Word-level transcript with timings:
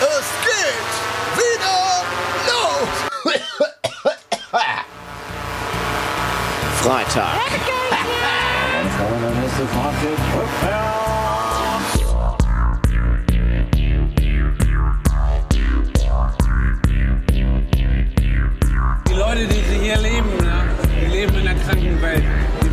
Es 0.00 0.26
geht 0.44 0.92
wieder 1.36 2.04
los! 2.46 2.88
Freitag. 6.82 7.38
Die 19.06 19.14
Leute, 19.14 19.46
die 19.46 19.62
hier 19.80 19.96
leben, 19.98 20.36
ne, 20.38 20.64
die 21.00 21.06
leben 21.06 21.34
in 21.36 21.48
einer 21.48 21.60
kranken 21.60 22.02
Welt. 22.02 22.24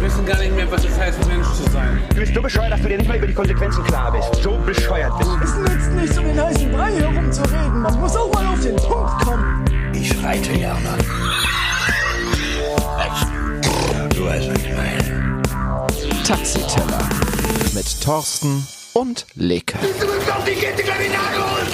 Die 0.02 0.08
wissen 0.08 0.26
gar 0.26 0.40
nicht 0.40 0.56
mehr, 0.56 0.72
was 0.72 0.84
es 0.84 0.98
heißt, 0.98 1.28
Mensch 1.28 1.48
zu 1.50 1.62
sein. 1.72 2.02
Du 2.10 2.16
bist 2.16 2.34
so 2.34 2.42
bescheuert, 2.42 2.72
dass 2.72 2.82
du 2.82 2.88
dir 2.88 2.98
nicht 2.98 3.08
mal 3.08 3.18
über 3.18 3.28
die 3.28 3.36
Konsequenzen 3.36 3.84
klar 3.84 4.12
bist. 4.12 4.42
So 4.42 4.58
bescheuert 4.58 5.16
bist 5.20 5.30
du. 5.30 5.36
Es 5.44 5.56
nützt 5.56 5.92
nichts, 5.92 6.18
um 6.18 6.26
den 6.26 6.44
heißen 6.44 6.72
Brei 6.72 6.92
herumzureden. 6.94 7.82
Man 7.84 8.00
muss 8.00 8.16
auch 8.16 8.34
mal 8.34 8.48
auf 8.48 8.60
den 8.62 8.76
Punkt 8.78 9.24
kommen. 9.24 9.64
Ich 9.94 10.12
reite 10.24 10.54
gerne. 10.54 10.98
Du 14.16 14.26
weißt, 14.26 14.50
was 14.50 14.58
ich 14.58 14.76
meine. 14.76 15.42
Taxiteller. 16.26 17.10
Mit 17.76 18.02
Thorsten 18.02 18.68
und 18.94 19.28
Leke. 19.36 19.78
Du 19.78 20.08
bist 20.08 20.28
doch 20.28 20.44
die 20.44 20.54
Kette 20.54 20.82
Kriminal 20.82 21.32
geholt! 21.36 21.72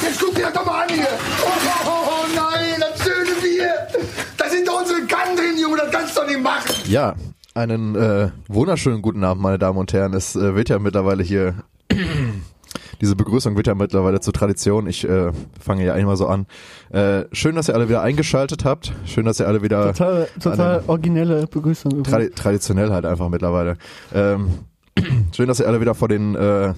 Jetzt 0.00 0.20
guck 0.20 0.32
dir 0.32 0.42
das 0.42 0.52
doch 0.52 0.64
mal 0.64 0.84
an 0.84 0.94
hier! 0.94 1.08
Oh, 1.42 1.48
oh, 1.66 1.88
oh, 1.88 2.08
oh 2.08 2.26
nein, 2.36 2.80
das 2.80 3.04
schöne 3.04 3.32
Bier! 3.42 3.88
Da 4.36 4.48
sind 4.48 4.68
doch 4.68 4.78
unsere 4.78 5.00
Kannen 5.06 5.36
drin, 5.36 5.58
Junge, 5.60 5.78
das 5.78 5.90
kannst 5.90 6.16
du 6.16 6.20
doch 6.20 6.28
nicht 6.28 6.40
machen! 6.40 6.72
Ja, 6.86 7.16
einen 7.58 7.96
äh, 7.96 8.28
wunderschönen 8.46 9.02
guten 9.02 9.24
Abend, 9.24 9.42
meine 9.42 9.58
Damen 9.58 9.78
und 9.78 9.92
Herren. 9.92 10.14
Es 10.14 10.36
äh, 10.36 10.54
wird 10.54 10.68
ja 10.68 10.78
mittlerweile 10.78 11.24
hier, 11.24 11.54
diese 13.00 13.16
Begrüßung 13.16 13.56
wird 13.56 13.66
ja 13.66 13.74
mittlerweile 13.74 14.20
zur 14.20 14.32
Tradition. 14.32 14.86
Ich 14.86 15.06
äh, 15.08 15.32
fange 15.60 15.84
ja 15.84 15.94
einmal 15.94 16.16
so 16.16 16.28
an. 16.28 16.46
Äh, 16.90 17.24
schön, 17.32 17.56
dass 17.56 17.68
ihr 17.68 17.74
alle 17.74 17.88
wieder 17.88 18.00
eingeschaltet 18.02 18.64
habt. 18.64 18.92
Schön, 19.06 19.24
dass 19.24 19.40
ihr 19.40 19.48
alle 19.48 19.60
wieder 19.62 19.92
Total, 19.92 20.28
total 20.40 20.84
originelle 20.86 21.48
Begrüßung. 21.48 22.04
tradi 22.04 22.30
traditionell 22.30 22.90
halt 22.90 23.04
einfach 23.04 23.28
mittlerweile. 23.28 23.76
Ähm, 24.14 24.50
schön, 25.36 25.48
dass 25.48 25.58
ihr 25.58 25.66
alle 25.66 25.80
wieder 25.80 25.96
vor 25.96 26.06
den 26.06 26.36
äh, 26.36 26.74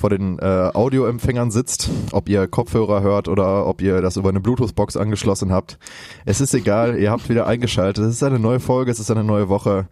vor 0.00 0.08
den 0.10 0.38
äh, 0.38 0.70
Audioempfängern 0.72 1.50
sitzt, 1.50 1.90
ob 2.12 2.28
ihr 2.30 2.46
Kopfhörer 2.48 3.02
hört 3.02 3.28
oder 3.28 3.66
ob 3.66 3.82
ihr 3.82 4.00
das 4.00 4.16
über 4.16 4.30
eine 4.30 4.40
Bluetooth-Box 4.40 4.96
angeschlossen 4.96 5.52
habt. 5.52 5.78
Es 6.24 6.40
ist 6.40 6.54
egal, 6.54 6.98
ihr 6.98 7.10
habt 7.10 7.28
wieder 7.28 7.46
eingeschaltet. 7.46 8.04
Es 8.06 8.14
ist 8.14 8.22
eine 8.22 8.38
neue 8.38 8.60
Folge, 8.60 8.90
es 8.90 8.98
ist 8.98 9.10
eine 9.10 9.24
neue 9.24 9.50
Woche. 9.50 9.88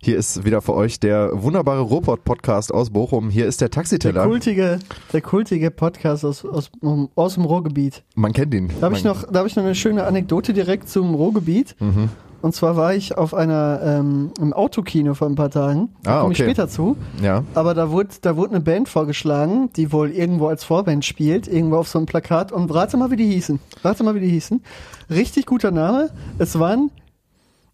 Hier 0.00 0.16
ist 0.18 0.44
wieder 0.44 0.60
für 0.62 0.74
euch 0.74 0.98
der 1.00 1.30
wunderbare 1.42 1.80
Robot-Podcast 1.82 2.72
aus 2.72 2.90
Bochum. 2.90 3.28
Hier 3.30 3.46
ist 3.46 3.60
der 3.60 3.68
Der 3.68 3.74
Taxiteller. 3.82 4.24
kultige, 4.26 4.78
der 5.12 5.20
kultige 5.20 5.70
Podcast 5.70 6.24
aus, 6.24 6.44
aus, 6.44 6.70
aus 7.14 7.34
dem 7.34 7.44
Ruhrgebiet. 7.44 8.02
Man 8.14 8.32
kennt 8.32 8.52
ihn. 8.54 8.70
Da 8.80 8.86
habe 8.86 8.96
ich 8.96 9.04
Man- 9.04 9.14
noch, 9.14 9.30
da 9.30 9.38
habe 9.40 9.48
ich 9.48 9.56
noch 9.56 9.64
eine 9.64 9.74
schöne 9.74 10.04
Anekdote 10.04 10.52
direkt 10.54 10.88
zum 10.88 11.14
Ruhrgebiet. 11.14 11.76
Mhm. 11.80 12.08
Und 12.44 12.54
zwar 12.54 12.76
war 12.76 12.94
ich 12.94 13.16
auf 13.16 13.32
einer 13.32 13.80
ähm, 13.82 14.30
im 14.38 14.52
Autokino 14.52 15.14
vor 15.14 15.28
ein 15.28 15.34
paar 15.34 15.48
Tagen. 15.50 15.88
Da 16.02 16.18
Ah, 16.18 16.20
komme 16.20 16.34
ich 16.34 16.40
okay. 16.40 16.50
später 16.50 16.68
zu. 16.68 16.94
Ja. 17.22 17.42
Aber 17.54 17.72
da 17.72 17.90
wurde, 17.90 18.10
da 18.20 18.36
wurde 18.36 18.50
eine 18.54 18.60
Band 18.60 18.88
vorgeschlagen, 18.90 19.70
die 19.76 19.92
wohl 19.92 20.10
irgendwo 20.10 20.48
als 20.48 20.62
Vorband 20.62 21.06
spielt, 21.06 21.48
irgendwo 21.48 21.76
auf 21.76 21.88
so 21.88 21.98
einem 21.98 22.04
Plakat. 22.04 22.52
Und 22.52 22.72
rate 22.74 22.98
mal, 22.98 23.10
wie 23.10 23.16
die 23.16 23.26
hießen. 23.32 23.60
Rate 23.82 24.04
mal, 24.04 24.14
wie 24.14 24.20
die 24.20 24.28
hießen. 24.28 24.62
Richtig 25.08 25.46
guter 25.46 25.70
Name. 25.70 26.10
Es 26.36 26.58
waren 26.58 26.90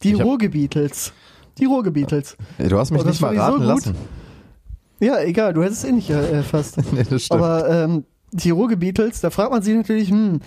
die 0.05 0.13
Ich 0.13 0.23
Ruhrgebietels. 0.23 1.13
Die 1.59 1.65
Ruhrgebietels. 1.65 2.37
Du 2.59 2.79
hast 2.79 2.93
mich 2.93 3.03
Oh, 3.03 3.09
nicht 3.09 3.21
mal 3.21 3.33
ich 3.35 3.39
so 3.41 3.45
raten 3.45 3.57
gut. 3.59 3.67
lassen. 3.67 3.95
Ja, 5.01 5.21
egal, 5.21 5.53
du 5.53 5.65
hättest 5.65 5.83
es 5.83 5.91
eh 5.91 5.93
nicht 5.93 6.11
äh, 6.11 6.31
erfasst. 6.31 6.77
Nee, 6.93 7.03
das 7.11 7.23
stimmt. 7.25 7.41
Aber 7.43 7.69
ähm, 7.69 8.05
die 8.33 8.51
Ruhrgebietels, 8.51 9.21
da 9.21 9.31
fragt 9.31 9.51
man 9.51 9.63
sich 9.63 9.75
natürlich, 9.75 10.11
hm, 10.11 10.39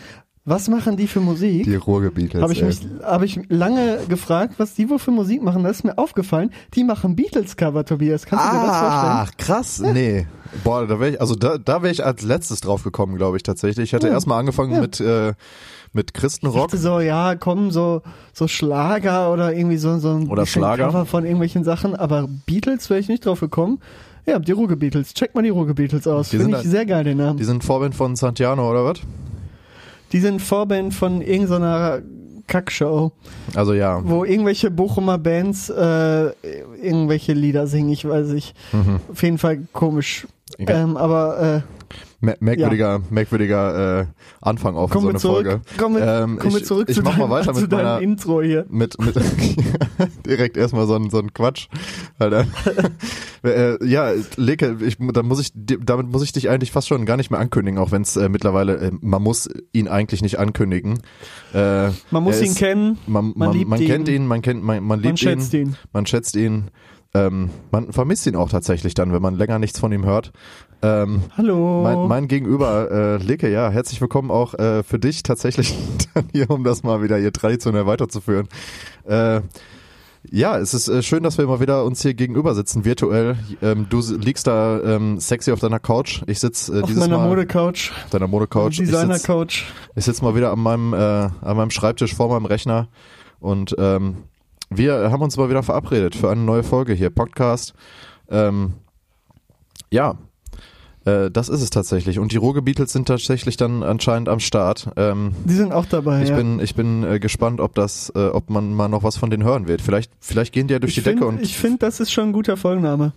was 0.46 0.68
machen 0.68 0.98
die 0.98 1.08
für 1.08 1.22
Musik? 1.22 1.64
die 1.64 1.76
Ruhrgebiete. 1.76 2.42
Habe 2.42 2.52
ich 2.54 2.62
mich, 2.64 2.80
habe 3.02 3.26
ich 3.26 3.40
lange 3.50 4.00
gefragt, 4.10 4.56
was 4.58 4.74
die 4.74 4.90
wohl 4.90 5.00
für 5.00 5.12
Musik 5.12 5.42
machen. 5.42 5.64
Da 5.64 5.70
ist 5.70 5.84
mir 5.86 5.98
aufgefallen, 5.98 6.52
die 6.74 6.84
machen 6.84 7.16
Beatles-Cover, 7.16 7.86
Tobias. 7.86 8.26
Kannst 8.26 8.46
du 8.46 8.50
dir 8.52 8.56
das 8.68 8.78
vorstellen? 8.80 9.14
Ach, 9.16 9.32
krass. 9.38 9.80
Nee. 9.80 10.28
Boah, 10.64 10.86
da 10.86 11.00
wäre 11.00 11.12
ich, 11.12 11.22
also 11.22 11.36
da, 11.36 11.58
da 11.58 11.82
wäre 11.82 11.92
ich 11.94 12.06
als 12.06 12.22
letztes 12.24 12.60
drauf 12.62 12.84
gekommen, 12.84 13.16
glaube 13.16 13.38
ich, 13.38 13.44
tatsächlich. 13.44 13.90
Ich 13.90 13.94
hatte 13.94 14.08
Ja. 14.08 14.14
erstmal 14.14 14.40
angefangen 14.40 14.74
Ja. 14.74 14.82
mit, 14.82 15.00
äh, 15.00 15.34
mit 15.94 16.10
Ich 16.10 16.14
Christenrock. 16.14 16.68
dachte 16.68 16.78
so, 16.78 17.00
ja, 17.00 17.36
komm, 17.36 17.72
so, 17.72 18.02
so 18.34 18.48
Schlager 18.50 19.32
oder 19.32 19.54
irgendwie 19.54 19.78
so, 19.78 19.98
so 20.00 20.10
ein 20.12 20.28
Oder 20.28 20.46
Schlager. 20.46 20.88
Cover 20.88 21.06
von 21.06 21.24
irgendwelchen 21.24 21.64
Sachen. 21.64 21.96
Aber 21.96 22.28
Beatles 22.46 22.90
wäre 22.90 23.00
ich 23.00 23.08
nicht 23.08 23.26
drauf 23.26 23.40
gekommen. 23.40 23.80
Ja, 24.26 24.40
die 24.40 24.52
Ruhrgebeatles. 24.52 25.14
Check 25.14 25.36
mal 25.36 25.42
die 25.44 25.50
Ruhrgebeatles 25.50 26.06
aus. 26.08 26.30
Finde 26.30 26.46
sind 26.46 26.56
ich 26.66 26.70
sehr 26.70 26.86
geil, 26.86 27.04
den 27.06 27.18
Namen. 27.18 27.38
Die 27.38 27.44
sind 27.46 27.64
Vorband 27.64 27.96
von 27.96 28.16
Santiano, 28.16 28.70
oder 28.70 28.86
was? 28.86 29.00
Die 30.14 30.20
sind 30.20 30.42
Vorband 30.42 30.94
von 30.94 31.22
irgendeiner 31.22 32.02
Kackshow. 32.48 33.12
Also 33.56 33.74
ja. 33.74 34.02
wo 34.04 34.24
irgendwelche 34.24 34.70
Bochumer 34.70 35.18
Bands 35.18 35.70
äh, 35.70 36.32
irgendwelche 36.82 37.34
Lieder 37.34 37.68
singen, 37.68 37.90
ich 37.90 38.08
weiß 38.08 38.28
nicht. 38.28 38.56
Auf 39.12 39.24
jeden 39.24 39.38
Fall 39.38 39.62
komisch. 39.74 40.28
Mhm. 40.58 40.64
Egal. 40.64 40.82
Ähm, 40.84 40.98
aber 40.98 41.64
äh, 41.66 41.83
Mer 42.20 42.38
merkwürdiger, 42.40 43.02
merkwürdiger 43.10 44.02
äh, 44.02 44.06
Anfang 44.42 44.76
auf 44.76 44.90
so 44.92 44.98
kommen 45.00 45.10
eine 45.10 45.20
zurück, 45.20 45.46
Folge. 45.46 45.62
wir, 45.96 46.02
Ähm, 46.24 46.40
wir 46.42 46.58
ich- 46.58 46.66
zurück 46.66 46.88
ich 46.90 46.96
zu, 46.96 47.02
mach 47.04 47.18
mal 47.18 47.24
deinem, 47.28 47.30
weiter 47.32 47.54
zu 47.54 47.62
mit 47.62 47.72
deinem 47.72 47.84
meiner- 47.86 48.02
Intro 48.02 48.42
hier. 48.42 48.66
mit, 48.70 48.98
mit 49.02 49.16
direkt 50.26 50.56
erstmal 50.58 50.88
so 50.88 50.96
ein, 50.96 51.10
so 51.10 51.20
ein 51.20 51.34
Quatsch. 51.34 51.68
Alter. 52.20 52.46
äh, 53.44 53.86
ja, 53.86 54.12
Leke, 54.38 54.78
ich, 54.80 54.98
da 55.00 55.24
muss 55.24 55.40
ich, 55.42 55.52
damit 55.54 56.08
muss 56.12 56.24
ich 56.24 56.32
dich 56.32 56.50
eigentlich 56.50 56.72
fast 56.72 56.88
schon 56.88 57.06
gar 57.06 57.18
nicht 57.18 57.30
mehr 57.32 57.40
ankündigen, 57.40 57.78
auch 57.80 57.92
wenn 57.92 58.04
es 58.04 58.16
äh, 58.16 58.30
mittlerweile, 58.30 58.78
äh, 58.78 58.92
man 59.02 59.22
muss 59.22 59.50
ihn 59.74 59.88
eigentlich 59.88 60.22
nicht 60.22 60.40
ankündigen. 60.40 61.00
Äh, 61.54 61.90
Man 62.12 62.24
muss 62.24 62.40
ihn 62.42 62.48
ist- 62.52 62.58
kennen, 62.58 62.98
Man, 63.06 63.34
man 63.36 63.50
man, 63.50 63.52
liebt 63.58 63.70
man 63.70 63.82
ihn. 63.82 63.88
kennt 63.88 64.08
ihn, 64.08 64.26
man 64.28 64.42
kennt, 64.42 64.64
man, 64.64 64.84
man 64.84 65.02
liebt 65.02 65.20
schätzt 65.20 65.54
ihn. 65.54 65.76
man 65.92 66.06
schätzt 66.06 66.36
ihn. 66.36 66.70
Ähm, 67.16 67.52
man 67.72 67.92
vermisst 67.94 68.26
ihn 68.26 68.36
auch 68.36 68.50
tatsächlich 68.50 68.96
dann, 68.96 69.14
wenn 69.14 69.22
man 69.22 69.36
länger 69.36 69.60
nichts 69.60 69.78
von 69.80 69.92
ihm 69.92 70.04
hört. 70.04 70.32
Ähm, 70.84 71.24
Hallo. 71.38 71.82
mein, 71.82 72.08
mein 72.10 72.28
Gegenüber, 72.28 72.92
äh, 72.92 73.16
Leke, 73.24 73.50
ja, 73.50 73.70
herzlich 73.70 74.02
willkommen 74.02 74.30
auch 74.30 74.54
äh, 74.56 74.84
für 74.84 75.00
dich 75.00 75.24
tatsächlich 75.24 75.74
dann 76.14 76.26
hier, 76.34 76.50
um 76.50 76.66
das 76.66 76.84
mal 76.84 77.02
wieder 77.02 77.18
hier 77.18 77.32
traditionell 77.32 77.86
weiterzuführen. 77.86 78.50
Äh, 79.06 79.40
ja, 80.30 80.58
es 80.58 80.74
ist 80.74 80.90
äh, 80.90 81.02
schön, 81.02 81.24
dass 81.24 81.38
wir 81.38 81.48
mal 81.48 81.62
wieder 81.62 81.86
uns 81.86 82.02
hier 82.02 82.14
gegenüber 82.14 82.54
sitzen, 82.54 82.84
virtuell. 82.84 83.38
Ähm, 83.62 83.88
du 83.90 84.02
liegst 84.18 84.46
da 84.46 84.82
ähm, 84.82 85.20
sexy 85.22 85.54
auf 85.54 85.62
deiner 85.62 85.80
Couch. 85.80 86.22
Ich 86.28 86.42
sitze 86.42 86.74
äh, 86.74 86.82
auf 86.82 86.88
dieses 86.88 87.00
meiner 87.00 87.18
Mal 87.18 87.30
Modecouch, 87.30 87.92
auf 88.04 88.10
deiner 88.12 88.28
Modecouch. 88.28 88.76
Designer-Couch. 88.76 89.64
ich 89.96 90.04
sitz 90.04 90.22
mal 90.22 90.36
wieder 90.36 90.52
an 90.52 90.60
meinem, 90.60 90.94
äh, 90.94 90.98
an 90.98 91.58
meinem 91.58 91.72
Schreibtisch 91.72 92.14
vor 92.14 92.28
meinem 92.28 92.46
Rechner 92.46 92.90
und 93.40 93.74
ähm, 93.80 94.18
wir 94.70 95.12
haben 95.12 95.22
uns 95.22 95.38
mal 95.38 95.50
wieder 95.50 95.64
verabredet 95.64 96.14
für 96.14 96.30
eine 96.30 96.42
neue 96.42 96.64
Folge 96.64 96.94
hier, 96.94 97.10
Podcast. 97.10 97.74
Ähm, 98.30 98.74
ja, 99.90 100.18
äh, 101.06 101.30
das 101.32 101.50
ist 101.50 101.62
es 101.62 101.70
tatsächlich. 101.70 102.20
Und 102.20 102.32
die 102.32 102.38
Ruhrgebietels 102.38 102.94
sind 102.94 103.08
tatsächlich 103.08 103.58
dann 103.58 103.84
anscheinend 103.84 104.30
am 104.30 104.40
Start. 104.40 104.90
Ähm, 104.96 105.34
Die 105.46 105.54
sind 105.54 105.72
auch 105.72 105.86
dabei, 105.86 106.24
ich 106.24 106.30
ja. 106.30 106.36
bin, 106.38 106.60
ich 106.60 106.76
bin 106.76 107.04
äh, 107.04 107.20
gespannt, 107.20 107.60
ob 107.60 107.76
das, 107.76 108.12
äh, 108.16 108.28
ob 108.28 108.50
man 108.50 108.74
mal 108.74 108.88
noch 108.88 109.04
was 109.04 109.18
von 109.18 109.30
denen 109.30 109.44
hören 109.44 109.68
wird. 109.68 109.82
Vielleicht, 109.82 110.12
vielleicht 110.20 110.54
gehen 110.54 110.68
die 110.68 110.74
ja 110.74 110.80
durch 110.80 110.92
ich 110.98 111.04
die 111.04 111.10
Decke 111.10 111.20
find- 111.26 111.40
und 111.40 111.42
Ich 111.42 111.58
finde, 111.58 111.80
das 111.80 112.00
ist 112.00 112.12
schon 112.12 112.30
ein 112.30 112.34
guter 112.34 112.58
Folgenname. 112.58 113.14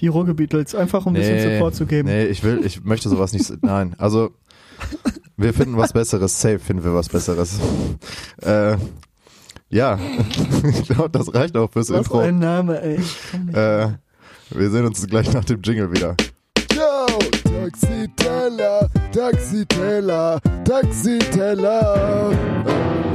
Die 0.00 0.08
Ruhrgebeatles. 0.08 0.74
Einfach 0.74 1.06
um 1.06 1.12
ein 1.14 1.20
bisschen 1.20 1.40
Support 1.54 1.74
zu 1.74 1.86
geben. 1.86 2.08
Nee, 2.08 2.26
ich 2.26 2.42
will, 2.42 2.64
ich 2.64 2.82
möchte 2.84 3.08
sowas 3.08 3.32
nicht. 3.32 3.52
Nein, 3.62 3.94
also 3.98 4.30
wir 5.36 5.54
finden 5.54 5.76
was 5.76 5.92
Besseres. 5.92 6.40
Safe 6.40 6.58
finden 6.58 6.84
wir 6.84 6.94
was 6.94 7.08
Besseres. 7.08 7.58
Äh, 8.42 8.76
ja, 9.70 9.98
ich 10.68 10.84
glaube, 10.88 11.10
das 11.10 11.32
reicht 11.34 11.56
auch 11.56 11.70
fürs 11.70 11.90
Was 11.90 11.98
Intro. 11.98 12.18
ein 12.18 12.38
Name, 12.38 12.80
ey. 12.82 12.96
Äh, 13.52 13.88
wir 14.50 14.70
sehen 14.70 14.84
uns 14.84 15.06
gleich 15.06 15.32
nach 15.32 15.44
dem 15.44 15.62
Jingle 15.62 15.92
wieder. 15.92 16.16
Yo, 16.74 17.06
Taxiteller, 17.44 18.88
Taxiteller, 19.12 20.40
Taxiteller. 20.64 22.32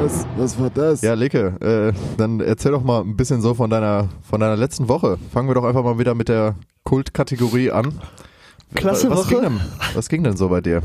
Was, 0.01 0.25
was 0.38 0.59
war 0.59 0.69
das? 0.69 1.01
Ja, 1.01 1.13
Leke, 1.13 1.53
äh, 1.59 1.94
dann 2.15 2.39
erzähl 2.39 2.71
doch 2.71 2.83
mal 2.83 3.01
ein 3.01 3.17
bisschen 3.17 3.41
so 3.41 3.53
von 3.53 3.69
deiner, 3.69 4.07
von 4.21 4.39
deiner 4.39 4.56
letzten 4.56 4.88
Woche. 4.88 5.17
Fangen 5.33 5.50
wir 5.50 5.56
doch 5.56 5.65
einfach 5.65 5.83
mal 5.83 6.00
wieder 6.00 6.15
mit 6.15 6.29
der 6.29 6.56
Kultkategorie 6.85 7.71
an. 7.71 8.00
Klasse 8.75 9.09
was 9.09 9.19
Woche. 9.19 9.29
Ging 9.29 9.41
denn, 9.41 9.61
was 9.94 10.07
ging 10.07 10.23
denn 10.23 10.38
so 10.38 10.47
bei 10.47 10.61
dir? 10.61 10.81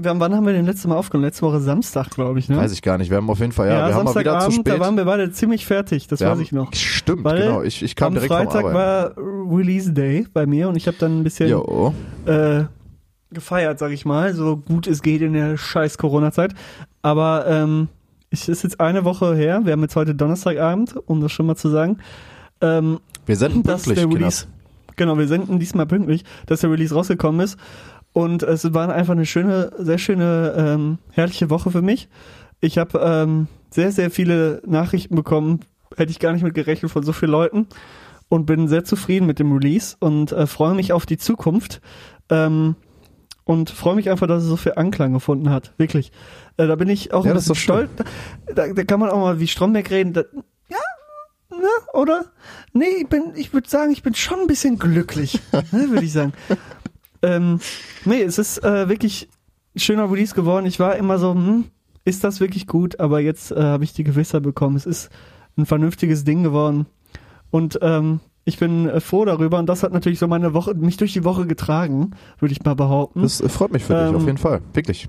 Wann 0.00 0.34
haben 0.34 0.46
wir 0.46 0.52
den 0.52 0.66
letzten 0.66 0.88
Mal 0.90 0.96
aufgenommen? 0.96 1.24
Letzte 1.26 1.42
Woche 1.42 1.60
Samstag, 1.60 2.10
glaube 2.10 2.38
ich, 2.38 2.48
ne? 2.48 2.56
Weiß 2.56 2.72
ich 2.72 2.82
gar 2.82 2.98
nicht. 2.98 3.10
Wir 3.10 3.16
haben 3.16 3.28
auf 3.30 3.40
jeden 3.40 3.52
Fall, 3.52 3.68
ja, 3.68 3.88
wir 3.88 3.94
haben 3.94 4.04
mal 4.04 4.14
wieder 4.14 4.38
zu 4.38 4.50
Samstagabend, 4.52 4.54
spät. 4.54 4.74
da 4.74 4.80
waren 4.80 4.96
wir 4.96 5.04
beide 5.04 5.30
ziemlich 5.32 5.66
fertig, 5.66 6.06
das 6.06 6.20
Wir 6.20 6.30
weiß 6.30 6.38
ich 6.40 6.52
noch. 6.52 6.72
Stimmt, 6.74 7.24
Weil 7.24 7.42
genau. 7.42 7.62
Ich, 7.62 7.82
ich 7.82 7.96
kam 7.96 8.08
Am 8.08 8.14
direkt 8.14 8.32
Freitag 8.32 8.60
vom 8.62 8.76
Arbeiten. 8.76 9.16
war 9.16 9.56
Release 9.58 9.92
Day 9.92 10.26
bei 10.32 10.46
mir 10.46 10.68
und 10.68 10.76
ich 10.76 10.86
habe 10.86 10.96
dann 10.98 11.20
ein 11.20 11.24
bisschen 11.24 11.48
Jo. 11.50 11.94
äh, 12.26 12.64
gefeiert, 13.30 13.78
sag 13.78 13.90
ich 13.92 14.04
mal, 14.04 14.34
so 14.34 14.56
gut 14.56 14.86
es 14.86 15.02
geht 15.02 15.20
in 15.22 15.32
der 15.32 15.56
scheiß 15.56 15.98
Corona-Zeit. 15.98 16.54
Aber 17.02 17.46
ähm, 17.48 17.88
es 18.30 18.48
ist 18.48 18.62
jetzt 18.62 18.80
eine 18.80 19.04
Woche 19.04 19.34
her, 19.34 19.62
wir 19.64 19.72
haben 19.72 19.82
jetzt 19.82 19.96
heute 19.96 20.14
Donnerstagabend, 20.14 20.94
um 21.06 21.20
das 21.20 21.32
schon 21.32 21.46
mal 21.46 21.56
zu 21.56 21.68
sagen. 21.70 21.98
Ähm, 22.60 23.00
Wir 23.26 23.36
senden 23.36 23.62
dass 23.62 23.84
pünktlich, 23.84 23.98
der 24.06 24.08
Kinders. 24.08 24.42
Release, 24.42 24.94
genau, 24.96 25.18
wir 25.18 25.28
senden 25.28 25.58
diesmal 25.58 25.86
pünktlich, 25.86 26.24
dass 26.46 26.60
der 26.60 26.70
Release 26.70 26.94
rausgekommen 26.94 27.40
ist. 27.40 27.58
Und 28.18 28.42
es 28.42 28.74
war 28.74 28.92
einfach 28.92 29.12
eine 29.12 29.26
schöne, 29.26 29.70
sehr 29.78 29.98
schöne, 29.98 30.52
ähm, 30.56 30.98
herrliche 31.12 31.50
Woche 31.50 31.70
für 31.70 31.82
mich. 31.82 32.08
Ich 32.60 32.76
habe 32.76 32.98
ähm, 33.00 33.46
sehr, 33.70 33.92
sehr 33.92 34.10
viele 34.10 34.60
Nachrichten 34.66 35.14
bekommen, 35.14 35.60
hätte 35.96 36.10
ich 36.10 36.18
gar 36.18 36.32
nicht 36.32 36.42
mit 36.42 36.52
gerechnet 36.52 36.90
von 36.90 37.04
so 37.04 37.12
vielen 37.12 37.30
Leuten 37.30 37.68
und 38.28 38.44
bin 38.44 38.66
sehr 38.66 38.82
zufrieden 38.82 39.28
mit 39.28 39.38
dem 39.38 39.52
Release 39.52 39.94
und 40.00 40.32
äh, 40.32 40.48
freue 40.48 40.74
mich 40.74 40.92
auf 40.92 41.06
die 41.06 41.16
Zukunft. 41.16 41.80
Ähm, 42.28 42.74
und 43.44 43.70
freue 43.70 43.94
mich 43.94 44.10
einfach, 44.10 44.26
dass 44.26 44.42
es 44.42 44.48
so 44.48 44.56
viel 44.56 44.72
Anklang 44.74 45.12
gefunden 45.12 45.50
hat. 45.50 45.72
Wirklich. 45.76 46.10
Äh, 46.56 46.66
da 46.66 46.74
bin 46.74 46.88
ich 46.88 47.12
auch 47.12 47.24
Ja, 47.24 47.30
ein 47.30 47.36
bisschen 47.36 47.54
stolz. 47.54 47.88
Da, 48.52 48.66
da 48.66 48.82
kann 48.82 48.98
man 48.98 49.10
auch 49.10 49.20
mal 49.20 49.38
wie 49.38 49.46
Stromberg 49.46 49.92
reden. 49.92 50.12
Da, 50.12 50.24
ja, 50.68 50.76
ne, 51.50 51.68
oder? 51.92 52.24
Nee, 52.72 53.02
ich 53.02 53.06
bin, 53.06 53.34
ich 53.36 53.52
würde 53.52 53.68
sagen, 53.68 53.92
ich 53.92 54.02
bin 54.02 54.16
schon 54.16 54.40
ein 54.40 54.46
bisschen 54.48 54.80
glücklich, 54.80 55.38
ne, 55.52 55.88
würde 55.88 56.04
ich 56.04 56.12
sagen. 56.12 56.32
Ähm, 57.22 57.60
nee, 58.04 58.22
es 58.22 58.38
ist 58.38 58.62
äh, 58.64 58.88
wirklich 58.88 59.28
ein 59.74 59.80
schöner 59.80 60.10
Release 60.10 60.34
geworden. 60.34 60.66
Ich 60.66 60.78
war 60.80 60.96
immer 60.96 61.18
so, 61.18 61.32
hm, 61.34 61.64
ist 62.04 62.24
das 62.24 62.40
wirklich 62.40 62.66
gut? 62.66 63.00
Aber 63.00 63.20
jetzt 63.20 63.50
äh, 63.52 63.60
habe 63.62 63.84
ich 63.84 63.92
die 63.92 64.04
Gewissheit 64.04 64.42
bekommen. 64.42 64.76
Es 64.76 64.86
ist 64.86 65.10
ein 65.56 65.66
vernünftiges 65.66 66.24
Ding 66.24 66.42
geworden. 66.42 66.86
Und 67.50 67.78
ähm, 67.82 68.20
ich 68.44 68.58
bin 68.58 68.88
äh, 68.88 69.00
froh 69.00 69.24
darüber. 69.24 69.58
Und 69.58 69.66
das 69.66 69.82
hat 69.82 69.92
natürlich 69.92 70.18
so 70.18 70.28
meine 70.28 70.54
Woche, 70.54 70.74
mich 70.74 70.96
durch 70.96 71.12
die 71.12 71.24
Woche 71.24 71.46
getragen, 71.46 72.12
würde 72.38 72.52
ich 72.52 72.62
mal 72.64 72.74
behaupten. 72.74 73.22
Das 73.22 73.40
äh, 73.40 73.48
freut 73.48 73.72
mich 73.72 73.84
für 73.84 73.94
dich, 73.94 74.08
Ähm, 74.10 74.16
auf 74.16 74.24
jeden 74.26 74.38
Fall. 74.38 74.60
Wirklich. 74.72 75.08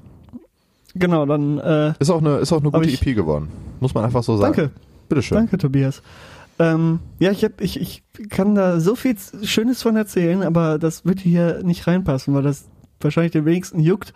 genau, 0.96 1.26
dann 1.26 1.58
äh, 1.60 1.94
Ist 2.00 2.10
auch 2.10 2.20
eine, 2.22 2.38
ist 2.38 2.52
auch 2.52 2.62
eine 2.62 2.72
gute 2.72 2.90
ich- 2.90 3.06
EP 3.06 3.16
geworden. 3.16 3.50
Muss 3.80 3.94
man 3.94 4.04
einfach 4.04 4.24
so 4.24 4.36
sagen. 4.38 4.54
danke. 4.56 4.72
Bitteschön. 5.08 5.38
Danke, 5.38 5.58
Tobias. 5.58 6.02
Ähm, 6.60 7.00
ja, 7.20 7.32
ich, 7.32 7.44
hab, 7.46 7.62
ich, 7.62 7.80
ich 7.80 8.04
kann 8.30 8.54
da 8.54 8.80
so 8.82 8.96
viel 8.96 9.16
Schönes 9.44 9.82
von 9.82 9.96
erzählen, 9.96 10.44
aber 10.44 10.78
das 10.78 11.06
wird 11.06 11.22
hier 11.22 11.64
nicht 11.64 11.88
reinpassen, 11.88 12.34
weil 12.34 12.44
das 12.44 12.68
wahrscheinlich 13.00 13.32
den 13.32 13.46
wenigsten 13.46 13.80
juckt. 13.80 14.14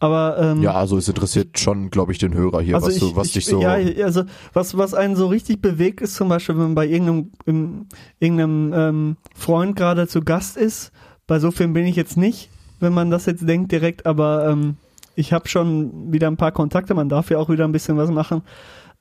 Aber 0.00 0.36
ähm, 0.38 0.60
Ja, 0.60 0.72
also 0.72 0.98
es 0.98 1.08
interessiert 1.08 1.58
schon, 1.58 1.90
glaube 1.90 2.12
ich, 2.12 2.18
den 2.18 2.34
Hörer 2.34 2.60
hier, 2.60 2.74
also 2.74 2.88
was, 2.88 2.94
ich, 2.94 3.00
du, 3.00 3.16
was 3.16 3.26
ich, 3.28 3.32
dich 3.34 3.46
so. 3.46 3.62
ja, 3.62 3.74
also 4.04 4.24
was 4.52 4.76
was 4.76 4.92
einen 4.92 5.14
so 5.14 5.28
richtig 5.28 5.62
bewegt 5.62 6.00
ist 6.00 6.16
zum 6.16 6.28
Beispiel, 6.28 6.56
wenn 6.56 6.64
man 6.64 6.74
bei 6.74 6.86
irgendeinem 6.86 7.30
im, 7.46 7.86
irgendeinem 8.18 8.72
ähm, 8.74 9.16
Freund 9.34 9.76
gerade 9.76 10.08
zu 10.08 10.20
Gast 10.20 10.56
ist. 10.56 10.90
Bei 11.26 11.38
so 11.38 11.52
vielen 11.52 11.72
bin 11.72 11.86
ich 11.86 11.96
jetzt 11.96 12.16
nicht, 12.16 12.50
wenn 12.80 12.92
man 12.92 13.10
das 13.10 13.24
jetzt 13.26 13.48
denkt 13.48 13.70
direkt, 13.70 14.04
aber 14.04 14.48
ähm, 14.48 14.76
ich 15.14 15.32
habe 15.32 15.48
schon 15.48 16.12
wieder 16.12 16.26
ein 16.26 16.36
paar 16.36 16.52
Kontakte. 16.52 16.94
Man 16.94 17.08
darf 17.08 17.30
ja 17.30 17.38
auch 17.38 17.48
wieder 17.48 17.64
ein 17.64 17.72
bisschen 17.72 17.96
was 17.96 18.10
machen 18.10 18.42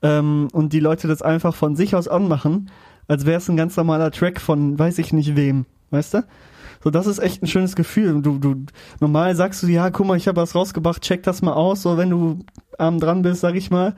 ähm, 0.03 0.49
und 0.51 0.73
die 0.73 0.79
Leute 0.79 1.07
das 1.07 1.21
einfach 1.21 1.55
von 1.55 1.75
sich 1.75 1.95
aus 1.95 2.07
anmachen, 2.07 2.69
als 3.07 3.25
wäre 3.25 3.37
es 3.37 3.49
ein 3.49 3.57
ganz 3.57 3.75
normaler 3.77 4.11
Track 4.11 4.39
von 4.41 4.77
weiß 4.79 4.97
ich 4.99 5.13
nicht 5.13 5.35
wem, 5.35 5.65
weißt 5.91 6.15
du? 6.15 6.23
So, 6.83 6.89
das 6.89 7.07
ist 7.07 7.19
echt 7.19 7.41
ein 7.41 7.47
schönes 7.47 7.75
Gefühl. 7.77 8.21
Du, 8.21 8.39
du, 8.39 8.55
normal 8.99 9.35
sagst 9.37 9.63
du, 9.63 9.67
ja, 9.67 9.89
guck 9.89 10.05
mal, 10.05 10.17
ich 10.17 10.27
habe 10.27 10.41
was 10.41 10.53
rausgebracht, 10.53 11.01
check 11.01 11.23
das 11.23 11.41
mal 11.41 11.53
aus, 11.53 11.81
so 11.81 11.97
wenn 11.97 12.09
du 12.09 12.39
arm 12.77 12.99
dran 12.99 13.21
bist, 13.21 13.39
sag 13.41 13.55
ich 13.55 13.71
mal. 13.71 13.95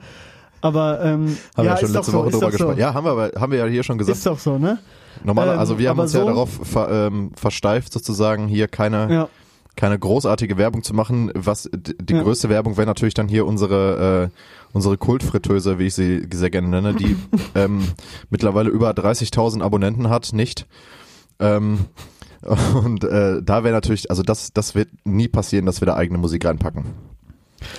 Aber 0.60 1.00
ähm, 1.04 1.36
haben 1.56 1.66
ja, 1.66 1.72
wir 1.72 1.76
schon 1.78 1.86
ist 1.86 1.94
doch 1.94 2.00
letzte 2.00 2.10
so, 2.12 2.18
Woche 2.18 2.30
drüber 2.30 2.50
gesprochen. 2.50 2.74
so. 2.74 2.80
Ja, 2.80 2.94
haben 2.94 3.04
wir, 3.04 3.10
aber- 3.10 3.40
haben 3.40 3.52
wir 3.52 3.58
ja 3.58 3.66
hier 3.66 3.82
schon 3.82 3.98
gesagt. 3.98 4.16
Ist 4.18 4.26
doch 4.26 4.38
so, 4.38 4.58
ne? 4.58 4.78
Normal, 5.24 5.48
ähm, 5.54 5.58
also 5.58 5.78
wir 5.78 5.88
haben 5.88 5.98
uns 5.98 6.12
ja 6.12 6.20
so- 6.20 6.26
darauf 6.26 6.50
ver, 6.62 6.88
ähm, 7.08 7.32
versteift, 7.34 7.92
sozusagen 7.92 8.46
hier 8.48 8.68
keine, 8.68 9.12
Ja. 9.12 9.28
Keine 9.76 9.98
großartige 9.98 10.56
Werbung 10.56 10.82
zu 10.82 10.94
machen. 10.94 11.30
Was 11.34 11.70
die 11.72 12.14
Ja. 12.14 12.22
größte 12.22 12.48
Werbung 12.48 12.76
wäre 12.76 12.86
natürlich 12.86 13.14
dann 13.14 13.28
hier 13.28 13.46
unsere 13.46 14.30
äh, 14.32 14.38
unsere 14.72 14.96
Kultfritteuse, 14.98 15.78
wie 15.78 15.86
ich 15.86 15.94
sie 15.94 16.26
sehr 16.32 16.50
gerne 16.50 16.68
nenne, 16.68 16.94
die 16.94 17.16
ähm, 17.54 17.82
mittlerweile 18.30 18.70
über 18.70 18.90
30.000 18.90 19.62
Abonnenten 19.62 20.08
hat, 20.10 20.32
nicht. 20.32 20.66
Ähm, 21.38 21.86
und 22.84 23.04
äh, 23.04 23.42
da 23.42 23.64
wäre 23.64 23.74
natürlich, 23.74 24.10
also 24.10 24.22
das 24.22 24.52
das 24.52 24.74
wird 24.74 24.88
nie 25.04 25.28
passieren, 25.28 25.66
dass 25.66 25.80
wir 25.80 25.86
da 25.86 25.96
eigene 25.96 26.18
Musik 26.18 26.44
reinpacken. 26.44 26.84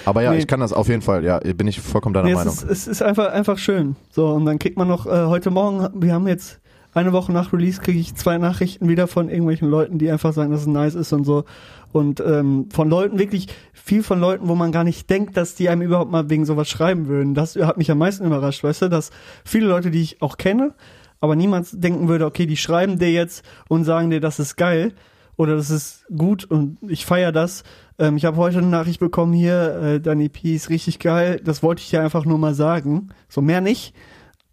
Aber 0.06 0.22
ja, 0.24 0.32
Nee. 0.32 0.40
ich 0.40 0.48
kann 0.48 0.60
das 0.60 0.74
auf 0.74 0.88
jeden 0.90 1.02
Fall. 1.04 1.24
Ja, 1.24 1.40
bin 1.40 1.68
ich 1.68 1.80
vollkommen 1.80 2.14
deiner 2.14 2.26
Nee, 2.26 2.32
es, 2.32 2.38
Meinung. 2.38 2.54
ist, 2.54 2.64
es 2.64 2.88
ist 2.88 3.02
einfach, 3.04 3.32
einfach 3.32 3.58
schön. 3.58 3.96
So, 4.12 4.28
und 4.30 4.46
dann 4.46 4.60
kriegt 4.60 4.76
man 4.78 4.88
noch, 4.88 5.06
äh, 5.06 5.26
heute 5.28 5.52
Morgen, 5.52 5.88
wir 6.02 6.14
haben 6.14 6.28
jetzt 6.28 6.60
eine 6.98 7.14
Woche 7.14 7.32
nach 7.32 7.54
Release, 7.54 7.82
kriege 7.82 8.00
ich 8.00 8.16
zwei 8.16 8.38
Nachrichten 8.38 8.88
wieder 8.90 9.08
von 9.08 9.30
irgendwelchen 9.30 9.70
Leuten, 9.70 9.98
die 9.98 10.10
einfach 10.12 10.34
sagen, 10.34 10.52
dass 10.52 10.62
es 10.62 10.68
nice 10.68 10.96
ist 10.96 11.14
und 11.14 11.24
so. 11.24 11.46
Und 11.92 12.20
ähm, 12.20 12.70
von 12.72 12.90
Leuten, 12.90 13.20
wirklich 13.20 13.48
viel 13.74 14.04
von 14.04 14.20
Leuten, 14.20 14.48
wo 14.48 14.56
man 14.56 14.72
gar 14.72 14.84
nicht 14.84 15.10
denkt, 15.10 15.38
dass 15.38 15.56
die 15.56 15.70
einem 15.70 15.82
überhaupt 15.82 16.12
mal 16.12 16.30
wegen 16.30 16.46
sowas 16.46 16.70
schreiben 16.70 17.08
würden. 17.08 17.34
Das 17.34 17.56
hat 17.56 17.78
mich 17.78 17.90
am 17.90 17.98
meisten 17.98 18.26
überrascht, 18.26 18.64
weißt 18.64 18.84
du, 18.84 18.90
dass 18.90 19.12
viele 19.46 19.68
Leute, 19.68 19.92
die 19.92 20.02
ich 20.02 20.22
auch 20.22 20.38
kenne, 20.38 20.74
aber 21.20 21.36
niemand 21.36 21.68
denken 21.72 22.08
würde, 22.08 22.26
okay, 22.26 22.46
die 22.46 22.58
schreiben 22.58 23.00
dir 23.00 23.12
jetzt 23.12 23.44
und 23.70 23.84
sagen 23.86 24.10
dir, 24.10 24.20
das 24.20 24.40
ist 24.40 24.56
geil 24.58 24.94
oder 25.38 25.56
das 25.56 25.70
ist 25.70 26.06
gut 26.16 26.46
und 26.46 26.78
ich 26.88 27.06
feiere 27.06 27.32
das. 27.32 27.64
Ähm, 28.00 28.18
ich 28.18 28.26
habe 28.26 28.38
heute 28.38 28.58
eine 28.58 28.68
Nachricht 28.68 29.00
bekommen 29.00 29.34
hier, 29.34 29.76
äh, 29.82 30.00
deine 30.02 30.26
EP 30.26 30.44
ist 30.46 30.70
richtig 30.70 31.00
geil. 31.00 31.40
Das 31.44 31.64
wollte 31.64 31.82
ich 31.82 31.90
dir 31.90 32.02
einfach 32.02 32.26
nur 32.26 32.38
mal 32.38 32.54
sagen. 32.54 33.10
So 33.30 33.42
mehr 33.42 33.62
nicht. 33.62 33.94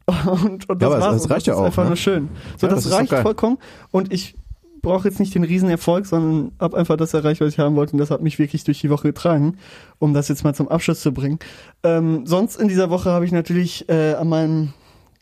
Und, 0.07 0.69
und 0.69 0.83
das 0.83 0.95
es- 0.95 1.01
war's. 1.01 1.23
Und 1.25 1.31
reicht 1.31 1.47
das 1.47 1.47
ja 1.47 1.55
ist 1.55 1.61
auch, 1.61 1.65
einfach 1.65 1.83
ne? 1.85 1.89
nur 1.91 1.97
schön. 1.97 2.29
So, 2.59 2.67
Ja, 2.67 2.75
das, 2.75 2.85
das 2.85 2.93
ist 2.93 2.99
reicht 2.99 3.15
vollkommen. 3.23 3.59
Und 3.91 4.13
ich 4.13 4.37
brauche 4.83 5.09
jetzt 5.09 5.19
nicht 5.19 5.35
den 5.35 5.45
Riesenerfolg, 5.45 6.05
sondern 6.05 6.53
habe 6.61 6.77
einfach 6.77 6.97
das 6.99 7.15
erreicht, 7.15 7.41
was 7.41 7.55
ich 7.55 7.59
haben 7.59 7.75
wollte. 7.75 7.93
Und 7.93 7.99
das 7.99 8.11
hat 8.11 8.21
mich 8.23 8.39
wirklich 8.39 8.65
durch 8.65 8.81
die 8.83 8.91
Woche 8.91 9.09
getragen, 9.09 9.57
um 9.99 10.13
das 10.13 10.29
jetzt 10.29 10.45
mal 10.45 10.55
zum 10.55 10.69
Abschluss 10.69 11.01
zu 11.01 11.13
bringen. 11.13 11.39
Ähm, 11.83 12.27
sonst 12.27 12.57
in 12.61 12.69
dieser 12.69 12.91
Woche 12.91 13.11
habe 13.11 13.25
ich 13.25 13.33
natürlich 13.33 13.89
äh, 13.89 14.13
an 14.15 14.29
meinem 14.29 14.75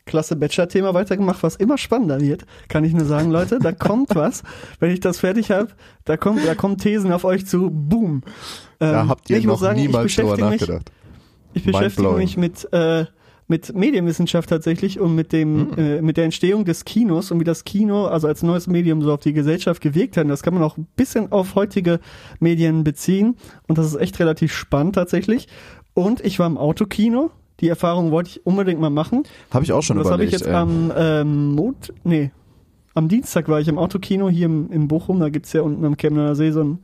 klasse 0.05 0.35
Bachelor-Thema 0.35 0.93
weitergemacht, 0.93 1.43
was 1.43 1.55
immer 1.55 1.77
spannender 1.77 2.19
wird, 2.19 2.43
kann 2.67 2.83
ich 2.83 2.91
nur 2.91 3.05
sagen, 3.05 3.31
Leute, 3.31 3.59
da 3.59 3.71
kommt 3.71 4.09
was. 4.15 4.43
Wenn 4.81 4.91
ich 4.91 4.99
das 4.99 5.19
fertig 5.19 5.49
habe, 5.49 5.69
da 6.03 6.17
kommt, 6.17 6.45
da 6.45 6.55
kommen 6.55 6.77
Thesen 6.77 7.13
auf 7.13 7.23
euch 7.23 7.45
zu, 7.45 7.69
boom. 7.71 8.21
da 8.79 9.03
Ähm, 9.03 9.07
habt 9.09 9.29
ihr 9.29 9.37
ich 9.37 9.45
noch 9.45 9.53
muss 9.53 9.61
sagen, 9.61 9.79
ich 9.79 9.87
niemals 9.87 10.13
drüber 10.13 10.31
beschäftige 10.35 10.49
mich, 10.49 10.59
nachgedacht. 10.61 10.91
ich 11.53 11.63
beschäftige 11.63 12.09
mich 12.15 12.35
mit, 12.35 12.67
äh, 12.73 13.05
mit 13.47 13.75
Medienwissenschaft 13.75 14.49
tatsächlich 14.49 14.99
und 14.99 15.15
mit 15.15 15.31
dem, 15.33 15.71
Hm. 15.75 15.77
äh, 15.77 16.01
mit 16.01 16.17
der 16.17 16.25
Entstehung 16.25 16.65
des 16.65 16.85
Kinos 16.85 17.31
und 17.31 17.39
wie 17.39 17.43
das 17.43 17.63
Kino, 17.63 18.05
also 18.05 18.27
als 18.27 18.41
neues 18.43 18.67
Medium 18.67 19.01
so 19.01 19.13
auf 19.13 19.19
die 19.19 19.33
Gesellschaft 19.33 19.81
gewirkt 19.81 20.17
hat. 20.17 20.23
Und 20.23 20.29
Das 20.29 20.43
kann 20.43 20.53
man 20.53 20.63
auch 20.63 20.77
ein 20.77 20.87
bisschen 20.95 21.31
auf 21.31 21.55
heutige 21.55 21.99
Medien 22.39 22.83
beziehen. 22.83 23.35
Und 23.67 23.77
das 23.77 23.87
ist 23.87 23.95
echt 23.95 24.19
relativ 24.19 24.53
spannend 24.53 24.95
tatsächlich. 24.95 25.47
Und 25.93 26.21
ich 26.21 26.39
war 26.39 26.47
im 26.47 26.57
Autokino. 26.57 27.31
Die 27.59 27.69
Erfahrung 27.69 28.11
wollte 28.11 28.29
ich 28.31 28.45
unbedingt 28.45 28.79
mal 28.81 28.89
machen. 28.89 29.23
Habe 29.51 29.63
ich 29.63 29.71
auch 29.71 29.83
schon 29.83 29.97
Und 29.97 30.03
das 30.03 30.11
habe 30.11 30.23
ich 30.25 30.29
überlegt. 30.33 30.45
jetzt 30.47 30.55
am 30.55 30.91
ähm, 30.97 31.51
Mond, 31.53 31.93
nee, 32.03 32.31
am 32.95 33.07
Dienstag 33.07 33.47
war 33.47 33.59
ich 33.59 33.67
im 33.67 33.77
Autokino 33.77 34.29
hier 34.29 34.45
im, 34.47 34.71
in 34.71 34.87
Bochum, 34.87 35.19
da 35.19 35.29
gibt's 35.29 35.53
ja 35.53 35.61
unten 35.61 35.83
am 35.85 35.95
Chemner 35.97 36.35
See 36.35 36.51
so 36.51 36.63
ein, 36.63 36.79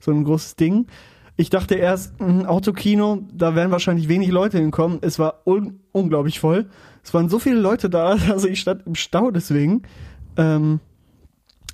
so 0.00 0.10
ein 0.12 0.24
großes 0.24 0.56
Ding. 0.56 0.86
Ich 1.36 1.50
dachte 1.50 1.74
erst, 1.74 2.20
ein 2.20 2.46
Autokino, 2.46 3.22
da 3.32 3.54
werden 3.56 3.72
wahrscheinlich 3.72 4.08
wenig 4.08 4.30
Leute 4.30 4.58
hinkommen. 4.58 4.98
Es 5.00 5.18
war 5.18 5.42
un 5.46 5.80
unglaublich 5.92 6.38
voll. 6.38 6.66
Es 7.02 7.12
waren 7.12 7.28
so 7.28 7.38
viele 7.38 7.58
Leute 7.60 7.90
da, 7.90 8.16
also 8.30 8.46
ich 8.48 8.60
stand 8.60 8.86
im 8.86 8.94
Stau 8.94 9.30
deswegen. 9.30 9.82
Ähm, 10.36 10.80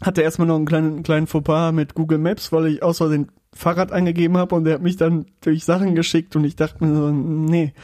hatte 0.03 0.23
erstmal 0.23 0.49
noch 0.49 0.57
einen 0.57 0.65
kleinen, 0.67 1.03
kleinen 1.03 1.27
Fauxpas 1.27 1.73
mit 1.73 1.95
Google 1.95 2.19
Maps, 2.19 2.53
weil 2.53 2.67
ich 2.69 2.83
aus 2.83 2.97
Versehen 2.99 3.31
Fahrrad 3.53 3.91
eingegeben 3.93 4.37
habe 4.39 4.55
und 4.55 4.63
der 4.65 4.75
hat 4.75 4.83
mich 4.83 4.97
dann 4.97 5.27
durch 5.41 5.65
Sachen 5.65 5.95
geschickt 5.97 6.37
und 6.37 6.45
ich 6.45 6.55
dachte 6.55 6.85
mir 6.85 6.95
so, 6.95 7.11
nee, 7.11 7.75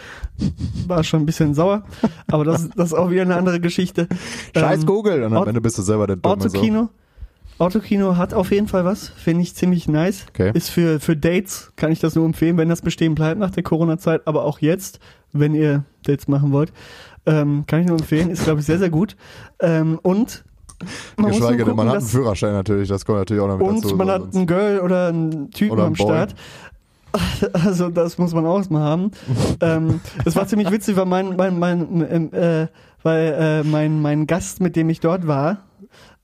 war 0.87 1.03
schon 1.03 1.23
ein 1.23 1.27
bisschen 1.27 1.55
sauer. 1.55 1.83
Aber 2.29 2.45
das, 2.45 2.71
das 2.71 2.93
ist 2.93 2.95
auch 2.95 3.11
wieder 3.11 3.23
eine 3.23 3.35
andere 3.37 3.59
Geschichte. 3.61 4.07
Scheiß 4.57 4.81
Ähm, 4.83 4.87
Google. 4.87 5.25
Und 5.25 5.33
am 5.33 5.43
Aut- 5.43 5.49
Ende 5.49 5.61
bist 5.61 5.77
du 5.77 5.83
selber 5.83 6.07
der 6.07 6.17
Dumme. 6.17 6.49
So. 6.49 6.89
Autokino. 7.59 8.17
Hat 8.17 8.35
auf 8.35 8.51
jeden 8.51 8.69
Fall 8.69 8.85
was, 8.85 9.09
finde 9.09 9.43
ich 9.43 9.55
ziemlich 9.55 9.89
nice. 9.89 10.27
Okay. 10.31 10.51
Ist 10.55 10.71
für, 10.71 11.01
für 11.01 11.17
Dates, 11.17 11.73
kann 11.77 11.93
ich 11.93 12.01
das 12.01 12.15
nur 12.15 12.25
empfehlen, 12.25 12.57
wenn 12.57 12.69
das 12.69 12.83
bestehen 12.83 13.15
bleibt 13.15 13.41
nach 13.41 13.51
der 13.51 13.63
Corona-Zeit, 13.63 14.27
aber 14.27 14.45
auch 14.45 14.61
jetzt, 14.61 15.01
wenn 15.33 15.55
ihr 15.55 15.85
Dates 16.05 16.29
machen 16.29 16.53
wollt, 16.53 16.73
ähm, 17.27 17.65
kann 17.67 17.81
ich 17.81 17.87
nur 17.87 17.99
empfehlen, 17.99 18.31
ist 18.31 18.45
glaube 18.45 18.61
ich 18.61 18.67
sehr, 18.67 18.79
sehr 18.79 18.91
gut. 18.91 19.17
Ähm, 19.61 19.99
und 20.03 20.45
man 21.17 21.31
Geschweige 21.31 21.65
denn, 21.65 21.75
man 21.75 21.89
hat 21.89 21.97
einen 21.99 22.07
Führerschein 22.07 22.53
natürlich, 22.53 22.89
das 22.89 23.05
kommt 23.05 23.19
natürlich 23.19 23.43
auch 23.43 23.49
noch 23.49 23.59
mit 23.59 23.67
und 23.67 23.85
dazu. 23.85 23.97
man 23.97 24.07
so. 24.07 24.13
hat 24.13 24.35
einen 24.35 24.47
Girl 24.47 24.81
oder 24.81 25.09
einen 25.09 25.51
Typen 25.51 25.73
Oder 25.73 25.83
am 25.85 25.87
einen 25.89 25.97
Boy. 25.97 26.07
Start. 26.07 26.35
Also 27.53 27.89
das 27.89 28.19
muss 28.19 28.35
man 28.35 28.45
auch 28.45 28.69
mal 28.69 28.83
haben. 28.83 29.11
ähm, 29.63 30.01
es 30.27 30.37
war 30.37 30.47
ziemlich 30.47 30.71
witzig, 30.71 30.97
weil 30.97 31.07
mein, 31.07 31.35
mein, 31.35 31.59
mein, 31.59 32.33
äh, 32.35 32.67
weil 33.03 33.37
äh, 33.39 33.63
mein, 33.63 34.03
mein 34.03 34.27
Gast, 34.27 34.61
mit 34.61 34.77
dem 34.77 34.91
ich 34.91 35.01
dort 35.01 35.27
war, 35.27 35.63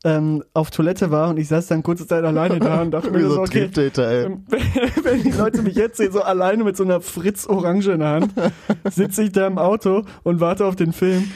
ähm, 0.04 0.42
auf 0.52 0.70
Toilette 0.70 1.10
war 1.10 1.30
und 1.30 1.38
ich 1.38 1.48
saß 1.48 1.68
dann 1.68 1.82
kurze 1.82 2.06
Zeit 2.06 2.24
alleine 2.24 2.58
da 2.58 2.82
und 2.82 2.90
dachte 2.90 3.10
mir 3.12 3.28
so, 3.30 3.40
okay, 3.40 3.70
ey. 3.76 4.24
ähm, 4.24 4.44
wenn 5.02 5.22
die 5.22 5.30
Leute 5.30 5.62
mich 5.62 5.76
jetzt 5.76 5.96
sehen, 5.98 6.12
so 6.12 6.22
alleine 6.22 6.64
mit 6.64 6.76
so 6.76 6.82
einer 6.84 7.00
Fritz 7.00 7.46
Orange 7.46 7.88
in 7.92 8.00
der 8.00 8.08
Hand, 8.08 8.32
sitze 8.90 9.22
ich 9.22 9.32
da 9.32 9.46
im 9.46 9.58
Auto 9.58 10.02
und 10.24 10.40
warte 10.40 10.66
auf 10.66 10.76
den 10.76 10.92
Film. 10.92 11.30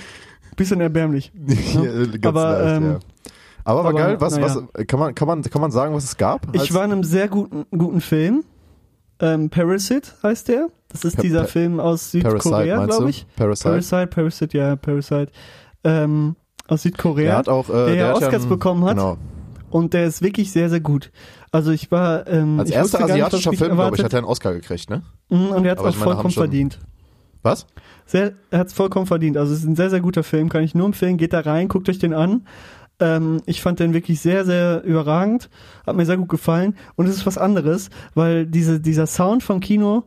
Bisschen 0.57 0.81
erbärmlich. 0.81 1.33
Ja, 1.75 1.83
ganz 2.07 2.25
Aber, 2.25 2.51
leicht, 2.59 2.77
ähm, 2.77 2.91
ja. 2.93 2.99
Aber 3.65 3.85
war 3.85 3.91
aber, 3.91 3.99
geil, 3.99 4.21
was, 4.21 4.37
naja. 4.39 4.57
was, 4.73 4.87
kann 4.87 4.99
man, 5.01 5.15
kann 5.15 5.29
man, 5.29 5.43
kann 5.43 5.61
man 5.61 5.71
sagen, 5.71 5.95
was 5.95 6.05
es 6.05 6.17
gab? 6.17 6.47
Ich 6.55 6.73
war 6.73 6.85
in 6.85 6.93
einem 6.93 7.05
sehr 7.05 7.29
guten, 7.29 7.67
guten 7.77 8.01
Film. 8.01 8.45
Ähm, 9.21 9.51
Parasite 9.51 10.09
heißt 10.23 10.49
der. 10.49 10.69
Das 10.89 11.05
ist 11.05 11.17
Pa- 11.17 11.23
dieser 11.23 11.41
Pa- 11.43 11.47
Film 11.47 11.79
aus 11.81 12.13
Parasite, 12.13 12.31
Südkorea, 12.43 12.87
glaube 12.87 13.11
ich. 13.11 13.27
Parasite. 13.37 13.69
Parasite, 13.69 14.07
Parasite, 14.07 14.57
ja, 14.59 14.77
Parasite. 14.77 15.33
Ähm, 15.85 16.37
aus 16.69 16.83
Südkorea. 16.83 17.25
Der 17.31 17.37
hat 17.37 17.49
auch, 17.49 17.69
äh, 17.69 17.73
der 17.73 17.87
der 17.87 17.95
ja 17.97 18.13
Oscars 18.15 18.43
einen- 18.43 18.49
bekommen 18.49 18.85
hat. 18.85 18.97
Genau. 18.97 19.17
Und 19.71 19.95
der 19.95 20.07
ist 20.07 20.23
wirklich 20.23 20.53
sehr, 20.53 20.71
sehr 20.71 20.81
gut. 20.81 21.11
Also 21.53 21.71
ich 21.71 21.91
war 21.91 22.27
ähm, 22.29 22.61
Als 22.61 22.71
ich 22.71 22.77
erster 22.77 22.99
nicht, 23.01 23.11
asiatischer 23.11 23.51
mich 23.51 23.59
Film, 23.59 23.75
glaube 23.75 23.97
ich, 23.97 24.05
hat 24.05 24.13
er 24.13 24.19
einen 24.21 24.27
Oscar 24.27 24.53
gekriegt, 24.55 24.89
ne? 24.91 25.03
Mhm, 25.29 25.49
Und 25.49 25.65
er 25.65 25.73
hat 25.73 25.79
es 25.79 25.85
auch 25.85 25.91
meine, 25.91 26.05
vollkommen 26.05 26.31
verdient. 26.31 26.79
Was? 27.43 27.67
Sehr, 28.07 28.33
er 28.51 28.61
hat 28.61 28.69
es 28.69 28.73
vollkommen 28.73 29.07
verdient. 29.07 29.37
Also 29.37 29.53
es 29.53 29.61
ist 29.61 29.65
ein 29.67 29.77
sehr, 29.77 29.91
sehr 29.91 30.01
guter 30.01 30.23
Film, 30.23 30.49
kann 30.49 30.63
ich 30.63 30.75
nur 30.75 30.87
empfehlen. 30.87 31.17
Geht 31.17 31.33
da 31.33 31.41
rein, 31.41 31.69
guckt 31.69 31.89
euch 31.89 31.99
den 31.99 32.15
an. 32.15 32.47
Ähm, 33.01 33.43
ich 33.47 33.61
fand 33.61 33.79
den 33.81 33.93
wirklich 33.93 34.21
sehr, 34.21 34.45
sehr 34.45 34.83
überragend. 34.85 35.51
Hat 35.87 35.97
mir 35.97 36.07
sehr 36.07 36.17
gut 36.17 36.29
gefallen. 36.29 36.77
Und 36.95 37.07
es 37.09 37.17
ist 37.17 37.27
was 37.27 37.37
anderes, 37.39 37.91
weil 38.15 38.47
diese, 38.47 38.81
dieser 38.81 39.07
Sound 39.07 39.43
vom 39.43 39.61
Kino, 39.61 40.05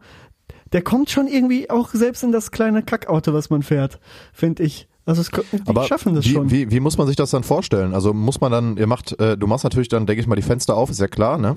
der 0.71 0.81
kommt 0.81 1.09
schon 1.09 1.27
irgendwie 1.27 1.69
auch 1.69 1.89
selbst 1.89 2.23
in 2.23 2.31
das 2.31 2.51
kleine 2.51 2.81
Kackauto, 2.83 3.33
was 3.33 3.49
man 3.49 3.61
fährt, 3.63 3.99
finde 4.33 4.63
ich. 4.63 4.87
Also 5.09 5.21
es, 5.21 5.29
die 5.31 5.41
Aber 5.67 5.83
schaffen 5.85 6.13
das 6.13 6.25
wie, 6.25 6.29
schon. 6.33 6.51
Wie, 6.51 6.69
wie 6.69 6.79
muss 6.79 6.97
man 6.97 7.07
sich 7.07 7.15
das 7.15 7.31
dann 7.31 7.43
vorstellen? 7.43 7.93
Also 7.95 8.13
muss 8.13 8.39
man 8.41 8.51
dann, 8.51 8.77
ihr 8.77 8.85
macht, 8.87 9.19
äh, 9.19 9.37
du 9.37 9.47
machst 9.47 9.63
natürlich 9.63 9.89
dann, 9.89 10.05
denke 10.05 10.21
ich 10.21 10.27
mal, 10.27 10.35
die 10.35 10.41
Fenster 10.43 10.75
auf, 10.77 10.89
ist 10.89 10.99
ja 10.99 11.07
klar, 11.07 11.37
ne? 11.37 11.55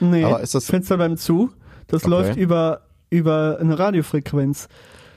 nee, 0.00 0.24
aber 0.24 0.40
ist 0.40 0.54
das- 0.54 0.66
Fenster 0.66 0.96
bleiben 0.96 1.16
zu. 1.16 1.50
Das 1.86 2.02
Okay. 2.02 2.10
läuft 2.10 2.36
über, 2.36 2.82
über 3.10 3.58
eine 3.60 3.78
Radiofrequenz. 3.78 4.68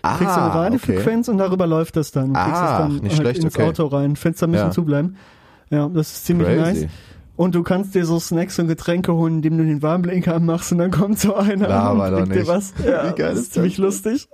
Ah, 0.01 0.17
kriegst 0.17 0.35
du 0.35 0.41
eine 0.41 0.53
Radiofrequenz 0.53 1.27
und 1.27 1.37
darüber 1.37 1.67
läuft 1.67 1.95
das 1.97 2.11
dann. 2.11 2.33
Du 2.33 2.39
kriegst 2.39 2.55
Ah, 2.61 2.71
es 2.73 2.77
dann 2.79 2.91
nicht 2.97 3.03
halt 3.03 3.13
schlecht, 3.15 3.43
ins 3.43 3.55
okay. 3.55 3.67
Auto 3.67 3.85
rein. 3.87 4.15
Fenster 4.15 4.47
müssen 4.47 4.65
Ja. 4.67 4.71
zubleiben. 4.71 5.17
Ja, 5.71 5.87
das 5.89 6.11
ist 6.13 6.25
ziemlich 6.25 6.47
Crazy. 6.47 6.81
nice. 6.83 6.91
Und 7.37 7.55
du 7.55 7.63
kannst 7.63 7.95
dir 7.95 8.05
so 8.05 8.17
Snacks 8.19 8.57
und 8.59 8.67
Getränke 8.69 9.13
holen, 9.13 9.35
indem 9.37 9.57
du 9.57 9.65
den 9.65 9.81
Warnblinker 9.81 10.35
anmachst 10.35 10.71
und 10.71 10.77
dann 10.77 10.91
kommt 10.91 11.19
so 11.19 11.35
einer 11.35 11.67
Laber 11.67 12.07
und 12.17 12.29
bringt 12.29 12.35
dir 12.35 12.47
was. 12.47 12.73
Ja, 12.85 13.09
Wie 13.11 13.15
geil 13.15 13.31
das 13.31 13.39
ist 13.39 13.53
ziemlich 13.53 13.75
das? 13.75 13.83
lustig. 13.83 14.29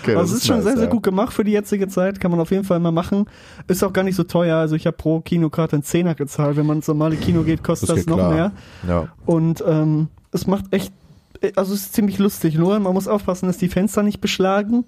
Okay, 0.00 0.14
das 0.14 0.16
also 0.16 0.34
es 0.34 0.40
ist 0.40 0.46
schon 0.46 0.56
nice, 0.56 0.64
sehr, 0.64 0.76
sehr 0.78 0.86
gut 0.88 1.02
gemacht 1.02 1.32
für 1.32 1.44
die 1.44 1.52
jetzige 1.52 1.88
Zeit. 1.88 2.20
Kann 2.20 2.30
man 2.30 2.40
auf 2.40 2.50
jeden 2.50 2.64
Fall 2.64 2.78
mal 2.80 2.92
machen. 2.92 3.26
Ist 3.68 3.82
auch 3.84 3.92
gar 3.92 4.04
nicht 4.04 4.16
so 4.16 4.24
teuer. 4.24 4.56
Also 4.56 4.76
ich 4.76 4.86
habe 4.86 4.96
pro 4.96 5.20
Kinokarte 5.20 5.76
einen 5.76 5.82
Zehner 5.82 6.14
gezahlt. 6.14 6.56
Wenn 6.56 6.66
man 6.66 6.78
ins 6.78 6.88
normale 6.88 7.16
Kino 7.16 7.42
geht, 7.42 7.62
kostet 7.62 7.90
das, 7.90 7.96
geht 7.96 8.08
noch 8.08 8.16
klar. 8.16 8.32
mehr. 8.32 8.52
Ja. 8.88 9.08
Und 9.24 9.62
ähm, 9.66 10.08
es 10.32 10.46
macht 10.46 10.66
echt, 10.70 10.92
also 11.56 11.74
es 11.74 11.82
ist 11.82 11.94
ziemlich 11.94 12.18
lustig. 12.18 12.56
Nur 12.56 12.78
man 12.78 12.92
muss 12.92 13.08
aufpassen, 13.08 13.46
dass 13.46 13.58
die 13.58 13.68
Fenster 13.68 14.02
nicht 14.02 14.20
beschlagen 14.20 14.84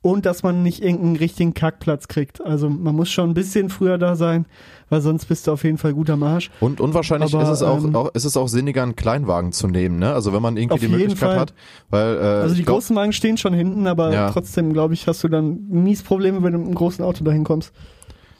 und 0.00 0.26
dass 0.26 0.42
man 0.44 0.62
nicht 0.62 0.82
irgendeinen 0.82 1.16
richtigen 1.16 1.54
Kackplatz 1.54 2.06
kriegt. 2.06 2.40
Also 2.40 2.68
man 2.70 2.94
muss 2.94 3.10
schon 3.10 3.30
ein 3.30 3.34
bisschen 3.34 3.68
früher 3.68 3.98
da 3.98 4.14
sein, 4.14 4.46
weil 4.90 5.00
sonst 5.00 5.26
bist 5.26 5.46
du 5.46 5.52
auf 5.52 5.64
jeden 5.64 5.76
Fall 5.78 5.92
gut 5.92 6.08
am 6.10 6.22
Arsch. 6.22 6.50
Und 6.60 6.80
unwahrscheinlich 6.80 7.34
Aber, 7.34 7.42
ist 7.42 7.48
es 7.50 7.62
auch, 7.62 7.82
ähm, 7.82 7.94
auch 7.96 8.14
ist 8.14 8.24
es 8.24 8.36
auch 8.36 8.46
sinniger, 8.48 8.82
einen 8.84 8.94
Kleinwagen 8.94 9.50
zu 9.52 9.66
nehmen, 9.66 9.98
ne? 9.98 10.12
Also 10.12 10.32
wenn 10.32 10.40
man 10.42 10.56
irgendwie 10.56 10.78
die 10.86 10.88
Möglichkeit 10.88 11.30
Fall. 11.30 11.38
hat, 11.40 11.54
weil 11.90 12.16
äh, 12.16 12.20
Also 12.20 12.54
die 12.54 12.62
glaub, 12.62 12.76
großen 12.76 12.94
Wagen 12.94 13.12
stehen 13.12 13.36
schon 13.38 13.54
hinten, 13.54 13.86
aber 13.88 14.12
Ja. 14.12 14.30
trotzdem, 14.30 14.72
glaube 14.72 14.94
ich, 14.94 15.06
hast 15.08 15.24
du 15.24 15.28
dann 15.28 15.66
mies 15.68 16.02
Probleme, 16.02 16.42
wenn 16.44 16.52
du 16.52 16.58
mit 16.58 16.66
einem 16.68 16.76
großen 16.76 17.04
Auto 17.04 17.24
dahin 17.24 17.42
kommst. 17.44 17.72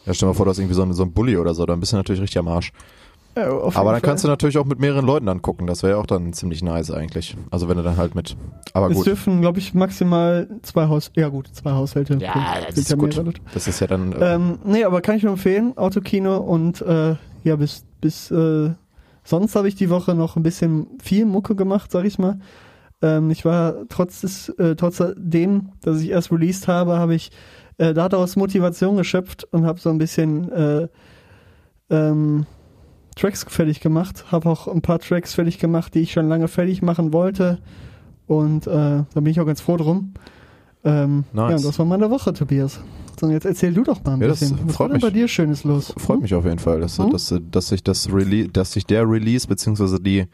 ja, 0.06 0.14
stell 0.14 0.28
mal 0.28 0.34
vor, 0.34 0.44
du 0.46 0.50
hast 0.50 0.58
irgendwie 0.58 0.74
so 0.76 0.82
ein, 0.82 0.92
so 0.92 1.02
ein 1.02 1.12
Bulli 1.12 1.36
oder 1.36 1.54
so, 1.54 1.66
dann 1.66 1.80
bist 1.80 1.92
du 1.92 1.96
natürlich 1.96 2.22
richtig 2.22 2.38
am 2.38 2.48
Arsch. 2.48 2.72
Ja, 3.36 3.50
Aber 3.74 3.92
dann 3.92 4.02
kannst 4.02 4.24
du 4.24 4.26
Fall. 4.28 4.32
natürlich 4.32 4.58
auch 4.58 4.64
mit 4.64 4.80
mehreren 4.80 5.06
Leuten 5.06 5.28
angucken, 5.28 5.66
das 5.68 5.82
wäre 5.84 5.92
ja 5.92 5.98
auch 6.00 6.06
dann 6.06 6.32
ziemlich 6.32 6.62
nice 6.62 6.90
eigentlich. 6.90 7.36
Also 7.50 7.68
wenn 7.68 7.76
du 7.76 7.84
dann 7.84 7.96
halt 7.96 8.14
mit, 8.16 8.36
aber 8.72 8.90
Es 8.90 8.96
gut. 8.96 9.06
dürfen, 9.06 9.40
glaube 9.40 9.60
ich, 9.60 9.74
maximal 9.74 10.48
zwei 10.62 10.88
Haus, 10.88 11.12
ja 11.16 11.28
gut, 11.28 11.48
zwei 11.54 11.70
Haushalte. 11.72 12.18
Ja, 12.20 12.60
das 12.66 12.76
ist 12.76 12.90
ja 12.90 12.96
gut. 12.96 13.16
mehrere. 13.16 13.32
Das 13.54 13.68
ist 13.68 13.78
ja 13.80 13.86
dann, 13.86 14.12
äh, 14.12 14.34
Ähm, 14.34 14.58
nee, 14.64 14.82
aber 14.82 15.00
kann 15.02 15.16
ich 15.16 15.22
nur 15.22 15.32
empfehlen, 15.32 15.76
Autokino 15.76 16.38
und 16.38 16.80
äh, 16.82 17.14
ja, 17.44 17.54
bis, 17.56 17.84
bis 18.00 18.30
äh, 18.32 18.70
sonst 19.22 19.54
habe 19.54 19.68
ich 19.68 19.76
die 19.76 19.88
Woche 19.90 20.14
noch 20.14 20.36
ein 20.36 20.42
bisschen 20.42 20.88
viel 21.00 21.24
Mucke 21.24 21.54
gemacht, 21.54 21.92
sag 21.92 22.04
ich 22.06 22.18
mal. 22.18 22.40
Ähm, 23.02 23.30
ich 23.30 23.44
war 23.44 23.74
trotz 23.88 24.22
des, 24.22 24.48
äh, 24.58 24.74
trotzdem, 24.74 25.68
dass 25.82 26.00
ich 26.00 26.10
erst 26.10 26.32
released 26.32 26.66
habe, 26.66 26.98
habe 26.98 27.14
ich 27.14 27.30
äh, 27.76 27.94
daraus 27.94 28.34
Motivation 28.34 28.96
geschöpft 28.96 29.46
und 29.52 29.64
habe 29.64 29.78
so 29.78 29.90
ein 29.90 29.98
bisschen 29.98 30.50
äh, 30.50 30.88
ähm, 31.90 32.46
Tracks 33.18 33.44
fertig 33.48 33.80
gemacht, 33.80 34.24
habe 34.30 34.48
auch 34.48 34.68
ein 34.68 34.80
paar 34.82 34.98
Tracks 34.98 35.34
fertig 35.34 35.58
gemacht, 35.58 35.94
die 35.94 36.00
ich 36.00 36.12
schon 36.12 36.28
lange 36.28 36.48
fertig 36.48 36.82
machen 36.82 37.12
wollte 37.12 37.58
und 38.26 38.66
äh, 38.66 38.70
da 38.70 39.04
bin 39.14 39.26
ich 39.26 39.40
auch 39.40 39.46
ganz 39.46 39.60
froh 39.60 39.76
drum. 39.76 40.12
Ähm, 40.84 41.24
Nice. 41.32 41.50
Ja, 41.50 41.56
und 41.56 41.64
das 41.64 41.78
war 41.78 41.86
meine 41.86 42.08
Woche, 42.10 42.32
Tobias. 42.32 42.80
So, 43.18 43.28
jetzt 43.30 43.44
erzähl 43.46 43.74
du 43.74 43.82
doch 43.82 44.04
mal 44.04 44.12
ein 44.14 44.20
Ja, 44.20 44.28
das 44.28 44.40
bisschen. 44.40 44.58
Was 44.66 44.76
freut 44.76 44.90
war 44.90 44.98
denn 44.98 45.08
bei 45.08 45.10
dir 45.10 45.26
Schönes 45.26 45.64
los? 45.64 45.92
freut 45.96 46.20
mich 46.20 46.32
auf 46.34 46.44
jeden 46.44 46.60
Fall, 46.60 46.80
dass, 46.80 46.98
Hm? 46.98 47.10
dass, 47.10 47.34
dass 47.50 47.68
sich 47.68 47.82
das 47.82 48.12
Release, 48.12 48.48
dass 48.50 48.72
sich 48.72 48.86
der 48.86 49.08
Release 49.10 49.46
beziehungsweise 49.48 49.98
die 49.98 50.26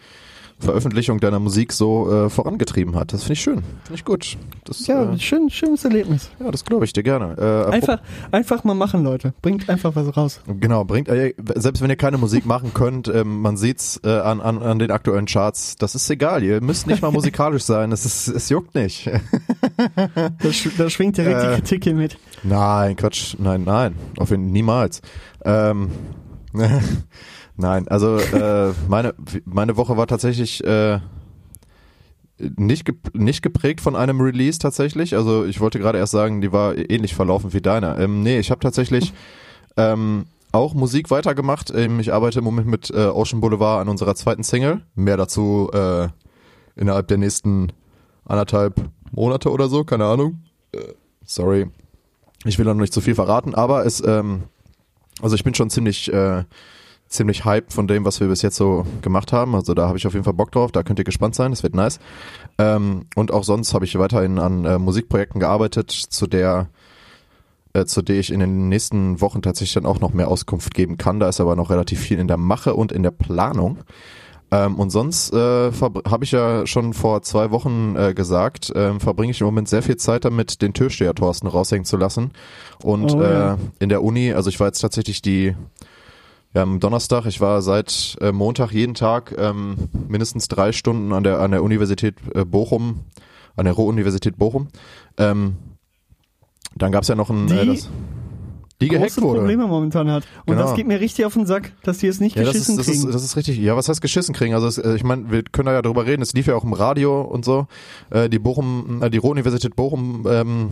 Veröffentlichung 0.58 1.20
deiner 1.20 1.38
Musik 1.40 1.72
so 1.72 2.10
äh, 2.26 2.30
vorangetrieben 2.30 2.96
hat. 2.96 3.12
Das 3.12 3.22
finde 3.22 3.32
ich 3.34 3.40
schön. 3.42 3.56
Finde 3.84 3.94
ich 3.94 4.04
gut. 4.04 4.36
Das, 4.64 4.86
Ja, 4.86 5.12
äh, 5.12 5.18
schön, 5.18 5.50
schönes 5.50 5.84
Erlebnis. 5.84 6.30
ja, 6.40 6.50
das 6.50 6.64
glaube 6.64 6.84
ich 6.84 6.92
dir 6.92 7.02
gerne. 7.02 7.36
Äh, 7.68 7.72
Einfach, 7.72 8.00
einfach 8.30 8.64
mal 8.64 8.74
machen, 8.74 9.02
Leute. 9.04 9.34
Bringt 9.42 9.68
einfach 9.68 9.94
was 9.96 10.16
raus. 10.16 10.40
Genau, 10.46 10.84
bringt 10.84 11.08
äh, 11.08 11.34
selbst 11.56 11.82
wenn 11.82 11.90
ihr 11.90 11.96
keine 11.96 12.18
Musik 12.18 12.46
machen 12.46 12.72
könnt, 12.72 13.08
ähm, 13.08 13.40
man 13.40 13.56
sieht's 13.56 14.00
äh, 14.04 14.08
an, 14.10 14.40
an, 14.40 14.62
an 14.62 14.78
den 14.78 14.90
aktuellen 14.90 15.26
Charts. 15.26 15.76
Das 15.76 15.94
ist 15.94 16.08
egal. 16.08 16.42
Ihr 16.42 16.62
müsst 16.62 16.86
nicht 16.86 17.02
mal 17.02 17.10
musikalisch 17.12 17.62
sein. 17.64 17.92
Es 17.92 18.04
ist, 18.06 18.28
es 18.28 18.48
juckt 18.48 18.74
nicht. 18.74 19.10
Da, 19.96 20.52
sch 20.52 20.68
da 20.78 20.88
schwingt 20.88 21.16
direkt 21.16 21.40
Äh. 21.42 21.48
die 21.48 21.54
Kritik 21.56 21.84
hier 21.84 21.94
mit. 21.94 22.16
Nein, 22.42 22.96
Quatsch. 22.96 23.34
Nein, 23.38 23.64
nein. 23.64 23.94
Auf 24.18 24.30
jeden 24.30 24.52
niemals. 24.52 25.00
Ähm, 25.44 25.90
nein, 27.56 27.88
also 27.88 28.16
äh, 28.16 28.72
meine 28.88 29.14
meine 29.44 29.76
Woche 29.76 29.96
war 29.96 30.06
tatsächlich 30.06 30.62
äh, 30.64 31.00
nicht 32.38 32.92
nicht 33.14 33.42
geprägt 33.42 33.80
von 33.80 33.96
einem 33.96 34.20
Release 34.20 34.58
tatsächlich. 34.58 35.14
Also 35.16 35.44
ich 35.44 35.60
wollte 35.60 35.78
gerade 35.78 35.98
erst 35.98 36.12
sagen, 36.12 36.40
die 36.40 36.52
war 36.52 36.76
ähnlich 36.76 37.14
verlaufen 37.14 37.52
wie 37.52 37.60
deiner. 37.60 37.98
Ähm, 37.98 38.22
nee, 38.22 38.38
ich 38.38 38.50
habe 38.50 38.60
tatsächlich 38.60 39.12
ähm, 39.76 40.26
auch 40.52 40.74
Musik 40.74 41.10
weitergemacht. 41.10 41.72
Ähm, 41.74 42.00
ich 42.00 42.12
arbeite 42.12 42.38
im 42.38 42.44
Moment 42.44 42.68
mit 42.68 42.90
äh, 42.90 43.06
Ocean 43.06 43.40
Boulevard 43.40 43.80
an 43.80 43.88
unserer 43.88 44.14
zweiten 44.14 44.42
Single. 44.42 44.82
Mehr 44.94 45.16
dazu 45.16 45.70
äh, 45.72 46.08
innerhalb 46.76 47.08
der 47.08 47.18
nächsten 47.18 47.72
anderthalb 48.24 48.80
Monate 49.10 49.50
oder 49.50 49.68
so, 49.68 49.84
keine 49.84 50.06
Ahnung. 50.06 50.42
Äh, 50.72 50.94
sorry. 51.24 51.70
Ich 52.44 52.58
will 52.58 52.64
da 52.64 52.74
noch 52.74 52.80
nicht 52.80 52.92
zu 52.92 53.00
viel 53.00 53.14
verraten, 53.14 53.54
aber 53.54 53.86
es, 53.86 54.02
ähm, 54.06 54.44
also 55.22 55.34
ich 55.34 55.44
bin 55.44 55.54
schon 55.54 55.70
ziemlich, 55.70 56.12
äh, 56.12 56.44
ziemlich 57.08 57.44
hyped 57.44 57.72
von 57.72 57.86
dem, 57.86 58.04
was 58.04 58.20
wir 58.20 58.28
bis 58.28 58.42
jetzt 58.42 58.56
so 58.56 58.84
gemacht 59.02 59.32
haben. 59.32 59.54
Also 59.54 59.74
da 59.74 59.86
habe 59.86 59.98
ich 59.98 60.06
auf 60.06 60.14
jeden 60.14 60.24
Fall 60.24 60.34
Bock 60.34 60.50
drauf, 60.52 60.72
da 60.72 60.82
könnt 60.82 60.98
ihr 60.98 61.04
gespannt 61.04 61.34
sein, 61.34 61.52
das 61.52 61.62
wird 61.62 61.74
nice. 61.74 62.00
Ähm, 62.58 63.06
und 63.14 63.32
auch 63.32 63.44
sonst 63.44 63.72
habe 63.74 63.84
ich 63.84 63.98
weiterhin 63.98 64.38
an 64.38 64.64
äh, 64.64 64.78
Musikprojekten 64.78 65.40
gearbeitet, 65.40 65.90
zu 65.90 66.26
der 66.26 66.68
äh, 67.72 67.84
zu 67.84 68.02
der 68.02 68.18
ich 68.18 68.32
in 68.32 68.40
den 68.40 68.68
nächsten 68.68 69.20
Wochen 69.20 69.42
tatsächlich 69.42 69.74
dann 69.74 69.86
auch 69.86 70.00
noch 70.00 70.12
mehr 70.12 70.28
Auskunft 70.28 70.74
geben 70.74 70.96
kann. 70.96 71.20
Da 71.20 71.28
ist 71.28 71.40
aber 71.40 71.56
noch 71.56 71.70
relativ 71.70 72.00
viel 72.00 72.18
in 72.18 72.28
der 72.28 72.36
Mache 72.36 72.74
und 72.74 72.92
in 72.92 73.02
der 73.02 73.10
Planung. 73.10 73.78
Ähm, 74.50 74.76
und 74.76 74.90
sonst 74.90 75.32
äh, 75.32 75.72
habe 75.72 76.24
ich 76.24 76.30
ja 76.32 76.66
schon 76.66 76.92
vor 76.94 77.22
zwei 77.22 77.50
Wochen 77.50 77.96
äh, 77.96 78.14
gesagt, 78.14 78.72
ähm, 78.76 79.00
verbringe 79.00 79.32
ich 79.32 79.40
im 79.40 79.46
Moment 79.46 79.68
sehr 79.68 79.82
viel 79.82 79.96
Zeit 79.96 80.24
damit, 80.24 80.62
den 80.62 80.72
Türsteher 80.74 81.14
Thorsten 81.14 81.48
raushängen 81.48 81.84
zu 81.84 81.96
lassen. 81.96 82.30
Und 82.82 83.12
Oh, 83.14 83.22
ja. 83.22 83.54
äh, 83.54 83.56
in 83.80 83.88
der 83.88 84.02
Uni, 84.04 84.32
also 84.32 84.50
ich 84.50 84.60
war 84.60 84.68
jetzt 84.68 84.80
tatsächlich 84.80 85.22
die 85.22 85.56
ja, 86.54 86.62
am 86.62 86.80
Donnerstag, 86.80 87.26
ich 87.26 87.40
war 87.40 87.62
seit 87.62 88.16
äh, 88.20 88.32
Montag 88.32 88.72
jeden 88.72 88.94
Tag 88.94 89.34
ähm, 89.36 89.88
mindestens 90.08 90.48
drei 90.48 90.72
Stunden 90.72 91.12
an 91.12 91.24
der 91.24 91.40
an 91.40 91.50
der 91.50 91.62
Universität 91.62 92.14
äh, 92.34 92.44
Bochum, 92.44 93.00
an 93.56 93.64
der 93.64 93.74
Ruhr-Universität 93.74 94.38
Bochum. 94.38 94.68
Ähm, 95.18 95.56
dann 96.76 96.92
gab's 96.92 97.08
ja 97.08 97.14
noch 97.14 97.30
ein 97.30 97.48
Die 97.48 97.54
äh, 97.54 97.66
das, 97.66 97.90
die 98.80 98.88
gehackt 98.88 99.14
Große 99.14 99.22
wurde. 99.22 99.38
Probleme 99.40 99.66
momentan 99.66 100.10
hat. 100.10 100.24
Und 100.46 100.54
Genau. 100.54 100.66
das 100.66 100.74
geht 100.76 100.86
mir 100.86 101.00
richtig 101.00 101.24
auf 101.24 101.34
den 101.34 101.46
Sack, 101.46 101.72
dass 101.84 101.98
die 101.98 102.06
es 102.08 102.20
nicht 102.20 102.36
Ja, 102.36 102.42
das 102.42 102.52
geschissen 102.54 102.74
ist, 102.74 102.78
das, 102.80 102.88
ist, 102.94 103.00
kriegen. 103.02 103.12
das 103.12 103.24
ist 103.24 103.36
richtig. 103.36 103.58
Ja, 103.58 103.76
was 103.76 103.88
heißt 103.88 104.00
geschissen 104.00 104.34
kriegen? 104.34 104.54
Also 104.54 104.66
es, 104.66 104.78
äh, 104.78 104.94
ich 104.96 105.04
meine, 105.04 105.30
wir 105.30 105.42
können 105.44 105.66
da 105.66 105.72
ja 105.72 105.82
drüber 105.82 106.06
reden. 106.06 106.22
Es 106.22 106.32
lief 106.34 106.46
ja 106.46 106.56
auch 106.56 106.64
im 106.64 106.72
Radio 106.72 107.20
und 107.22 107.44
so. 107.44 107.66
Äh, 108.10 108.28
die 108.28 108.38
Bochum, 108.38 109.02
äh, 109.02 109.10
die 109.10 109.18
Ruhr-Universität 109.18 109.76
Bochum 109.76 110.26
ähm, 110.28 110.70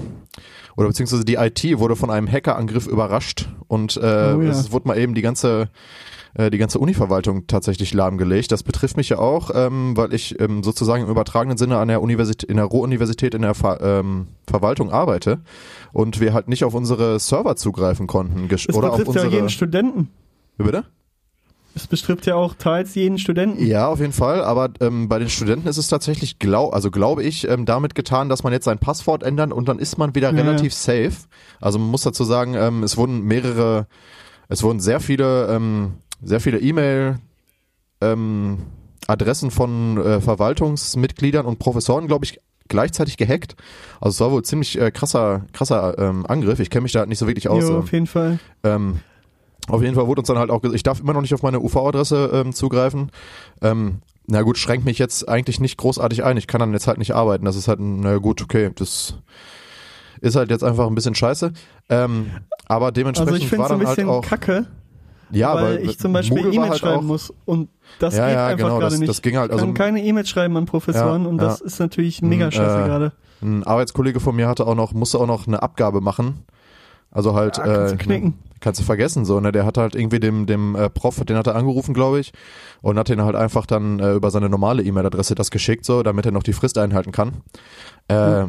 oder 0.76 0.88
beziehungsweise 0.88 1.24
die 1.24 1.34
IT 1.34 1.78
wurde 1.78 1.96
von 1.96 2.10
einem 2.10 2.30
Hackerangriff 2.30 2.86
überrascht 2.86 3.48
und 3.68 3.96
äh, 3.96 4.00
Oh 4.00 4.42
ja. 4.42 4.50
es 4.50 4.72
wurde 4.72 4.88
mal 4.88 4.98
eben 4.98 5.14
die 5.14 5.22
ganze 5.22 5.68
äh, 6.34 6.50
die 6.50 6.58
ganze 6.58 6.78
Univerwaltung 6.78 7.46
tatsächlich 7.46 7.92
lahmgelegt. 7.94 8.52
Das 8.52 8.62
betrifft 8.62 8.96
mich 8.96 9.08
ja 9.08 9.18
auch, 9.18 9.50
ähm, 9.54 9.96
weil 9.96 10.12
ich 10.14 10.38
ähm, 10.40 10.62
sozusagen 10.62 11.04
im 11.04 11.10
übertragenen 11.10 11.58
Sinne 11.58 11.78
an 11.78 11.88
der 11.88 12.02
Universität, 12.02 12.48
in 12.48 12.56
der 12.56 12.66
Ruhr-Universität 12.66 13.34
in 13.34 13.42
der 13.42 13.54
Ver, 13.54 13.80
ähm, 13.80 14.28
Verwaltung 14.46 14.90
arbeite 14.90 15.40
und 15.92 16.20
wir 16.20 16.32
halt 16.32 16.48
nicht 16.48 16.64
auf 16.64 16.74
unsere 16.74 17.18
Server 17.18 17.56
zugreifen 17.56 18.06
konnten 18.06 18.48
es 18.52 18.68
oder 18.68 18.90
auf 18.90 18.98
betrifft 18.98 19.16
ja 19.16 19.22
unsere. 19.22 19.34
jeden 19.34 19.50
Studenten. 19.50 20.08
Wie 20.58 20.64
bitte? 20.64 20.84
Es 21.74 21.86
betrifft 21.86 22.26
ja 22.26 22.34
auch 22.34 22.54
teils 22.54 22.94
jeden 22.94 23.18
Studenten. 23.18 23.64
Ja, 23.64 23.88
auf 23.88 24.00
jeden 24.00 24.12
Fall. 24.12 24.44
Aber 24.44 24.70
ähm, 24.80 25.08
bei 25.08 25.18
den 25.18 25.30
Studenten 25.30 25.68
ist 25.68 25.78
es 25.78 25.88
tatsächlich, 25.88 26.38
glaub, 26.38 26.74
also 26.74 26.90
glaube 26.90 27.22
ich, 27.22 27.48
ähm, 27.48 27.64
damit 27.64 27.94
getan, 27.94 28.28
dass 28.28 28.42
man 28.42 28.52
jetzt 28.52 28.66
sein 28.66 28.78
Passwort 28.78 29.22
ändert 29.22 29.52
und 29.52 29.68
dann 29.68 29.78
ist 29.78 29.96
man 29.96 30.14
wieder 30.14 30.32
Ja, 30.32 30.36
relativ 30.42 30.74
safe. 30.74 31.12
Also 31.60 31.78
man 31.78 31.88
muss 31.88 32.02
dazu 32.02 32.24
sagen, 32.24 32.54
ähm, 32.54 32.82
es 32.82 32.96
wurden 32.98 33.22
mehrere, 33.22 33.86
es 34.48 34.62
wurden 34.62 34.80
sehr 34.80 35.00
viele, 35.00 35.46
ähm, 35.48 35.94
sehr 36.22 36.40
viele 36.40 36.58
E-Mail 36.60 37.18
ähm, 38.00 38.58
Adressen 39.06 39.50
von 39.50 39.98
äh, 39.98 40.20
Verwaltungsmitgliedern 40.20 41.46
und 41.46 41.58
Professoren, 41.58 42.06
glaube 42.06 42.24
ich, 42.24 42.40
gleichzeitig 42.68 43.16
gehackt. 43.16 43.56
Also 44.00 44.10
es 44.10 44.20
war 44.20 44.30
wohl 44.32 44.42
ziemlich 44.44 44.80
äh, 44.80 44.90
krasser, 44.90 45.46
krasser 45.52 45.98
ähm, 45.98 46.24
Angriff. 46.26 46.60
Ich 46.60 46.70
kenne 46.70 46.82
mich 46.82 46.92
da 46.92 47.00
halt 47.00 47.08
nicht 47.08 47.18
so 47.18 47.26
wirklich 47.26 47.48
aus. 47.48 47.62
Jo, 47.64 47.70
ähm, 47.70 47.76
auf 47.76 47.92
jeden 47.92 48.06
Fall. 48.06 48.38
ähm, 48.62 49.00
auf 49.68 49.82
jeden 49.82 49.94
Fall 49.94 50.06
wurde 50.06 50.20
uns 50.20 50.28
dann 50.28 50.38
halt 50.38 50.50
auch, 50.50 50.60
ges- 50.62 50.72
ich 50.74 50.82
darf 50.82 51.00
immer 51.00 51.12
noch 51.12 51.20
nicht 51.20 51.34
auf 51.34 51.42
meine 51.42 51.60
UV-Adresse 51.60 52.30
ähm, 52.32 52.52
zugreifen. 52.52 53.10
Ähm, 53.60 53.98
na 54.26 54.42
gut, 54.42 54.56
schränkt 54.58 54.84
mich 54.86 54.98
jetzt 54.98 55.28
eigentlich 55.28 55.60
nicht 55.60 55.76
großartig 55.78 56.24
ein. 56.24 56.36
Ich 56.36 56.46
kann 56.46 56.60
dann 56.60 56.72
jetzt 56.72 56.86
halt 56.86 56.98
nicht 56.98 57.12
arbeiten. 57.14 57.44
Das 57.44 57.56
ist 57.56 57.68
halt, 57.68 57.80
na 57.80 58.18
gut, 58.18 58.40
okay, 58.42 58.70
das 58.74 59.14
ist 60.20 60.36
halt 60.36 60.50
jetzt 60.50 60.62
einfach 60.64 60.86
ein 60.86 60.94
bisschen 60.94 61.14
scheiße. 61.16 61.52
Ähm, 61.88 62.30
aber 62.66 62.86
Also 62.86 62.94
dementsprechend 62.94 63.38
ich 63.42 63.48
finde 63.48 63.58
war 63.58 63.66
es 63.66 63.72
ein 63.72 63.78
dann 63.80 63.88
halt 63.88 63.96
bisschen 63.96 64.10
auch. 64.10 64.22
kacke, 64.24 64.66
ja, 65.32 65.54
weil 65.54 65.64
aber 65.76 65.80
ich 65.80 65.98
zum 65.98 66.12
Beispiel 66.12 66.38
E-Mails 66.52 66.70
halt 66.70 66.78
schreiben 66.80 67.06
muss 67.06 67.32
und 67.44 67.68
das 67.98 68.16
Ja, 68.16 68.26
geht 68.26 68.34
ja, 68.34 68.46
einfach 68.48 68.64
genau, 68.66 68.78
gerade 68.78 68.90
das- 68.92 68.98
nicht. 69.00 69.08
das 69.08 69.22
ging 69.22 69.36
halt, 69.36 69.50
ich 69.52 69.58
kann 69.58 69.68
also- 69.68 69.74
keine 69.74 70.02
E-Mails 70.02 70.28
schreiben 70.28 70.56
an 70.56 70.66
Professoren 70.66 71.22
Ja, 71.24 71.28
und 71.28 71.38
das 71.38 71.60
ist 71.60 71.78
natürlich 71.80 72.22
mega 72.22 72.44
Hm, 72.46 72.52
scheiße 72.52 72.80
äh, 72.80 72.84
gerade. 72.86 73.12
Ein 73.42 73.64
Arbeitskollege 73.64 74.20
von 74.20 74.36
mir 74.36 74.48
hatte 74.48 74.66
auch 74.66 74.74
noch, 74.76 74.92
musste 74.92 75.18
auch 75.18 75.26
noch 75.26 75.46
eine 75.46 75.62
Abgabe 75.62 76.00
machen. 76.00 76.44
Also 77.10 77.34
halt, 77.34 77.58
Ja, 77.58 77.64
kannst 77.64 77.92
du 77.92 77.96
äh, 77.96 77.98
knicken. 77.98 78.38
kannst 78.60 78.80
du 78.80 78.84
vergessen, 78.84 79.24
so, 79.26 79.38
ne? 79.40 79.52
Der 79.52 79.66
hat 79.66 79.76
halt 79.76 79.94
irgendwie 79.94 80.18
dem, 80.20 80.46
dem 80.46 80.74
äh, 80.76 80.88
Prof, 80.88 81.22
den 81.24 81.36
hat 81.36 81.46
er 81.46 81.56
angerufen, 81.56 81.92
glaube 81.92 82.20
ich, 82.20 82.32
und 82.80 82.98
hat 82.98 83.08
den 83.10 83.20
halt 83.22 83.36
einfach 83.36 83.66
dann 83.66 83.98
äh, 83.98 84.14
über 84.14 84.30
seine 84.30 84.48
normale 84.48 84.82
E-Mail-Adresse 84.82 85.34
das 85.34 85.50
geschickt, 85.50 85.84
so, 85.84 86.02
damit 86.02 86.24
er 86.24 86.32
noch 86.32 86.42
die 86.42 86.54
Frist 86.54 86.78
einhalten 86.78 87.12
kann. 87.12 87.42
Äh, 88.08 88.46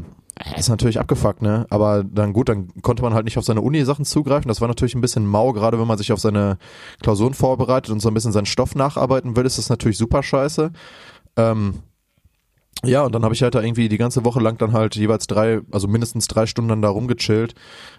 Ist 0.58 0.70
natürlich 0.70 1.00
abgefuckt, 1.00 1.42
ne? 1.42 1.68
Aber 1.70 2.04
dann 2.04 2.34
gut, 2.34 2.50
dann 2.50 2.70
konnte 2.82 3.04
man 3.04 3.13
halt 3.13 3.25
nicht 3.25 3.38
auf 3.38 3.46
seine 3.46 3.62
Uni-Sachen 3.62 4.04
zugreifen. 4.04 4.48
Das 4.48 4.62
war 4.62 4.68
natürlich 4.68 4.96
ein 4.96 5.02
bisschen 5.02 5.28
mau, 5.28 5.54
gerade 5.54 5.80
wenn 5.80 5.88
man 5.88 5.98
sich 5.98 6.12
auf 6.12 6.20
seine 6.20 6.58
Klausuren 7.02 7.34
vorbereitet 7.34 7.92
und 7.92 8.00
so 8.00 8.10
ein 8.10 8.13
bisschen 8.13 8.32
seinen 8.32 8.48
Stoff 8.48 8.74
nacharbeiten 8.75 9.36
will, 9.36 9.46
ist 9.46 9.60
das 9.60 9.70
natürlich 9.70 9.98
super 9.98 10.24
scheiße. 10.24 10.72
Ähm, 11.38 11.75
ja, 12.84 13.04
und 13.04 13.13
dann 13.13 13.24
habe 13.24 13.34
ich 13.34 13.44
halt 13.44 13.56
da 13.56 13.62
irgendwie 13.62 13.90
die 13.90 13.98
ganze 13.98 14.25
Woche 14.25 14.42
lang 14.42 14.58
dann 14.58 14.74
halt 14.74 14.96
jeweils 14.96 15.28
drei, 15.28 15.62
also 15.72 15.88
mindestens 15.88 16.28
drei 16.28 16.48
Stunden 16.48 16.70
dann 16.70 16.82
da 16.82 16.90
rumgechillt, 16.90 17.54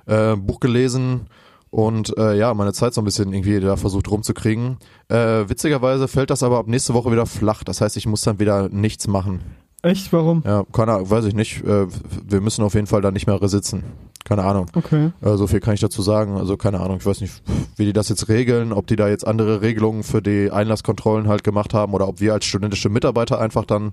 äh, 0.06 0.36
Buch 0.36 0.60
gelesen 0.60 1.28
und 1.70 2.16
äh, 2.18 2.36
ja, 2.36 2.52
meine 2.52 2.72
Zeit 2.72 2.94
so 2.94 3.00
ein 3.00 3.04
bisschen 3.04 3.32
irgendwie 3.32 3.60
da 3.60 3.76
versucht 3.76 4.10
rumzukriegen. 4.10 4.78
Äh, 5.08 5.48
witzigerweise 5.48 6.08
fällt 6.08 6.30
das 6.30 6.42
aber 6.42 6.58
ab 6.58 6.66
nächste 6.66 6.94
Woche 6.94 7.10
wieder 7.10 7.26
flach. 7.26 7.64
Das 7.64 7.80
heißt, 7.80 7.96
ich 7.96 8.06
muss 8.06 8.22
dann 8.22 8.38
wieder 8.38 8.68
nichts 8.68 9.06
machen. 9.06 9.40
Echt, 9.84 10.12
warum? 10.14 10.42
Ja, 10.46 10.64
keine 10.72 10.94
Ahnung, 10.94 11.10
weiß 11.10 11.26
ich 11.26 11.34
nicht. 11.34 11.62
Äh, 11.62 11.86
wir 12.26 12.40
müssen 12.40 12.64
auf 12.64 12.72
jeden 12.72 12.86
Fall 12.86 13.02
da 13.02 13.10
nicht 13.10 13.26
mehr 13.26 13.40
resitzen. 13.40 13.84
Keine 14.24 14.42
Ahnung. 14.42 14.66
Okay. 14.74 15.12
Äh, 15.20 15.36
so 15.36 15.46
viel 15.46 15.60
kann 15.60 15.74
ich 15.74 15.80
dazu 15.80 16.00
sagen. 16.00 16.38
Also 16.38 16.56
keine 16.56 16.80
Ahnung, 16.80 16.96
ich 16.98 17.04
weiß 17.04 17.20
nicht, 17.20 17.42
wie 17.76 17.84
die 17.84 17.92
das 17.92 18.08
jetzt 18.08 18.28
regeln, 18.30 18.72
ob 18.72 18.86
die 18.86 18.96
da 18.96 19.08
jetzt 19.08 19.26
andere 19.26 19.60
Regelungen 19.60 20.02
für 20.02 20.22
die 20.22 20.50
Einlasskontrollen 20.50 21.28
halt 21.28 21.44
gemacht 21.44 21.74
haben 21.74 21.92
oder 21.92 22.08
ob 22.08 22.20
wir 22.20 22.32
als 22.32 22.46
studentische 22.46 22.88
Mitarbeiter 22.88 23.38
einfach 23.38 23.66
dann 23.66 23.92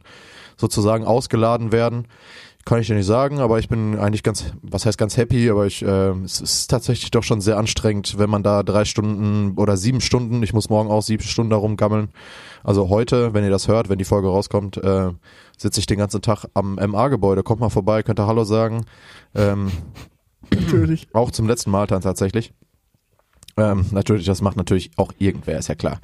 sozusagen 0.56 1.04
ausgeladen 1.04 1.74
werden. 1.74 2.08
Kann 2.64 2.80
ich 2.80 2.88
dir 2.88 2.96
nicht 2.96 3.08
sagen, 3.08 3.40
aber 3.40 3.60
ich 3.60 3.68
bin 3.68 3.98
eigentlich 3.98 4.22
ganz, 4.22 4.54
was 4.62 4.86
heißt 4.86 4.98
ganz 4.98 5.18
happy, 5.18 5.50
aber 5.50 5.66
ich, 5.66 5.82
äh, 5.82 6.12
es 6.24 6.40
ist 6.40 6.68
tatsächlich 6.68 7.10
doch 7.12 7.24
schon 7.24 7.42
sehr 7.42 7.58
anstrengend, 7.58 8.20
wenn 8.20 8.30
man 8.30 8.44
da 8.44 8.62
drei 8.62 8.86
Stunden 8.86 9.58
oder 9.58 9.78
sieben 9.78 10.00
Stunden, 10.00 10.44
ich 10.44 10.54
muss 10.54 10.70
morgen 10.70 10.92
auch 10.92 11.02
sieben 11.02 11.24
Stunden 11.24 11.50
da 11.50 11.58
rumgammeln. 11.58 12.10
Also 12.64 12.90
heute, 12.90 13.34
wenn 13.34 13.44
ihr 13.44 13.50
das 13.50 13.68
hört, 13.68 13.90
wenn 13.90 13.98
die 13.98 14.06
Folge 14.06 14.28
rauskommt, 14.28 14.78
äh, 14.78 15.10
sitze 15.62 15.80
ich 15.80 15.86
den 15.86 16.00
ganzen 16.00 16.22
Tag 16.22 16.46
am 16.54 16.76
MA-Gebäude. 16.76 17.44
Kommt 17.44 17.62
mal 17.62 17.70
vorbei, 17.70 18.04
könnt 18.04 18.20
ihr 18.20 18.28
Hallo 18.28 18.44
sagen. 18.44 18.86
Ähm, 19.36 19.72
Natürlich. 20.54 21.08
auch 21.14 21.32
zum 21.32 21.48
letzten 21.48 21.72
Mal 21.72 21.88
dann 21.88 22.02
tatsächlich. 22.02 22.54
Ähm, 23.58 23.86
natürlich, 23.92 24.26
das 24.26 24.42
macht 24.42 24.58
natürlich 24.58 24.92
auch 24.96 25.12
irgendwer, 25.20 25.60
ist 25.60 25.68
ja 25.68 25.76
klar. 25.76 26.00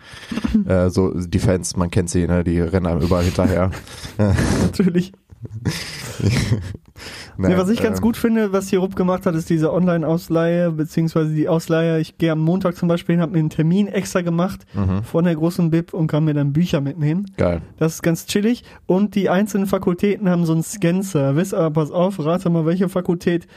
äh, 0.67 0.89
so 0.89 1.13
die 1.13 1.39
Fans, 1.39 1.75
man 1.75 1.89
kennt 1.89 2.09
sie, 2.09 2.27
ne, 2.27 2.43
die 2.43 2.59
rennen 2.59 2.85
einem 2.85 3.01
überall 3.01 3.23
hinterher. 3.23 3.71
Natürlich. 4.61 5.13
Nee, 7.39 7.55
was 7.55 7.69
ich 7.69 7.83
ganz 7.83 7.99
ähm, 7.99 8.01
gut 8.03 8.17
finde, 8.17 8.51
was 8.51 8.69
hier 8.69 8.79
Rupp 8.79 8.95
gemacht 8.95 9.27
hat, 9.27 9.35
ist 9.35 9.49
diese 9.51 9.71
Online-Ausleihe, 9.71 10.71
beziehungsweise 10.71 11.33
die 11.35 11.47
Ausleihe. 11.47 11.99
Ich 11.99 12.17
gehe 12.17 12.31
am 12.31 12.39
Montag 12.39 12.75
zum 12.75 12.87
Beispiel 12.87 13.13
hin, 13.13 13.21
habe 13.21 13.33
mir 13.33 13.39
einen 13.39 13.51
Termin 13.51 13.87
extra 13.87 14.21
gemacht 14.21 14.65
Mhm. 14.73 15.03
von 15.03 15.23
der 15.25 15.35
großen 15.35 15.69
Bib 15.69 15.93
und 15.93 16.07
kann 16.07 16.25
mir 16.25 16.33
dann 16.33 16.53
Bücher 16.53 16.81
mitnehmen. 16.81 17.27
Geil. 17.37 17.61
Das 17.77 17.93
ist 17.95 18.01
ganz 18.01 18.25
chillig. 18.25 18.63
Und 18.87 19.13
die 19.13 19.29
einzelnen 19.29 19.67
Fakultäten 19.67 20.27
haben 20.29 20.45
so 20.45 20.53
einen 20.53 20.63
Scan-Service. 20.63 21.53
Aber 21.53 21.69
pass 21.69 21.91
auf, 21.91 22.17
rate 22.19 22.49
mal, 22.49 22.65
welche 22.65 22.89
Fakultät 22.89 23.47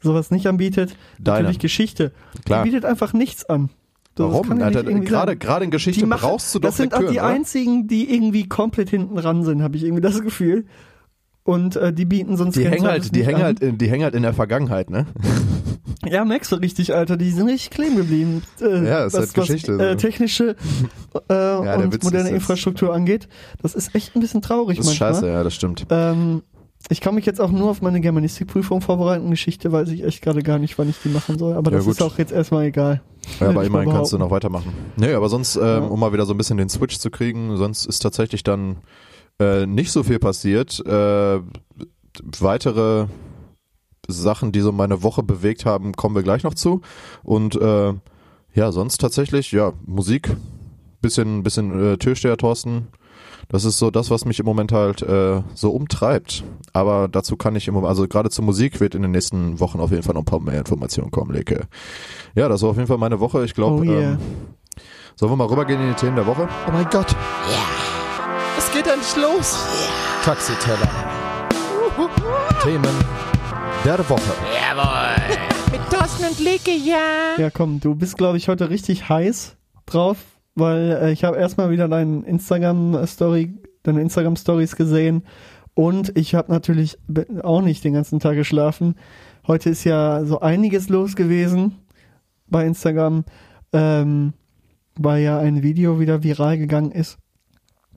sowas 0.00 0.30
nicht 0.30 0.46
anbietet. 0.46 0.96
Deine. 1.18 1.38
Natürlich 1.38 1.58
Geschichte. 1.58 2.12
Klar. 2.44 2.62
Die 2.62 2.70
bietet 2.70 2.84
einfach 2.84 3.12
nichts 3.12 3.44
an. 3.46 3.70
Das 4.14 4.30
Warum? 4.32 4.58
ja 4.60 4.70
gerade, 4.70 5.36
gerade 5.36 5.64
in 5.64 5.70
Geschichte 5.72 6.06
machen- 6.06 6.20
brauchst 6.22 6.54
du 6.54 6.60
doch 6.60 6.68
Das 6.68 6.76
sind 6.76 6.94
auch 6.94 7.00
Lektüren, 7.00 7.12
die 7.14 7.18
oder? 7.20 7.28
einzigen, 7.28 7.88
die 7.88 8.14
irgendwie 8.14 8.48
komplett 8.48 8.88
hinten 8.88 9.18
ran 9.18 9.42
sind, 9.42 9.62
habe 9.62 9.76
ich 9.76 9.82
irgendwie 9.84 10.00
das 10.00 10.22
Gefühl. 10.22 10.64
Und 11.46 11.76
äh, 11.76 11.92
die 11.92 12.04
bieten 12.04 12.36
so 12.36 12.42
einen 12.42 12.52
Die 12.52 12.68
hängen 12.68 12.86
halt, 12.86 13.14
die 13.14 13.24
hängen 13.24 13.42
halt, 13.42 13.60
in, 13.60 13.78
die 13.78 13.88
hängen 13.88 14.02
halt 14.04 14.14
in 14.14 14.22
der 14.24 14.34
Vergangenheit, 14.34 14.90
ne? 14.90 15.06
Ja, 16.08 16.24
merkst 16.24 16.52
du 16.52 16.56
richtig, 16.56 16.94
Alter, 16.94 17.16
die 17.16 17.30
sind 17.30 17.48
richtig 17.48 17.70
kleben 17.70 17.96
geblieben. 17.96 18.42
Äh, 18.60 18.86
Ja, 18.86 19.04
ist 19.06 19.14
halt 19.14 19.34
Geschichte, 19.34 19.76
Was, 19.78 19.86
äh, 19.86 19.96
technische 19.96 20.50
äh, 21.14 21.18
der 21.28 21.78
und 21.78 21.92
Witz 21.92 22.04
moderne 22.04 22.28
Infrastruktur 22.30 22.94
angeht. 22.94 23.28
Das 23.62 23.74
ist 23.74 23.92
echt 23.94 24.14
ein 24.14 24.20
bisschen 24.20 24.40
traurig 24.42 24.76
Das 24.76 24.86
ist 24.86 24.90
manchmal. 25.00 25.14
scheiße, 25.14 25.28
ja, 25.28 25.42
das 25.42 25.54
stimmt. 25.54 25.86
Ähm, 25.90 26.42
ich 26.90 27.00
kann 27.00 27.16
mich 27.16 27.26
jetzt 27.26 27.40
auch 27.40 27.50
nur 27.50 27.70
auf 27.70 27.82
meine 27.82 28.00
Germanistikprüfung 28.00 28.82
vorbereiten. 28.82 29.30
Geschichte 29.30 29.72
weiß 29.72 29.88
ich 29.88 30.04
echt 30.04 30.22
gerade 30.22 30.42
gar 30.42 30.58
nicht, 30.60 30.78
wann 30.78 30.88
ich 30.88 30.96
die 31.02 31.08
machen 31.08 31.38
soll. 31.38 31.54
Aber 31.54 31.70
Ja, 31.72 31.78
das 31.78 31.86
gut. 31.86 31.94
ist 31.94 32.02
auch 32.02 32.18
jetzt 32.18 32.30
erstmal 32.32 32.66
egal. 32.66 33.02
Ja, 33.40 33.48
aber 33.48 33.64
immerhin 33.64 33.90
kannst 33.90 34.12
du 34.12 34.18
noch 34.18 34.30
weitermachen. 34.30 34.72
Nee, 34.96 35.12
aber 35.12 35.28
sonst, 35.28 35.56
ähm, 35.60 35.84
um 35.84 35.98
mal 35.98 36.12
wieder 36.12 36.26
so 36.26 36.34
ein 36.34 36.38
bisschen 36.38 36.58
den 36.58 36.68
Switch 36.68 36.98
zu 36.98 37.10
kriegen, 37.10 37.56
sonst 37.56 37.86
ist 37.86 38.00
tatsächlich 38.00 38.44
dann 38.44 38.76
äh, 39.38 39.66
nicht 39.66 39.90
so 39.92 40.02
viel 40.02 40.18
passiert. 40.18 40.84
Äh, 40.86 41.40
weitere 42.38 43.06
Sachen, 44.08 44.52
die 44.52 44.60
so 44.60 44.72
meine 44.72 45.02
Woche 45.02 45.22
bewegt 45.22 45.66
haben, 45.66 45.92
kommen 45.92 46.14
wir 46.14 46.22
gleich 46.22 46.42
noch 46.44 46.54
zu. 46.54 46.80
Und 47.22 47.56
äh, 47.56 47.94
ja, 48.54 48.72
sonst 48.72 49.00
tatsächlich, 49.00 49.52
ja, 49.52 49.72
Musik, 49.84 50.34
bisschen, 51.02 51.42
bisschen 51.42 51.92
äh, 51.92 51.96
Türsteher 51.98 52.36
Thorsten. 52.36 52.88
Das 53.48 53.64
ist 53.64 53.78
so 53.78 53.90
das, 53.92 54.10
was 54.10 54.24
mich 54.24 54.40
im 54.40 54.46
Moment 54.46 54.72
halt 54.72 55.02
äh, 55.02 55.42
so 55.54 55.70
umtreibt. 55.70 56.42
Aber 56.72 57.06
dazu 57.06 57.36
kann 57.36 57.54
ich 57.54 57.68
im 57.68 57.74
Moment, 57.74 57.90
also 57.90 58.08
gerade 58.08 58.30
zur 58.30 58.44
Musik 58.44 58.80
wird 58.80 58.94
in 58.94 59.02
den 59.02 59.12
nächsten 59.12 59.60
Wochen 59.60 59.78
auf 59.78 59.90
jeden 59.90 60.02
Fall 60.02 60.14
noch 60.14 60.22
ein 60.22 60.26
paar 60.26 60.40
mehr 60.40 60.58
Informationen 60.58 61.10
kommen, 61.12 61.32
Leke. 61.32 61.68
Ja, 62.34 62.48
das 62.48 62.62
war 62.62 62.70
auf 62.70 62.76
jeden 62.76 62.88
Fall 62.88 62.98
meine 62.98 63.20
Woche. 63.20 63.44
Ich 63.44 63.54
glaube, 63.54 63.82
Oh 63.82 63.84
yeah. 63.84 64.12
ähm, 64.12 64.18
sollen 65.14 65.30
wir 65.32 65.36
mal 65.36 65.46
rübergehen 65.46 65.80
in 65.80 65.88
die 65.90 65.94
Themen 65.94 66.16
der 66.16 66.26
Woche? 66.26 66.48
Oh 66.66 66.72
mein 66.72 66.88
Gott. 66.90 67.14
Es 68.58 68.72
geht 68.72 68.86
endlich 68.86 69.16
los. 69.16 69.54
Taxiteller. 70.24 70.88
Themen 72.62 72.94
der 73.84 73.98
Woche. 74.08 74.32
Mit 75.70 75.80
Thorsten 75.90 76.24
und 76.24 76.40
Leke, 76.40 76.70
ja. 76.70 77.36
Ja, 77.38 77.50
komm, 77.50 77.80
du 77.80 77.94
bist, 77.94 78.16
glaube 78.16 78.38
ich, 78.38 78.48
heute 78.48 78.70
richtig 78.70 79.08
heiß 79.08 79.56
drauf, 79.84 80.16
weil 80.54 80.98
äh, 81.02 81.12
ich 81.12 81.22
habe 81.24 81.36
erstmal 81.36 81.70
wieder 81.70 81.86
deinen 81.86 82.24
Instagram-Story, 82.24 83.54
deine 83.82 84.00
Instagram-Stories 84.00 84.74
gesehen 84.76 85.24
und 85.74 86.16
ich 86.16 86.34
habe 86.34 86.50
natürlich 86.50 86.98
auch 87.42 87.60
nicht 87.60 87.84
den 87.84 87.92
ganzen 87.92 88.20
Tag 88.20 88.36
geschlafen. 88.36 88.96
Heute 89.46 89.68
ist 89.68 89.84
ja 89.84 90.24
so 90.24 90.40
einiges 90.40 90.88
los 90.88 91.14
gewesen 91.14 91.76
bei 92.48 92.66
Instagram, 92.66 93.24
ähm, 93.72 94.32
weil 94.98 95.22
ja 95.22 95.38
ein 95.38 95.62
Video 95.62 96.00
wieder 96.00 96.22
viral 96.22 96.56
gegangen 96.56 96.90
ist. 96.90 97.18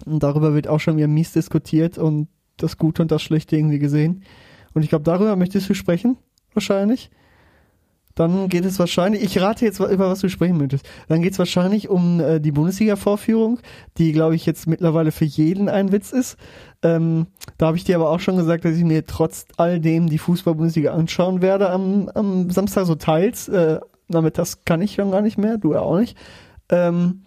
Und 0.06 0.24
darüber 0.24 0.54
wird 0.54 0.68
auch 0.68 0.80
schon 0.80 0.98
wieder 0.98 1.08
mies 1.08 1.34
diskutiert 1.34 1.98
und 1.98 2.28
das 2.58 2.78
Gute 2.78 3.02
und 3.02 3.12
das 3.12 3.22
Schlechte 3.22 3.56
irgendwie 3.56 3.80
gesehen. 3.80 4.24
Und 4.74 4.84
ich 4.84 4.90
glaube, 4.90 5.04
darüber 5.04 5.36
möchtest 5.36 5.70
du 5.70 5.74
sprechen, 5.74 6.18
wahrscheinlich. 6.54 7.10
Dann 8.16 8.50
geht 8.50 8.66
es 8.66 8.78
wahrscheinlich, 8.80 9.24
ich 9.24 9.40
rate 9.40 9.64
jetzt, 9.64 9.80
über 9.80 10.10
was 10.10 10.20
du 10.20 10.30
sprechen 10.30 10.58
möchtest. 10.58 10.86
Dann 11.08 11.22
geht 11.22 11.32
es 11.32 11.40
wahrscheinlich 11.40 11.88
um 11.88 12.20
äh, 12.20 12.42
die 12.42 12.52
Bundesliga-Vorführung, 12.52 13.60
die, 13.98 14.12
glaube 14.12 14.36
ich, 14.36 14.46
jetzt 14.46 14.68
mittlerweile 14.68 15.14
für 15.14 15.24
jeden 15.24 15.70
ein 15.70 15.94
Witz 15.94 16.12
ist. 16.12 16.36
Ähm, 16.84 17.28
da 17.58 17.68
habe 17.68 17.78
ich 17.78 17.86
dir 17.86 17.96
aber 17.96 18.10
auch 18.10 18.20
schon 18.20 18.36
gesagt, 18.36 18.66
dass 18.66 18.76
ich 18.76 18.84
mir 18.84 19.06
trotz 19.06 19.46
all 19.56 19.80
dem 19.80 20.10
die 20.10 20.18
Fußball-Bundesliga 20.18 20.94
anschauen 20.94 21.42
werde 21.42 21.70
am, 21.70 22.10
am 22.14 22.50
Samstag, 22.50 22.86
so 22.88 22.96
teils. 22.96 23.48
Äh, 23.48 23.80
damit 24.10 24.38
das 24.38 24.66
kann 24.66 24.82
ich 24.82 24.96
schon 24.96 25.12
gar 25.12 25.22
nicht 25.22 25.38
mehr, 25.38 25.58
du 25.58 25.74
ja 25.74 25.80
auch 25.80 26.00
nicht. 26.00 26.18
Ähm, 26.70 27.22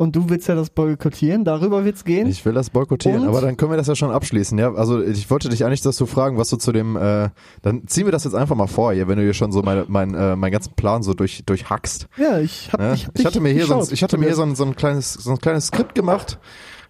und 0.00 0.16
du 0.16 0.30
willst 0.30 0.48
ja 0.48 0.54
das 0.54 0.70
boykottieren, 0.70 1.44
darüber 1.44 1.84
wird's 1.84 2.04
gehen. 2.04 2.26
Ich 2.26 2.42
will 2.46 2.54
das 2.54 2.70
boykottieren, 2.70 3.20
Und? 3.20 3.28
aber 3.28 3.42
dann 3.42 3.58
können 3.58 3.70
wir 3.70 3.76
das 3.76 3.86
ja 3.86 3.94
schon 3.94 4.10
abschließen. 4.10 4.58
Ja, 4.58 4.72
also 4.74 5.02
ich 5.02 5.28
wollte 5.30 5.50
dich 5.50 5.62
eigentlich 5.66 5.82
dazu 5.82 6.06
fragen, 6.06 6.38
was 6.38 6.48
du 6.48 6.56
zu 6.56 6.72
dem, 6.72 6.96
äh, 6.96 7.28
dann 7.60 7.86
ziehen 7.86 8.06
wir 8.06 8.12
das 8.12 8.24
jetzt 8.24 8.32
einfach 8.34 8.56
mal 8.56 8.66
vor, 8.66 8.94
hier, 8.94 9.08
wenn 9.08 9.18
du 9.18 9.22
hier 9.24 9.34
schon 9.34 9.52
so 9.52 9.60
mein, 9.62 9.84
mein, 9.88 10.14
äh, 10.14 10.36
meinen 10.36 10.52
ganzen 10.52 10.72
Plan 10.72 11.02
so 11.02 11.12
durch, 11.12 11.42
durchhackst. 11.44 12.08
ja, 12.16 12.38
ich 12.38 12.70
hab, 12.72 12.80
Ne? 12.80 12.94
ich, 12.94 13.06
hab 13.06 13.18
Ich 13.18 13.26
hatte 13.26 13.40
mir 13.40 13.52
hier, 13.52 13.66
so, 13.66 13.74
ein- 13.74 13.80
geschaut. 13.80 13.92
ich 13.92 14.02
hatte 14.02 14.16
mir 14.16 14.26
hier 14.26 14.36
so 14.36 14.42
ein, 14.42 14.54
so 14.56 14.64
ein 14.64 14.74
kleines, 14.74 15.12
so 15.12 15.32
ein 15.32 15.38
kleines 15.38 15.66
Skript 15.66 15.94
gemacht. 15.94 16.38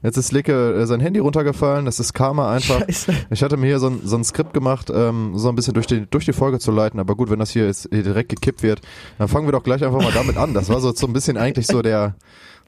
Jetzt 0.02 0.16
ist 0.16 0.30
Leke 0.32 0.74
äh, 0.76 0.86
sein 0.86 1.00
Handy 1.00 1.18
runtergefallen, 1.20 1.84
das 1.84 2.00
ist 2.00 2.14
Karma 2.14 2.50
einfach. 2.54 2.78
Scheiße. 2.86 3.12
Ich 3.30 3.42
hatte 3.42 3.56
mir 3.58 3.66
hier 3.66 3.80
so 3.80 3.88
ein, 3.88 4.00
so 4.04 4.16
ein 4.16 4.24
Skript 4.24 4.54
gemacht, 4.54 4.88
ähm, 4.94 5.32
so 5.34 5.48
ein 5.50 5.56
bisschen 5.56 5.74
durch 5.74 5.86
die, 5.88 6.06
durch 6.08 6.24
die 6.24 6.32
Folge 6.32 6.58
zu 6.60 6.70
leiten, 6.70 6.98
aber 7.00 7.16
gut, 7.16 7.28
wenn 7.28 7.38
das 7.40 7.50
hier 7.50 7.66
jetzt 7.66 7.92
direkt 7.92 8.30
gekippt 8.30 8.62
wird, 8.62 8.80
dann 9.18 9.28
fangen 9.28 9.46
wir 9.48 9.52
doch 9.52 9.62
gleich 9.64 9.84
einfach 9.84 10.00
mal 10.00 10.12
damit 10.14 10.36
an. 10.38 10.54
Das 10.54 10.68
war 10.70 10.80
so, 10.80 10.92
so 10.94 11.06
ein 11.06 11.12
bisschen 11.12 11.36
eigentlich 11.36 11.66
so 11.66 11.82
der, 11.82 12.14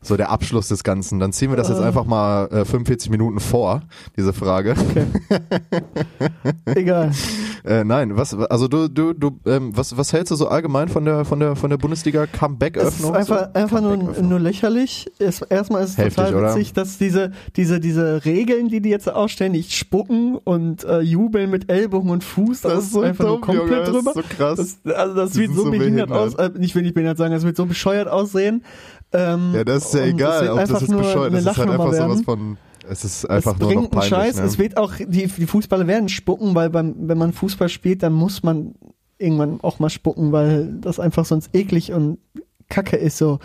so 0.02 0.16
der 0.16 0.30
Abschluss 0.30 0.68
des 0.68 0.84
Ganzen. 0.84 1.18
Dann 1.20 1.32
ziehen 1.32 1.50
wir 1.50 1.56
das 1.56 1.68
jetzt 1.68 1.80
einfach 1.80 2.04
mal 2.04 2.46
äh, 2.48 2.64
45 2.64 3.10
Minuten 3.10 3.40
vor, 3.40 3.82
diese 4.16 4.32
Frage. 4.32 4.74
Egal. 6.66 7.12
Äh, 7.64 7.84
nein, 7.84 8.16
was, 8.16 8.34
also 8.34 8.66
du, 8.66 8.88
du, 8.88 9.12
du, 9.12 9.38
ähm, 9.46 9.76
was, 9.76 9.96
was 9.96 10.12
hältst 10.12 10.32
du 10.32 10.34
so 10.34 10.48
allgemein 10.48 10.88
von 10.88 11.04
der, 11.04 11.24
von 11.24 11.38
der, 11.38 11.54
von 11.54 11.70
der 11.70 11.76
Bundesliga 11.76 12.24
Es 12.24 12.32
ist 12.32 12.38
Comeback-Öffnung? 12.40 13.14
einfach, 13.14 13.46
so? 13.46 13.54
einfach 13.54 13.80
nur, 13.80 13.92
Comeback-Öffnung. 13.92 14.28
nur 14.28 14.40
lächerlich. 14.40 15.10
Es, 15.18 15.42
erstmal 15.42 15.84
ist 15.84 15.90
es 15.90 15.98
Heftig, 15.98 16.16
total 16.16 16.34
oder? 16.34 16.54
witzig, 16.54 16.72
dass 16.72 16.98
diese, 16.98 17.30
diese, 17.54 17.78
diese 17.78 18.24
Regeln, 18.24 18.68
die 18.68 18.80
die 18.80 18.88
jetzt 18.88 19.08
ausstellen, 19.08 19.52
nicht 19.52 19.72
spucken 19.72 20.36
und 20.36 20.82
äh, 20.84 21.00
jubeln 21.00 21.50
mit 21.50 21.70
Ellbogen 21.70 22.10
und 22.10 22.24
Fuß, 22.24 22.62
das, 22.62 22.86
ist 22.86 22.96
einfach 22.96 23.26
nur 23.26 23.40
komplett 23.40 23.68
Junge, 23.68 23.84
drüber. 23.84 24.12
Das 24.14 24.24
ist 24.24 24.30
so 24.30 24.36
krass. 24.36 24.78
Das, 24.82 24.94
also 24.96 25.14
das 25.14 25.32
sind 25.32 25.54
so 25.54 25.64
so 25.64 25.70
behindert, 25.70 26.08
behindert. 26.08 26.38
aus, 26.40 26.54
äh, 26.54 26.58
nicht 26.58 26.74
will 26.74 26.84
ich 26.84 26.94
behindert 26.94 27.18
sagen, 27.18 27.32
das 27.32 27.44
wird 27.44 27.56
so 27.56 27.66
bescheuert 27.66 28.08
aussehen. 28.08 28.64
Ähm, 29.12 29.52
ja, 29.54 29.64
das 29.64 29.86
ist 29.86 29.94
ja 29.94 30.04
egal, 30.04 30.48
ob 30.50 30.58
das 30.60 30.80
jetzt 30.80 30.96
bescheuert 30.96 31.32
ist. 31.34 31.46
Es 31.46 31.52
ist 31.52 31.58
halt 31.58 31.70
einfach 31.70 31.92
sowas 31.92 31.98
werden. 31.98 32.24
von, 32.24 32.56
es 32.88 33.04
ist 33.04 33.26
einfach 33.26 33.54
es 33.54 33.60
nur 33.60 33.68
bringt 33.68 33.82
noch 33.82 33.90
peinlich. 33.90 34.12
einen 34.14 34.24
Scheiß. 34.24 34.36
ne? 34.36 34.42
Es 34.44 34.58
wird 34.58 34.76
auch, 34.76 34.94
die, 34.98 35.26
die 35.26 35.46
Fußballer 35.46 35.86
werden 35.86 36.08
spucken, 36.08 36.54
weil 36.54 36.70
beim, 36.70 36.94
wenn 36.98 37.18
man 37.18 37.32
Fußball 37.32 37.68
spielt, 37.68 38.02
dann 38.02 38.12
muss 38.12 38.42
man 38.42 38.74
irgendwann 39.18 39.60
auch 39.60 39.78
mal 39.78 39.90
spucken, 39.90 40.32
weil 40.32 40.72
das 40.80 40.98
einfach 40.98 41.24
sonst 41.24 41.54
eklig 41.54 41.92
und 41.92 42.18
kacke 42.68 42.96
ist 42.96 43.18
so. 43.18 43.38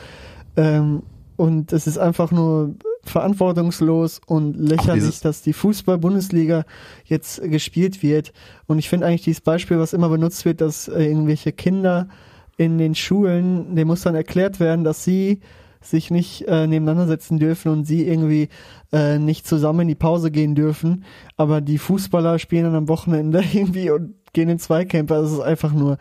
Ähm, 0.55 1.03
und 1.35 1.71
es 1.71 1.85
ist 1.85 1.99
einfach 1.99 2.31
nur 2.31 2.75
verantwortungslos 3.03 4.21
und 4.25 4.53
lächerlich, 4.55 5.21
dass 5.21 5.43
die 5.43 5.53
Fußball-Bundesliga 5.53 6.65
jetzt 7.05 7.41
gespielt 7.43 8.01
wird. 8.01 8.33
Und 8.65 8.79
ich 8.79 8.89
finde 8.89 9.05
eigentlich 9.05 9.23
dieses 9.23 9.41
Beispiel, 9.41 9.77
was 9.77 9.93
immer 9.93 10.09
benutzt 10.09 10.45
wird, 10.45 10.61
dass 10.61 10.87
äh, 10.87 11.05
irgendwelche 11.05 11.51
Kinder 11.51 12.09
in 12.57 12.77
den 12.77 12.95
Schulen, 12.95 13.75
dem 13.75 13.87
muss 13.87 14.01
dann 14.01 14.15
erklärt 14.15 14.59
werden, 14.59 14.83
dass 14.83 15.03
sie 15.03 15.39
sich 15.79 16.09
nicht 16.11 16.41
äh, 16.47 16.65
nebeneinander 16.67 17.07
setzen 17.07 17.37
dürfen 17.39 17.71
und 17.71 17.85
sie 17.85 18.05
irgendwie 18.07 18.49
äh, 18.91 19.19
nicht 19.19 19.47
zusammen 19.47 19.81
in 19.81 19.87
die 19.87 19.95
Pause 19.95 20.31
gehen 20.31 20.55
dürfen. 20.55 21.03
Aber 21.37 21.61
die 21.61 21.77
Fußballer 21.77 22.39
spielen 22.39 22.63
dann 22.65 22.75
am 22.75 22.87
Wochenende 22.87 23.43
irgendwie 23.53 23.91
und 23.91 24.15
gehen 24.33 24.49
in 24.49 24.59
Zweikämpfe. 24.59 25.13
Das 25.13 25.31
ist 25.31 25.39
einfach 25.39 25.71
nur, 25.73 25.97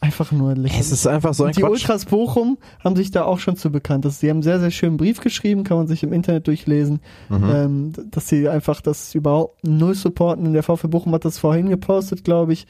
einfach 0.00 0.30
nur 0.30 0.54
lächerlich. 0.54 0.78
Es 0.78 0.92
ist 0.92 1.06
einfach 1.06 1.32
so 1.32 1.44
ein 1.44 1.48
Und 1.48 1.56
die 1.56 1.62
Quatsch. 1.62 1.70
Ultras 1.70 2.04
Bochum 2.04 2.58
haben 2.84 2.94
sich 2.96 3.10
da 3.10 3.24
auch 3.24 3.38
schon 3.38 3.56
zu 3.56 3.72
bekannt. 3.72 4.04
Dass 4.04 4.20
sie 4.20 4.28
haben 4.28 4.36
einen 4.36 4.42
sehr, 4.42 4.60
sehr 4.60 4.70
schönen 4.70 4.98
Brief 4.98 5.20
geschrieben, 5.20 5.64
kann 5.64 5.78
man 5.78 5.86
sich 5.88 6.02
im 6.02 6.12
Internet 6.12 6.46
durchlesen, 6.46 7.00
Mhm. 7.30 7.50
ähm, 7.52 7.92
dass 8.10 8.28
sie 8.28 8.46
einfach 8.48 8.82
das 8.82 9.14
überhaupt 9.14 9.66
null 9.66 9.94
supporten. 9.94 10.52
Der 10.52 10.62
VfB 10.62 10.88
Bochum 10.88 11.14
hat 11.14 11.24
das 11.24 11.38
vorhin 11.38 11.70
gepostet, 11.70 12.24
glaube 12.24 12.52
ich, 12.52 12.66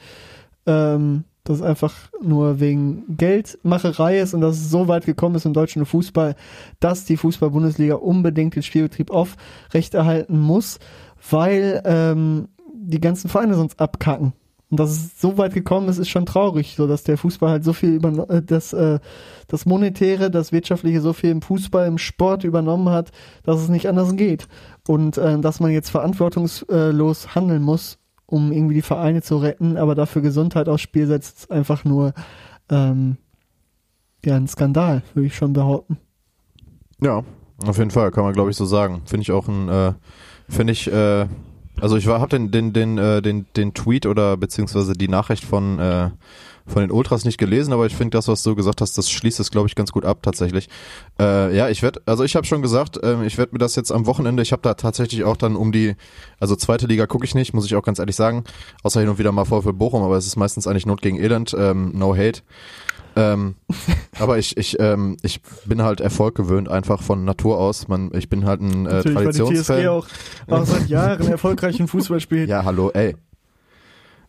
ähm, 0.65 1.25
dass 1.45 1.57
es 1.57 1.61
einfach 1.61 1.93
nur 2.21 2.59
wegen 2.59 3.03
Geldmacherei 3.07 4.19
ist 4.19 4.33
und 4.33 4.41
dass 4.41 4.57
es 4.57 4.69
so 4.69 4.87
weit 4.87 5.05
gekommen 5.05 5.35
ist 5.35 5.45
im 5.45 5.53
deutschen 5.53 5.85
Fußball, 5.85 6.35
dass 6.79 7.05
die 7.05 7.17
Fußball-Bundesliga 7.17 7.95
unbedingt 7.95 8.55
den 8.55 8.63
Spielbetrieb 8.63 9.11
aufrechterhalten 9.11 10.39
muss, 10.39 10.79
weil 11.29 11.81
ähm, 11.85 12.49
die 12.73 12.99
ganzen 12.99 13.29
Vereine 13.29 13.53
sonst 13.53 13.79
abkacken. 13.79 14.33
Und 14.71 14.79
dass 14.79 14.89
es 14.89 15.21
so 15.21 15.37
weit 15.37 15.53
gekommen 15.53 15.87
ist, 15.87 15.99
ist 15.99 16.09
schon 16.09 16.25
traurig, 16.25 16.73
so 16.75 16.87
dass 16.87 17.03
der 17.03 17.17
Fußball 17.17 17.49
halt 17.51 17.63
so 17.63 17.71
viel 17.71 17.91
über 17.93 18.27
äh, 18.29 18.41
das 18.41 18.73
äh, 18.73 18.99
das 19.47 19.65
monetäre, 19.67 20.31
das 20.31 20.51
wirtschaftliche 20.51 21.01
so 21.01 21.13
viel 21.13 21.29
im 21.29 21.43
Fußball, 21.43 21.87
im 21.87 21.99
Sport 21.99 22.43
übernommen 22.43 22.89
hat, 22.89 23.11
dass 23.43 23.61
es 23.61 23.69
nicht 23.69 23.87
anders 23.87 24.15
geht 24.15 24.47
und 24.87 25.17
äh, 25.17 25.39
dass 25.39 25.59
man 25.59 25.71
jetzt 25.71 25.91
verantwortungslos 25.91 27.35
handeln 27.35 27.61
muss, 27.61 27.99
um 28.25 28.51
irgendwie 28.51 28.75
die 28.75 28.81
Vereine 28.81 29.21
zu 29.21 29.37
retten, 29.37 29.77
aber 29.77 29.95
dafür 29.95 30.21
Gesundheit 30.21 30.69
aufs 30.69 30.81
Spiel 30.81 31.07
setzt, 31.07 31.37
ist 31.37 31.51
einfach 31.51 31.83
nur 31.83 32.13
ähm, 32.69 33.17
ja 34.23 34.35
ein 34.35 34.47
Skandal, 34.47 35.03
würde 35.13 35.27
ich 35.27 35.35
schon 35.35 35.53
behaupten. 35.53 35.97
Ja, 37.01 37.23
auf 37.65 37.77
jeden 37.77 37.91
Fall, 37.91 38.11
kann 38.11 38.23
man 38.23 38.33
glaube 38.33 38.51
ich 38.51 38.57
so 38.57 38.65
sagen. 38.65 39.01
Finde 39.05 39.21
ich 39.23 39.31
auch 39.31 39.47
ein, 39.47 39.69
äh, 39.69 39.93
finde 40.49 40.73
ich, 40.73 40.91
äh, 40.91 41.27
also 41.79 41.97
ich 41.97 42.07
war, 42.07 42.21
hab 42.21 42.29
den, 42.29 42.51
den, 42.51 42.73
den, 42.73 42.97
äh, 42.97 43.21
den, 43.21 43.45
den 43.55 43.73
Tweet 43.73 44.05
oder 44.05 44.37
beziehungsweise 44.37 44.93
die 44.93 45.07
Nachricht 45.07 45.43
von, 45.43 45.79
äh, 45.79 46.09
von 46.67 46.81
den 46.81 46.91
Ultras 46.91 47.25
nicht 47.25 47.37
gelesen, 47.37 47.73
aber 47.73 47.85
ich 47.85 47.95
finde 47.95 48.17
das, 48.17 48.27
was 48.27 48.41
du 48.43 48.55
gesagt 48.55 48.81
hast, 48.81 48.97
das 48.97 49.09
schließt 49.09 49.39
es, 49.39 49.51
glaube 49.51 49.67
ich, 49.67 49.75
ganz 49.75 49.91
gut 49.91 50.05
ab 50.05 50.19
tatsächlich. 50.23 50.67
Äh, 51.19 51.55
ja, 51.55 51.69
ich 51.69 51.83
werde, 51.83 52.01
also 52.05 52.23
ich 52.23 52.35
habe 52.35 52.45
schon 52.45 52.61
gesagt, 52.61 52.99
ähm, 53.03 53.23
ich 53.23 53.37
werde 53.37 53.53
mir 53.53 53.59
das 53.59 53.75
jetzt 53.75 53.91
am 53.91 54.05
Wochenende, 54.05 54.41
ich 54.41 54.51
habe 54.51 54.61
da 54.61 54.73
tatsächlich 54.73 55.23
auch 55.23 55.37
dann 55.37 55.55
um 55.55 55.71
die, 55.71 55.95
also 56.39 56.55
zweite 56.55 56.87
Liga 56.87 57.05
gucke 57.05 57.25
ich 57.25 57.35
nicht, 57.35 57.53
muss 57.53 57.65
ich 57.65 57.75
auch 57.75 57.83
ganz 57.83 57.99
ehrlich 57.99 58.15
sagen, 58.15 58.43
außer 58.83 58.99
hin 58.99 59.09
und 59.09 59.19
wieder 59.19 59.31
mal 59.31 59.45
VfL 59.45 59.73
Bochum, 59.73 60.03
aber 60.03 60.17
es 60.17 60.25
ist 60.25 60.35
meistens 60.35 60.65
eigentlich 60.67 60.85
Not 60.85 61.01
gegen 61.01 61.17
Elend, 61.19 61.55
ähm, 61.57 61.91
no 61.93 62.15
hate. 62.15 62.41
Ähm, 63.15 63.55
aber 64.19 64.37
ich, 64.37 64.57
ich, 64.57 64.79
ähm, 64.79 65.17
ich 65.21 65.41
bin 65.65 65.81
halt 65.81 66.01
Erfolg 66.01 66.35
gewöhnt, 66.35 66.69
einfach 66.69 67.01
von 67.01 67.23
Natur 67.23 67.59
aus. 67.59 67.87
Man, 67.87 68.11
ich 68.13 68.29
bin 68.29 68.45
halt 68.45 68.61
ein 68.61 68.85
äh, 68.85 68.95
Natürlich, 68.95 69.15
weil 69.15 69.31
die 69.31 69.61
TSG 69.61 69.87
auch, 69.87 70.07
auch 70.47 70.65
seit 70.65 70.89
Jahren 70.89 71.27
erfolgreich 71.27 71.79
im 71.79 71.87
Fußball 71.87 72.19
spielt. 72.19 72.49
Ja, 72.49 72.65
hallo, 72.65 72.91
ey. 72.93 73.15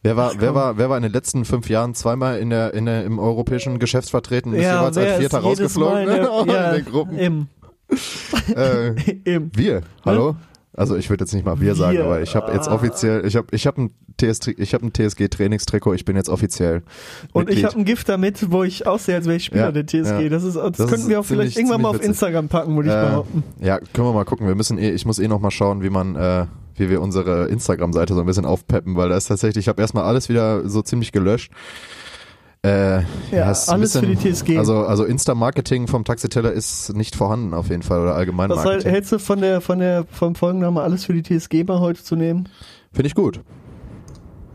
Wer 0.06 0.16
war, 0.16 0.32
wer 0.38 0.54
war, 0.54 0.78
wer 0.78 0.88
war 0.90 0.96
in 0.96 1.02
den 1.02 1.12
letzten 1.12 1.44
fünf 1.44 1.68
Jahren 1.68 1.94
zweimal 1.94 2.38
in 2.38 2.50
der, 2.50 2.74
in 2.74 2.86
der, 2.86 3.04
im 3.04 3.18
europäischen 3.18 3.78
Geschäft 3.78 4.10
vertreten, 4.10 4.52
ist 4.54 4.62
jeweils 4.62 4.96
wer 4.96 5.08
als 5.10 5.18
Vierter 5.18 5.38
rausgeflogen 5.38 5.98
in 6.02 6.06
der- 6.06 6.44
ja, 6.46 6.70
in 6.72 6.84
den 6.84 6.92
Gruppen? 6.92 7.18
Eben, 7.18 7.48
Äh, 8.56 8.94
eben. 9.24 9.50
wir, 9.54 9.82
hallo? 10.04 10.36
Also 10.78 10.94
ich 10.96 11.08
würde 11.08 11.24
jetzt 11.24 11.32
nicht 11.32 11.46
mal 11.46 11.58
wir, 11.60 11.74
sagen, 11.74 11.96
Wir. 11.96 12.04
aber 12.04 12.20
ich 12.20 12.36
habe 12.36 12.52
jetzt 12.52 12.68
offiziell, 12.68 13.24
ich 13.26 13.34
habe 13.36 13.46
ich 13.52 13.66
habe 13.66 13.80
ein 13.82 13.90
TS, 14.18 14.40
ich 14.58 14.74
habe 14.74 14.84
ein 14.86 14.92
TSG 14.92 15.28
Trainingstrikot, 15.28 15.94
ich 15.94 16.04
bin 16.04 16.16
jetzt 16.16 16.28
offiziell 16.28 16.82
Und 17.32 17.48
ich 17.48 17.64
habe 17.64 17.76
ein 17.78 17.84
Gift 17.86 18.08
damit, 18.10 18.50
wo 18.52 18.62
ich 18.62 18.86
aussehe, 18.86 19.14
als 19.14 19.24
wäre 19.24 19.36
ich 19.36 19.44
Spieler 19.46 19.66
Ja, 19.66 19.72
der 19.72 19.86
TSG. 19.86 20.20
ja. 20.24 20.28
Das 20.28 20.44
ist, 20.44 20.56
das, 20.56 20.72
Das 20.76 20.90
könnten 20.90 21.08
wir 21.08 21.20
auch 21.20 21.24
ziemlich- 21.24 21.54
vielleicht 21.54 21.56
irgendwann 21.58 21.80
mal 21.80 21.88
auf 21.88 21.94
witzig. 21.96 22.10
Instagram 22.10 22.48
packen, 22.48 22.76
würde 22.76 22.90
ich 22.90 22.94
Äh, 22.94 23.00
behaupten. 23.06 23.42
Ja, 23.60 23.78
können 23.78 24.06
wir 24.08 24.12
mal 24.12 24.24
gucken. 24.24 24.46
Wir 24.46 24.54
müssen 24.54 24.76
eh, 24.78 24.90
ich 24.90 25.06
muss 25.06 25.18
eh 25.18 25.28
noch 25.28 25.40
mal 25.40 25.50
schauen, 25.50 25.82
wie 25.82 25.90
man, 25.90 26.14
äh, 26.14 26.44
wie 26.78 26.90
wir 26.90 27.00
unsere 27.00 27.46
Instagram-Seite 27.48 28.14
so 28.14 28.20
ein 28.20 28.26
bisschen 28.26 28.44
aufpeppen, 28.46 28.96
weil 28.96 29.08
da 29.08 29.16
ist 29.16 29.26
tatsächlich, 29.26 29.64
ich 29.64 29.68
habe 29.68 29.80
erstmal 29.80 30.04
alles 30.04 30.28
wieder 30.28 30.68
so 30.68 30.82
ziemlich 30.82 31.12
gelöscht. 31.12 31.52
Äh, 32.62 33.02
Ja, 33.30 33.52
alles 33.68 33.96
für 33.98 34.06
die 34.06 34.16
TSG. 34.16 34.58
Also, 34.58 34.78
also 34.86 35.04
Insta-Marketing 35.04 35.86
vom 35.86 36.04
Taxiteller 36.04 36.52
ist 36.52 36.94
nicht 36.94 37.14
vorhanden 37.14 37.54
auf 37.54 37.68
jeden 37.68 37.82
Fall 37.82 38.00
oder 38.00 38.14
allgemein 38.14 38.50
Was 38.50 38.64
Marketing. 38.64 38.90
hältst 38.90 39.12
du 39.12 39.18
von 39.18 39.40
der, 39.40 39.60
von 39.60 39.78
der, 39.78 40.04
vom 40.10 40.34
Folgennamen 40.34 40.78
alles 40.82 41.04
für 41.04 41.12
die 41.14 41.22
TSG 41.22 41.64
mal 41.64 41.80
heute 41.80 42.02
zu 42.02 42.16
nehmen? 42.16 42.48
Finde 42.92 43.06
ich 43.08 43.14
gut. 43.14 43.40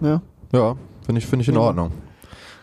Ja. 0.02 0.22
Ja, 0.52 0.76
finde 1.06 1.20
ich, 1.20 1.28
finde 1.28 1.44
ich 1.44 1.50
in 1.50 1.56
Ja. 1.56 1.62
Ordnung. 1.62 1.92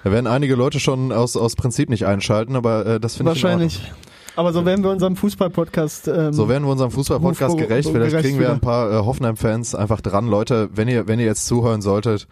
Da 0.05 0.13
werden 0.13 0.27
einige 0.27 0.55
Leute 0.55 0.81
schon 0.81 1.13
aus, 1.13 1.37
aus 1.37 1.57
Prinzip 1.57 1.89
nicht 1.89 2.05
einschalten, 2.07 2.55
aber 2.57 2.85
äh, 2.87 3.01
das 3.01 3.17
finde 3.17 3.33
ich 3.33 3.41
in 3.43 3.47
Ordnung. 3.49 3.63
Wahrscheinlich. 3.71 3.93
Aber 4.39 4.53
so 4.53 4.65
werden 4.65 4.85
wir 4.85 4.93
unserem 4.93 5.17
Fußball-Podcast. 5.17 6.07
Ähm, 6.07 6.33
So 6.33 6.49
werden 6.49 6.63
wir 6.63 6.71
unserem 6.71 6.93
Fußball-Podcast 6.93 7.59
gerecht. 7.59 7.89
Vielleicht 7.89 8.11
gerecht 8.13 8.25
kriegen 8.25 8.39
wir 8.39 8.47
wieder. 8.47 8.53
ein 8.55 8.61
paar 8.61 8.93
äh, 8.93 8.95
Hoffenheim-Fans 9.05 9.75
einfach 9.75 10.01
dran. 10.01 10.29
Leute, 10.29 10.71
wenn 10.73 10.87
ihr, 10.87 11.09
wenn 11.09 11.19
ihr 11.19 11.27
jetzt 11.27 11.49
zuhören 11.49 11.83
solltet, 11.83 12.29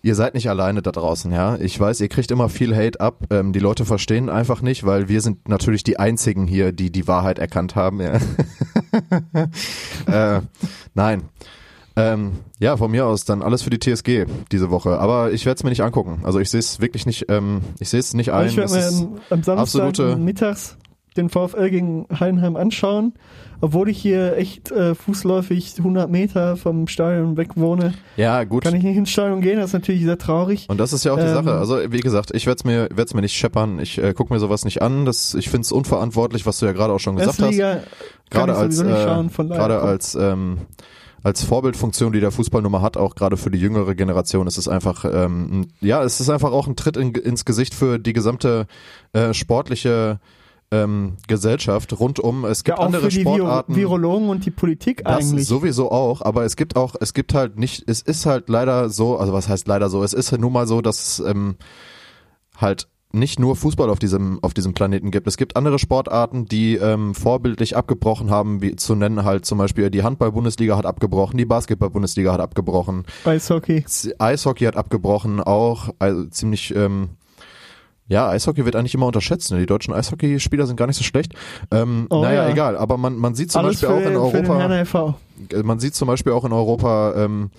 ihr 0.00 0.14
seid 0.14 0.32
nicht 0.32 0.48
alleine 0.48 0.80
da 0.80 0.90
draußen, 0.90 1.30
ja. 1.30 1.56
Ich 1.56 1.78
weiß, 1.78 2.00
ihr 2.00 2.08
kriegt 2.08 2.30
immer 2.30 2.48
viel 2.48 2.74
Hate 2.74 3.02
ab. 3.02 3.24
Ähm, 3.28 3.52
die 3.52 3.58
Leute 3.58 3.84
verstehen 3.84 4.30
einfach 4.30 4.62
nicht, 4.62 4.86
weil 4.86 5.10
wir 5.10 5.20
sind 5.20 5.46
natürlich 5.46 5.84
die 5.84 5.98
einzigen 5.98 6.46
hier, 6.46 6.72
die 6.72 6.90
die 6.90 7.06
Wahrheit 7.06 7.38
erkannt 7.38 7.76
haben, 7.76 8.00
ja. 8.00 8.14
äh, 10.38 10.40
nein. 10.94 11.24
Ähm, 11.98 12.32
ja, 12.60 12.76
von 12.76 12.90
mir 12.90 13.06
aus 13.06 13.24
dann 13.24 13.42
alles 13.42 13.62
für 13.62 13.70
die 13.70 13.78
TSG 13.78 14.26
diese 14.52 14.70
Woche. 14.70 14.98
Aber 14.98 15.32
ich 15.32 15.44
werde 15.46 15.56
es 15.58 15.64
mir 15.64 15.70
nicht 15.70 15.82
angucken. 15.82 16.20
Also 16.22 16.38
ich 16.38 16.48
sehe 16.50 16.60
es 16.60 16.80
wirklich 16.80 17.06
nicht, 17.06 17.26
ähm, 17.28 17.60
ich 17.80 17.88
sehe 17.88 18.00
es 18.00 18.14
nicht 18.14 18.32
ein. 18.32 18.46
ich 18.48 18.56
werde 18.56 18.72
mir 18.72 18.86
am, 18.86 19.18
am 19.30 19.42
Samstag 19.42 19.58
absolute- 19.58 20.16
mittags 20.16 20.76
den 21.16 21.28
VfL 21.30 21.70
gegen 21.70 22.06
Heidenheim 22.20 22.54
anschauen, 22.54 23.12
obwohl 23.60 23.88
ich 23.88 23.98
hier 23.98 24.36
echt 24.36 24.70
äh, 24.70 24.94
fußläufig 24.94 25.74
100 25.78 26.08
Meter 26.08 26.56
vom 26.56 26.86
Stadion 26.86 27.36
weg 27.36 27.56
wohne. 27.56 27.92
ja, 28.16 28.44
gut. 28.44 28.62
Kann 28.62 28.76
ich 28.76 28.84
nicht 28.84 28.96
ins 28.96 29.10
Stadion 29.10 29.40
gehen, 29.40 29.56
das 29.58 29.70
ist 29.70 29.72
natürlich 29.72 30.04
sehr 30.04 30.18
traurig. 30.18 30.66
Und 30.68 30.78
das 30.78 30.92
ist 30.92 31.04
ja 31.04 31.12
auch 31.12 31.16
die 31.18 31.24
Ähm, 31.24 31.34
Sache. 31.34 31.54
Also 31.54 31.78
wie 31.90 31.98
gesagt, 32.00 32.30
ich 32.34 32.46
werde 32.46 32.58
es 32.58 32.64
mir, 32.64 32.88
werd's 32.94 33.14
mir 33.14 33.22
nicht 33.22 33.34
scheppern. 33.36 33.80
Ich 33.80 33.98
äh, 34.00 34.14
gucke 34.14 34.32
mir 34.32 34.38
sowas 34.38 34.64
nicht 34.64 34.80
an. 34.80 35.06
Das, 35.06 35.34
ich 35.34 35.48
finde 35.50 35.62
es 35.62 35.72
unverantwortlich, 35.72 36.46
was 36.46 36.60
du 36.60 36.66
ja 36.66 36.72
gerade 36.72 36.92
auch 36.92 37.00
schon 37.00 37.16
gesagt 37.16 37.32
hast. 37.40 37.40
Erstliga 37.40 37.80
kann 38.30 38.46
Gerade 38.46 38.56
als, 38.56 38.78
äh, 38.78 38.84
gerade 39.48 39.80
als 39.80 40.14
ähm, 40.14 40.58
als 41.22 41.42
Vorbildfunktion, 41.44 42.12
die 42.12 42.20
der 42.20 42.30
Fußballnummer 42.30 42.82
hat, 42.82 42.96
auch 42.96 43.14
gerade 43.14 43.36
für 43.36 43.50
die 43.50 43.58
jüngere 43.58 43.94
Generation, 43.94 44.46
ist 44.46 44.58
es 44.58 44.68
einfach, 44.68 45.04
ähm, 45.04 45.68
ja, 45.80 46.02
es 46.02 46.20
ist 46.20 46.30
einfach 46.30 46.52
auch 46.52 46.66
ein 46.66 46.76
Tritt 46.76 46.96
in, 46.96 47.12
ins 47.14 47.44
Gesicht 47.44 47.74
für 47.74 47.98
die 47.98 48.12
gesamte 48.12 48.66
äh, 49.12 49.34
sportliche 49.34 50.20
ähm, 50.70 51.16
Gesellschaft 51.26 51.98
rundum. 51.98 52.44
Es 52.44 52.58
ja, 52.58 52.64
gibt 52.64 52.78
auch 52.78 52.84
andere 52.84 53.08
die 53.08 53.24
Viro 53.24 53.36
Sportarten. 53.36 53.76
Virologen 53.76 54.28
und 54.28 54.44
die 54.44 54.50
Politik 54.50 55.02
Das 55.04 55.30
eigentlich. 55.30 55.46
sowieso 55.46 55.90
auch, 55.90 56.22
aber 56.22 56.44
es 56.44 56.56
gibt 56.56 56.76
auch, 56.76 56.94
es 57.00 57.14
gibt 57.14 57.34
halt 57.34 57.58
nicht, 57.58 57.88
es 57.88 58.02
ist 58.02 58.26
halt 58.26 58.48
leider 58.48 58.90
so, 58.90 59.16
also 59.16 59.32
was 59.32 59.48
heißt 59.48 59.66
leider 59.66 59.88
so, 59.88 60.02
es 60.02 60.12
ist 60.12 60.36
nun 60.36 60.52
mal 60.52 60.66
so, 60.66 60.80
dass 60.82 61.20
ähm, 61.20 61.56
halt 62.56 62.88
nicht 63.12 63.40
nur 63.40 63.56
Fußball 63.56 63.88
auf 63.88 63.98
diesem 63.98 64.38
auf 64.42 64.52
diesem 64.52 64.74
Planeten 64.74 65.10
gibt. 65.10 65.26
Es 65.26 65.36
gibt 65.36 65.56
andere 65.56 65.78
Sportarten, 65.78 66.44
die 66.44 66.76
ähm, 66.76 67.14
vorbildlich 67.14 67.76
abgebrochen 67.76 68.30
haben, 68.30 68.60
wie 68.60 68.76
zu 68.76 68.94
nennen 68.94 69.24
halt 69.24 69.46
zum 69.46 69.58
Beispiel 69.58 69.90
die 69.90 70.02
Handball-Bundesliga 70.02 70.76
hat 70.76 70.84
abgebrochen, 70.84 71.38
die 71.38 71.46
Basketball-Bundesliga 71.46 72.32
hat 72.32 72.40
abgebrochen, 72.40 73.04
Eishockey. 73.24 73.84
Eishockey 74.18 74.64
hat 74.64 74.76
abgebrochen, 74.76 75.40
auch 75.40 75.88
also 75.98 76.26
ziemlich 76.26 76.74
ähm, 76.74 77.10
ja, 78.08 78.28
Eishockey 78.30 78.64
wird 78.64 78.74
eigentlich 78.74 78.94
immer 78.94 79.06
unterschätzt. 79.06 79.52
Ne? 79.52 79.58
Die 79.60 79.66
deutschen 79.66 79.92
Eishockeyspieler 79.92 80.66
sind 80.66 80.76
gar 80.76 80.86
nicht 80.86 80.96
so 80.96 81.04
schlecht. 81.04 81.34
Ähm, 81.70 82.06
Oh, 82.08 82.22
naja, 82.22 82.44
ja. 82.46 82.50
egal. 82.50 82.76
Aber 82.76 82.96
man, 82.96 83.16
man 83.16 83.34
sieht 83.34 83.52
zum 83.52 83.60
Alles 83.64 83.80
Beispiel 83.82 83.88
für, 83.88 83.94
auch 83.94 84.10
in 84.10 84.16
Europa, 84.16 84.80
e.V. 84.80 85.14
man 85.62 85.78
sieht 85.78 85.94
zum 85.94 86.08
Beispiel 86.08 86.32
auch 86.32 86.44
in 86.46 86.52
Europa 86.52 87.12
ähm, 87.16 87.50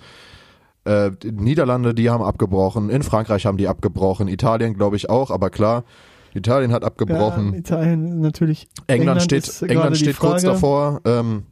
äh, 0.90 1.12
die 1.22 1.30
Niederlande, 1.30 1.94
die 1.94 2.10
haben 2.10 2.22
abgebrochen, 2.24 2.90
in 2.90 3.02
Frankreich 3.02 3.46
haben 3.46 3.56
die 3.56 3.68
abgebrochen, 3.68 4.26
Italien 4.28 4.74
glaube 4.74 4.96
ich 4.96 5.08
auch, 5.08 5.30
aber 5.30 5.50
klar, 5.50 5.84
Italien 6.34 6.72
hat 6.72 6.82
Ja, 6.82 6.88
abgebrochen. 6.88 7.54
Italien 7.54 8.20
natürlich. 8.20 8.68
England, 8.86 9.22
steht, 9.22 9.46
ist 9.46 9.60
gerade 9.60 9.72
England 9.72 9.96
steht 9.96 10.18
kurz 10.18 10.42
davor. 10.42 11.00
Ähm, 11.04 11.44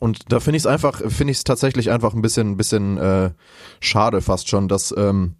und 0.00 0.32
da 0.32 0.40
finde 0.40 0.56
ich 0.56 0.62
es 0.62 0.66
einfach, 0.66 1.00
finde 1.10 1.30
ich 1.30 1.38
es 1.38 1.44
tatsächlich 1.44 1.90
einfach 1.90 2.14
ein 2.14 2.22
bisschen, 2.22 2.56
bisschen 2.56 2.98
äh, 2.98 3.30
schade 3.80 4.20
fast 4.20 4.48
schon, 4.48 4.68
dass 4.68 4.94
ähm, 4.96 5.36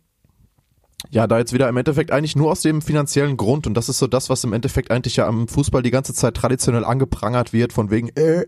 ja 1.10 1.26
da 1.26 1.38
jetzt 1.38 1.52
wieder 1.52 1.68
im 1.68 1.76
Endeffekt 1.76 2.12
eigentlich 2.12 2.36
nur 2.36 2.50
aus 2.50 2.60
dem 2.60 2.80
finanziellen 2.80 3.36
Grund 3.36 3.66
und 3.66 3.74
das 3.74 3.88
ist 3.88 3.98
so 3.98 4.06
das, 4.06 4.30
was 4.30 4.44
im 4.44 4.52
Endeffekt 4.52 4.90
eigentlich 4.90 5.16
ja 5.16 5.26
am 5.26 5.48
Fußball 5.48 5.82
die 5.82 5.90
ganze 5.90 6.14
Zeit 6.14 6.34
traditionell 6.34 6.84
angeprangert 6.84 7.52
wird, 7.52 7.72
von 7.72 7.90
wegen, 7.90 8.08
äh, 8.10 8.46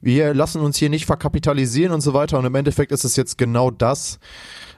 wir 0.00 0.34
lassen 0.34 0.60
uns 0.60 0.76
hier 0.76 0.90
nicht 0.90 1.06
verkapitalisieren 1.06 1.92
und 1.92 2.00
so 2.00 2.14
weiter. 2.14 2.38
Und 2.38 2.44
im 2.44 2.54
Endeffekt 2.54 2.92
ist 2.92 3.04
es 3.04 3.16
jetzt 3.16 3.38
genau 3.38 3.70
das 3.70 4.18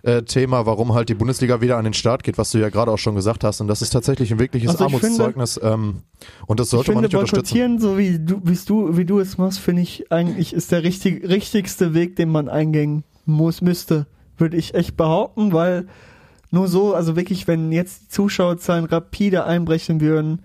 äh, 0.03 0.23
Thema, 0.23 0.65
warum 0.67 0.95
halt 0.95 1.09
die 1.09 1.15
Bundesliga 1.15 1.61
wieder 1.61 1.77
an 1.77 1.85
den 1.85 1.93
Start 1.95 2.23
geht, 2.23 2.39
was 2.39 2.51
du 2.53 2.59
ja 2.59 2.69
gerade 2.69 2.91
auch 2.93 2.99
schon 2.99 3.15
gesagt 3.15 3.43
hast. 3.45 3.61
Und 3.61 3.69
das 3.69 3.83
ist 3.83 3.91
tatsächlich 3.91 4.31
ein 4.33 4.39
wirkliches 4.39 4.71
Also 4.71 4.85
ich 4.87 4.91
finde- 4.93 5.07
Armutszeugnis. 5.07 5.61
ähm, 5.63 6.03
und 6.47 6.61
das 6.61 6.71
sollte 6.71 6.93
man 6.93 7.03
finde, 7.05 7.17
nicht 7.17 7.33
unterstützen. 7.33 7.79
so 7.81 7.99
wie 7.99 8.19
du, 8.19 8.41
wie 8.45 8.57
du, 8.65 8.97
wie 8.97 9.05
du 9.05 9.19
es 9.19 9.39
machst, 9.39 9.59
finde 9.59 9.83
ich 9.83 10.11
eigentlich 10.13 10.53
ist 10.53 10.71
der 10.73 10.83
richtig, 10.85 11.29
richtigste 11.29 11.95
Weg, 11.95 12.17
den 12.17 12.29
man 12.31 12.49
eingehen 12.49 13.05
muss, 13.27 13.61
müsste, 13.61 14.07
würde 14.37 14.57
ich 14.57 14.75
echt 14.75 14.97
behaupten, 14.97 15.53
weil 15.53 15.87
nur 16.51 16.69
so, 16.69 16.95
also 16.95 17.15
wirklich, 17.17 17.47
wenn 17.47 17.73
jetzt 17.73 18.03
die 18.05 18.09
Zuschauerzahlen 18.09 18.87
rapide 18.87 19.45
einbrechen 19.45 20.01
würden, 20.01 20.41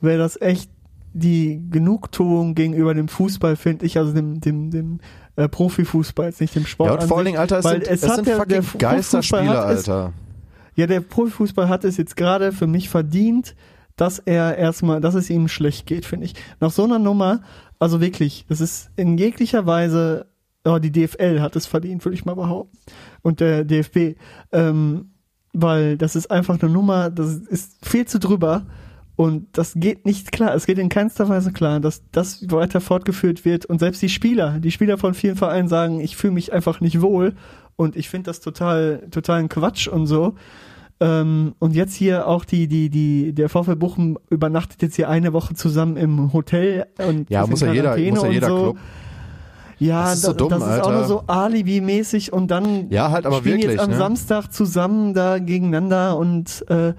wäre 0.00 0.18
das 0.18 0.40
echt 0.40 0.70
die 1.18 1.62
Genugtuung 1.70 2.54
gegenüber 2.54 2.94
dem 2.94 3.08
Fußball, 3.08 3.56
finde 3.56 3.86
ich, 3.86 3.98
also 3.98 4.12
dem, 4.12 4.40
dem, 4.40 4.70
dem 4.70 5.00
äh, 5.36 5.48
Profifußball, 5.48 6.26
jetzt 6.26 6.40
nicht 6.40 6.54
dem 6.54 6.66
Sport. 6.66 6.90
Ja, 6.90 7.00
und 7.00 7.06
vor 7.08 7.16
allen 7.18 7.26
Dingen, 7.26 7.38
Alter, 7.38 7.58
es 7.58 7.64
sind, 7.64 7.86
es 7.86 8.00
sind 8.00 8.26
der- 8.26 8.36
fucking 8.36 8.48
der 8.48 8.62
Fußball 8.62 8.92
Geisterspiele, 8.94 9.48
hat 9.50 9.70
es- 9.70 9.88
Alter. 9.88 10.12
ja, 10.76 10.86
der 10.86 11.00
Profifußball 11.00 11.68
hat 11.68 11.84
es 11.84 11.96
jetzt 11.96 12.16
gerade 12.16 12.52
für 12.52 12.66
mich 12.66 12.88
verdient, 12.88 13.54
dass 13.96 14.18
er 14.20 14.56
erstmal, 14.56 15.00
dass 15.00 15.14
es 15.14 15.28
ihm 15.28 15.48
schlecht 15.48 15.86
geht, 15.86 16.06
finde 16.06 16.26
ich. 16.26 16.34
Nach 16.60 16.70
so 16.70 16.84
einer 16.84 16.98
Nummer, 17.00 17.40
also 17.80 18.00
wirklich, 18.00 18.46
das 18.48 18.60
ist 18.60 18.90
in 18.96 19.18
jeglicher 19.18 19.66
Weise, 19.66 20.26
oh, 20.64 20.78
die 20.78 20.92
DFL 20.92 21.40
hat 21.40 21.56
es 21.56 21.66
verdient, 21.66 22.04
würde 22.04 22.14
ich 22.14 22.24
mal 22.24 22.34
behaupten. 22.34 22.76
Und 23.22 23.40
der 23.40 23.64
DFB, 23.64 24.16
ähm, 24.52 25.10
weil 25.52 25.96
das 25.96 26.14
ist 26.14 26.30
einfach 26.30 26.60
eine 26.62 26.70
Nummer, 26.70 27.10
das 27.10 27.34
ist 27.34 27.84
viel 27.84 28.06
zu 28.06 28.20
drüber. 28.20 28.66
Und 29.18 29.48
das 29.58 29.72
geht 29.74 30.06
nicht 30.06 30.30
klar. 30.30 30.54
Es 30.54 30.64
geht 30.64 30.78
in 30.78 30.88
keinster 30.88 31.28
Weise 31.28 31.50
klar, 31.52 31.80
dass 31.80 32.02
das 32.12 32.48
weiter 32.52 32.80
fortgeführt 32.80 33.44
wird. 33.44 33.66
Und 33.66 33.80
selbst 33.80 34.00
die 34.00 34.08
Spieler, 34.08 34.60
die 34.60 34.70
Spieler 34.70 34.96
von 34.96 35.12
vielen 35.12 35.34
Vereinen 35.34 35.66
sagen, 35.66 35.98
ich 35.98 36.16
fühle 36.16 36.34
mich 36.34 36.52
einfach 36.52 36.80
nicht 36.80 37.02
wohl. 37.02 37.34
Und 37.74 37.96
ich 37.96 38.08
finde 38.08 38.26
das 38.30 38.38
total, 38.38 39.08
totalen 39.10 39.48
Quatsch 39.48 39.88
und 39.88 40.06
so. 40.06 40.36
Ähm, 41.00 41.54
und 41.58 41.74
jetzt 41.74 41.94
hier 41.96 42.28
auch 42.28 42.44
die, 42.44 42.68
die, 42.68 42.90
die, 42.90 43.32
der 43.32 43.48
VfL 43.48 43.74
Bochum 43.74 44.18
übernachtet 44.30 44.82
jetzt 44.82 44.94
hier 44.94 45.08
eine 45.08 45.32
Woche 45.32 45.54
zusammen 45.54 45.96
im 45.96 46.32
Hotel 46.32 46.86
und 47.04 47.28
Ja, 47.28 47.44
muss 47.44 47.60
ja 47.60 47.72
jeder, 47.72 47.96
muss 47.96 48.22
ja 48.22 48.28
und 48.28 48.32
jeder 48.32 48.48
so. 48.48 48.56
Club. 48.62 48.78
Ja, 49.80 50.02
Das 50.04 50.14
ist 50.14 50.22
so 50.22 50.28
da- 50.32 50.38
dumm, 50.38 50.50
das 50.50 50.62
ist 50.76 50.80
auch 50.84 50.92
nur 50.92 51.04
so 51.04 51.22
Alibi-mäßig 51.26 52.32
und 52.32 52.52
dann 52.52 52.88
Ja, 52.90 53.10
halt, 53.10 53.26
aber 53.26 53.38
spielen 53.38 53.56
wirklich, 53.58 53.72
jetzt 53.72 53.80
am 53.82 53.90
ne? 53.90 53.96
Samstag 53.96 54.52
zusammen 54.52 55.12
da 55.12 55.38
gegeneinander 55.40 56.16
und 56.16 56.64
äh, 56.68 56.92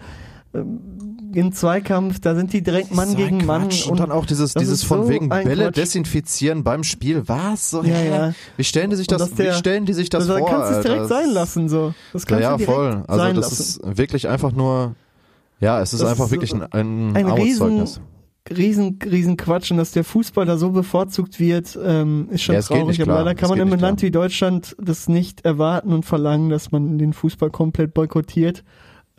in 1.33 1.51
Zweikampf, 1.53 2.19
da 2.19 2.35
sind 2.35 2.53
die 2.53 2.61
direkt 2.61 2.93
Mann 2.93 3.09
So 3.09 3.15
gegen 3.17 3.45
Mann. 3.45 3.63
Quatsch. 3.69 3.87
Und, 3.87 3.99
dann 3.99 4.11
auch 4.11 4.25
dieses, 4.25 4.53
das 4.53 4.61
dieses 4.61 4.83
von 4.83 5.03
so 5.03 5.09
wegen 5.09 5.29
Bälle 5.29 5.65
Quatsch. 5.65 5.77
desinfizieren 5.77 6.63
beim 6.63 6.83
Spiel. 6.83 7.23
Was? 7.27 7.69
So, 7.71 7.83
Ja, 7.83 8.01
ja. 8.01 8.33
Wie 8.57 8.63
stellen 8.63 8.89
die 8.89 8.95
sich 8.95 9.09
Und 9.11 9.19
das, 9.19 9.33
der- 9.33 9.53
wie 9.53 9.57
stellen 9.57 9.85
die 9.85 9.93
sich 9.93 10.09
das 10.09 10.27
da 10.27 10.37
vor? 10.37 10.49
kannst 10.49 10.71
du 10.71 10.75
es 10.77 10.81
direkt 10.83 11.01
Alter? 11.03 11.15
sein 11.15 11.29
lassen, 11.31 11.69
so. 11.69 11.93
Das 12.13 12.25
kannst 12.25 12.41
ja, 12.41 12.47
du 12.49 12.51
ja, 12.53 12.57
direkt 12.57 12.71
voll. 12.75 13.03
Also 13.07 13.23
sein 13.23 13.35
das 13.35 13.49
lassen. 13.59 13.61
ist 13.91 13.97
wirklich 13.97 14.27
einfach 14.27 14.51
nur, 14.51 14.95
ja, 15.59 15.81
es 15.81 15.93
ist 15.93 16.01
Das 16.01 16.09
einfach 16.11 16.25
ist 16.25 16.31
wirklich 16.31 16.53
ein, 16.53 16.63
ein, 16.71 17.15
ein 17.15 17.25
Armutszeugnis. 17.27 17.99
riesen, 18.55 18.97
riesen 19.05 19.37
Quatsch 19.37 19.69
und 19.71 19.77
dass 19.77 19.91
der 19.91 20.03
Fußball 20.03 20.45
da 20.45 20.57
so 20.57 20.71
bevorzugt 20.71 21.39
wird, 21.39 21.77
ähm, 21.83 22.29
ist 22.31 22.41
schon 22.43 22.55
Ja, 22.55 22.61
traurig. 22.61 23.01
Aber 23.01 23.13
leider 23.15 23.35
kann 23.35 23.49
man 23.49 23.59
in 23.59 23.67
einem 23.71 23.79
Land 23.79 24.01
wie 24.01 24.09
Deutschland 24.11 24.75
das 24.81 25.07
nicht 25.07 25.45
erwarten 25.45 25.93
und 25.93 26.03
verlangen, 26.05 26.49
dass 26.49 26.71
man 26.71 26.97
den 26.97 27.13
Fußball 27.13 27.49
komplett 27.51 27.93
boykottiert. 27.93 28.63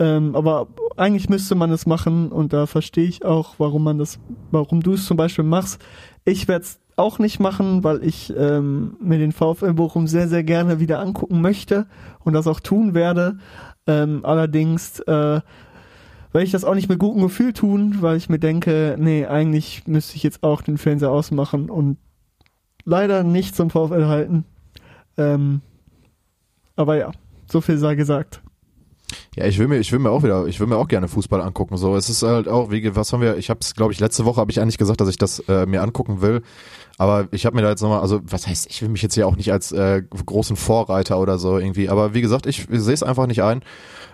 Ähm, 0.00 0.34
aber 0.34 0.68
eigentlich 0.96 1.28
müsste 1.28 1.54
man 1.54 1.70
es 1.70 1.86
machen 1.86 2.32
und 2.32 2.54
da 2.54 2.66
verstehe 2.66 3.04
ich 3.04 3.24
auch, 3.24 3.56
warum 3.58 3.84
man 3.84 3.98
das, 3.98 4.18
warum 4.50 4.82
du 4.82 4.94
es 4.94 5.04
zum 5.04 5.18
Beispiel 5.18 5.44
machst. 5.44 5.80
Ich 6.24 6.48
werde 6.48 6.64
es 6.64 6.80
auch 6.96 7.18
nicht 7.18 7.38
machen, 7.38 7.84
weil 7.84 8.02
ich 8.02 8.32
ähm, 8.36 8.96
mir 9.00 9.18
den 9.18 9.32
VfL 9.32 9.74
Bochum 9.74 10.06
sehr, 10.06 10.26
sehr 10.26 10.42
gerne 10.42 10.80
wieder 10.80 11.00
angucken 11.00 11.42
möchte 11.42 11.86
und 12.24 12.32
das 12.32 12.46
auch 12.46 12.60
tun 12.60 12.94
werde. 12.94 13.38
Ähm, 13.86 14.20
allerdings 14.24 15.00
äh, 15.00 15.40
werde 16.32 16.44
ich 16.44 16.52
das 16.52 16.64
auch 16.64 16.74
nicht 16.74 16.88
mit 16.88 16.98
gutem 16.98 17.22
Gefühl 17.22 17.52
tun, 17.52 17.98
weil 18.00 18.16
ich 18.16 18.30
mir 18.30 18.38
denke, 18.38 18.96
nee, 18.98 19.26
eigentlich 19.26 19.86
müsste 19.86 20.16
ich 20.16 20.22
jetzt 20.22 20.42
auch 20.42 20.62
den 20.62 20.78
Fernseher 20.78 21.10
ausmachen 21.10 21.68
und 21.68 21.98
leider 22.84 23.22
nicht 23.22 23.54
zum 23.54 23.68
VfL 23.68 24.06
halten. 24.06 24.44
Ähm, 25.18 25.60
aber 26.74 26.96
ja, 26.96 27.12
so 27.50 27.60
viel 27.60 27.76
sei 27.76 27.96
gesagt. 27.96 28.42
Ja, 29.36 29.46
ich 29.46 29.58
will 29.58 29.68
mir, 29.68 29.78
ich 29.78 29.92
will 29.92 29.98
mir 29.98 30.10
auch 30.10 30.22
wieder, 30.22 30.46
ich 30.46 30.60
will 30.60 30.66
mir 30.66 30.76
auch 30.76 30.88
gerne 30.88 31.08
Fußball 31.08 31.40
angucken. 31.40 31.76
So, 31.76 31.96
es 31.96 32.08
ist 32.08 32.22
halt 32.22 32.48
auch, 32.48 32.70
wie, 32.70 32.94
was 32.94 33.12
haben 33.12 33.20
wir? 33.20 33.36
Ich 33.36 33.50
habe 33.50 33.60
es, 33.60 33.74
glaube 33.74 33.92
ich, 33.92 34.00
letzte 34.00 34.24
Woche 34.24 34.40
habe 34.40 34.50
ich 34.50 34.60
eigentlich 34.60 34.78
gesagt, 34.78 35.00
dass 35.00 35.08
ich 35.08 35.18
das 35.18 35.40
äh, 35.48 35.66
mir 35.66 35.82
angucken 35.82 36.20
will. 36.20 36.42
Aber 36.98 37.28
ich 37.30 37.46
habe 37.46 37.56
mir 37.56 37.62
da 37.62 37.70
jetzt 37.70 37.80
nochmal, 37.80 38.00
also 38.00 38.20
was 38.24 38.46
heißt, 38.46 38.66
ich 38.68 38.82
will 38.82 38.90
mich 38.90 39.00
jetzt 39.00 39.14
hier 39.14 39.26
auch 39.26 39.36
nicht 39.36 39.52
als 39.52 39.72
äh, 39.72 40.02
großen 40.02 40.56
Vorreiter 40.56 41.18
oder 41.18 41.38
so 41.38 41.58
irgendwie. 41.58 41.88
Aber 41.88 42.12
wie 42.12 42.20
gesagt, 42.20 42.46
ich, 42.46 42.66
sehe 42.70 42.92
es 42.92 43.02
einfach 43.02 43.26
nicht 43.26 43.42
ein, 43.42 43.62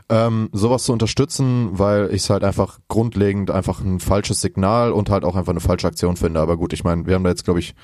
ähm, 0.09 0.51
sowas 0.53 0.85
zu 0.85 0.93
unterstützen, 0.93 1.71
weil 1.73 2.11
ich 2.11 2.23
es 2.23 2.31
halt 2.31 2.45
einfach 2.45 2.79
grundlegend 2.89 3.51
einfach 3.51 3.81
ein 3.81 3.99
falsches 3.99 4.41
Signal 4.41 4.93
und 4.93 5.11
halt 5.11 5.25
auch 5.25 5.35
einfach 5.35 5.51
eine 5.51 5.61
falsche 5.61 5.89
Aktion 5.89 6.17
finde. 6.17 6.39
Aber 6.39 6.57
gut, 6.57 6.73
ich 6.73 6.85
meine, 6.85 7.07
wir 7.07 7.17
haben 7.17 7.25
da 7.25 7.31
jetzt, 7.31 7.45
glaube 7.45 7.59
ich, 7.59 7.75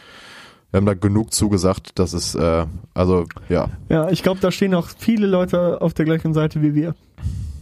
wir 0.73 0.79
haben 0.79 0.87
da 0.87 0.95
genug 0.95 1.33
zugesagt, 1.33 1.99
dass 2.01 2.13
es, 2.15 2.35
äh, 2.35 2.67
also 2.95 3.27
ja, 3.49 3.69
Ja, 3.89 4.11
ich 4.11 4.23
glaube, 4.25 4.41
da 4.41 4.51
stehen 4.51 4.75
auch 4.75 4.89
viele 4.99 5.27
Leute 5.29 5.81
auf 5.81 5.95
der 5.95 6.05
gleichen 6.07 6.35
Seite 6.35 6.61
wie 6.63 6.75
wir. 6.75 6.95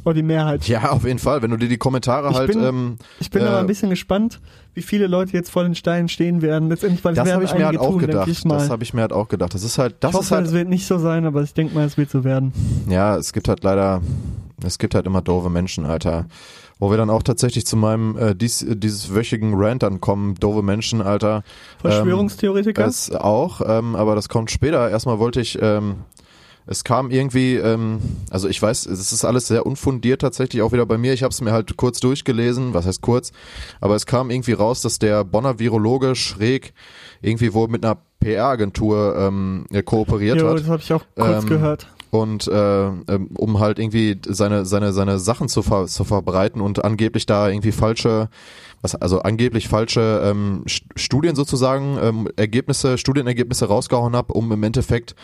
Oder 0.03 0.14
die 0.14 0.23
Mehrheit. 0.23 0.66
ja, 0.66 0.88
auf 0.92 1.05
jeden 1.05 1.18
Fall. 1.18 1.42
Wenn 1.42 1.51
du 1.51 1.59
dir 1.59 1.68
die 1.68 1.77
Kommentare 1.77 2.31
Ich 2.31 2.35
halt, 2.37 2.53
bin- 2.53 2.62
ähm, 2.64 2.96
Ich 3.18 3.31
bin 3.31 3.42
Äh, 3.42 3.46
aber 3.46 3.59
ein 3.59 3.66
bisschen 3.66 3.90
gespannt, 3.90 4.40
wie 4.73 4.81
viele 4.81 5.07
Leute 5.07 5.33
jetzt 5.35 5.51
vor 5.51 5.62
den 5.62 5.75
Steinen 5.75 6.09
stehen 6.09 6.40
werden. 6.40 6.70
Letztendlich, 6.70 7.05
weil 7.05 7.14
Das 7.14 7.31
habe 7.31 7.44
ich 7.44 7.53
mir 7.53 7.66
halt 7.66 7.77
auch 7.79 7.90
tun, 7.90 7.99
gedacht. 7.99 8.29
Das 8.46 8.70
habe 8.70 8.83
ich 8.83 8.94
mir 8.94 9.03
halt 9.03 9.12
auch 9.12 9.29
gedacht. 9.29 9.53
Das 9.53 9.62
ist 9.62 9.77
halt, 9.77 9.96
das 10.01 10.12
ich 10.12 10.16
hoffe, 10.16 10.25
ist 10.25 10.31
halt, 10.31 10.46
es 10.46 10.53
wird 10.55 10.68
nicht 10.70 10.87
so 10.87 10.96
sein, 10.99 11.27
aber 11.27 11.42
ich 11.42 11.53
denke 11.53 11.75
mal, 11.75 11.85
es 11.85 11.99
wird 11.99 12.09
so 12.09 12.25
werden. 12.25 12.53
ja, 12.88 13.14
es 13.18 13.35
gibt 13.35 13.46
halt 13.49 13.62
leider, 13.62 14.01
es 14.64 14.79
gibt 14.79 14.94
halt 14.94 15.05
immer 15.05 15.20
doofe 15.20 15.51
Menschen, 15.51 15.85
Alter. 15.85 16.25
Wo 16.81 16.90
wir 16.90 16.97
dann 16.97 17.11
auch 17.11 17.23
tatsächlich 17.23 17.66
zu 17.66 17.77
meinem 17.77 18.16
äh, 18.16 18.35
dies, 18.35 18.64
dieses 18.69 19.14
wöchigen 19.14 19.53
Rant 19.55 19.83
dann 19.83 20.01
kommen, 20.01 20.35
doofe 20.35 20.62
Menschen, 20.62 21.03
Alter. 21.03 21.43
Verschwörungstheoretiker? 21.79 22.83
Das 22.83 23.11
auch, 23.12 23.61
ähm, 23.64 23.95
aber 23.95 24.14
das 24.14 24.29
kommt 24.29 24.51
später. 24.51 24.90
Erstmal 24.90 25.19
wollte 25.19 25.40
ich, 25.40 25.59
ähm, 25.61 25.97
es 26.66 26.83
kam 26.83 27.11
irgendwie, 27.11 27.57
ähm, 27.57 28.01
also 28.31 28.49
ich 28.49 28.61
weiß, 28.61 28.87
es 28.87 29.12
ist 29.12 29.25
alles 29.25 29.49
sehr 29.49 29.66
unfundiert 29.66 30.23
tatsächlich 30.23 30.62
auch 30.62 30.73
wieder 30.73 30.87
bei 30.87 30.99
mir. 30.99 31.12
Ich 31.12 31.23
habe 31.23 31.33
es 31.33 31.40
mir 31.40 31.53
halt 31.53 31.77
kurz 31.77 32.01
durchgelesen, 32.01 32.75
was 32.75 32.87
heißt 32.87 33.03
kurz, 33.03 33.33
aber 33.81 33.95
es 33.95 34.07
kam 34.07 34.31
irgendwie 34.31 34.53
raus, 34.53 34.81
dass 34.81 34.99
der 34.99 35.25
Bonner 35.25 35.59
Virologe 35.59 36.14
Schräg 36.14 36.73
irgendwie 37.21 37.53
wohl 37.53 37.69
mit 37.69 37.85
einer 37.85 37.99
PR-Agentur 38.21 39.16
ähm, 39.19 39.66
kooperiert 39.85 40.40
jo, 40.40 40.49
hat 40.49 40.61
das 40.61 40.69
habe 40.69 40.83
ich 40.83 40.93
auch 40.93 41.05
kurz 41.14 41.43
Ähm, 41.43 41.49
gehört. 41.49 41.88
Und 42.11 42.49
äh, 42.49 42.87
ähm, 42.88 43.29
um 43.38 43.61
halt 43.61 43.79
irgendwie 43.79 44.18
seine 44.29 44.64
seine 44.66 44.92
seine 44.92 45.18
Sachen 45.18 45.49
zu, 45.49 45.62
ver 45.62 45.87
zu 45.87 46.05
verbreiten 46.05 46.61
und 46.61 46.85
angeblich 46.85 47.27
da 47.27 47.49
irgendwie 47.49 47.73
falsche 47.73 48.29
was 48.83 48.94
also 48.94 49.20
angeblich 49.20 49.68
falsche 49.68 50.23
ähm, 50.25 50.64
St- 50.66 50.83
Studien 50.96 51.35
sozusagen 51.37 51.99
ähm, 52.03 52.29
Ergebnisse 52.37 52.99
Studienergebnisse 52.99 53.66
rausgehauen 53.66 54.16
habe 54.16 54.33
um 54.35 54.51
im 54.53 54.62
Endeffekt 54.62 55.14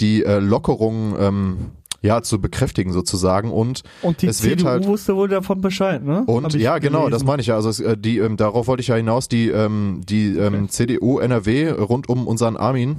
die 0.00 0.24
äh, 0.24 0.38
Lockerung 0.38 1.16
ähm, 1.18 1.56
ja 2.02 2.20
zu 2.22 2.40
bekräftigen 2.40 2.92
sozusagen 2.92 3.50
und 3.50 3.82
Und 4.02 4.20
die 4.20 4.26
es 4.26 4.42
wird 4.44 4.58
CDU 4.58 4.68
halt 4.68 4.86
wusste 4.86 5.16
wohl 5.16 5.28
davon 5.28 5.60
Bescheid, 5.62 6.04
ne? 6.04 6.24
und 6.26 6.52
ja, 6.54 6.78
genau, 6.78 7.04
gelesen. 7.04 7.12
das 7.12 7.24
meine 7.24 7.40
ich 7.40 7.48
ja. 7.48 7.54
Also 7.56 7.70
es, 7.70 7.80
äh, 7.80 7.96
die, 7.96 8.18
ähm, 8.18 8.36
darauf 8.36 8.66
wollte 8.66 8.82
ich 8.82 8.88
ja 8.88 8.96
hinaus. 8.96 9.28
Die, 9.28 9.48
ähm, 9.48 10.02
die 10.06 10.36
ähm, 10.36 10.68
CDU 10.68 11.18
NRW 11.18 11.70
rund 11.70 12.08
um 12.10 12.26
unseren 12.28 12.56
Armin 12.58 12.98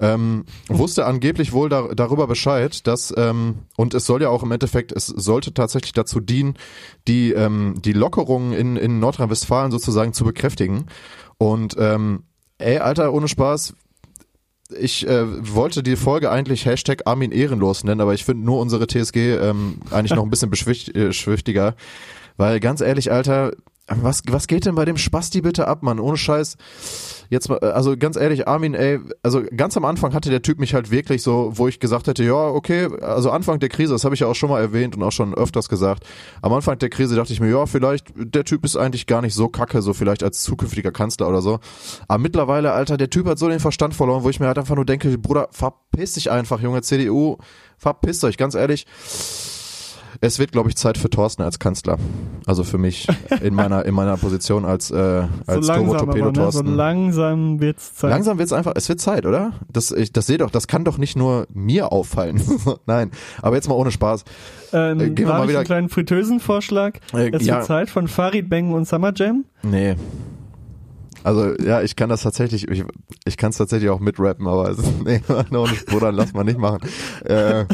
ähm, 0.00 0.44
wusste 0.68 1.06
angeblich 1.06 1.52
wohl 1.52 1.68
da, 1.68 1.88
darüber 1.94 2.26
Bescheid, 2.26 2.86
dass 2.86 3.12
ähm, 3.16 3.60
und 3.76 3.94
es 3.94 4.06
soll 4.06 4.22
ja 4.22 4.28
auch 4.28 4.42
im 4.42 4.50
Endeffekt, 4.52 4.92
es 4.92 5.06
sollte 5.06 5.54
tatsächlich 5.54 5.92
dazu 5.92 6.20
dienen, 6.20 6.54
die 7.06 7.32
ähm, 7.32 7.74
die 7.84 7.92
Lockerungen 7.92 8.52
in 8.52 8.76
in 8.76 8.98
Nordrhein-Westfalen 8.98 9.70
sozusagen 9.70 10.12
zu 10.12 10.24
bekräftigen. 10.24 10.86
Und 11.38 11.76
ähm, 11.78 12.24
ey, 12.58 12.78
Alter, 12.78 13.12
ohne 13.12 13.28
Spaß. 13.28 13.74
Ich 14.78 15.06
äh, 15.06 15.54
wollte 15.54 15.82
die 15.82 15.96
Folge 15.96 16.30
eigentlich 16.30 16.64
Hashtag 16.64 17.02
Armin 17.04 17.30
Ehrenlos 17.30 17.84
nennen, 17.84 18.00
aber 18.00 18.14
ich 18.14 18.24
finde 18.24 18.46
nur 18.46 18.58
unsere 18.58 18.86
TSG 18.86 19.16
ähm, 19.34 19.78
eigentlich 19.90 20.14
noch 20.14 20.22
ein 20.22 20.30
bisschen 20.30 20.50
beschwicht- 20.50 20.96
äh, 20.96 21.08
beschwichtiger. 21.08 21.74
Weil 22.38 22.58
ganz 22.58 22.80
ehrlich, 22.80 23.12
Alter, 23.12 23.52
was, 23.88 24.22
was 24.28 24.46
geht 24.46 24.64
denn 24.64 24.74
bei 24.74 24.84
dem 24.84 24.96
Spasti 24.96 25.40
bitte 25.40 25.66
ab, 25.66 25.82
Mann? 25.82 25.98
Ohne 25.98 26.16
Scheiß. 26.16 26.56
Jetzt 27.30 27.48
mal, 27.48 27.58
also 27.58 27.96
ganz 27.96 28.16
ehrlich, 28.16 28.46
Armin, 28.46 28.74
ey, 28.74 29.00
also 29.22 29.42
ganz 29.56 29.76
am 29.76 29.84
Anfang 29.84 30.14
hatte 30.14 30.30
der 30.30 30.42
Typ 30.42 30.58
mich 30.58 30.74
halt 30.74 30.90
wirklich 30.90 31.22
so, 31.22 31.52
wo 31.54 31.66
ich 31.66 31.80
gesagt 31.80 32.06
hätte, 32.06 32.22
ja, 32.22 32.34
okay, 32.34 32.88
also 33.00 33.30
Anfang 33.30 33.58
der 33.58 33.70
Krise, 33.70 33.92
das 33.92 34.04
habe 34.04 34.14
ich 34.14 34.20
ja 34.20 34.26
auch 34.26 34.34
schon 34.34 34.50
mal 34.50 34.60
erwähnt 34.60 34.96
und 34.96 35.02
auch 35.02 35.12
schon 35.12 35.34
öfters 35.34 35.68
gesagt. 35.68 36.04
Am 36.42 36.52
Anfang 36.52 36.78
der 36.78 36.90
Krise 36.90 37.16
dachte 37.16 37.32
ich 37.32 37.40
mir, 37.40 37.50
ja, 37.50 37.66
vielleicht, 37.66 38.12
der 38.14 38.44
Typ 38.44 38.64
ist 38.64 38.76
eigentlich 38.76 39.06
gar 39.06 39.22
nicht 39.22 39.34
so 39.34 39.48
kacke, 39.48 39.82
so 39.82 39.94
vielleicht 39.94 40.22
als 40.22 40.42
zukünftiger 40.42 40.92
Kanzler 40.92 41.28
oder 41.28 41.42
so. 41.42 41.58
Aber 42.06 42.18
mittlerweile, 42.18 42.72
Alter, 42.72 42.96
der 42.96 43.10
Typ 43.10 43.26
hat 43.26 43.38
so 43.38 43.48
den 43.48 43.60
Verstand 43.60 43.94
verloren, 43.94 44.22
wo 44.24 44.30
ich 44.30 44.38
mir 44.38 44.46
halt 44.46 44.58
einfach 44.58 44.76
nur 44.76 44.84
denke, 44.84 45.16
Bruder, 45.18 45.48
verpiss 45.50 46.12
dich 46.12 46.30
einfach, 46.30 46.60
Junge, 46.60 46.82
CDU, 46.82 47.38
verpisst 47.78 48.24
euch, 48.24 48.36
ganz 48.36 48.54
ehrlich. 48.54 48.86
Es 50.24 50.38
wird, 50.38 50.52
glaube 50.52 50.68
ich, 50.68 50.76
Zeit 50.76 50.98
für 50.98 51.10
Thorsten 51.10 51.42
als 51.42 51.58
Kanzler. 51.58 51.98
Also 52.46 52.62
für 52.62 52.78
mich 52.78 53.08
in 53.42 53.54
meiner 53.54 53.84
in 53.84 53.92
meiner 53.94 54.16
Position 54.16 54.64
als 54.64 54.90
äh, 54.92 54.96
als 55.46 55.66
so 55.66 55.72
langsam 55.72 55.84
Turbo 55.84 55.92
Torpedo 55.98 56.24
aber, 56.28 56.30
ne? 56.30 56.34
So 56.36 56.40
Thorsten. 56.60 56.74
langsam 56.76 57.60
wird's 57.60 57.94
Zeit. 57.96 58.10
Langsam 58.10 58.38
wird's 58.38 58.52
einfach, 58.52 58.72
es 58.76 58.88
wird 58.88 59.00
Zeit, 59.00 59.26
oder? 59.26 59.52
Das, 59.72 59.90
ich, 59.90 60.12
das 60.12 60.26
sehe 60.26 60.38
doch, 60.38 60.50
das 60.50 60.68
kann 60.68 60.84
doch 60.84 60.96
nicht 60.96 61.16
nur 61.16 61.48
mir 61.52 61.90
auffallen. 61.90 62.40
Nein, 62.86 63.10
aber 63.42 63.56
jetzt 63.56 63.68
mal 63.68 63.74
ohne 63.74 63.90
Spaß. 63.90 64.24
Ähm, 64.72 65.00
Äh, 65.00 65.10
gehen 65.10 65.26
wir 65.26 65.34
mal 65.34 65.42
ich 65.42 65.48
wieder- 65.50 65.58
einen 65.58 65.66
kleinen 65.66 65.88
Fritteusenvorschlag? 65.88 67.00
Äh, 67.12 67.30
es 67.32 67.44
ja. 67.44 67.56
wird 67.56 67.66
Zeit 67.66 67.90
von 67.90 68.06
Farid 68.06 68.48
Bang 68.48 68.72
und 68.72 68.86
Summer 68.86 69.12
Jam. 69.14 69.44
Nee. 69.64 69.96
Also 71.24 71.52
ja, 71.60 71.82
ich 71.82 71.94
kann 71.96 72.08
das 72.08 72.22
tatsächlich, 72.22 72.68
ich, 72.68 72.84
ich 73.24 73.36
kann 73.36 73.50
es 73.50 73.56
tatsächlich 73.56 73.90
auch 73.90 74.00
mitrappen, 74.00 74.46
aber 74.46 74.70
es, 74.70 74.78
nee, 75.04 75.20
nicht, 75.50 75.86
Bruder, 75.86 76.10
lass 76.12 76.32
mal 76.32 76.44
nicht 76.44 76.58
machen. 76.58 76.78
Äh, 77.24 77.64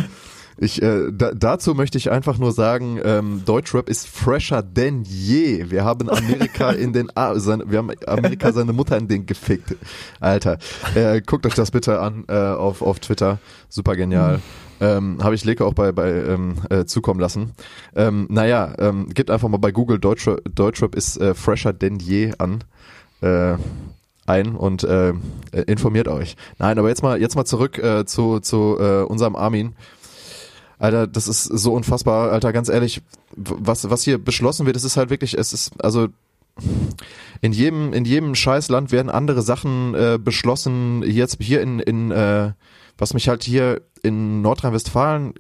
ich, 0.61 0.83
äh, 0.83 1.11
da, 1.13 1.33
dazu 1.33 1.75
möchte 1.75 1.99
ich 1.99 2.11
einfach 2.11 2.39
nur 2.39 2.53
sagen, 2.53 3.01
ähm, 3.05 3.43
Deutschrap 3.45 3.89
ist 3.89 4.09
fresher 4.09 4.63
denn 4.63 5.03
je. 5.05 5.71
Wir 5.71 5.85
haben 5.85 6.09
Amerika 6.11 6.71
in 6.73 6.93
den, 6.93 7.17
A 7.17 7.39
seine, 7.39 7.71
wir 7.71 7.79
haben 7.79 7.91
Amerika 8.07 8.53
seine 8.53 8.73
Mutter 8.73 8.97
in 8.97 9.09
den 9.09 9.27
gefickt. 9.27 9.77
Alter, 10.21 10.59
äh, 10.95 11.21
guckt 11.21 11.47
euch 11.47 11.55
das 11.55 11.71
bitte 11.71 12.01
an 12.01 12.25
äh, 12.29 12.35
auf 12.35 12.83
auf 12.83 12.99
Twitter, 12.99 13.39
super 13.69 13.97
genial. 13.97 14.41
Ähm, 14.81 15.19
Habe 15.23 15.35
ich 15.35 15.45
Leke 15.45 15.65
auch 15.65 15.75
bei, 15.75 15.93
bei 15.93 16.11
ähm, 16.11 16.57
äh, 16.71 16.85
zukommen 16.85 17.21
lassen. 17.21 17.53
Ähm, 17.97 18.27
naja, 18.31 18.75
ähm, 18.79 19.09
gebt 19.09 19.31
einfach 19.31 19.49
mal 19.49 19.59
bei 19.59 19.73
Google 19.73 19.99
Deutschrap, 19.99 20.41
Deutschrap 20.55 20.95
ist 20.95 21.17
äh, 21.21 21.35
fresher 21.35 21.73
denn 21.73 21.99
je 21.99 22.33
an 22.39 22.65
äh, 23.21 23.57
ein 24.27 24.55
und 24.55 24.85
äh, 24.85 25.11
äh, 25.11 25.15
informiert 25.67 26.07
euch. 26.07 26.37
Nein, 26.59 26.79
aber 26.79 26.89
jetzt 26.89 27.03
mal 27.03 27.21
jetzt 27.21 27.35
mal 27.35 27.45
zurück 27.45 27.79
äh, 27.79 28.05
zu 28.05 28.41
zu 28.41 28.77
äh, 28.79 29.03
unserem 29.03 29.37
Armin. 29.37 29.75
Alter, 30.79 31.07
das 31.07 31.29
ist 31.29 31.45
so 31.45 31.73
unfassbar, 31.73 32.31
Alter, 32.31 32.53
ganz 32.53 32.69
ehrlich, 32.69 33.03
was 33.35 33.91
was 33.91 34.03
hier 34.03 34.23
beschlossen 34.23 34.67
wird, 34.67 34.77
es 34.77 34.85
ist 34.85 34.97
halt 34.97 35.11
wirklich, 35.11 35.35
es 35.37 35.53
ist 35.53 35.73
also 35.83 36.09
in 37.41 37.53
jedem 37.53 37.93
in 37.93 38.05
jedem 38.05 38.35
Scheißland 38.35 38.93
werden 38.93 39.11
andere 39.11 39.43
Sachen 39.43 39.95
äh, 39.95 40.19
beschlossen. 40.23 41.03
Jetzt 41.07 41.43
hier 41.43 41.61
in 41.61 41.79
in 41.79 42.11
äh, 42.11 42.53
was 42.97 43.15
mich 43.15 43.29
halt 43.29 43.45
hier 43.45 43.83
in 44.03 44.43
Nordrhein-Westfalen 44.43 45.35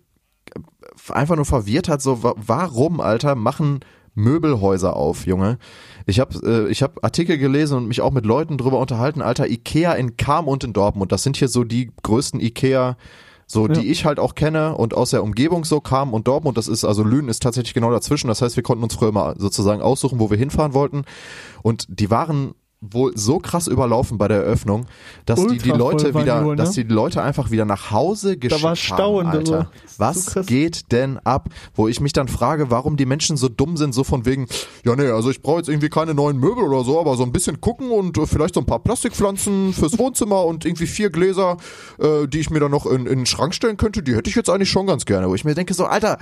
einfach 1.10 1.36
nur 1.36 1.44
verwirrt 1.44 1.88
hat, 1.88 2.02
so 2.02 2.22
wa 2.22 2.34
warum, 2.36 3.00
Alter, 3.00 3.34
machen 3.34 3.80
Möbelhäuser 4.14 4.96
auf, 4.96 5.26
Junge. 5.26 5.58
Ich 6.06 6.20
habe 6.20 6.68
äh, 6.68 6.74
hab 6.74 7.04
Artikel 7.04 7.38
gelesen 7.38 7.78
und 7.78 7.88
mich 7.88 8.00
auch 8.00 8.12
mit 8.12 8.26
Leuten 8.26 8.58
drüber 8.58 8.78
unterhalten, 8.78 9.22
Alter, 9.22 9.48
Ikea 9.48 9.92
in 9.92 10.16
Kam 10.16 10.48
und 10.48 10.64
in 10.64 10.72
Dortmund, 10.72 11.12
das 11.12 11.22
sind 11.22 11.36
hier 11.36 11.48
so 11.48 11.64
die 11.64 11.92
größten 12.02 12.40
Ikea 12.40 12.96
so, 13.50 13.66
die 13.66 13.90
ich 13.90 14.04
halt 14.04 14.20
auch 14.20 14.34
kenne 14.34 14.76
und 14.76 14.92
aus 14.92 15.10
der 15.10 15.22
Umgebung 15.22 15.64
so 15.64 15.80
kam 15.80 16.12
und 16.12 16.28
Dortmund, 16.28 16.58
das 16.58 16.68
ist, 16.68 16.84
also 16.84 17.02
Lünen 17.02 17.30
ist 17.30 17.42
tatsächlich 17.42 17.72
genau 17.72 17.90
dazwischen. 17.90 18.28
Das 18.28 18.42
heißt, 18.42 18.56
wir 18.56 18.62
konnten 18.62 18.84
uns 18.84 18.94
früher 18.94 19.10
mal 19.10 19.36
sozusagen 19.38 19.80
aussuchen, 19.80 20.20
wo 20.20 20.28
wir 20.28 20.36
hinfahren 20.36 20.74
wollten. 20.74 21.04
Und 21.62 21.86
die 21.88 22.10
waren 22.10 22.54
wohl 22.80 23.16
so 23.16 23.40
krass 23.40 23.66
überlaufen 23.66 24.18
bei 24.18 24.28
der 24.28 24.38
Eröffnung, 24.38 24.86
dass 25.26 25.44
die 25.46 25.58
die 25.58 25.72
Ultra 25.72 25.78
voll 25.78 25.78
Leute 25.78 26.14
wieder, 26.14 26.38
die 26.40 26.44
wohl, 26.46 26.56
ne? 26.56 26.62
dass 26.62 26.72
die 26.72 26.84
Leute 26.84 27.22
einfach 27.22 27.50
wieder 27.50 27.64
nach 27.64 27.90
Hause 27.90 28.36
geschickt 28.36 28.62
war 28.62 28.76
Stau 28.76 29.24
haben, 29.24 29.44
so. 29.46 29.54
Alter. 29.54 29.70
So 29.84 29.98
Was 29.98 30.26
krass. 30.26 30.46
geht 30.46 30.92
denn 30.92 31.18
ab? 31.18 31.48
Wo 31.74 31.88
ich 31.88 32.00
mich 32.00 32.12
dann 32.12 32.28
frage, 32.28 32.70
warum 32.70 32.96
die 32.96 33.06
Menschen 33.06 33.36
so 33.36 33.48
dumm 33.48 33.76
sind, 33.76 33.94
so 33.94 34.04
von 34.04 34.26
wegen, 34.26 34.46
ja 34.84 34.94
nee, 34.94 35.08
also 35.08 35.30
ich 35.30 35.42
brauche 35.42 35.58
jetzt 35.58 35.68
irgendwie 35.68 35.88
keine 35.88 36.14
neuen 36.14 36.38
Möbel 36.38 36.62
oder 36.62 36.84
so, 36.84 37.00
aber 37.00 37.16
so 37.16 37.24
ein 37.24 37.32
bisschen 37.32 37.60
gucken 37.60 37.90
und 37.90 38.16
äh, 38.16 38.26
vielleicht 38.26 38.54
so 38.54 38.60
ein 38.60 38.66
paar 38.66 38.80
Plastikpflanzen 38.80 39.72
fürs 39.72 39.98
Wohnzimmer 39.98 40.44
und 40.44 40.64
irgendwie 40.64 40.86
vier 40.86 41.10
Gläser, 41.10 41.56
äh, 41.98 42.28
die 42.28 42.38
ich 42.38 42.50
mir 42.50 42.60
dann 42.60 42.70
noch 42.70 42.86
in, 42.86 43.06
in 43.06 43.20
den 43.20 43.26
Schrank 43.26 43.54
stellen 43.54 43.76
könnte, 43.76 44.04
die 44.04 44.14
hätte 44.14 44.30
ich 44.30 44.36
jetzt 44.36 44.50
eigentlich 44.50 44.70
schon 44.70 44.86
ganz 44.86 45.04
gerne. 45.04 45.28
Wo 45.28 45.34
ich 45.34 45.44
mir 45.44 45.56
denke 45.56 45.74
so, 45.74 45.86
Alter, 45.86 46.18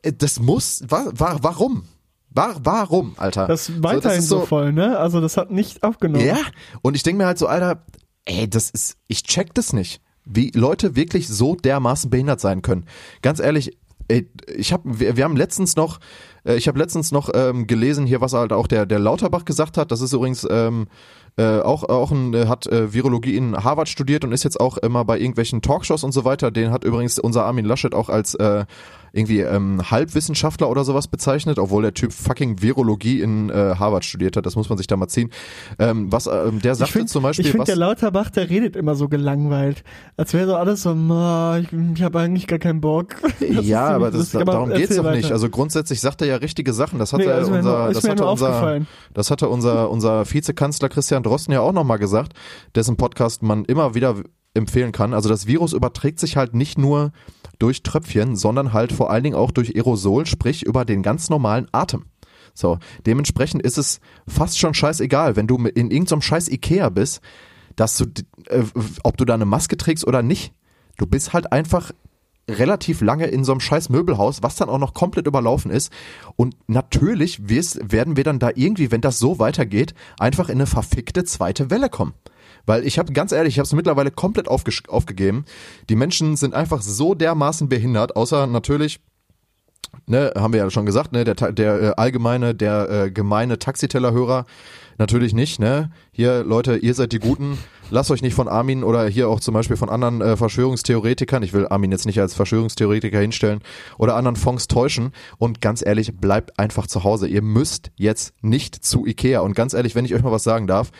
äh, 0.00 0.12
das 0.16 0.40
muss, 0.40 0.82
wa, 0.88 1.10
wa, 1.12 1.38
warum? 1.42 1.84
Wa, 2.30 2.56
warum, 2.62 3.14
Alter? 3.16 3.46
Das 3.46 3.68
ist 3.68 3.76
So, 3.76 3.82
weiterhin 3.82 4.18
ist 4.18 4.28
so, 4.28 4.40
voll, 4.46 4.72
ne? 4.72 4.98
Also 4.98 5.20
das 5.20 5.36
hat 5.36 5.50
nicht 5.50 5.82
abgenommen. 5.82 6.26
ja, 6.26 6.38
und 6.82 6.94
ich 6.94 7.02
denke 7.02 7.18
mir 7.22 7.26
halt 7.26 7.38
so, 7.38 7.46
Alter, 7.46 7.84
ey, 8.26 8.48
das 8.48 8.70
ist, 8.70 8.96
ich 9.06 9.22
check 9.22 9.54
das 9.54 9.72
nicht. 9.72 10.00
Wie 10.24 10.50
Leute 10.54 10.94
wirklich 10.94 11.26
so 11.28 11.56
dermaßen 11.56 12.10
behindert 12.10 12.40
sein 12.40 12.60
können. 12.62 12.84
Ganz 13.22 13.40
ehrlich, 13.40 13.78
ey, 14.08 14.30
ich 14.54 14.72
habe, 14.72 15.00
wir, 15.00 15.16
wir 15.16 15.24
haben 15.24 15.36
letztens 15.36 15.74
noch, 15.76 16.00
ich 16.56 16.68
habe 16.68 16.78
letztens 16.78 17.12
noch 17.12 17.30
ähm, 17.34 17.66
gelesen 17.66 18.06
hier, 18.06 18.20
was 18.20 18.32
halt 18.32 18.52
auch 18.52 18.66
der 18.66 18.86
der 18.86 18.98
Lauterbach 18.98 19.44
gesagt 19.44 19.76
hat. 19.76 19.90
Das 19.92 20.00
ist 20.00 20.12
übrigens 20.12 20.46
ähm, 20.50 20.86
äh, 21.36 21.60
auch 21.60 21.84
auch 21.84 22.10
ein 22.10 22.34
äh, 22.34 22.46
hat 22.46 22.66
äh, 22.66 22.92
Virologie 22.92 23.36
in 23.36 23.56
Harvard 23.62 23.88
studiert 23.88 24.24
und 24.24 24.32
ist 24.32 24.44
jetzt 24.44 24.60
auch 24.60 24.76
immer 24.78 25.04
bei 25.04 25.18
irgendwelchen 25.18 25.62
Talkshows 25.62 26.04
und 26.04 26.12
so 26.12 26.24
weiter. 26.24 26.50
Den 26.50 26.70
hat 26.70 26.84
übrigens 26.84 27.18
unser 27.18 27.44
Armin 27.44 27.64
Laschet 27.64 27.94
auch 27.94 28.08
als 28.08 28.34
äh, 28.34 28.64
irgendwie 29.12 29.40
ähm, 29.40 29.90
Halbwissenschaftler 29.90 30.68
oder 30.68 30.84
sowas 30.84 31.08
bezeichnet, 31.08 31.58
obwohl 31.58 31.82
der 31.82 31.94
Typ 31.94 32.12
fucking 32.12 32.60
Virologie 32.62 33.20
in 33.20 33.50
äh, 33.50 33.74
Harvard 33.78 34.04
studiert 34.04 34.36
hat. 34.36 34.46
Das 34.46 34.56
muss 34.56 34.68
man 34.68 34.78
sich 34.78 34.86
da 34.86 34.96
mal 34.96 35.08
ziehen. 35.08 35.30
Ähm, 35.78 36.12
was 36.12 36.26
ähm, 36.26 36.60
der 36.60 36.74
sagte 36.74 36.92
finde 36.92 37.08
zum 37.08 37.22
Beispiel, 37.22 37.46
ich 37.46 37.50
find, 37.52 37.60
was 37.60 37.66
der 37.66 37.76
Lauterbach, 37.76 38.30
der 38.30 38.50
redet 38.50 38.76
immer 38.76 38.94
so 38.94 39.08
gelangweilt. 39.08 39.82
Als 40.16 40.34
wäre 40.34 40.46
so 40.46 40.56
alles 40.56 40.82
so, 40.82 40.94
"Ma, 40.94 41.58
ich, 41.58 41.68
ich 41.94 42.02
habe 42.02 42.20
eigentlich 42.20 42.46
gar 42.46 42.58
keinen 42.58 42.80
Bock. 42.80 43.16
Das 43.48 43.66
ja, 43.66 43.88
aber 43.88 44.10
das, 44.10 44.30
darum 44.30 44.68
geht's 44.68 44.90
erzähl 44.90 45.04
doch 45.04 45.12
nicht. 45.12 45.32
Also 45.32 45.48
grundsätzlich 45.48 46.00
sagt 46.00 46.20
er 46.20 46.28
ja 46.28 46.36
richtige 46.40 46.72
Sachen. 46.72 46.98
Das 46.98 47.12
hat 47.12 47.20
Nee, 47.20 47.26
mir 47.26 47.36
unser, 47.38 47.92
das 47.92 48.08
hatte 48.08 48.26
unser, 48.26 48.80
das 49.14 49.30
hatte 49.30 49.48
unser, 49.48 49.90
unser 49.90 50.30
Vizekanzler 50.30 50.88
Christian 50.88 51.22
Drosten 51.22 51.52
ja 51.52 51.60
auch 51.60 51.72
nochmal 51.72 51.98
gesagt, 51.98 52.32
dessen 52.74 52.96
Podcast 52.96 53.42
man 53.42 53.64
immer 53.64 53.94
wieder 53.94 54.16
empfehlen 54.54 54.92
kann. 54.92 55.14
Also 55.14 55.28
das 55.28 55.46
Virus 55.46 55.72
überträgt 55.72 56.18
sich 56.20 56.36
halt 56.36 56.54
nicht 56.54 56.78
nur 56.78 57.12
durch 57.58 57.82
Tröpfchen, 57.82 58.36
sondern 58.36 58.72
halt 58.72 58.92
vor 58.92 59.10
allen 59.10 59.24
Dingen 59.24 59.36
auch 59.36 59.50
durch 59.50 59.74
Aerosol, 59.74 60.26
sprich 60.26 60.64
über 60.64 60.84
den 60.84 61.02
ganz 61.02 61.30
normalen 61.30 61.68
Atem. 61.72 62.06
So, 62.54 62.78
dementsprechend 63.06 63.62
ist 63.62 63.78
es 63.78 64.00
fast 64.26 64.58
schon 64.58 64.74
scheißegal, 64.74 65.36
wenn 65.36 65.46
du 65.46 65.56
in 65.56 65.90
irgendeinem 65.90 66.22
scheiß 66.22 66.48
Ikea 66.48 66.88
bist, 66.88 67.20
dass 67.76 67.96
du, 67.96 68.06
äh, 68.46 68.64
ob 69.04 69.16
du 69.16 69.24
da 69.24 69.34
eine 69.34 69.44
Maske 69.44 69.76
trägst 69.76 70.06
oder 70.06 70.22
nicht. 70.22 70.52
Du 70.96 71.06
bist 71.06 71.32
halt 71.32 71.52
einfach 71.52 71.92
relativ 72.48 73.00
lange 73.00 73.26
in 73.26 73.44
so 73.44 73.52
einem 73.52 73.60
scheiß 73.60 73.88
Möbelhaus, 73.88 74.42
was 74.42 74.56
dann 74.56 74.68
auch 74.68 74.78
noch 74.78 74.94
komplett 74.94 75.26
überlaufen 75.26 75.70
ist. 75.70 75.92
Und 76.36 76.56
natürlich 76.66 77.48
werden 77.48 78.16
wir 78.16 78.24
dann 78.24 78.38
da 78.38 78.50
irgendwie, 78.54 78.90
wenn 78.90 79.00
das 79.00 79.18
so 79.18 79.38
weitergeht, 79.38 79.94
einfach 80.18 80.48
in 80.48 80.56
eine 80.56 80.66
verfickte 80.66 81.24
zweite 81.24 81.70
Welle 81.70 81.88
kommen. 81.88 82.14
Weil 82.66 82.86
ich 82.86 82.98
habe 82.98 83.12
ganz 83.12 83.32
ehrlich, 83.32 83.54
ich 83.54 83.58
habe 83.58 83.66
es 83.66 83.72
mittlerweile 83.72 84.10
komplett 84.10 84.48
aufgesch- 84.48 84.88
aufgegeben. 84.88 85.44
Die 85.88 85.96
Menschen 85.96 86.36
sind 86.36 86.54
einfach 86.54 86.82
so 86.82 87.14
dermaßen 87.14 87.68
behindert, 87.68 88.16
außer 88.16 88.46
natürlich 88.46 89.00
ne, 90.06 90.32
haben 90.36 90.52
wir 90.52 90.60
ja 90.60 90.70
schon 90.70 90.86
gesagt, 90.86 91.12
ne, 91.12 91.24
der, 91.24 91.34
der 91.34 91.82
äh, 91.82 91.92
allgemeine, 91.96 92.54
der 92.54 92.90
äh, 92.90 93.10
gemeine 93.10 93.58
Taxitellerhörer 93.58 94.44
natürlich 94.98 95.34
nicht, 95.34 95.58
ne. 95.58 95.90
Hier, 96.12 96.44
Leute, 96.44 96.76
ihr 96.76 96.94
seid 96.94 97.12
die 97.12 97.18
Guten. 97.18 97.58
Lasst 97.90 98.10
euch 98.10 98.20
nicht 98.20 98.34
von 98.34 98.48
Armin 98.48 98.84
oder 98.84 99.06
hier 99.06 99.28
auch 99.28 99.40
zum 99.40 99.54
Beispiel 99.54 99.76
von 99.76 99.88
anderen 99.88 100.20
äh, 100.20 100.36
Verschwörungstheoretikern, 100.36 101.42
ich 101.42 101.54
will 101.54 101.66
Armin 101.68 101.90
jetzt 101.90 102.04
nicht 102.04 102.20
als 102.20 102.34
Verschwörungstheoretiker 102.34 103.18
hinstellen, 103.18 103.60
oder 103.96 104.14
anderen 104.16 104.36
Fonds 104.36 104.68
täuschen. 104.68 105.12
Und 105.38 105.60
ganz 105.60 105.84
ehrlich, 105.84 106.16
bleibt 106.16 106.58
einfach 106.58 106.86
zu 106.86 107.04
Hause. 107.04 107.28
Ihr 107.28 107.42
müsst 107.42 107.90
jetzt 107.96 108.34
nicht 108.42 108.84
zu 108.84 109.06
Ikea. 109.06 109.40
Und 109.40 109.54
ganz 109.54 109.72
ehrlich, 109.72 109.94
wenn 109.94 110.04
ich 110.04 110.14
euch 110.14 110.22
mal 110.22 110.32
was 110.32 110.44
sagen 110.44 110.66
darf, 110.66 110.90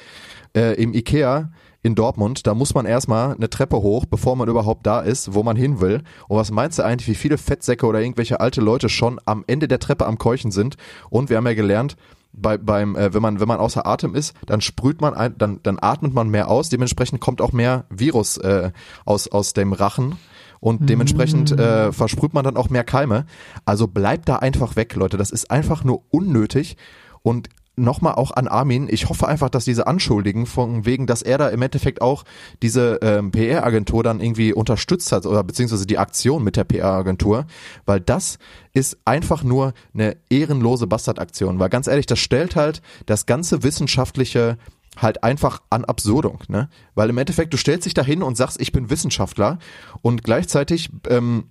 äh, 0.56 0.80
im 0.82 0.94
Ikea 0.94 1.50
in 1.82 1.94
Dortmund, 1.94 2.46
da 2.46 2.54
muss 2.54 2.74
man 2.74 2.86
erstmal 2.86 3.34
eine 3.34 3.50
Treppe 3.50 3.76
hoch, 3.76 4.04
bevor 4.04 4.34
man 4.34 4.48
überhaupt 4.48 4.86
da 4.86 5.00
ist, 5.00 5.34
wo 5.34 5.42
man 5.42 5.56
hin 5.56 5.80
will. 5.80 6.02
Und 6.26 6.36
was 6.36 6.50
meinst 6.50 6.78
du 6.78 6.84
eigentlich, 6.84 7.08
wie 7.08 7.14
viele 7.14 7.38
Fettsäcke 7.38 7.86
oder 7.86 8.00
irgendwelche 8.00 8.40
alte 8.40 8.60
Leute 8.60 8.88
schon 8.88 9.20
am 9.26 9.44
Ende 9.46 9.68
der 9.68 9.78
Treppe 9.78 10.06
am 10.06 10.18
Keuchen 10.18 10.50
sind? 10.50 10.76
Und 11.10 11.30
wir 11.30 11.36
haben 11.36 11.46
ja 11.46 11.54
gelernt, 11.54 11.96
bei, 12.32 12.56
beim, 12.58 12.96
äh, 12.96 13.12
wenn 13.14 13.22
man, 13.22 13.40
wenn 13.40 13.48
man 13.48 13.58
außer 13.58 13.86
Atem 13.86 14.14
ist, 14.14 14.34
dann 14.46 14.60
sprüht 14.60 15.00
man 15.00 15.14
ein, 15.14 15.36
dann, 15.38 15.60
dann 15.62 15.78
atmet 15.80 16.14
man 16.14 16.28
mehr 16.28 16.48
aus, 16.48 16.68
dementsprechend 16.68 17.20
kommt 17.20 17.40
auch 17.40 17.52
mehr 17.52 17.86
Virus 17.90 18.36
äh, 18.38 18.70
aus, 19.04 19.28
aus 19.28 19.52
dem 19.52 19.72
Rachen. 19.72 20.16
Und 20.60 20.90
dementsprechend 20.90 21.52
äh, 21.52 21.92
versprüht 21.92 22.34
man 22.34 22.44
dann 22.44 22.56
auch 22.56 22.68
mehr 22.68 22.82
Keime. 22.82 23.26
Also 23.64 23.86
bleibt 23.86 24.28
da 24.28 24.36
einfach 24.36 24.74
weg, 24.74 24.96
Leute. 24.96 25.16
Das 25.16 25.30
ist 25.30 25.52
einfach 25.52 25.84
nur 25.84 26.02
unnötig. 26.10 26.76
Und 27.22 27.48
nochmal 27.78 28.14
auch 28.14 28.30
an 28.32 28.48
Armin, 28.48 28.88
ich 28.90 29.08
hoffe 29.08 29.26
einfach, 29.28 29.48
dass 29.48 29.64
diese 29.64 29.86
Anschuldigen 29.86 30.46
von 30.46 30.84
wegen, 30.84 31.06
dass 31.06 31.22
er 31.22 31.38
da 31.38 31.48
im 31.48 31.62
Endeffekt 31.62 32.02
auch 32.02 32.24
diese 32.62 32.98
ähm, 33.02 33.30
PR-Agentur 33.30 34.02
dann 34.02 34.20
irgendwie 34.20 34.52
unterstützt 34.52 35.12
hat 35.12 35.26
oder 35.26 35.42
beziehungsweise 35.42 35.86
die 35.86 35.98
Aktion 35.98 36.44
mit 36.44 36.56
der 36.56 36.64
PR-Agentur, 36.64 37.46
weil 37.86 38.00
das 38.00 38.38
ist 38.72 38.98
einfach 39.04 39.42
nur 39.42 39.72
eine 39.94 40.16
ehrenlose 40.30 40.86
Bastardaktion, 40.86 41.58
weil 41.58 41.68
ganz 41.68 41.86
ehrlich, 41.86 42.06
das 42.06 42.18
stellt 42.18 42.56
halt 42.56 42.82
das 43.06 43.26
ganze 43.26 43.62
wissenschaftliche 43.62 44.58
halt 44.96 45.22
einfach 45.22 45.60
an 45.70 45.84
Absurdum, 45.84 46.38
ne? 46.48 46.68
Weil 46.94 47.10
im 47.10 47.18
Endeffekt, 47.18 47.52
du 47.52 47.56
stellst 47.56 47.86
dich 47.86 47.94
dahin 47.94 48.22
und 48.22 48.36
sagst, 48.36 48.60
ich 48.60 48.72
bin 48.72 48.90
Wissenschaftler 48.90 49.58
und 50.02 50.24
gleichzeitig 50.24 50.90
ähm, 51.08 51.44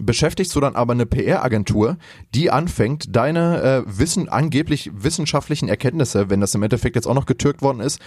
beschäftigst 0.00 0.54
du 0.54 0.60
dann 0.60 0.76
aber 0.76 0.92
eine 0.92 1.06
PR-Agentur, 1.06 1.96
die 2.34 2.50
anfängt, 2.50 3.14
deine 3.14 3.84
äh, 3.86 3.98
Wissen, 3.98 4.28
angeblich 4.28 4.90
wissenschaftlichen 4.94 5.68
Erkenntnisse, 5.68 6.30
wenn 6.30 6.40
das 6.40 6.54
im 6.54 6.62
Endeffekt 6.62 6.96
jetzt 6.96 7.06
auch 7.06 7.14
noch 7.14 7.26
getürkt 7.26 7.60
worden 7.60 7.80
ist, 7.80 8.00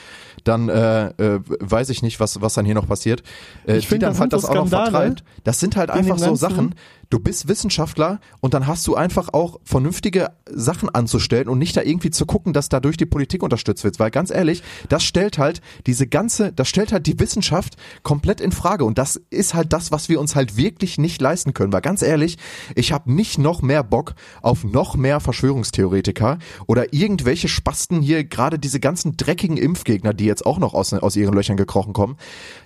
dann 0.43 0.69
äh, 0.69 1.07
äh, 1.07 1.39
weiß 1.59 1.89
ich 1.89 2.01
nicht, 2.01 2.19
was, 2.19 2.41
was 2.41 2.53
dann 2.53 2.65
hier 2.65 2.75
noch 2.75 2.87
passiert, 2.87 3.21
äh, 3.67 3.77
Ich 3.77 3.85
die 3.85 3.89
find, 3.89 4.03
dann 4.03 4.11
das 4.11 4.19
halt 4.19 4.33
das 4.33 4.45
auch 4.45 4.55
noch 4.55 4.69
vertreibt. 4.69 5.23
Das 5.43 5.59
sind 5.59 5.75
halt 5.75 5.89
in 5.89 5.97
einfach 5.97 6.17
so 6.17 6.35
Sachen, 6.35 6.75
du 7.09 7.19
bist 7.19 7.47
Wissenschaftler 7.47 8.19
und 8.41 8.53
dann 8.53 8.67
hast 8.67 8.85
du 8.87 8.95
einfach 8.95 9.33
auch 9.33 9.59
vernünftige 9.63 10.31
Sachen 10.49 10.89
anzustellen 10.89 11.47
und 11.47 11.59
nicht 11.59 11.75
da 11.77 11.81
irgendwie 11.81 12.11
zu 12.11 12.25
gucken, 12.25 12.53
dass 12.53 12.69
dadurch 12.69 12.97
die 12.97 13.05
Politik 13.05 13.43
unterstützt 13.43 13.83
wird, 13.83 13.99
weil 13.99 14.11
ganz 14.11 14.31
ehrlich, 14.31 14.63
das 14.89 15.03
stellt 15.03 15.37
halt 15.37 15.61
diese 15.85 16.07
ganze, 16.07 16.51
das 16.51 16.69
stellt 16.69 16.91
halt 16.91 17.07
die 17.07 17.19
Wissenschaft 17.19 17.75
komplett 18.03 18.41
in 18.41 18.51
Frage. 18.51 18.85
Und 18.85 18.97
das 18.97 19.21
ist 19.29 19.53
halt 19.53 19.73
das, 19.73 19.91
was 19.91 20.09
wir 20.09 20.19
uns 20.19 20.35
halt 20.35 20.57
wirklich 20.57 20.97
nicht 20.97 21.21
leisten 21.21 21.53
können, 21.53 21.73
weil 21.73 21.81
ganz 21.81 22.01
ehrlich, 22.01 22.37
ich 22.75 22.91
habe 22.91 23.11
nicht 23.11 23.37
noch 23.37 23.61
mehr 23.61 23.83
Bock 23.83 24.15
auf 24.41 24.63
noch 24.63 24.95
mehr 24.95 25.19
Verschwörungstheoretiker 25.19 26.39
oder 26.67 26.93
irgendwelche 26.93 27.47
Spasten 27.47 28.01
hier, 28.01 28.23
gerade 28.23 28.59
diese 28.59 28.79
ganzen 28.79 29.17
dreckigen 29.17 29.57
Impfgegner, 29.57 30.13
die 30.13 30.25
jetzt 30.25 30.45
auch 30.45 30.59
noch 30.59 30.73
aus, 30.73 30.93
aus 30.93 31.15
ihren 31.15 31.33
Löchern 31.33 31.57
gekrochen 31.57 31.93
kommen, 31.93 32.17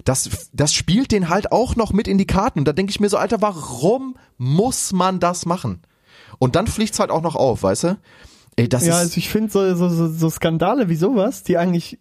das, 0.05 0.49
das 0.53 0.73
spielt 0.73 1.11
den 1.11 1.29
halt 1.29 1.51
auch 1.51 1.75
noch 1.75 1.93
mit 1.93 2.07
in 2.07 2.17
die 2.17 2.27
Karten. 2.27 2.59
Und 2.59 2.67
da 2.67 2.73
denke 2.73 2.91
ich 2.91 2.99
mir 2.99 3.09
so, 3.09 3.17
Alter, 3.17 3.41
warum 3.41 4.15
muss 4.37 4.93
man 4.93 5.19
das 5.19 5.45
machen? 5.45 5.81
Und 6.39 6.55
dann 6.55 6.67
fliegt's 6.67 6.99
halt 6.99 7.09
auch 7.09 7.21
noch 7.21 7.35
auf, 7.35 7.63
weißt 7.63 7.83
du? 7.83 7.97
Ey, 8.55 8.67
das 8.67 8.85
ja, 8.85 8.93
ist 8.93 8.99
also 8.99 9.17
ich 9.17 9.29
finde 9.29 9.51
so, 9.51 9.75
so, 9.75 9.89
so, 9.89 10.07
so 10.07 10.29
Skandale 10.29 10.89
wie 10.89 10.95
sowas, 10.95 11.43
die 11.43 11.57
eigentlich 11.57 11.99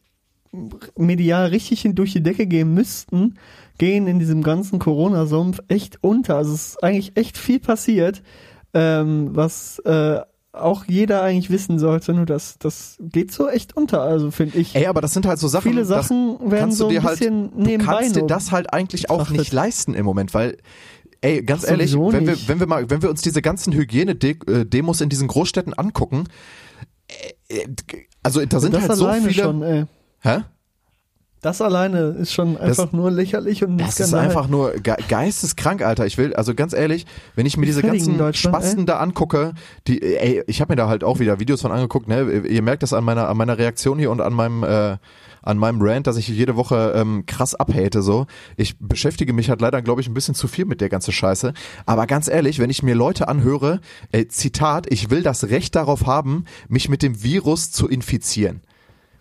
medial 0.97 1.49
richtig 1.49 1.87
durch 1.95 2.13
die 2.13 2.23
Decke 2.23 2.47
gehen 2.47 2.73
müssten, 2.73 3.35
gehen 3.79 4.07
in 4.07 4.19
diesem 4.19 4.43
ganzen 4.43 4.79
Corona-Sumpf 4.79 5.61
echt 5.69 5.99
unter. 6.03 6.37
Also 6.37 6.55
es 6.55 6.69
ist 6.69 6.83
eigentlich 6.83 7.17
echt 7.17 7.37
viel 7.37 7.61
passiert, 7.61 8.23
ähm, 8.73 9.31
was 9.37 9.81
äh, 9.81 10.21
auch 10.53 10.85
jeder 10.87 11.23
eigentlich 11.23 11.51
wissen 11.51 11.79
sollte, 11.79 12.15
nur 12.15 12.25
das, 12.27 12.59
das 12.59 12.97
geht 13.01 13.31
so 13.31 13.49
echt 13.49 13.77
unter, 13.77 14.01
also 14.01 14.31
finde 14.31 14.59
ich. 14.59 14.75
Ey, 14.75 14.87
aber 14.87 15.01
das 15.03 15.13
sind 15.13 15.27
halt 15.27 15.39
so 15.39 15.49
Sachen, 15.49 15.71
Viele 15.71 15.85
Sachen 15.85 16.39
werden 16.51 16.73
so 16.73 16.89
du 16.89 16.97
ein 16.97 17.03
halt, 17.03 17.19
bisschen 17.19 17.51
du 17.53 17.61
nebenbei 17.61 18.01
kannst 18.01 18.17
dir 18.17 18.27
das 18.27 18.53
halt 18.53 18.73
eigentlich 18.73 19.11
auch 19.11 19.19
betrachtet. 19.19 19.39
nicht 19.39 19.53
leisten 19.53 19.95
im 19.95 20.07
Moment, 20.07 20.33
weil 20.33 20.57
ey, 21.27 21.43
ganz 21.43 21.65
Ach, 21.65 21.71
ehrlich, 21.71 21.95
wenn 21.95 22.27
wir 22.27 22.37
wenn 22.49 22.61
wir 22.61 22.67
mal 22.67 22.89
wenn 22.91 23.03
wir 23.03 23.11
uns 23.11 23.23
diese 23.23 23.43
ganzen 23.43 23.73
Hygiene-Demos 23.73 25.01
in 25.01 25.09
diesen 25.09 25.29
Großstädten 25.29 25.75
angucken, 25.75 26.25
äh, 27.49 27.63
äh, 27.63 27.67
also 28.23 28.45
da 28.45 28.61
sind 28.61 28.75
das 28.75 28.89
halt 28.89 28.99
so 28.99 29.07
alleine 29.07 29.29
viele, 29.29 29.43
schon, 29.43 29.63
ey. 29.63 29.85
hä? 30.21 30.43
Das 31.43 31.61
alleine 31.61 32.17
ist 32.19 32.33
schon 32.33 32.57
einfach 32.57 32.91
nur 32.93 33.11
lächerlich 33.11 33.63
und 33.63 33.79
Das 33.79 34.01
ist 34.01 34.15
einfach 34.15 34.49
nur 34.49 34.73
ge 34.73 34.97
geisteskrank, 35.09 35.83
Alter. 35.83 36.07
Ich 36.07 36.19
will, 36.19 36.35
also 36.35 36.55
ganz 36.55 36.73
ehrlich, 36.73 37.07
wenn 37.37 37.47
ich 37.47 37.57
mir 37.57 37.67
diese 37.67 37.83
ganzen 37.83 38.19
Spasten 38.35 38.81
ey. 38.81 38.87
da 38.87 38.99
angucke, 38.99 39.53
die, 39.87 40.03
ey, 40.03 40.43
ich 40.47 40.61
habe 40.61 40.73
mir 40.73 40.77
da 40.77 40.89
halt 40.89 41.05
auch 41.05 41.21
wieder 41.21 41.39
Videos 41.39 41.61
von 41.61 41.71
angeguckt, 41.71 42.09
ne? 42.09 42.43
Ihr 42.49 42.63
merkt 42.63 42.83
das 42.83 42.93
an 42.93 43.05
meiner, 43.05 43.29
an 43.29 43.37
meiner 43.37 43.59
Reaktion 43.59 43.99
hier 43.99 44.11
und 44.11 44.21
an 44.21 44.33
meinem, 44.33 44.65
äh, 44.65 44.97
an 45.47 45.59
meinem 45.59 45.79
Rant, 45.81 46.07
dass 46.07 46.17
ich 46.17 46.29
jede 46.29 46.57
Woche 46.57 46.93
ähm, 46.97 47.25
krass 47.27 47.55
abhate 47.55 48.03
so. 48.03 48.27
Ich 48.57 48.79
beschäftige 48.79 49.33
mich 49.33 49.49
halt 49.49 49.61
leider, 49.61 49.83
glaube 49.83 50.01
ich, 50.01 50.09
ein 50.09 50.15
bisschen 50.15 50.35
zu 50.35 50.49
viel 50.49 50.65
mit 50.65 50.81
der 50.81 50.89
ganzen 50.89 51.13
Scheiße. 51.13 51.53
Aber 51.87 52.07
ganz 52.07 52.29
ehrlich, 52.29 52.59
wenn 52.59 52.71
ich 52.71 52.83
mir 52.83 52.95
Leute 52.95 53.29
anhöre, 53.29 53.81
äh, 54.13 54.27
Zitat, 54.27 54.87
ich 54.93 55.11
will 55.11 55.23
das 55.23 55.45
Recht 55.51 55.75
darauf 55.77 56.07
haben, 56.07 56.45
mich 56.69 56.89
mit 56.89 57.03
dem 57.03 57.23
Virus 57.23 57.71
zu 57.71 57.89
infizieren. 57.89 58.63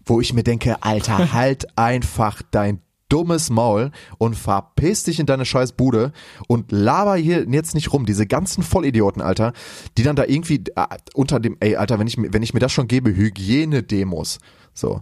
Wo 0.05 0.21
ich 0.21 0.33
mir 0.33 0.43
denke, 0.43 0.83
Alter, 0.83 1.31
halt 1.33 1.67
einfach 1.77 2.41
dein 2.51 2.81
dummes 3.07 3.51
Maul 3.51 3.91
und 4.17 4.35
verpiss 4.35 5.03
dich 5.03 5.19
in 5.19 5.27
deine 5.27 5.45
scheiß 5.45 5.73
Bude 5.73 6.11
und 6.47 6.71
laber 6.71 7.15
hier 7.15 7.45
jetzt 7.47 7.75
nicht 7.75 7.93
rum. 7.93 8.07
Diese 8.07 8.25
ganzen 8.25 8.63
Vollidioten, 8.63 9.21
Alter, 9.21 9.53
die 9.95 10.01
dann 10.01 10.15
da 10.15 10.25
irgendwie 10.25 10.63
äh, 10.75 10.85
unter 11.13 11.39
dem, 11.39 11.55
ey, 11.59 11.75
Alter, 11.75 11.99
wenn 11.99 12.07
ich, 12.07 12.17
mir- 12.17 12.33
wenn 12.33 12.41
ich 12.41 12.55
mir 12.55 12.59
das 12.59 12.71
schon 12.71 12.87
gebe, 12.87 13.15
Hygienedemos, 13.15 14.39
so. 14.73 15.01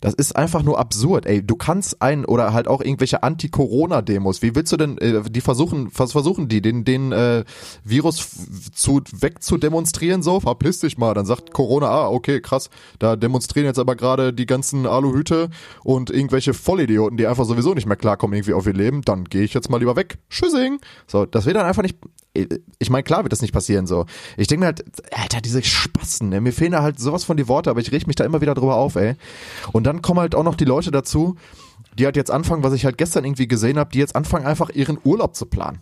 Das 0.00 0.14
ist 0.14 0.34
einfach 0.34 0.62
nur 0.62 0.78
absurd, 0.78 1.26
ey. 1.26 1.42
Du 1.46 1.56
kannst 1.56 2.00
ein 2.00 2.24
oder 2.24 2.52
halt 2.54 2.68
auch 2.68 2.80
irgendwelche 2.80 3.22
Anti-Corona-Demos. 3.22 4.40
Wie 4.40 4.54
willst 4.54 4.72
du 4.72 4.76
denn, 4.78 4.96
äh, 4.98 5.22
die 5.30 5.42
versuchen, 5.42 5.90
was 5.94 6.12
versuchen 6.12 6.48
die, 6.48 6.62
den, 6.62 6.84
den 6.84 7.12
äh, 7.12 7.44
Virus 7.84 8.18
f- 8.20 8.72
zu 8.72 9.02
wegzudemonstrieren 9.12 10.22
so? 10.22 10.40
Verpiss 10.40 10.80
dich 10.80 10.96
mal. 10.96 11.12
Dann 11.12 11.26
sagt 11.26 11.52
Corona, 11.52 11.88
ah, 11.88 12.08
okay, 12.08 12.40
krass. 12.40 12.70
Da 12.98 13.16
demonstrieren 13.16 13.66
jetzt 13.66 13.78
aber 13.78 13.94
gerade 13.94 14.32
die 14.32 14.46
ganzen 14.46 14.86
Aluhüte 14.86 15.50
und 15.84 16.10
irgendwelche 16.10 16.54
Vollidioten, 16.54 17.18
die 17.18 17.26
einfach 17.26 17.44
sowieso 17.44 17.74
nicht 17.74 17.86
mehr 17.86 17.96
klarkommen 17.96 18.34
irgendwie 18.36 18.54
auf 18.54 18.66
ihr 18.66 18.72
Leben. 18.72 19.02
Dann 19.02 19.24
gehe 19.24 19.42
ich 19.42 19.52
jetzt 19.52 19.68
mal 19.68 19.78
lieber 19.78 19.96
weg. 19.96 20.18
Tschüssing. 20.30 20.80
So, 21.06 21.26
das 21.26 21.44
wird 21.44 21.56
dann 21.56 21.66
einfach 21.66 21.82
nicht. 21.82 21.98
Ich 22.32 22.90
meine, 22.90 23.02
klar 23.02 23.24
wird 23.24 23.32
das 23.32 23.42
nicht 23.42 23.52
passieren 23.52 23.86
so. 23.86 24.06
Ich 24.36 24.46
denke 24.46 24.60
mir 24.60 24.66
halt, 24.66 24.84
Alter, 25.12 25.40
diese 25.40 25.62
Spasten, 25.62 26.28
ne? 26.28 26.40
mir 26.40 26.52
fehlen 26.52 26.72
da 26.72 26.82
halt 26.82 27.00
sowas 27.00 27.24
von 27.24 27.36
die 27.36 27.48
Worte, 27.48 27.70
aber 27.70 27.80
ich 27.80 27.90
reg 27.90 28.06
mich 28.06 28.16
da 28.16 28.24
immer 28.24 28.40
wieder 28.40 28.54
drüber 28.54 28.76
auf, 28.76 28.94
ey. 28.94 29.16
Und 29.72 29.84
dann 29.84 30.00
kommen 30.00 30.20
halt 30.20 30.34
auch 30.34 30.44
noch 30.44 30.54
die 30.54 30.64
Leute 30.64 30.90
dazu, 30.92 31.36
die 31.98 32.04
halt 32.04 32.16
jetzt 32.16 32.30
anfangen, 32.30 32.62
was 32.62 32.72
ich 32.72 32.84
halt 32.84 32.98
gestern 32.98 33.24
irgendwie 33.24 33.48
gesehen 33.48 33.78
habe, 33.78 33.90
die 33.90 33.98
jetzt 33.98 34.14
anfangen, 34.14 34.46
einfach 34.46 34.70
ihren 34.70 34.98
Urlaub 35.02 35.34
zu 35.34 35.46
planen. 35.46 35.80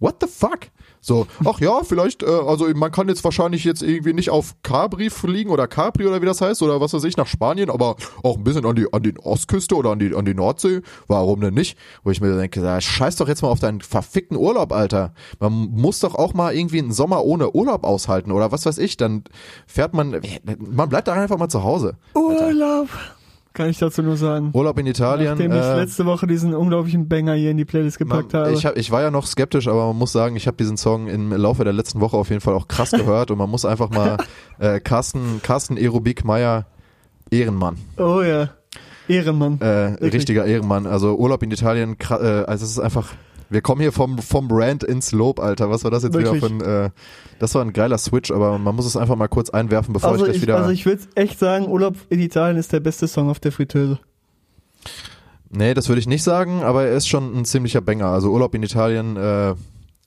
What 0.00 0.16
the 0.20 0.26
fuck? 0.26 0.70
So, 1.00 1.26
ach 1.44 1.60
ja, 1.60 1.82
vielleicht, 1.84 2.22
äh, 2.22 2.26
also 2.26 2.66
man 2.74 2.90
kann 2.90 3.08
jetzt 3.08 3.22
wahrscheinlich 3.24 3.62
jetzt 3.64 3.82
irgendwie 3.82 4.14
nicht 4.14 4.30
auf 4.30 4.54
Capri 4.62 5.10
fliegen 5.10 5.50
oder 5.50 5.68
Capri 5.68 6.06
oder 6.06 6.22
wie 6.22 6.26
das 6.26 6.40
heißt 6.40 6.62
oder 6.62 6.80
was 6.80 6.94
weiß 6.94 7.04
ich 7.04 7.18
nach 7.18 7.26
Spanien, 7.26 7.68
aber 7.68 7.96
auch 8.22 8.38
ein 8.38 8.44
bisschen 8.44 8.64
an 8.64 8.74
die 8.74 8.90
an 8.90 9.02
die 9.02 9.14
Ostküste 9.18 9.74
oder 9.76 9.90
an 9.90 9.98
die 9.98 10.14
an 10.14 10.24
die 10.24 10.32
Nordsee. 10.32 10.80
Warum 11.06 11.42
denn 11.42 11.52
nicht? 11.52 11.76
Wo 12.04 12.10
ich 12.10 12.22
mir 12.22 12.34
denke, 12.34 12.62
ja, 12.62 12.80
scheiß 12.80 13.16
doch 13.16 13.28
jetzt 13.28 13.42
mal 13.42 13.48
auf 13.48 13.60
deinen 13.60 13.82
verfickten 13.82 14.38
Urlaub, 14.38 14.72
Alter. 14.72 15.12
Man 15.40 15.52
muss 15.52 16.00
doch 16.00 16.14
auch 16.14 16.32
mal 16.32 16.54
irgendwie 16.54 16.78
einen 16.78 16.92
Sommer 16.92 17.22
ohne 17.22 17.54
Urlaub 17.54 17.84
aushalten 17.84 18.32
oder 18.32 18.50
was 18.50 18.64
weiß 18.64 18.78
ich. 18.78 18.96
Dann 18.96 19.24
fährt 19.66 19.92
man, 19.92 20.22
man 20.58 20.88
bleibt 20.88 21.08
da 21.08 21.12
einfach 21.12 21.36
mal 21.36 21.50
zu 21.50 21.64
Hause. 21.64 21.98
Urlaub. 22.14 22.88
Kann 23.54 23.70
ich 23.70 23.78
dazu 23.78 24.02
nur 24.02 24.16
sagen. 24.16 24.50
Urlaub 24.52 24.80
in 24.80 24.86
Italien. 24.86 25.30
Nachdem 25.30 25.52
ich 25.52 25.58
äh, 25.58 25.76
letzte 25.76 26.04
Woche 26.06 26.26
diesen 26.26 26.54
unglaublichen 26.54 27.08
Banger 27.08 27.34
hier 27.34 27.52
in 27.52 27.56
die 27.56 27.64
Playlist 27.64 27.98
gepackt 27.98 28.32
Man, 28.32 28.42
habe. 28.42 28.52
ich, 28.52 28.66
hab, 28.66 28.76
ich 28.76 28.90
war 28.90 29.00
ja 29.00 29.12
noch 29.12 29.26
skeptisch, 29.26 29.68
aber 29.68 29.86
man 29.86 29.96
muss 29.96 30.10
sagen, 30.10 30.34
ich 30.34 30.48
habe 30.48 30.56
diesen 30.56 30.76
Song 30.76 31.06
im 31.06 31.32
Laufe 31.32 31.62
der 31.62 31.72
letzten 31.72 32.00
Woche 32.00 32.16
auf 32.16 32.30
jeden 32.30 32.40
Fall 32.40 32.54
auch 32.54 32.66
krass 32.66 32.90
gehört 32.90 33.30
und 33.30 33.38
man 33.38 33.48
muss 33.48 33.64
einfach 33.64 33.90
mal 33.90 34.16
äh, 34.58 34.80
Carsten, 34.80 35.40
Carsten 35.40 35.78
Aerobik 35.78 36.24
Meyer, 36.24 36.66
Ehrenmann, 37.30 37.76
oh 37.96 38.22
ja. 38.22 38.50
Ehrenmann. 39.06 39.60
äh, 39.60 40.04
richtiger 40.04 40.46
Ehrenmann. 40.46 40.88
Also 40.88 41.14
Urlaub 41.16 41.42
in 41.44 41.52
Italien, 41.52 41.96
äh, 42.10 42.14
also 42.14 42.64
es 42.64 42.72
ist 42.72 42.80
einfach, 42.80 43.12
wir 43.54 43.62
kommen 43.62 43.80
hier 43.80 43.92
vom 43.92 44.18
vom 44.18 44.48
Brand 44.48 44.84
ins 44.84 45.12
Lob, 45.12 45.40
Alter. 45.40 45.70
Was 45.70 45.84
war 45.84 45.90
das 45.90 46.02
jetzt 46.02 46.12
Wirklich. 46.12 46.42
wieder 46.42 46.60
für 46.60 46.64
ein, 46.64 46.86
äh, 46.86 46.90
das 47.38 47.54
war 47.54 47.62
ein 47.62 47.72
geiler 47.72 47.96
Switch, 47.96 48.30
aber 48.30 48.58
man 48.58 48.74
muss 48.76 48.84
es 48.84 48.96
einfach 48.96 49.16
mal 49.16 49.28
kurz 49.28 49.48
einwerfen, 49.48 49.94
bevor 49.94 50.10
also 50.10 50.24
ich 50.24 50.32
gleich 50.32 50.36
ich, 50.36 50.42
wieder. 50.42 50.56
also 50.58 50.70
ich 50.70 50.84
würde 50.84 51.02
echt 51.14 51.38
sagen, 51.38 51.68
Urlaub 51.68 51.94
in 52.10 52.20
Italien 52.20 52.58
ist 52.58 52.72
der 52.72 52.80
beste 52.80 53.08
Song 53.08 53.30
auf 53.30 53.40
der 53.40 53.52
Fritteuse. 53.52 53.98
Nee, 55.48 55.72
das 55.72 55.88
würde 55.88 56.00
ich 56.00 56.08
nicht 56.08 56.24
sagen, 56.24 56.62
aber 56.62 56.84
er 56.84 56.96
ist 56.96 57.08
schon 57.08 57.34
ein 57.34 57.44
ziemlicher 57.44 57.80
Banger. 57.80 58.06
Also 58.06 58.30
Urlaub 58.30 58.54
in 58.54 58.62
Italien, 58.64 59.16
äh, 59.16 59.54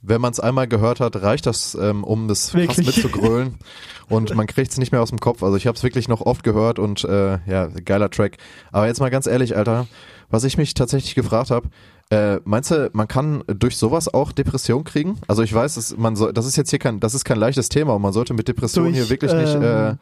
wenn 0.02 0.22
man 0.22 0.34
es 0.34 0.40
einmal 0.40 0.68
gehört 0.68 1.00
hat, 1.00 1.16
reicht 1.22 1.46
das, 1.46 1.74
ähm, 1.76 2.04
um 2.04 2.28
das 2.28 2.52
fast 2.52 2.56
Wirklich? 2.56 2.86
mitzugrölen. 2.86 3.56
und 4.10 4.36
man 4.36 4.46
kriegt 4.46 4.72
es 4.72 4.78
nicht 4.78 4.92
mehr 4.92 5.02
aus 5.02 5.10
dem 5.10 5.20
Kopf. 5.20 5.44
Also 5.44 5.56
ich 5.56 5.68
habe 5.68 5.78
es 5.78 5.84
wirklich 5.84 6.10
noch 6.10 6.22
oft 6.22 6.44
gehört 6.44 6.80
und 6.80 7.06
äh, 7.06 7.40
ja, 7.46 7.68
geiler 7.68 8.10
Track. 8.10 8.38
Aber 8.74 8.88
jetzt 8.88 9.00
mal 9.00 9.10
ganz 9.10 9.26
ehrlich, 9.26 9.56
Alter, 9.56 9.88
was 10.30 10.44
ich 10.44 10.58
mich 10.58 10.74
tatsächlich 10.74 11.16
gefragt 11.16 11.50
habe, 11.50 11.70
äh, 12.10 12.40
meinst 12.46 12.72
du, 12.72 12.90
man 12.94 13.08
kann 13.08 13.44
durch 13.48 13.76
sowas 13.78 14.14
auch 14.14 14.32
Depression 14.32 14.84
kriegen? 14.84 15.18
Also 15.28 15.44
ich 15.44 15.54
weiß, 15.54 15.78
es, 15.78 15.98
man 15.98 16.16
soll, 16.16 16.32
das 16.34 16.46
ist 16.46 16.56
jetzt 16.56 16.70
hier 16.70 16.80
kein, 16.80 17.00
das 17.00 17.14
ist 17.14 17.26
kein 17.26 17.38
leichtes 17.38 17.70
Thema 17.70 17.94
und 17.96 18.02
man 18.02 18.14
sollte 18.14 18.34
mit 18.34 18.48
Depressionen 18.48 18.94
Durch, 18.94 19.04
hier 19.04 19.10
wirklich 19.10 19.34
nicht 19.34 19.56
äh, 19.56 19.90
ähm, 19.90 20.00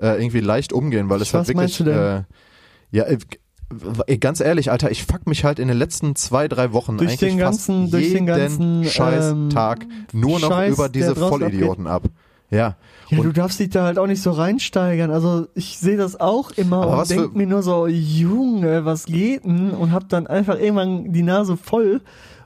äh, 0.00 0.20
irgendwie 0.22 0.40
leicht 0.40 0.72
umgehen, 0.72 1.08
weil 1.08 1.22
es 1.22 1.32
halt 1.32 1.48
wirklich 1.48 1.56
meinst 1.56 1.80
du 1.80 1.84
denn? 1.84 1.96
äh, 1.96 2.22
ja 2.90 3.04
äh, 3.04 4.16
ganz 4.18 4.40
ehrlich, 4.40 4.70
Alter, 4.70 4.90
ich 4.90 5.04
fuck 5.04 5.26
mich 5.26 5.44
halt 5.44 5.58
in 5.58 5.68
den 5.68 5.76
letzten 5.76 6.16
zwei, 6.16 6.48
drei 6.48 6.72
Wochen 6.72 6.96
Durch 6.98 7.10
eigentlich 7.10 7.30
den 7.30 7.38
ganzen- 7.38 7.82
fast 7.82 7.92
durch 7.94 8.04
jeden 8.04 8.26
den 8.26 8.26
ganzen, 8.26 8.84
scheiß 8.84 9.32
ähm, 9.32 9.50
Tag 9.50 9.86
nur 10.12 10.40
noch 10.40 10.48
Scheiß, 10.48 10.72
über 10.74 10.88
diese 10.88 11.14
Vollidioten 11.14 11.86
ab. 11.86 12.04
Ja. 12.50 12.76
Ja, 13.10 13.18
Und- 13.18 13.24
du 13.24 13.32
darfst 13.32 13.60
dich 13.60 13.70
da 13.70 13.84
halt 13.84 13.98
auch 13.98 14.06
nicht 14.06 14.22
so 14.22 14.30
reinsteigern. 14.30 15.10
Also 15.10 15.48
ich 15.54 15.78
sehe 15.78 15.96
das 15.96 16.18
auch 16.20 16.50
immer 16.52 16.82
Aber 16.82 16.98
und 17.00 17.10
denk 17.10 17.34
mir 17.36 17.46
nur 17.46 17.62
so, 17.62 17.86
Junge, 17.86 18.84
was 18.84 19.06
geht 19.06 19.44
denn? 19.44 19.70
Und 19.70 19.92
hab 19.92 20.08
dann 20.08 20.26
einfach 20.26 20.58
irgendwann 20.58 21.12
die 21.12 21.22
Nase 21.22 21.56
voll 21.56 22.00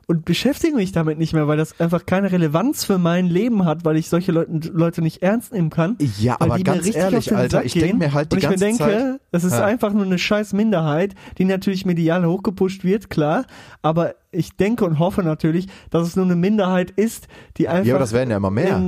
und 0.08 0.24
beschäftige 0.24 0.74
mich 0.76 0.90
damit 0.92 1.18
nicht 1.18 1.32
mehr, 1.32 1.46
weil 1.46 1.56
das 1.56 1.78
einfach 1.80 2.04
keine 2.04 2.32
Relevanz 2.32 2.84
für 2.84 2.98
mein 2.98 3.26
Leben 3.26 3.64
hat, 3.64 3.84
weil 3.84 3.96
ich 3.96 4.08
solche 4.08 4.32
Leute, 4.32 4.68
Leute 4.72 5.00
nicht 5.02 5.22
ernst 5.22 5.52
nehmen 5.52 5.70
kann. 5.70 5.96
Ja, 6.20 6.36
weil 6.40 6.50
aber 6.50 6.58
ganz 6.64 6.92
ehrlich, 6.94 7.34
Alter, 7.34 7.58
Sack 7.58 7.64
ich 7.66 7.72
denk 7.74 7.86
gehen. 7.86 7.98
mir 7.98 8.12
halt 8.12 8.32
die 8.32 8.36
und 8.36 8.42
ich 8.42 8.48
ganze 8.48 8.64
mir 8.64 8.70
denke, 8.72 8.84
Zeit- 8.84 9.20
das 9.30 9.44
ist 9.44 9.52
Ja. 9.54 9.64
einfach 9.64 9.92
nur 9.92 10.04
eine 10.04 10.18
scheiß 10.18 10.52
Minderheit, 10.54 11.14
die 11.38 11.44
natürlich 11.44 11.86
medial 11.86 12.26
hochgepusht 12.26 12.82
wird, 12.84 13.10
klar, 13.10 13.44
aber 13.80 14.14
ich 14.32 14.56
denke 14.56 14.84
und 14.86 14.98
hoffe 14.98 15.22
natürlich, 15.22 15.68
dass 15.90 16.08
es 16.08 16.16
nur 16.16 16.24
eine 16.24 16.36
Minderheit 16.36 16.90
ist, 16.90 17.28
die 17.58 17.68
einfach 17.68 17.86
Ja, 17.86 17.94
aber 17.94 18.00
das 18.00 18.12
werden 18.12 18.30
ja 18.30 18.38
immer 18.38 18.50
mehr. 18.50 18.80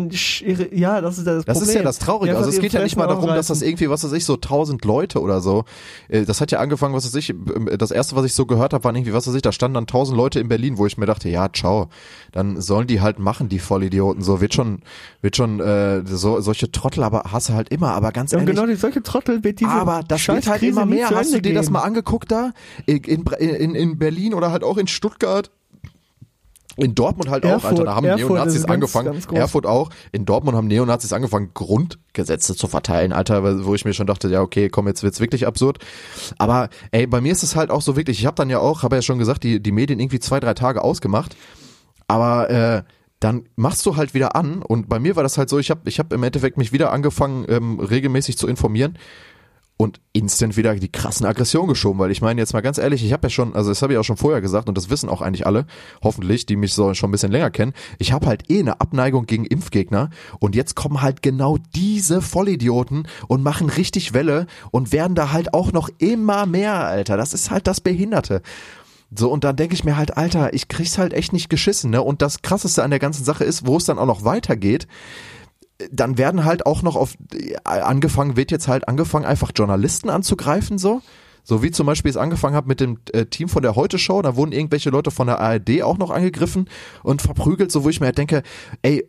ihre, 0.43 0.75
ja, 0.75 1.01
das 1.03 1.19
ist 1.19 1.27
das 1.27 1.45
Das 1.45 1.59
Problem. 1.59 1.69
ist 1.69 1.75
ja 1.77 1.83
das 1.83 1.99
Traurige. 1.99 2.37
Also 2.37 2.49
es 2.51 2.59
geht 2.59 2.73
ja 2.73 2.83
nicht 2.83 2.97
mal 2.97 3.07
darum, 3.07 3.29
dass 3.29 3.49
das 3.49 3.61
irgendwie, 3.63 3.91
was 3.91 4.03
weiß 4.05 4.13
ich, 4.13 4.25
so 4.25 4.37
tausend 4.37 4.85
Leute 4.87 5.21
oder 5.21 5.41
so. 5.43 5.65
äh, 6.09 6.25
Das 6.25 6.41
hat 6.41 6.51
ja 6.51 6.61
angefangen, 6.61 6.95
was 6.95 7.05
weiß 7.05 7.15
ich, 7.17 7.31
äh, 7.31 7.77
das 7.77 7.91
erste, 7.91 8.17
was 8.17 8.25
ich 8.25 8.33
so 8.33 8.47
gehört 8.47 8.73
habe, 8.73 8.83
waren 8.85 8.97
irgendwie, 8.97 9.13
was 9.13 9.27
weiß 9.29 9.35
ich, 9.35 9.43
da 9.43 9.53
standen 9.53 9.75
dann 9.75 9.87
tausend 9.87 10.17
Leute 10.17 10.41
in 10.41 10.49
Berlin, 10.49 10.79
wo 10.79 10.87
ich 10.87 10.97
mir 10.97 11.07
dachte, 11.07 11.29
ja, 11.29 11.49
ciao, 11.53 11.89
dann 12.33 12.61
sollen 12.63 12.87
die 12.87 13.03
halt 13.03 13.19
machen, 13.19 13.51
die 13.51 13.59
Vollidioten. 13.59 14.23
So 14.23 14.41
wird 14.41 14.55
schon, 14.55 14.81
wird 15.21 15.37
schon 15.37 15.61
äh, 15.61 16.07
so 16.07 16.41
solche 16.41 16.73
Trottel, 16.73 17.05
aber 17.05 17.25
hast 17.31 17.51
du 17.51 17.53
halt 17.53 17.69
immer. 17.69 17.91
Aber 17.93 18.13
ganz 18.13 18.33
Ja, 18.33 18.39
und 18.39 18.45
ehrlich, 18.45 18.57
genau 18.57 18.67
die 18.67 18.77
solche 18.79 19.03
Trottel 19.03 19.45
wird 19.45 19.61
diese 19.61 19.71
aber 19.71 20.01
das 20.09 20.27
wird 20.27 20.37
halt 20.37 20.45
Scheißkrise 20.47 20.73
immer 20.81 20.87
mehr. 20.87 21.11
Hast 21.11 21.35
du 21.35 21.43
dir 21.43 21.53
das 21.53 21.67
gehen. 21.67 21.75
mal 21.75 21.83
angeguckt 21.83 22.33
da? 22.33 22.53
In, 22.87 22.97
in, 23.05 23.25
in, 23.39 23.75
in 23.75 23.99
Berlin 23.99 24.33
oder 24.33 24.51
halt 24.51 24.65
auch 24.65 24.79
in 24.79 24.87
Stuttgart? 24.87 25.34
In 26.77 26.95
Dortmund 26.95 27.31
halt 27.31 27.45
auch, 27.47 27.51
Erfurt, 27.51 27.71
Alter, 27.71 27.85
da 27.85 27.95
haben 27.95 28.05
Erfurt 28.05 28.31
Neonazis 28.31 28.63
ganz, 28.63 28.73
angefangen. 28.73 29.13
ganz. 29.13 29.27
Erfurt 29.31 29.67
auch. 29.67 29.91
In 30.13 30.25
Dortmund 30.25 30.57
haben 30.57 30.67
Neonazis 30.67 31.13
angefangen, 31.13 31.51
Grundgesetze 31.55 32.57
zu 32.57 32.67
verteilen, 32.67 33.13
Alter, 33.13 33.65
wo 33.65 33.75
ich 33.75 33.85
mir 33.85 33.95
schon 33.95 34.07
dachte, 34.07 34.29
ja, 34.29 34.41
okay, 34.41 34.69
komm, 34.69 34.89
jetzt 34.89 35.03
wird's 35.03 35.21
wirklich 35.21 35.47
absurd. 35.47 35.79
Aber 36.39 36.69
ey, 36.91 37.07
bei 37.07 37.21
mir 37.21 37.33
ist 37.33 37.43
es 37.43 37.55
halt 37.55 37.71
auch 37.71 37.83
so 37.83 37.97
wirklich, 37.97 38.19
ich 38.19 38.27
habe 38.27 38.37
dann 38.37 38.51
ja 38.51 38.59
auch, 38.59 38.83
habe 38.83 38.97
ja 38.97 39.03
schon 39.03 39.19
gesagt, 39.19 39.45
die, 39.45 39.63
die 39.63 39.73
Medien 39.73 40.01
irgendwie 40.01 40.21
zwei, 40.21 40.41
drei 40.41 40.55
Tage 40.55 40.83
ausgemacht. 40.83 41.37
Aber 42.09 42.51
äh, 42.51 42.83
dann 43.21 43.45
machst 43.57 43.87
du 43.87 43.97
halt 43.97 44.13
wieder 44.13 44.37
an 44.37 44.61
und 44.63 44.89
bei 44.89 44.99
mir 44.99 45.17
war 45.17 45.23
das 45.23 45.39
halt 45.39 45.49
so, 45.49 45.59
ich 45.59 45.71
habe 45.71 45.89
ich 45.89 45.99
hab 45.99 46.13
im 46.13 46.23
Endeffekt 46.23 46.59
mich 46.59 46.73
wieder 46.73 46.93
angefangen, 46.93 47.47
ähm, 47.49 47.81
regelmäßig 47.81 48.37
zu 48.37 48.47
informieren 48.47 48.99
und 49.85 50.01
instant 50.13 50.57
wieder 50.57 50.75
die 50.75 50.91
krassen 50.91 51.27
Aggressionen 51.27 51.69
geschoben, 51.69 52.01
weil 52.01 52.11
ich 52.11 52.23
meine 52.23 52.41
jetzt 52.41 52.53
mal 52.55 52.63
ganz 52.63 52.79
ehrlich, 52.79 53.05
ich 53.05 53.13
habe 53.13 53.27
ja 53.27 53.31
schon, 53.31 53.55
also 53.55 53.71
das 53.71 53.83
habe 53.83 53.93
ich 53.93 53.99
auch 53.99 54.05
schon 54.05 54.17
vorher 54.17 54.41
gesagt 54.41 54.69
und 54.69 54.77
das 54.77 54.91
wissen 54.91 55.09
auch 55.09 55.21
eigentlich 55.21 55.47
alle, 55.47 55.67
hoffentlich, 56.03 56.47
die 56.47 56.57
mich 56.57 56.73
so 56.73 56.93
schon 56.95 57.11
ein 57.11 57.13
bisschen 57.13 57.31
länger 57.31 57.51
kennen, 57.51 57.75
ich 57.99 58.13
habe 58.13 58.27
halt 58.27 58.51
eh 58.51 58.61
eine 58.61 58.81
Abneigung 58.81 59.27
gegen 59.27 59.45
Impfgegner 59.45 60.11
und 60.41 60.57
jetzt 60.57 60.75
kommen 60.75 61.03
halt 61.03 61.23
genau 61.23 61.59
diese 61.77 62.23
Vollidioten 62.23 63.07
und 63.29 63.43
machen 63.43 63.69
richtig 63.69 64.15
Welle 64.15 64.47
und 64.71 64.93
werden 64.93 65.15
da 65.15 65.33
halt 65.33 65.55
auch 65.55 65.73
noch 65.73 65.91
immer 65.99 66.47
mehr, 66.47 66.75
Alter, 66.75 67.17
das 67.17 67.35
ist 67.35 67.51
halt 67.51 67.67
das 67.67 67.81
Behinderte. 67.81 68.43
So, 69.17 69.31
und 69.31 69.45
dann 69.45 69.55
denke 69.55 69.75
ich 69.75 69.85
mir 69.85 69.97
halt, 69.97 70.17
Alter, 70.17 70.55
ich 70.55 70.67
krieg's 70.67 70.99
halt 70.99 71.13
echt 71.13 71.33
nicht 71.33 71.49
geschissen, 71.49 71.91
ne? 71.91 72.03
Und 72.03 72.21
das 72.21 72.43
krasseste 72.43 72.83
an 72.83 72.91
der 72.91 72.99
ganzen 72.99 73.25
Sache 73.25 73.45
ist, 73.45 73.65
wo 73.65 73.77
es 73.77 73.85
dann 73.85 73.99
auch 73.99 74.07
noch 74.07 74.25
weitergeht, 74.25 74.89
dann 75.91 76.19
werden 76.19 76.45
halt 76.45 76.67
auch 76.67 76.83
noch 76.83 76.97
auf 76.97 77.17
angefangen, 77.65 78.37
wird 78.37 78.51
jetzt 78.51 78.69
halt 78.69 78.89
angefangen, 78.89 79.25
einfach 79.25 79.51
Journalisten 79.55 80.11
anzugreifen, 80.11 80.79
so. 80.79 81.03
So 81.47 81.63
wie 81.63 81.71
zum 81.71 81.85
Beispiel 81.87 82.11
es 82.11 82.17
angefangen 82.17 82.57
hat 82.57 82.67
mit 82.67 82.81
dem 82.81 82.99
äh, 83.13 83.27
Team 83.27 83.51
von 83.51 83.63
der 83.63 83.77
Heute 83.77 83.99
Show, 83.99 84.23
da 84.23 84.35
wurden 84.35 84.53
irgendwelche 84.53 84.89
Leute 84.89 85.11
von 85.11 85.27
der 85.27 85.41
ARD 85.41 85.83
auch 85.83 85.99
noch 85.99 86.11
angegriffen 86.11 86.71
und 87.03 87.21
verprügelt, 87.21 87.71
so 87.71 87.85
wo 87.85 87.91
ich 87.91 88.01
mir 88.01 88.07
halt 88.07 88.17
denke, 88.17 88.43
ey, 88.81 89.07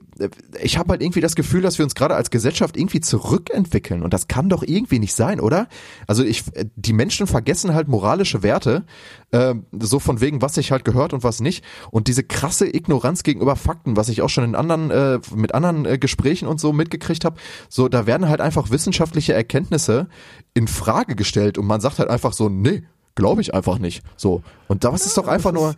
ich 0.62 0.78
habe 0.78 0.92
halt 0.92 1.02
irgendwie 1.02 1.20
das 1.20 1.36
Gefühl, 1.36 1.62
dass 1.62 1.78
wir 1.78 1.84
uns 1.84 1.96
gerade 1.96 2.16
als 2.16 2.30
Gesellschaft 2.30 2.78
irgendwie 2.78 3.02
zurückentwickeln 3.02 4.02
und 4.02 4.14
das 4.14 4.28
kann 4.28 4.50
doch 4.50 4.64
irgendwie 4.64 5.00
nicht 5.00 5.14
sein, 5.14 5.40
oder? 5.40 5.68
Also 6.08 6.24
ich, 6.24 6.44
äh, 6.54 6.66
die 6.76 6.94
Menschen 6.94 7.28
vergessen 7.28 7.74
halt 7.74 7.88
moralische 7.88 8.42
Werte, 8.44 8.86
äh, 9.32 9.56
so 9.80 10.00
von 10.00 10.22
wegen, 10.22 10.42
was 10.42 10.56
sich 10.56 10.72
halt 10.72 10.86
gehört 10.86 11.14
und 11.14 11.24
was 11.24 11.42
nicht 11.42 11.64
und 11.92 12.08
diese 12.08 12.24
krasse 12.24 12.74
Ignoranz 12.74 13.24
gegenüber 13.24 13.56
Fakten, 13.56 13.98
was 13.98 14.10
ich 14.10 14.22
auch 14.22 14.30
schon 14.30 14.46
in 14.46 14.56
anderen, 14.56 14.92
äh, 14.92 15.20
mit 15.36 15.54
anderen 15.54 15.86
äh, 15.86 15.98
Gesprächen 15.98 16.48
und 16.48 16.60
so 16.60 16.72
mitgekriegt 16.72 17.26
habe, 17.26 17.38
so 17.70 17.90
da 17.90 18.06
werden 18.06 18.30
halt 18.30 18.42
einfach 18.42 18.70
wissenschaftliche 18.70 19.34
Erkenntnisse 19.34 20.08
in 20.54 20.68
Frage 20.68 21.16
gestellt 21.16 21.58
und 21.58 21.68
man 21.68 21.82
sagt 21.82 22.00
halt 22.00 22.10
einfach 22.10 22.34
so, 22.34 22.48
nee, 22.48 22.84
glaube 23.16 23.42
ich 23.42 23.54
einfach 23.54 23.80
nicht. 23.80 24.04
So. 24.16 24.44
Und 24.68 24.84
das 24.84 25.06
ist 25.06 25.18
doch 25.18 25.28
einfach 25.28 25.52
nur, 25.52 25.76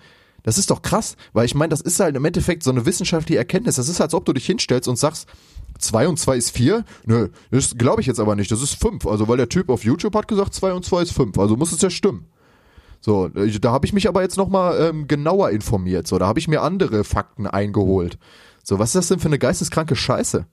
das 0.48 0.58
ist 0.58 0.72
doch 0.72 0.82
krass, 0.82 1.18
weil 1.34 1.44
ich 1.46 1.56
meine, 1.56 1.72
das 1.72 1.82
ist 1.82 2.00
halt 2.00 2.16
im 2.16 2.24
Endeffekt 2.24 2.64
so 2.64 2.72
eine 2.72 2.86
wissenschaftliche 2.86 3.38
Erkenntnis. 3.38 3.76
Das 3.76 3.90
ist, 3.90 4.00
als 4.00 4.14
ob 4.14 4.24
du 4.24 4.32
dich 4.32 4.46
hinstellst 4.46 4.88
und 4.88 4.96
sagst, 4.98 5.28
zwei 5.78 6.08
und 6.08 6.18
zwei 6.18 6.38
ist 6.38 6.52
vier? 6.52 6.86
Nö, 7.06 7.28
das 7.52 7.78
glaube 7.78 8.00
ich 8.00 8.08
jetzt 8.08 8.22
aber 8.22 8.34
nicht. 8.38 8.50
Das 8.50 8.62
ist 8.62 8.76
fünf. 8.76 9.06
Also 9.06 9.28
weil 9.28 9.36
der 9.36 9.50
Typ 9.50 9.68
auf 9.70 9.84
YouTube 9.84 10.16
hat 10.16 10.30
gesagt, 10.30 10.54
zwei 10.54 10.72
und 10.72 10.86
zwei 10.86 11.02
ist 11.02 11.12
fünf. 11.12 11.38
Also 11.38 11.58
muss 11.58 11.74
es 11.74 11.82
ja 11.82 11.90
stimmen. 11.90 12.28
So, 13.02 13.28
da 13.28 13.72
habe 13.74 13.86
ich 13.86 13.92
mich 13.92 14.08
aber 14.08 14.22
jetzt 14.22 14.38
nochmal 14.38 14.80
ähm, 14.90 15.10
genauer 15.10 15.50
informiert. 15.50 16.08
So, 16.08 16.18
da 16.18 16.28
habe 16.28 16.40
ich 16.40 16.48
mir 16.48 16.62
andere 16.62 17.04
Fakten 17.04 17.46
eingeholt. 17.46 18.18
So, 18.64 18.80
was 18.80 18.92
ist 18.92 18.96
das 18.96 19.08
denn 19.10 19.20
für 19.20 19.28
eine 19.28 19.40
geisteskranke 19.40 19.98
Scheiße? 19.98 20.46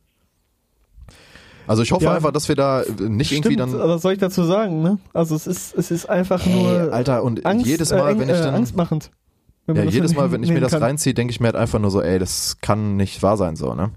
Also 1.69 1.83
ich 1.85 1.93
hoffe 1.93 2.07
Ja. 2.07 2.15
einfach, 2.15 2.33
dass 2.33 2.49
wir 2.49 2.57
da 2.57 2.83
äh, 2.83 2.87
nicht 3.09 3.31
irgendwie 3.31 3.55
Stimmt, 3.55 3.73
dann. 3.73 3.81
aber 3.81 3.95
was 3.95 4.03
soll 4.03 4.15
ich 4.15 4.19
dazu 4.19 4.43
sagen, 4.43 4.83
ne? 4.83 4.99
Also 5.13 5.37
es 5.37 5.47
ist, 5.47 5.73
es 5.77 5.93
ist 5.93 6.11
einfach 6.11 6.45
nur 6.45 6.69
Ey, 6.69 6.89
Alter, 6.91 7.23
und 7.23 7.47
Angst, 7.47 7.65
jedes 7.67 7.91
Mal, 7.93 8.13
äh, 8.13 8.19
wenn 8.19 8.29
ich 8.29 8.35
äh, 8.37 8.43
dann. 8.43 8.57
angstmachend. 8.57 9.13
Wenn 9.67 9.77
Ja, 9.77 9.85
jedes 9.85 10.15
Mal, 10.15 10.31
wenn 10.33 10.43
ich 10.43 10.51
mir 10.51 10.61
das 10.61 10.73
kann. 10.73 10.83
reinziehe, 10.83 11.15
denke 11.15 11.31
ich 11.33 11.41
mir 11.41 11.47
halt 11.47 11.57
einfach 11.57 11.79
nur 11.79 11.91
so, 11.91 12.01
ey, 12.03 12.19
das 12.19 12.59
kann 12.61 12.97
nicht 12.97 13.23
wahr 13.23 13.37
sein, 13.37 13.57
so, 13.57 13.75
ne? 13.75 13.91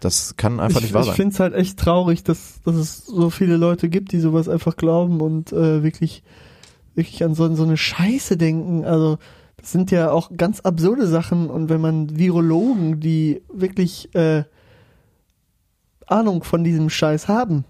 Das 0.00 0.36
kann 0.36 0.60
einfach 0.60 0.80
ich, 0.80 0.86
nicht 0.86 0.94
wahr 0.94 1.02
Ich 1.02 1.06
sein. 1.08 1.16
finde 1.16 1.32
es 1.34 1.40
halt 1.40 1.54
echt 1.54 1.78
traurig, 1.78 2.22
dass, 2.24 2.60
dass 2.64 2.74
es 2.74 3.06
so 3.06 3.30
viele 3.30 3.56
Leute 3.56 3.88
gibt, 3.88 4.12
die 4.12 4.20
sowas 4.20 4.48
einfach 4.48 4.76
glauben 4.76 5.20
und 5.22 5.52
äh, 5.52 5.82
wirklich, 5.82 6.22
wirklich 6.94 7.24
an 7.24 7.34
so, 7.34 7.54
so 7.54 7.62
eine 7.62 7.76
Scheiße 7.78 8.36
denken. 8.36 8.84
Also 8.84 9.18
das 9.56 9.72
sind 9.72 9.90
ja 9.90 10.10
auch 10.10 10.30
ganz 10.36 10.60
absurde 10.60 11.06
Sachen 11.06 11.48
und 11.48 11.70
wenn 11.70 11.80
man 11.80 12.18
Virologen, 12.18 13.00
die 13.00 13.40
wirklich 13.50 14.14
äh, 14.14 14.44
Ahnung 16.06 16.44
von 16.44 16.64
diesem 16.64 16.90
Scheiß 16.90 17.28
haben, 17.28 17.64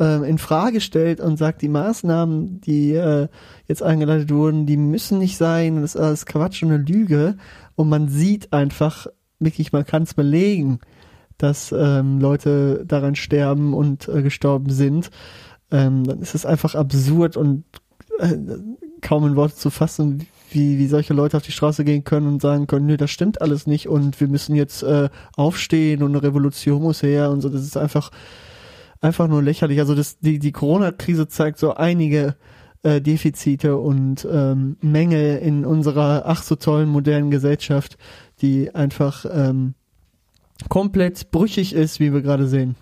ähm, 0.00 0.24
in 0.24 0.38
Frage 0.38 0.80
stellt 0.80 1.20
und 1.20 1.36
sagt, 1.36 1.62
die 1.62 1.68
Maßnahmen, 1.68 2.60
die 2.62 2.94
äh, 2.94 3.28
jetzt 3.68 3.82
eingeleitet 3.82 4.32
wurden, 4.32 4.66
die 4.66 4.78
müssen 4.78 5.18
nicht 5.18 5.36
sein, 5.36 5.82
das 5.82 5.94
ist 5.94 6.00
alles 6.00 6.26
Quatsch 6.26 6.62
und 6.62 6.72
eine 6.72 6.82
Lüge. 6.82 7.36
Und 7.76 7.88
man 7.88 8.08
sieht 8.08 8.52
einfach, 8.52 9.06
wirklich, 9.38 9.72
man 9.72 9.84
kann 9.84 10.04
es 10.04 10.14
belegen, 10.14 10.80
dass 11.38 11.72
ähm, 11.76 12.18
Leute 12.18 12.84
daran 12.86 13.14
sterben 13.14 13.74
und 13.74 14.08
äh, 14.08 14.22
gestorben 14.22 14.70
sind. 14.70 15.10
Ähm, 15.70 16.04
dann 16.04 16.20
ist 16.20 16.34
es 16.34 16.46
einfach 16.46 16.74
absurd 16.74 17.36
und 17.36 17.64
äh, 18.18 18.36
kaum 19.02 19.26
in 19.26 19.36
Worte 19.36 19.54
zu 19.54 19.70
fassen, 19.70 20.26
wie, 20.50 20.78
wie 20.78 20.86
solche 20.86 21.14
Leute 21.14 21.36
auf 21.36 21.44
die 21.44 21.52
Straße 21.52 21.84
gehen 21.84 22.04
können 22.04 22.26
und 22.26 22.42
sagen 22.42 22.66
können, 22.66 22.86
nö, 22.86 22.96
das 22.96 23.10
stimmt 23.10 23.40
alles 23.40 23.66
nicht 23.66 23.88
und 23.88 24.20
wir 24.20 24.28
müssen 24.28 24.56
jetzt 24.56 24.82
äh, 24.82 25.08
aufstehen 25.36 26.02
und 26.02 26.10
eine 26.10 26.22
Revolution 26.22 26.82
muss 26.82 27.02
her 27.02 27.30
und 27.30 27.40
so. 27.40 27.48
Das 27.48 27.62
ist 27.62 27.76
einfach 27.76 28.10
einfach 29.00 29.28
nur 29.28 29.42
lächerlich. 29.42 29.78
Also 29.80 29.94
das, 29.94 30.18
die, 30.18 30.38
die 30.38 30.52
Corona-Krise 30.52 31.28
zeigt 31.28 31.58
so 31.58 31.74
einige 31.74 32.36
äh, 32.82 33.00
Defizite 33.00 33.76
und 33.76 34.26
ähm, 34.30 34.76
Mängel 34.80 35.38
in 35.38 35.64
unserer 35.64 36.24
ach 36.26 36.42
so 36.42 36.56
tollen 36.56 36.88
modernen 36.88 37.30
Gesellschaft, 37.30 37.96
die 38.40 38.74
einfach 38.74 39.26
ähm, 39.30 39.74
komplett 40.68 41.30
brüchig 41.30 41.74
ist, 41.74 42.00
wie 42.00 42.12
wir 42.12 42.22
gerade 42.22 42.46
sehen. 42.46 42.76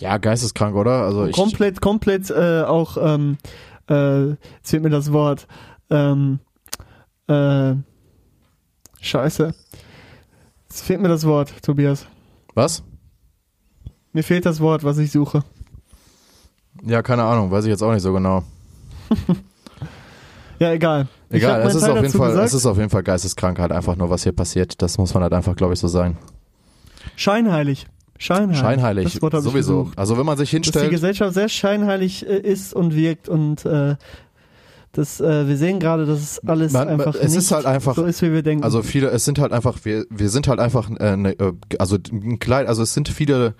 Ja, 0.00 0.18
geisteskrank, 0.18 0.74
oder? 0.74 1.02
Also 1.04 1.26
ich, 1.26 1.36
komplett, 1.36 1.80
komplett 1.80 2.30
äh, 2.30 2.62
auch, 2.62 2.96
ähm, 3.00 3.38
äh, 3.88 4.30
jetzt 4.30 4.70
fehlt 4.70 4.82
mir 4.82 4.90
das 4.90 5.12
Wort, 5.12 5.46
ähm, 5.90 6.40
äh, 7.28 7.74
scheiße. 9.00 9.54
Jetzt 10.68 10.82
fehlt 10.82 11.00
mir 11.00 11.08
das 11.08 11.24
Wort, 11.24 11.62
Tobias. 11.62 12.06
was? 12.54 12.82
Mir 14.14 14.22
fehlt 14.22 14.46
das 14.46 14.60
Wort, 14.60 14.84
was 14.84 14.96
ich 14.96 15.10
suche. 15.12 15.44
Ja, 16.82 17.02
keine 17.02 17.24
Ahnung, 17.24 17.50
weiß 17.50 17.64
ich 17.64 17.70
jetzt 17.70 17.82
auch 17.82 17.92
nicht 17.92 18.02
so 18.02 18.12
genau. 18.14 18.42
Ja, 20.60 20.72
egal. 20.72 21.08
Egal, 21.30 21.62
es 21.62 21.74
ist 21.74 21.82
Teil 21.82 21.90
auf 21.90 21.96
jeden 22.02 22.12
Fall, 22.16 22.30
gesagt. 22.30 22.46
es 22.46 22.54
ist 22.54 22.64
auf 22.64 22.76
jeden 22.78 22.88
Fall 22.88 23.02
geisteskrank 23.02 23.58
halt 23.58 23.72
einfach 23.72 23.96
nur, 23.96 24.08
was 24.08 24.22
hier 24.22 24.30
passiert. 24.30 24.80
Das 24.80 24.98
muss 24.98 25.12
man 25.12 25.24
halt 25.24 25.32
einfach, 25.32 25.56
glaube 25.56 25.74
ich, 25.74 25.80
so 25.80 25.88
sagen. 25.88 26.16
Scheinheilig. 27.16 27.86
Scheinheilig. 28.18 28.58
Scheinheilig, 28.60 29.12
Das 29.14 29.20
Wort 29.20 29.42
sowieso. 29.42 29.90
Also 29.96 30.16
wenn 30.16 30.24
man 30.24 30.38
sich 30.38 30.52
Dass 30.52 30.60
die 30.60 30.68
hinstellt, 30.68 30.90
Gesellschaft 30.90 31.34
sehr 31.34 31.48
scheinheilig 31.48 32.26
äh, 32.28 32.38
ist 32.38 32.72
und 32.72 32.94
wirkt 32.94 33.28
und 33.28 33.64
äh, 33.66 33.96
das, 34.94 35.20
äh, 35.20 35.46
wir 35.48 35.56
sehen 35.56 35.80
gerade, 35.80 36.06
dass 36.06 36.20
es 36.20 36.40
alles 36.46 36.72
Man- 36.72 36.88
einfach 36.88 37.14
es 37.14 37.22
nicht 37.32 37.36
ist 37.36 37.52
halt 37.52 37.66
einfach- 37.66 37.94
so 37.94 38.04
ist, 38.04 38.22
wie 38.22 38.32
wir 38.32 38.42
denken. 38.42 38.64
Also 38.64 38.82
viele, 38.82 39.08
es 39.10 39.24
sind 39.24 39.38
halt 39.38 39.52
einfach, 39.52 39.78
wir, 39.84 40.06
wir 40.10 40.28
sind 40.28 40.48
halt 40.48 40.60
einfach, 40.60 40.88
äh, 40.98 41.16
ne, 41.16 41.32
äh, 41.38 41.52
also 41.78 41.96
ein 42.12 42.38
klein, 42.38 42.66
also 42.66 42.82
es 42.82 42.94
sind 42.94 43.08
viele 43.08 43.54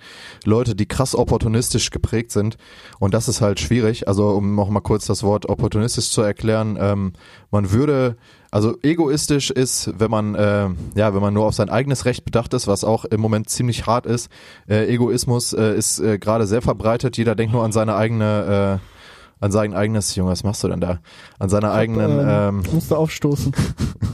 Leute, 0.45 0.75
die 0.75 0.85
krass 0.87 1.13
opportunistisch 1.15 1.91
geprägt 1.91 2.31
sind 2.31 2.57
und 2.99 3.13
das 3.13 3.27
ist 3.27 3.41
halt 3.41 3.59
schwierig. 3.59 4.07
Also 4.07 4.29
um 4.29 4.55
noch 4.55 4.69
mal 4.69 4.79
kurz 4.81 5.05
das 5.05 5.23
Wort 5.23 5.47
opportunistisch 5.47 6.09
zu 6.09 6.21
erklären, 6.21 6.77
ähm, 6.79 7.13
man 7.51 7.71
würde, 7.71 8.15
also 8.51 8.77
egoistisch 8.83 9.51
ist, 9.51 9.91
wenn 9.99 10.09
man, 10.09 10.35
äh, 10.35 10.69
ja, 10.95 11.13
wenn 11.13 11.21
man 11.21 11.33
nur 11.33 11.45
auf 11.45 11.53
sein 11.53 11.69
eigenes 11.69 12.05
Recht 12.05 12.23
bedacht 12.25 12.53
ist, 12.53 12.67
was 12.67 12.83
auch 12.83 13.03
im 13.05 13.19
Moment 13.19 13.49
ziemlich 13.49 13.85
hart 13.85 14.05
ist. 14.05 14.29
Äh, 14.69 14.85
Egoismus 14.93 15.51
äh, 15.53 15.75
ist 15.75 15.99
äh, 15.99 16.17
gerade 16.17 16.47
sehr 16.47 16.61
verbreitet. 16.61 17.17
Jeder 17.17 17.35
denkt 17.35 17.53
nur 17.53 17.63
an 17.65 17.71
seine 17.73 17.95
eigene 17.95 18.79
äh, 18.81 18.94
an 19.39 19.51
sein 19.51 19.73
eigenes, 19.73 20.15
Junge, 20.15 20.31
was 20.31 20.43
machst 20.43 20.63
du 20.63 20.69
denn 20.69 20.79
da? 20.79 20.99
An 21.39 21.49
seiner 21.49 21.73
eigenen, 21.73 22.19
ähm, 22.21 22.63
musste 22.71 22.97
aufstoßen. 22.97 23.53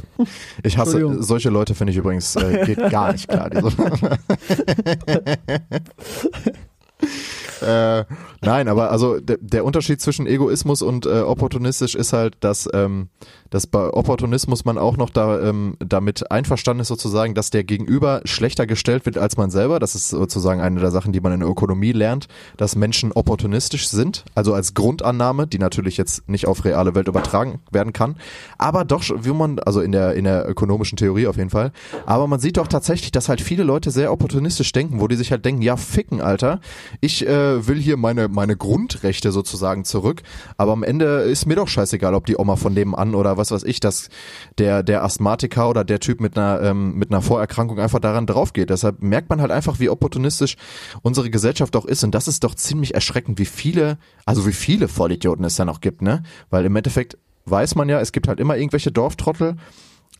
ich 0.63 0.77
hasse, 0.77 1.21
solche 1.21 1.49
Leute 1.49 1.75
finde 1.75 1.91
ich 1.91 1.97
übrigens, 1.97 2.35
äh, 2.35 2.65
geht 2.65 2.77
gar 2.91 3.11
nicht 3.11 3.27
klar. 3.27 3.49
Die 3.49 3.61
so. 3.61 3.67
äh, 7.65 8.05
nein, 8.41 8.67
aber 8.67 8.91
also 8.91 9.19
der, 9.19 9.37
der 9.39 9.65
Unterschied 9.65 10.01
zwischen 10.01 10.27
Egoismus 10.27 10.81
und 10.81 11.05
äh, 11.05 11.21
opportunistisch 11.21 11.95
ist 11.95 12.13
halt, 12.13 12.35
dass, 12.39 12.69
ähm, 12.73 13.09
dass 13.51 13.67
bei 13.67 13.93
Opportunismus 13.93 14.65
man 14.65 14.77
auch 14.77 14.97
noch 14.97 15.11
da 15.11 15.39
ähm, 15.41 15.75
damit 15.79 16.31
einverstanden 16.31 16.81
ist 16.81 16.87
sozusagen, 16.87 17.35
dass 17.35 17.51
der 17.51 17.63
Gegenüber 17.63 18.21
schlechter 18.25 18.65
gestellt 18.65 19.05
wird 19.05 19.17
als 19.17 19.37
man 19.37 19.51
selber. 19.51 19.79
Das 19.79 19.93
ist 19.93 20.09
sozusagen 20.09 20.61
eine 20.61 20.79
der 20.79 20.89
Sachen, 20.89 21.11
die 21.11 21.19
man 21.19 21.33
in 21.33 21.41
der 21.41 21.49
Ökonomie 21.49 21.91
lernt, 21.91 22.27
dass 22.57 22.75
Menschen 22.75 23.11
opportunistisch 23.11 23.89
sind, 23.89 24.23
also 24.33 24.53
als 24.53 24.73
Grundannahme, 24.73 25.47
die 25.47 25.59
natürlich 25.59 25.97
jetzt 25.97 26.27
nicht 26.29 26.47
auf 26.47 26.65
reale 26.65 26.95
Welt 26.95 27.07
übertragen 27.07 27.59
werden 27.71 27.93
kann, 27.93 28.15
aber 28.57 28.85
doch, 28.85 29.03
wie 29.21 29.33
man, 29.33 29.59
also 29.59 29.81
in 29.81 29.91
der 29.91 30.13
in 30.13 30.23
der 30.23 30.49
ökonomischen 30.49 30.97
Theorie 30.97 31.27
auf 31.27 31.37
jeden 31.37 31.49
Fall, 31.49 31.71
aber 32.05 32.27
man 32.27 32.39
sieht 32.39 32.57
doch 32.57 32.67
tatsächlich, 32.67 33.11
dass 33.11 33.27
halt 33.27 33.41
viele 33.41 33.63
Leute 33.63 33.91
sehr 33.91 34.13
opportunistisch 34.13 34.71
denken, 34.71 35.01
wo 35.01 35.07
die 35.07 35.15
sich 35.17 35.31
halt 35.31 35.43
denken, 35.43 35.61
ja 35.61 35.75
ficken, 35.75 36.21
Alter, 36.21 36.61
ich 37.01 37.27
äh, 37.27 37.67
will 37.67 37.79
hier 37.79 37.97
meine 37.97 38.29
meine 38.29 38.55
Grundrechte 38.55 39.33
sozusagen 39.33 39.83
zurück, 39.83 40.21
aber 40.55 40.71
am 40.71 40.83
Ende 40.83 41.05
ist 41.23 41.45
mir 41.45 41.55
doch 41.55 41.67
scheißegal, 41.67 42.15
ob 42.15 42.25
die 42.25 42.37
Oma 42.37 42.55
von 42.55 42.73
nebenan 42.73 43.13
oder 43.13 43.40
was 43.41 43.51
weiß 43.51 43.63
ich, 43.63 43.79
dass 43.79 44.09
der 44.57 44.83
der 44.83 45.03
Asthmatiker 45.03 45.69
oder 45.69 45.83
der 45.83 45.99
Typ 45.99 46.21
mit 46.21 46.37
einer 46.37 46.61
ähm, 46.61 46.93
mit 46.95 47.11
einer 47.11 47.21
Vorerkrankung 47.21 47.79
einfach 47.79 47.99
daran 47.99 48.27
drauf 48.27 48.53
geht. 48.53 48.69
Deshalb 48.69 49.01
merkt 49.01 49.29
man 49.29 49.41
halt 49.41 49.51
einfach, 49.51 49.79
wie 49.79 49.89
opportunistisch 49.89 50.55
unsere 51.01 51.29
Gesellschaft 51.29 51.75
auch 51.75 51.85
ist 51.85 52.03
und 52.03 52.15
das 52.15 52.27
ist 52.27 52.43
doch 52.43 52.55
ziemlich 52.55 52.93
erschreckend, 52.93 53.39
wie 53.39 53.45
viele, 53.45 53.97
also 54.25 54.47
wie 54.47 54.53
viele 54.53 54.87
Vollidioten 54.87 55.43
es 55.43 55.55
dann 55.55 55.69
auch 55.69 55.81
gibt, 55.81 56.01
ne? 56.01 56.23
Weil 56.49 56.65
im 56.65 56.75
Endeffekt 56.75 57.17
weiß 57.45 57.75
man 57.75 57.89
ja, 57.89 57.99
es 57.99 58.11
gibt 58.11 58.27
halt 58.27 58.39
immer 58.39 58.55
irgendwelche 58.55 58.91
Dorftrottel, 58.91 59.55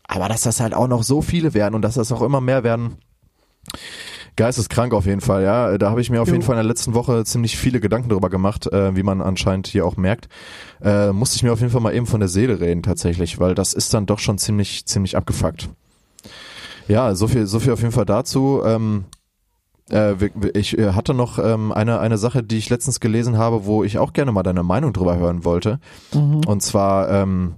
aber 0.04 0.28
dass 0.28 0.42
das 0.42 0.60
halt 0.60 0.74
auch 0.74 0.88
noch 0.88 1.02
so 1.02 1.22
viele 1.22 1.54
werden 1.54 1.74
und 1.74 1.82
dass 1.82 1.94
das 1.94 2.12
auch 2.12 2.22
immer 2.22 2.40
mehr 2.40 2.64
werden, 2.64 2.98
geisteskrank 4.36 4.94
auf 4.94 5.06
jeden 5.06 5.20
Fall, 5.20 5.42
ja. 5.42 5.76
Da 5.78 5.90
habe 5.90 6.00
ich 6.00 6.10
mir 6.10 6.22
auf 6.22 6.28
Jo. 6.28 6.34
jeden 6.34 6.44
Fall 6.44 6.54
in 6.54 6.58
der 6.64 6.68
letzten 6.68 6.94
Woche 6.94 7.24
ziemlich 7.24 7.56
viele 7.56 7.80
Gedanken 7.80 8.08
drüber 8.08 8.30
gemacht, 8.30 8.66
äh, 8.72 8.96
wie 8.96 9.02
man 9.02 9.20
anscheinend 9.20 9.66
hier 9.66 9.86
auch 9.86 9.96
merkt. 9.96 10.28
Äh, 10.82 11.12
musste 11.12 11.36
ich 11.36 11.42
mir 11.42 11.52
auf 11.52 11.60
jeden 11.60 11.72
Fall 11.72 11.80
mal 11.80 11.94
eben 11.94 12.06
von 12.06 12.20
der 12.20 12.28
Seele 12.28 12.60
reden 12.60 12.82
tatsächlich, 12.82 13.38
weil 13.40 13.54
das 13.54 13.72
ist 13.72 13.92
dann 13.94 14.06
doch 14.06 14.18
schon 14.18 14.38
ziemlich, 14.38 14.86
ziemlich 14.86 15.16
abgefuckt. 15.16 15.68
Ja, 16.88 17.14
so 17.14 17.28
viel, 17.28 17.46
so 17.46 17.60
viel 17.60 17.72
auf 17.72 17.80
jeden 17.80 17.92
Fall 17.92 18.06
dazu. 18.06 18.62
Ähm, 18.64 19.04
äh, 19.90 20.14
ich 20.54 20.78
äh, 20.78 20.92
hatte 20.92 21.14
noch 21.14 21.38
ähm, 21.38 21.72
eine, 21.72 22.00
eine 22.00 22.18
Sache, 22.18 22.42
die 22.42 22.58
ich 22.58 22.70
letztens 22.70 23.00
gelesen 23.00 23.38
habe, 23.38 23.66
wo 23.66 23.84
ich 23.84 23.98
auch 23.98 24.12
gerne 24.12 24.32
mal 24.32 24.42
deine 24.42 24.62
Meinung 24.62 24.92
drüber 24.92 25.16
hören 25.16 25.44
wollte. 25.44 25.78
Und 26.12 26.62
zwar, 26.62 27.08
ähm, 27.10 27.54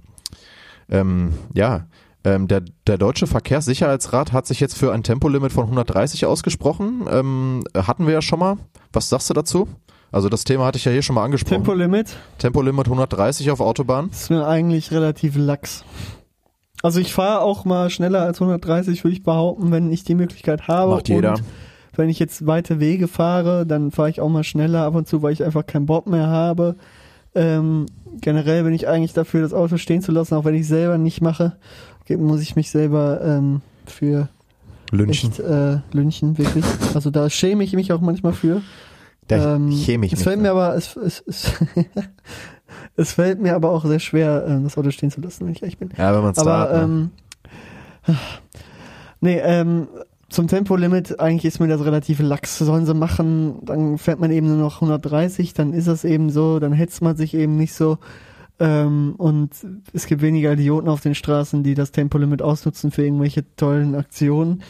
ähm, 0.89 1.33
ja, 1.53 1.87
ähm, 2.25 2.47
der, 2.47 2.63
der 2.87 2.97
Deutsche 2.97 3.27
Verkehrssicherheitsrat 3.27 4.33
hat 4.33 4.47
sich 4.47 4.59
jetzt 4.59 4.77
für 4.77 4.91
ein 4.91 5.03
Tempolimit 5.03 5.53
von 5.53 5.65
130 5.65 6.25
ausgesprochen. 6.25 7.05
Ähm, 7.09 7.63
hatten 7.75 8.07
wir 8.07 8.13
ja 8.13 8.21
schon 8.21 8.39
mal. 8.39 8.57
Was 8.91 9.09
sagst 9.09 9.29
du 9.29 9.33
dazu? 9.33 9.67
Also 10.11 10.27
das 10.27 10.43
Thema 10.43 10.65
hatte 10.65 10.77
ich 10.77 10.85
ja 10.85 10.91
hier 10.91 11.03
schon 11.03 11.15
mal 11.15 11.23
angesprochen. 11.23 11.63
Tempolimit 11.63 12.17
Tempolimit 12.39 12.87
130 12.87 13.51
auf 13.51 13.59
Autobahn. 13.59 14.09
ist 14.09 14.29
mir 14.29 14.47
eigentlich 14.47 14.91
relativ 14.91 15.35
lax. 15.37 15.85
Also 16.81 16.99
ich 16.99 17.13
fahre 17.13 17.41
auch 17.41 17.63
mal 17.65 17.89
schneller 17.89 18.21
als 18.21 18.41
130, 18.41 19.03
würde 19.03 19.13
ich 19.13 19.23
behaupten, 19.23 19.71
wenn 19.71 19.91
ich 19.91 20.03
die 20.03 20.15
Möglichkeit 20.15 20.67
habe. 20.67 20.95
Macht 20.95 21.09
jeder. 21.09 21.33
Und 21.33 21.43
wenn 21.95 22.09
ich 22.09 22.19
jetzt 22.19 22.45
weite 22.47 22.79
Wege 22.79 23.07
fahre, 23.07 23.65
dann 23.65 23.91
fahre 23.91 24.09
ich 24.09 24.19
auch 24.19 24.29
mal 24.29 24.43
schneller 24.43 24.83
ab 24.83 24.95
und 24.95 25.07
zu, 25.07 25.21
weil 25.21 25.33
ich 25.33 25.43
einfach 25.43 25.65
keinen 25.65 25.85
Bock 25.85 26.07
mehr 26.07 26.27
habe. 26.27 26.75
Ähm, 27.33 27.85
generell 28.21 28.63
bin 28.63 28.73
ich 28.73 28.87
eigentlich 28.87 29.13
dafür, 29.13 29.41
das 29.41 29.53
Auto 29.53 29.77
stehen 29.77 30.01
zu 30.01 30.11
lassen, 30.11 30.35
auch 30.35 30.45
wenn 30.45 30.55
ich 30.55 30.61
es 30.61 30.67
selber 30.69 30.97
nicht 30.97 31.21
mache. 31.21 31.57
Muss 32.09 32.41
ich 32.41 32.55
mich 32.55 32.69
selber 32.69 33.21
ähm, 33.23 33.61
für 33.85 34.29
Lünchen. 34.91 35.31
echt 35.31 35.39
äh, 35.39 35.79
lynchen, 35.91 36.37
wirklich. 36.37 36.65
Also 36.93 37.09
da 37.09 37.29
schäme 37.29 37.63
ich 37.63 37.73
mich 37.73 37.91
auch 37.91 38.01
manchmal 38.01 38.33
für. 38.33 38.61
Da 39.27 39.55
Ähm, 39.55 39.71
chäme 39.71 40.05
ich 40.05 40.13
es 40.13 40.19
mich. 40.19 40.23
fällt 40.23 40.39
mir 40.39 40.51
aber 40.51 40.75
es, 40.75 40.95
es, 40.95 41.23
es, 41.25 41.51
es 42.95 43.11
fällt 43.13 43.41
mir 43.41 43.55
aber 43.55 43.71
auch 43.71 43.83
sehr 43.85 43.99
schwer, 43.99 44.45
ähm, 44.47 44.63
das 44.65 44.77
Auto 44.77 44.91
stehen 44.91 45.09
zu 45.11 45.21
lassen, 45.21 45.45
wenn 45.45 45.53
ich 45.53 45.61
ehrlich 45.63 45.79
bin. 45.79 45.89
ja, 45.97 46.13
wenn 46.15 46.21
man 46.21 46.31
es 46.33 46.37
Aber 46.37 46.59
hat, 46.59 46.71
ne? 46.73 46.81
ähm, 46.83 47.09
nee, 49.21 49.39
ähm, 49.39 49.87
zum 50.29 50.47
Tempolimit 50.47 51.19
eigentlich 51.19 51.45
ist 51.45 51.59
mir 51.59 51.67
das 51.67 51.83
relativ 51.85 52.19
lax. 52.19 52.57
Sollen 52.57 52.85
sie 52.85 52.93
machen, 52.93 53.55
dann 53.63 53.97
fährt 53.97 54.19
man 54.19 54.31
eben 54.31 54.47
nur 54.47 54.57
noch 54.57 54.75
130, 54.81 55.53
dann 55.53 55.73
ist 55.73 55.87
das 55.87 56.03
eben 56.03 56.29
so, 56.29 56.59
dann 56.59 56.73
hetzt 56.73 57.01
man 57.01 57.15
sich 57.15 57.33
eben 57.33 57.57
nicht 57.57 57.73
so. 57.73 57.97
Ähm, 58.59 59.15
und 59.17 59.51
es 59.93 60.05
gibt 60.05 60.21
weniger 60.21 60.53
Idioten 60.53 60.87
auf 60.87 61.01
den 61.01 61.15
Straßen, 61.15 61.63
die 61.63 61.73
das 61.73 61.91
Tempolimit 61.91 62.41
ausnutzen 62.41 62.91
für 62.91 63.03
irgendwelche 63.03 63.43
tollen 63.55 63.95
Aktionen. 63.95 64.63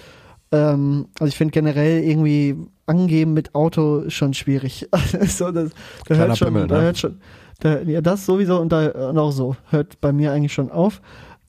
Ähm, 0.52 1.08
also 1.20 1.28
ich 1.28 1.38
finde 1.38 1.52
generell 1.52 2.04
irgendwie 2.04 2.56
angeben 2.88 3.34
mit 3.34 3.54
Auto 3.54 4.10
schon 4.10 4.34
schwierig. 4.34 4.88
so, 5.28 5.52
das, 5.52 5.72
da 6.08 6.16
hört 6.16 6.38
schon, 6.38 6.48
Pimmel, 6.48 6.68
da 6.68 6.78
ne? 6.78 6.82
hört 6.84 6.98
schon, 6.98 7.20
da, 7.60 7.82
ja, 7.82 8.02
das 8.02 8.26
sowieso 8.26 8.60
und 8.60 8.72
da 8.72 9.10
und 9.10 9.18
auch 9.18 9.32
so 9.32 9.56
hört 9.70 10.02
bei 10.02 10.12
mir 10.12 10.32
eigentlich 10.32 10.54
schon 10.54 10.72
auf. 10.72 11.02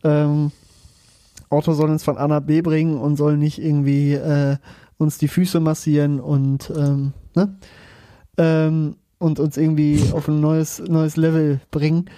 Ähm, 0.05 0.53
Auto 1.49 1.73
soll 1.73 1.91
uns 1.91 2.05
von 2.05 2.19
A 2.19 2.29
nach 2.29 2.41
B 2.41 2.61
bringen 2.61 2.99
und 2.99 3.17
soll 3.17 3.37
nicht 3.37 3.59
irgendwie 3.59 4.15
äh, 4.15 4.57
uns 4.99 5.19
die 5.19 5.29
Füße 5.29 5.61
massieren 5.61 6.21
und 6.21 6.71
ähm, 6.77 7.13
ne? 7.35 7.57
ähm, 8.39 8.97
und 9.19 9.41
uns 9.41 9.57
irgendwie 9.57 10.03
auf 10.13 10.29
ein 10.29 10.41
neues 10.41 10.79
neues 10.87 11.17
Level 11.17 11.61
bringen, 11.71 12.11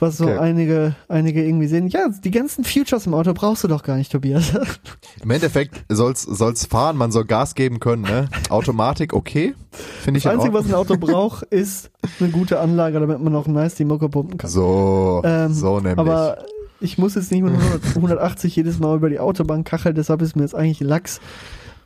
was 0.00 0.16
so 0.16 0.24
Okay. 0.24 0.38
einige 0.38 0.94
einige 1.08 1.44
irgendwie 1.44 1.66
sehen. 1.66 1.88
Ja, 1.88 2.08
die 2.08 2.30
ganzen 2.30 2.64
Futures 2.64 3.06
im 3.06 3.14
Auto 3.14 3.32
brauchst 3.34 3.64
du 3.64 3.68
doch 3.68 3.82
gar 3.82 3.96
nicht, 3.96 4.10
Tobias. 4.12 4.52
Im 5.22 5.30
Endeffekt 5.30 5.84
soll's 5.88 6.22
soll's 6.22 6.64
fahren, 6.66 6.96
man 6.96 7.12
soll 7.12 7.24
Gas 7.24 7.54
geben 7.54 7.78
können, 7.80 8.02
ne? 8.02 8.28
Automatik, 8.48 9.12
okay. 9.12 9.54
Finde 10.02 10.18
ich 10.18 10.24
Das 10.24 10.32
in 10.32 10.38
Einzige, 10.40 10.54
was 10.54 10.66
ein 10.66 10.74
Auto 10.74 10.96
braucht, 11.00 11.42
ist 11.44 11.90
eine 12.20 12.30
gute 12.30 12.58
Anlage, 12.60 12.98
damit 13.00 13.20
man 13.20 13.34
auch 13.34 13.46
nice 13.46 13.74
die 13.74 13.84
Mucke 13.84 14.08
pumpen 14.08 14.38
kann. 14.38 14.48
So, 14.50 15.20
Ähm, 15.24 15.52
so 15.52 15.78
nämlich. 15.80 15.98
Aber 15.98 16.38
ich 16.80 16.98
muss 16.98 17.14
jetzt 17.14 17.30
nicht 17.32 17.42
mit 17.42 17.52
100, 17.54 17.84
180 17.96 18.54
jedes 18.56 18.78
Mal 18.78 18.96
über 18.96 19.08
die 19.10 19.18
Autobahn 19.18 19.64
kacheln, 19.64 19.94
deshalb 19.94 20.22
ist 20.22 20.36
mir 20.36 20.42
jetzt 20.42 20.54
eigentlich 20.54 20.80
Lachs. 20.80 21.20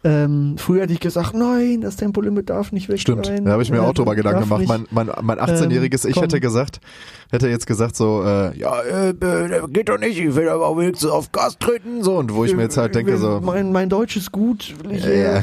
Ähm, 0.02 0.54
früher 0.56 0.82
hätte 0.82 0.94
ich 0.94 1.00
gesagt, 1.00 1.34
nein, 1.34 1.82
das 1.82 1.96
Tempolimit 1.96 2.48
darf 2.48 2.72
nicht 2.72 2.88
weg 2.88 2.98
Stimmt, 3.00 3.26
sein. 3.26 3.44
da 3.44 3.52
habe 3.52 3.62
ich 3.62 3.70
mir 3.70 3.78
Äh, 3.78 3.80
auch 3.80 3.92
drüber 3.92 4.14
Gedanken 4.14 4.40
gemacht. 4.48 4.64
Mein, 4.66 4.86
mein, 4.90 5.10
mein 5.20 5.38
18-jähriges 5.38 6.04
ähm, 6.06 6.10
Ich 6.10 6.20
hätte 6.20 6.40
gesagt, 6.40 6.80
hätte 7.30 7.48
jetzt 7.48 7.66
gesagt 7.66 7.96
so, 7.96 8.22
äh, 8.24 8.56
ja, 8.58 8.80
äh, 8.80 9.10
äh, 9.10 9.62
geht 9.68 9.90
doch 9.90 9.98
nicht, 9.98 10.18
ich 10.18 10.34
will 10.34 10.48
aber 10.48 10.66
auch 10.68 10.78
wenigstens 10.78 11.10
auf 11.10 11.30
Gas 11.32 11.58
treten, 11.58 12.02
so, 12.02 12.16
und 12.16 12.32
wo 12.34 12.44
ich 12.46 12.56
mir 12.56 12.62
jetzt 12.62 12.78
halt 12.78 12.94
denke 12.94 13.18
so, 13.18 13.40
Mein, 13.42 13.72
mein 13.72 13.90
Deutsch 13.90 14.16
ist 14.16 14.32
gut. 14.32 14.74
Will 14.82 14.92
ich, 14.92 15.04
Ja, 15.04 15.10
äh, 15.36 15.42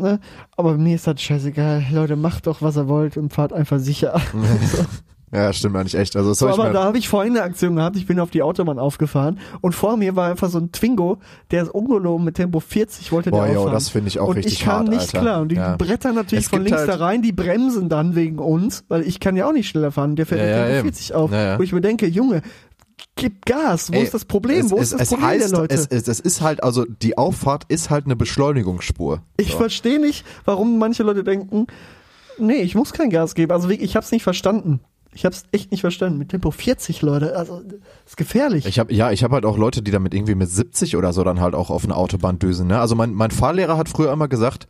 ne? 0.00 0.20
Aber 0.56 0.78
mir 0.78 0.94
ist 0.94 1.06
das 1.06 1.20
scheißegal. 1.20 1.84
Leute, 1.92 2.16
macht 2.16 2.46
doch, 2.46 2.62
was 2.62 2.76
ihr 2.78 2.88
wollt 2.88 3.18
und 3.18 3.34
fahrt 3.34 3.52
einfach 3.52 3.78
sicher. 3.78 4.18
ja, 5.34 5.52
stimmt 5.52 5.76
eigentlich 5.76 5.94
echt. 5.96 6.14
Also 6.16 6.32
So, 6.32 6.48
aber 6.48 6.70
da 6.70 6.84
habe 6.84 6.96
ich 6.98 7.08
vorhin 7.08 7.32
eine 7.36 7.42
Aktion 7.42 7.76
gehabt. 7.76 7.96
Ich 7.96 8.06
bin 8.06 8.20
auf 8.20 8.30
die 8.30 8.42
Autobahn 8.42 8.78
aufgefahren 8.78 9.38
und 9.60 9.74
vor 9.74 9.96
mir 9.96 10.14
war 10.16 10.30
einfach 10.30 10.48
so 10.48 10.58
ein 10.58 10.70
Twingo, 10.72 11.18
der 11.50 11.64
ist 11.64 11.68
ungelogen 11.70 12.24
mit 12.24 12.36
Tempo 12.36 12.60
40 12.60 13.10
wollte 13.12 13.30
Boah, 13.30 13.46
der 13.46 13.54
jo, 13.54 13.68
das 13.68 13.88
finde 13.88 14.08
ich 14.08 14.20
auch 14.20 14.28
und 14.28 14.36
richtig 14.36 14.54
ich 14.54 14.60
kam 14.64 14.80
hart, 14.80 14.88
nicht 14.88 15.00
Alter. 15.00 15.20
klar 15.20 15.40
und 15.42 15.48
die 15.48 15.56
Ja. 15.56 15.76
brettern 15.76 16.14
natürlich 16.14 16.44
Es 16.44 16.50
von 16.50 16.62
links 16.62 16.78
halt- 16.78 16.88
da 16.88 16.94
rein, 16.96 17.20
die 17.22 17.32
bremsen 17.32 17.88
dann 17.88 18.14
wegen 18.14 18.38
uns, 18.38 18.84
weil 18.88 19.02
ich 19.02 19.18
kann 19.20 19.36
ja 19.36 19.48
auch 19.48 19.52
nicht 19.52 19.68
schneller 19.68 19.90
fahren. 19.92 20.16
Der 20.16 20.26
fährt 20.26 20.40
Ja, 20.40 20.46
mit 20.46 20.52
ja, 20.56 20.62
Tempo 20.64 20.74
eben. 20.78 20.82
40 20.94 21.14
auf. 21.14 21.30
Ja, 21.32 21.42
ja. 21.44 21.58
Wo 21.58 21.62
ich 21.62 21.72
mir 21.72 21.80
denke, 21.80 22.06
Junge, 22.06 22.42
gib 23.16 23.44
Gas. 23.46 23.90
Wo 23.92 23.96
Ey, 23.96 24.04
ist 24.04 24.14
das 24.14 24.24
Problem? 24.24 24.70
Wo 24.70 24.76
es, 24.76 24.92
ist 24.92 25.00
das 25.00 25.08
Problem 25.08 25.26
heißt, 25.28 25.50
der 25.52 25.58
Leute? 25.58 25.74
Es, 25.74 25.86
es, 25.86 26.08
es 26.08 26.20
ist 26.20 26.40
halt, 26.42 26.62
also 26.62 26.84
die 27.02 27.18
Auffahrt 27.18 27.64
ist 27.68 27.90
halt 27.90 28.04
eine 28.06 28.16
Beschleunigungsspur. 28.16 29.22
Ich 29.36 29.52
So. 29.52 29.58
verstehe 29.58 30.00
nicht, 30.00 30.24
warum 30.44 30.78
manche 30.78 31.02
Leute 31.02 31.24
denken, 31.24 31.66
nee, 32.38 32.54
ich 32.62 32.74
muss 32.74 32.92
kein 32.92 33.10
Gas 33.10 33.34
geben. 33.34 33.52
Also 33.52 33.68
ich 33.70 33.96
habe 33.96 34.04
es 34.04 34.12
nicht 34.12 34.22
verstanden. 34.22 34.80
Ich 35.14 35.24
habe 35.24 35.34
es 35.34 35.44
echt 35.52 35.70
nicht 35.70 35.80
verstanden. 35.80 36.18
Mit 36.18 36.30
Tempo 36.30 36.50
40, 36.50 37.02
Leute. 37.02 37.36
Also, 37.36 37.62
ist 38.04 38.16
gefährlich. 38.16 38.66
Ich 38.66 38.78
habe 38.78 38.92
ja, 38.92 39.10
ich 39.12 39.22
habe 39.24 39.34
halt 39.34 39.46
auch 39.46 39.56
Leute, 39.56 39.82
die 39.82 39.90
damit 39.90 40.12
irgendwie 40.12 40.34
mit 40.34 40.50
70 40.50 40.96
oder 40.96 41.12
so 41.12 41.24
dann 41.24 41.40
halt 41.40 41.54
auch 41.54 41.70
auf 41.70 41.84
eine 41.84 41.96
Autobahn 41.96 42.38
düsen. 42.38 42.66
Ne? 42.66 42.78
Also 42.78 42.94
mein, 42.94 43.14
mein 43.14 43.30
Fahrlehrer 43.30 43.76
hat 43.76 43.88
früher 43.88 44.12
immer 44.12 44.28
gesagt, 44.28 44.66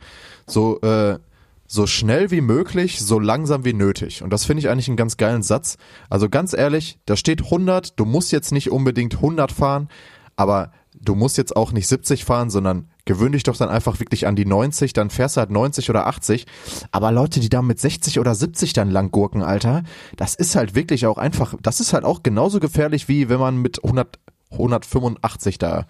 so 0.46 0.80
äh, 0.82 1.18
so 1.66 1.86
schnell 1.86 2.30
wie 2.30 2.40
möglich, 2.40 3.00
so 3.00 3.18
langsam 3.18 3.64
wie 3.64 3.72
nötig. 3.72 4.22
Und 4.22 4.30
das 4.30 4.44
finde 4.44 4.60
ich 4.60 4.68
eigentlich 4.68 4.88
einen 4.88 4.96
ganz 4.96 5.16
geilen 5.16 5.42
Satz. 5.42 5.76
Also 6.10 6.28
ganz 6.28 6.52
ehrlich, 6.52 6.98
da 7.06 7.16
steht 7.16 7.42
100. 7.42 7.98
Du 7.98 8.04
musst 8.04 8.32
jetzt 8.32 8.52
nicht 8.52 8.70
unbedingt 8.70 9.14
100 9.14 9.50
fahren, 9.50 9.88
aber 10.36 10.72
du 11.04 11.14
musst 11.14 11.36
jetzt 11.36 11.56
auch 11.56 11.72
nicht 11.72 11.86
70 11.86 12.24
fahren, 12.24 12.50
sondern 12.50 12.88
gewöhn 13.04 13.32
dich 13.32 13.42
doch 13.42 13.56
dann 13.56 13.68
einfach 13.68 14.00
wirklich 14.00 14.26
an 14.26 14.36
die 14.36 14.46
90, 14.46 14.92
dann 14.92 15.10
fährst 15.10 15.36
du 15.36 15.40
halt 15.40 15.50
90 15.50 15.90
oder 15.90 16.06
80. 16.06 16.46
Aber 16.90 17.12
Leute, 17.12 17.40
die 17.40 17.48
da 17.48 17.62
mit 17.62 17.78
60 17.78 18.18
oder 18.18 18.34
70 18.34 18.72
dann 18.72 18.90
lang 18.90 19.10
gurken, 19.10 19.42
Alter, 19.42 19.82
das 20.16 20.34
ist 20.34 20.56
halt 20.56 20.74
wirklich 20.74 21.06
auch 21.06 21.18
einfach, 21.18 21.54
das 21.62 21.80
ist 21.80 21.92
halt 21.92 22.04
auch 22.04 22.22
genauso 22.22 22.60
gefährlich 22.60 23.08
wie 23.08 23.28
wenn 23.28 23.40
man 23.40 23.56
mit 23.58 23.82
100, 23.84 24.18
185 24.52 25.58
da 25.58 25.86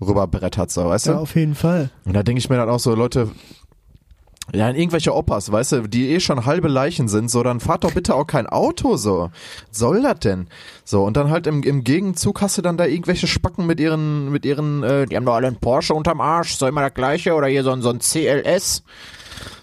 rüber 0.00 0.26
brettert, 0.26 0.70
so, 0.70 0.86
weißt 0.86 1.06
du? 1.06 1.10
ja, 1.12 1.18
auf 1.18 1.34
jeden 1.34 1.54
Fall. 1.54 1.90
Und 2.04 2.14
da 2.14 2.22
denke 2.22 2.38
ich 2.38 2.48
mir 2.48 2.56
dann 2.56 2.68
auch 2.68 2.78
so, 2.78 2.94
Leute, 2.94 3.30
Ja, 4.54 4.68
in 4.70 4.76
irgendwelche 4.76 5.14
Opas, 5.14 5.52
weißt 5.52 5.72
du, 5.72 5.88
die 5.88 6.08
eh 6.08 6.20
schon 6.20 6.46
halbe 6.46 6.68
Leichen 6.68 7.08
sind, 7.08 7.30
so, 7.30 7.42
dann 7.42 7.60
fahrt 7.60 7.84
doch 7.84 7.92
bitte 7.92 8.14
auch 8.14 8.26
kein 8.26 8.46
Auto, 8.46 8.96
so. 8.96 9.30
Was 9.70 9.78
soll 9.78 10.02
das 10.02 10.20
denn? 10.20 10.46
So, 10.84 11.04
und 11.04 11.16
dann 11.16 11.30
halt 11.30 11.46
im, 11.46 11.62
im 11.62 11.84
Gegenzug 11.84 12.40
hast 12.40 12.56
du 12.56 12.62
dann 12.62 12.78
da 12.78 12.86
irgendwelche 12.86 13.26
Spacken 13.26 13.66
mit 13.66 13.78
ihren, 13.78 14.30
mit 14.30 14.46
ihren, 14.46 14.82
äh, 14.82 15.06
die 15.06 15.16
haben 15.16 15.26
doch 15.26 15.34
alle 15.34 15.48
einen 15.48 15.56
Porsche 15.56 15.92
unterm 15.92 16.20
Arsch, 16.20 16.56
so 16.56 16.66
immer 16.66 16.80
das 16.80 16.94
gleiche, 16.94 17.34
oder 17.34 17.46
hier 17.46 17.62
so 17.62 17.72
ein, 17.72 17.82
so 17.82 17.90
ein 17.90 17.98
CLS. 17.98 18.84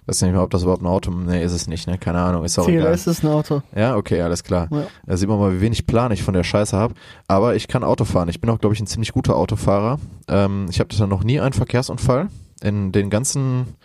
Weiß 0.06 0.22
nicht 0.22 0.34
mehr, 0.34 0.44
ob 0.44 0.52
das 0.52 0.62
überhaupt 0.62 0.84
ein 0.84 0.88
Auto, 0.88 1.10
nee, 1.10 1.44
ist 1.44 1.52
es 1.52 1.66
nicht, 1.66 1.88
ne, 1.88 1.98
keine 1.98 2.20
Ahnung, 2.20 2.46
ist 2.46 2.60
auch 2.60 2.68
egal. 2.68 2.94
CLS 2.94 3.08
ist 3.08 3.24
ein 3.24 3.30
Auto. 3.32 3.64
Ja, 3.76 3.96
okay, 3.96 4.22
alles 4.22 4.44
klar. 4.44 4.68
Ja. 4.70 4.86
Da 5.08 5.18
sieht 5.18 5.28
man 5.28 5.40
mal, 5.40 5.52
wie 5.56 5.62
wenig 5.62 5.88
Plan 5.88 6.12
ich 6.12 6.22
von 6.22 6.36
der 6.36 6.44
Scheiße 6.44 6.78
habe. 6.78 6.94
Aber 7.28 7.56
ich 7.56 7.68
kann 7.68 7.84
Auto 7.84 8.06
fahren. 8.06 8.30
Ich 8.30 8.40
bin 8.40 8.52
auch, 8.52 8.60
glaube 8.60 8.76
ich, 8.76 8.82
ein 8.82 8.88
ziemlich 8.88 9.14
guter 9.14 9.36
Autofahrer. 9.36 9.98
Ähm, 10.28 10.68
ich 10.70 10.80
habe 10.80 11.08
noch 11.08 11.24
nie 11.24 11.40
einen 11.40 11.54
Verkehrsunfall 11.54 12.28
in 12.62 12.92
den 12.92 13.10
ganzen 13.10 13.76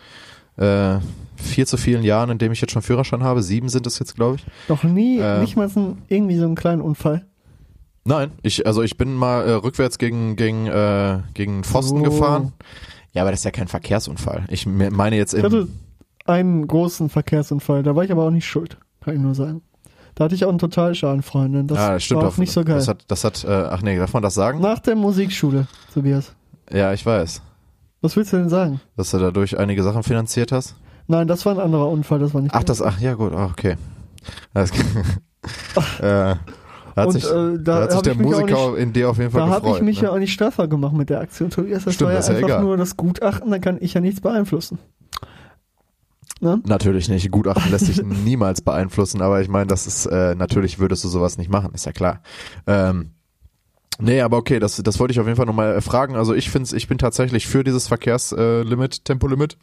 äh, 0.61 0.99
viel 1.35 1.65
zu 1.65 1.77
vielen 1.77 2.03
Jahren, 2.03 2.29
in 2.29 2.37
dem 2.37 2.51
ich 2.51 2.61
jetzt 2.61 2.71
schon 2.71 2.81
Führerschein 2.81 3.23
habe. 3.23 3.41
Sieben 3.41 3.67
sind 3.69 3.87
es 3.87 3.97
jetzt, 3.99 4.15
glaube 4.15 4.35
ich. 4.37 4.45
Noch 4.69 4.83
nie, 4.83 5.17
Äh. 5.19 5.39
nicht 5.41 5.55
mal 5.55 5.67
so 5.69 5.79
ein, 5.79 5.97
irgendwie 6.07 6.37
so 6.37 6.45
einen 6.45 6.55
kleinen 6.55 6.81
Unfall. 6.81 7.25
Nein, 8.03 8.31
ich 8.41 8.65
also 8.65 8.81
ich 8.81 8.97
bin 8.97 9.13
mal 9.13 9.47
äh, 9.47 9.51
rückwärts 9.53 9.97
gegen 9.99 10.35
gegen 10.35 10.65
äh, 10.67 11.19
gegen 11.33 11.63
Pfosten 11.63 11.99
Oh. 11.99 12.03
gefahren. 12.03 12.51
Ja, 13.13 13.21
aber 13.23 13.31
das 13.31 13.41
ist 13.41 13.43
ja 13.45 13.51
kein 13.51 13.67
Verkehrsunfall. 13.67 14.45
Ich 14.49 14.65
me- 14.65 14.89
meine 14.89 15.17
jetzt 15.17 15.33
Ich 15.33 15.43
hatte 15.43 15.57
im 15.67 15.69
einen 16.25 16.67
großen 16.67 17.09
Verkehrsunfall, 17.09 17.83
da 17.83 17.95
war 17.95 18.03
ich 18.03 18.11
aber 18.11 18.23
auch 18.23 18.31
nicht 18.31 18.47
schuld, 18.47 18.77
kann 19.03 19.15
ich 19.15 19.19
nur 19.19 19.35
sagen. 19.35 19.61
Da 20.15 20.25
hatte 20.25 20.35
ich 20.35 20.45
auch 20.45 20.49
einen 20.49 20.59
Totalschaden, 20.59 21.21
Freundin. 21.21 21.67
Das 21.67 21.77
ah, 21.77 21.93
das 21.93 22.03
stimmt 22.03 22.19
war 22.21 22.27
auch 22.27 22.31
auf- 22.33 22.37
nicht 22.37 22.51
so 22.51 22.63
geil. 22.63 22.75
Das 22.75 22.87
hat 22.87 23.03
das 23.07 23.23
hat 23.23 23.43
äh, 23.43 23.47
ach 23.49 23.81
nee, 23.83 23.97
darf 23.97 24.13
man 24.13 24.23
das 24.23 24.33
sagen? 24.33 24.61
Nach 24.61 24.79
der 24.79 24.95
Musikschule, 24.95 25.67
Tobias. 25.93 26.33
Ja, 26.71 26.93
ich 26.93 27.05
weiß. 27.05 27.41
Was 28.01 28.15
willst 28.15 28.33
du 28.33 28.37
denn 28.37 28.49
sagen? 28.49 28.81
Dass 28.97 29.11
du 29.11 29.19
dadurch 29.19 29.57
einige 29.57 29.83
Sachen 29.83 30.03
finanziert 30.03 30.51
hast. 30.51 30.75
Nein, 31.07 31.27
das 31.27 31.45
war 31.45 31.53
ein 31.53 31.59
anderer 31.59 31.89
Unfall, 31.89 32.19
das 32.19 32.33
war 32.33 32.41
nicht 32.41 32.53
Ach, 32.53 32.63
das 32.63 32.81
ach 32.81 32.99
ja 32.99 33.13
gut, 33.13 33.33
ah, 33.33 33.45
okay. 33.45 33.75
Alles 34.53 34.71
klar. 34.71 34.85
äh, 36.33 36.35
da 36.95 37.01
hat 37.01 37.07
Und, 37.07 37.13
sich, 37.13 37.25
äh, 37.25 37.29
da 37.29 37.57
da 37.57 37.81
hat 37.81 37.91
sich 37.91 38.01
der 38.01 38.15
Musiker 38.15 38.77
in 38.77 38.93
dir 38.93 39.09
auf 39.09 39.17
jeden 39.17 39.31
Fall 39.31 39.41
Da 39.41 39.47
habe 39.47 39.61
gefreut. 39.61 39.77
ich 39.77 39.83
mich 39.83 40.01
ne? 40.01 40.07
ja 40.07 40.13
auch 40.13 40.19
nicht 40.19 40.33
strafbar 40.33 40.67
gemacht 40.67 40.93
mit 40.93 41.09
der 41.09 41.21
Aktion, 41.21 41.49
Tobias. 41.49 41.85
Das 41.85 41.95
Stimmt, 41.95 42.07
war 42.07 42.13
ja 42.13 42.19
das 42.19 42.25
ist 42.27 42.33
ja 42.33 42.35
einfach 42.37 42.49
egal. 42.49 42.63
nur 42.63 42.77
das 42.77 42.97
Gutachten, 42.97 43.49
da 43.51 43.59
kann 43.59 43.77
ich 43.79 43.93
ja 43.93 44.01
nichts 44.01 44.21
beeinflussen. 44.21 44.79
Ne? 46.41 46.59
Natürlich 46.65 47.07
nicht. 47.07 47.29
Gutachten 47.29 47.71
lässt 47.71 47.85
sich 47.85 48.01
niemals 48.03 48.61
beeinflussen, 48.61 49.21
aber 49.21 49.41
ich 49.41 49.47
meine, 49.47 49.67
das 49.67 49.85
ist, 49.85 50.07
äh, 50.07 50.33
natürlich 50.35 50.79
würdest 50.79 51.03
du 51.03 51.07
sowas 51.07 51.37
nicht 51.37 51.51
machen, 51.51 51.71
ist 51.73 51.85
ja 51.85 51.91
klar. 51.91 52.21
Ähm, 52.65 53.11
nee, 54.01 54.21
aber 54.21 54.37
okay, 54.37 54.59
das, 54.59 54.77
das 54.77 54.99
wollte 54.99 55.11
ich 55.13 55.19
auf 55.19 55.25
jeden 55.25 55.37
Fall 55.37 55.45
nochmal 55.45 55.81
fragen. 55.81 56.15
Also 56.15 56.33
ich 56.33 56.49
finde 56.49 56.75
ich 56.75 56.87
bin 56.87 56.97
tatsächlich 56.97 57.47
für 57.47 57.63
dieses 57.63 57.87
Verkehrslimit, 57.87 59.05
Tempolimit, 59.05 59.57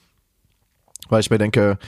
weil 1.09 1.21
ich 1.21 1.31
mir 1.31 1.39
denke, 1.39 1.79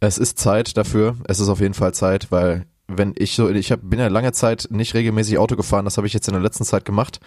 es 0.00 0.18
ist 0.18 0.38
Zeit 0.38 0.76
dafür. 0.76 1.16
Es 1.28 1.40
ist 1.40 1.48
auf 1.48 1.60
jeden 1.60 1.74
Fall 1.74 1.94
Zeit, 1.94 2.30
weil 2.30 2.66
wenn 2.92 3.14
ich 3.16 3.36
so, 3.36 3.48
ich 3.48 3.70
hab, 3.70 3.80
bin 3.82 4.00
ja 4.00 4.08
lange 4.08 4.32
Zeit 4.32 4.66
nicht 4.70 4.94
regelmäßig 4.94 5.38
Auto 5.38 5.54
gefahren, 5.54 5.84
das 5.84 5.96
habe 5.96 6.06
ich 6.08 6.12
jetzt 6.12 6.26
in 6.26 6.34
der 6.34 6.42
letzten 6.42 6.64
Zeit 6.64 6.84
gemacht. 6.84 7.20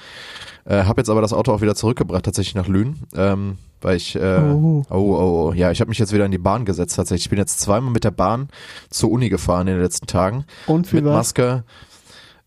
Äh, 0.66 0.84
habe 0.84 1.00
jetzt 1.02 1.10
aber 1.10 1.22
das 1.22 1.32
Auto 1.34 1.54
auch 1.54 1.62
wieder 1.62 1.76
zurückgebracht, 1.76 2.26
tatsächlich 2.26 2.56
nach 2.56 2.68
Lünen, 2.68 3.04
ähm, 3.16 3.58
weil 3.82 3.96
ich, 3.98 4.16
äh, 4.16 4.40
Oh. 4.40 4.84
oh, 4.90 4.96
oh, 4.96 5.48
oh, 5.50 5.54
ja, 5.54 5.72
ich 5.72 5.80
habe 5.80 5.90
mich 5.90 6.00
jetzt 6.00 6.14
wieder 6.14 6.26
in 6.26 6.32
die 6.32 6.38
Bahn 6.38 6.66
gesetzt 6.66 6.96
tatsächlich. 6.96 7.26
Ich 7.26 7.30
bin 7.30 7.40
jetzt 7.40 7.60
zweimal 7.62 7.92
mit 7.92 8.04
der 8.04 8.12
Bahn 8.12 8.50
zur 8.90 9.12
Uni 9.12 9.30
gefahren 9.30 9.68
in 9.68 9.76
den 9.76 9.84
letzten 9.84 10.08
Tagen 10.08 10.46
Und 10.68 10.92
wie 10.92 10.98
mit 10.98 11.06
war's? 11.06 11.16
Maske. 11.16 11.64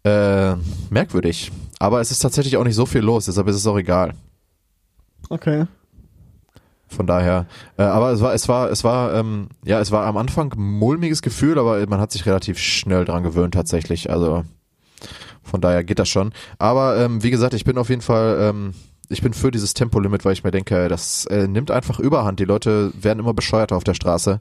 Äh, 0.05 0.55
merkwürdig, 0.91 1.51
aber 1.79 2.01
es 2.01 2.11
ist 2.11 2.21
tatsächlich 2.21 2.57
auch 2.57 2.65
nicht 2.65 2.75
so 2.75 2.87
viel 2.87 3.03
los, 3.03 3.27
deshalb 3.27 3.49
ist 3.49 3.57
es 3.57 3.67
auch 3.67 3.79
egal. 3.79 4.15
Okay. 5.29 5.67
Von 6.89 7.07
daher, 7.07 7.47
äh, 7.79 7.83
aber 7.83 8.13
es 8.13 8.21
war, 8.21 8.33
es 8.33 8.49
war, 8.49 8.71
es 8.71 8.85
war, 8.85 9.13
ähm, 9.15 9.49
ja, 9.65 9.81
es 9.81 9.91
war 9.91 10.07
am 10.07 10.17
Anfang 10.17 10.53
ein 10.53 10.79
mulmiges 10.79 11.21
Gefühl, 11.21 11.59
aber 11.59 11.85
man 11.89 12.01
hat 12.01 12.13
sich 12.13 12.27
relativ 12.27 12.59
schnell 12.59 13.05
dran 13.05 13.25
gewöhnt 13.25 13.55
tatsächlich. 13.55 14.09
Also 14.09 14.45
von 15.43 15.61
daher 15.61 15.83
geht 15.83 15.99
das 15.99 16.09
schon. 16.09 16.33
Aber 16.59 16.97
ähm, 16.99 17.23
wie 17.23 17.31
gesagt, 17.31 17.55
ich 17.55 17.65
bin 17.65 17.77
auf 17.77 17.89
jeden 17.89 18.03
Fall, 18.03 18.39
ähm, 18.41 18.75
ich 19.09 19.21
bin 19.21 19.33
für 19.33 19.51
dieses 19.51 19.75
Tempolimit, 19.75 20.25
weil 20.25 20.33
ich 20.33 20.45
mir 20.45 20.53
denke, 20.53 20.89
das 20.89 21.27
äh, 21.27 21.49
nimmt 21.49 21.73
einfach 21.73 21.99
Überhand. 21.99 22.39
Die 22.39 22.45
Leute 22.45 22.93
werden 22.95 23.19
immer 23.19 23.35
bescheuerter 23.35 23.77
auf 23.77 23.85
der 23.85 23.95
Straße. 23.95 24.41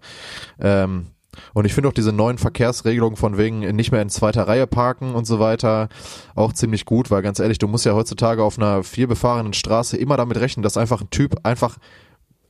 Ähm, 0.59 1.07
und 1.53 1.65
ich 1.65 1.73
finde 1.73 1.89
auch 1.89 1.93
diese 1.93 2.11
neuen 2.11 2.37
Verkehrsregelungen 2.37 3.17
von 3.17 3.37
wegen 3.37 3.59
nicht 3.75 3.91
mehr 3.91 4.01
in 4.01 4.09
zweiter 4.09 4.47
Reihe 4.47 4.67
parken 4.67 5.15
und 5.15 5.25
so 5.25 5.39
weiter 5.39 5.89
auch 6.35 6.53
ziemlich 6.53 6.85
gut, 6.85 7.11
weil 7.11 7.21
ganz 7.21 7.39
ehrlich, 7.39 7.57
du 7.57 7.67
musst 7.67 7.85
ja 7.85 7.93
heutzutage 7.93 8.43
auf 8.43 8.57
einer 8.57 8.83
vielbefahrenen 8.83 9.53
Straße 9.53 9.97
immer 9.97 10.17
damit 10.17 10.37
rechnen, 10.37 10.63
dass 10.63 10.77
einfach 10.77 11.01
ein 11.01 11.09
Typ 11.09 11.35
einfach 11.43 11.77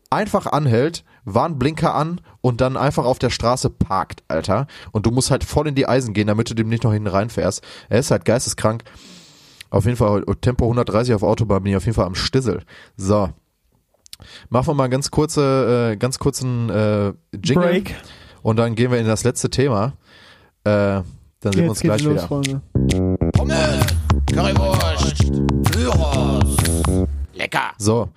einfach 0.09 0.45
anhält, 0.45 1.03
Warnblinker 1.25 1.93
an 1.93 2.21
und 2.41 2.61
dann 2.61 2.77
einfach 2.77 3.05
auf 3.05 3.19
der 3.19 3.29
Straße 3.29 3.69
parkt, 3.69 4.23
Alter. 4.27 4.67
Und 4.91 5.05
du 5.05 5.11
musst 5.11 5.31
halt 5.31 5.43
voll 5.43 5.67
in 5.67 5.75
die 5.75 5.87
Eisen 5.87 6.13
gehen, 6.13 6.27
damit 6.27 6.49
du 6.49 6.53
dem 6.53 6.69
nicht 6.69 6.83
noch 6.83 6.93
hinten 6.93 7.07
reinfährst. 7.07 7.63
Er 7.89 7.99
ist 7.99 8.11
halt 8.11 8.25
geisteskrank. 8.25 8.83
Auf 9.69 9.85
jeden 9.85 9.97
Fall 9.97 10.23
Tempo 10.41 10.65
130 10.65 11.13
auf 11.15 11.23
Autobahn 11.23 11.63
bin 11.63 11.71
ich 11.71 11.77
auf 11.77 11.85
jeden 11.85 11.95
Fall 11.95 12.05
am 12.05 12.15
Stissel. 12.15 12.61
So. 12.95 13.29
Machen 14.49 14.67
wir 14.67 14.73
mal 14.73 14.87
ganz 14.87 15.11
kurze, 15.11 15.91
äh, 15.91 15.97
ganz 15.97 16.19
kurzen 16.19 16.69
äh, 16.69 17.13
Jingle. 17.33 17.67
Break. 17.67 17.95
Und 18.45 18.57
dann 18.57 18.75
gehen 18.75 18.91
wir 18.91 18.99
in 18.99 19.07
das 19.07 19.23
letzte 19.23 19.49
Thema. 19.49 19.93
Äh, 20.65 20.69
dann 20.69 21.03
sehen 21.51 21.63
wir 21.63 21.69
uns 21.71 21.79
gleich 21.79 22.03
los, 22.03 22.13
wieder. 22.13 22.27
Freunde. 22.27 22.61
Pommes, 23.33 23.85
Currywurst, 24.31 25.31
Gyros. 25.71 26.55
Lecker. 27.33 27.71
So. 27.79 28.09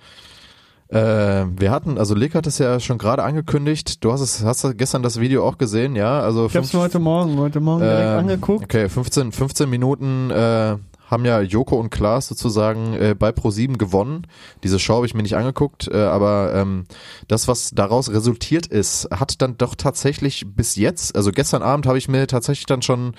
Äh, 0.89 0.97
wir 0.97 1.71
hatten, 1.71 1.97
also 1.97 2.13
Lick 2.13 2.35
hat 2.35 2.45
es 2.45 2.59
ja 2.59 2.79
schon 2.79 2.99
gerade 2.99 3.23
angekündigt. 3.23 4.03
Du 4.03 4.11
hast 4.11 4.21
es, 4.21 4.43
hast 4.45 4.63
du 4.63 4.75
gestern 4.75 5.01
das 5.01 5.19
Video 5.19 5.43
auch 5.47 5.57
gesehen, 5.57 5.95
ja? 5.95 6.19
Also 6.19 6.45
Ich 6.45 6.55
hab's 6.55 6.69
fünf- 6.69 6.73
mir 6.75 6.81
heute 6.81 6.99
Morgen, 6.99 7.39
heute 7.39 7.59
Morgen 7.59 7.81
direkt 7.81 7.99
ähm, 8.11 8.19
angeguckt. 8.19 8.63
Okay, 8.65 8.87
15, 8.87 9.31
15 9.31 9.67
Minuten 9.67 10.29
äh, 10.29 10.75
haben 11.09 11.25
ja 11.25 11.41
Joko 11.41 11.75
und 11.75 11.89
Klaas 11.89 12.27
sozusagen 12.27 12.93
äh, 12.93 13.15
bei 13.17 13.29
Pro7 13.29 13.77
gewonnen. 13.77 14.27
Diese 14.63 14.79
Show 14.79 14.95
habe 14.95 15.05
ich 15.05 15.13
mir 15.13 15.23
nicht 15.23 15.35
angeguckt, 15.35 15.89
äh, 15.91 15.97
aber 15.97 16.53
ähm, 16.53 16.85
das, 17.27 17.47
was 17.47 17.71
daraus 17.71 18.11
resultiert 18.11 18.67
ist, 18.67 19.09
hat 19.11 19.41
dann 19.41 19.57
doch 19.57 19.75
tatsächlich 19.75 20.45
bis 20.47 20.75
jetzt, 20.75 21.15
also 21.15 21.31
gestern 21.31 21.63
Abend 21.63 21.87
habe 21.87 21.97
ich 21.97 22.07
mir 22.07 22.27
tatsächlich 22.27 22.67
dann 22.67 22.81
schon 22.81 23.15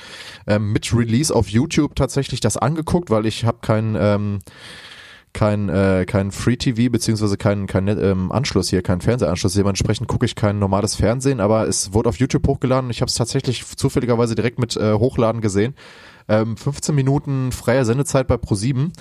ähm, 0.46 0.72
mit 0.72 0.94
Release 0.94 1.34
auf 1.34 1.48
YouTube 1.48 1.96
tatsächlich 1.96 2.40
das 2.40 2.56
angeguckt, 2.56 3.10
weil 3.10 3.26
ich 3.26 3.44
habe 3.44 3.58
kein 3.60 3.96
ähm, 3.98 4.38
kein 5.32 5.68
äh, 5.68 6.06
kein 6.06 6.32
Free 6.32 6.56
TV 6.56 6.90
beziehungsweise 6.90 7.36
kein 7.36 7.66
kein 7.66 7.86
ähm, 7.86 8.32
Anschluss 8.32 8.70
hier, 8.70 8.82
kein 8.82 9.00
Fernsehanschluss. 9.00 9.54
Dementsprechend 9.54 10.08
gucke 10.08 10.26
ich 10.26 10.34
kein 10.34 10.58
normales 10.58 10.96
Fernsehen, 10.96 11.40
aber 11.40 11.68
es 11.68 11.92
wurde 11.92 12.08
auf 12.08 12.18
YouTube 12.18 12.46
hochgeladen. 12.46 12.90
Ich 12.90 13.00
habe 13.00 13.08
es 13.08 13.14
tatsächlich 13.14 13.64
zufälligerweise 13.76 14.34
direkt 14.34 14.58
mit 14.58 14.76
äh, 14.76 14.94
Hochladen 14.94 15.40
gesehen. 15.40 15.74
Ähm, 16.28 16.56
15 16.56 16.94
Minuten 16.94 17.52
freie 17.52 17.84
Sendezeit 17.84 18.26
bei 18.26 18.36
Pro7 18.36 18.92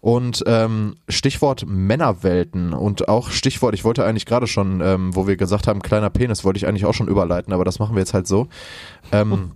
und 0.00 0.42
ähm, 0.46 0.96
Stichwort 1.08 1.66
Männerwelten 1.66 2.72
und 2.72 3.08
auch 3.08 3.30
Stichwort, 3.30 3.74
ich 3.74 3.84
wollte 3.84 4.04
eigentlich 4.04 4.26
gerade 4.26 4.46
schon, 4.46 4.80
ähm, 4.80 5.14
wo 5.14 5.26
wir 5.26 5.36
gesagt 5.36 5.66
haben, 5.66 5.82
kleiner 5.82 6.10
Penis, 6.10 6.44
wollte 6.44 6.56
ich 6.56 6.66
eigentlich 6.66 6.86
auch 6.86 6.94
schon 6.94 7.08
überleiten, 7.08 7.52
aber 7.52 7.64
das 7.64 7.78
machen 7.78 7.94
wir 7.94 8.00
jetzt 8.00 8.14
halt 8.14 8.26
so. 8.26 8.48
Ähm, 9.12 9.52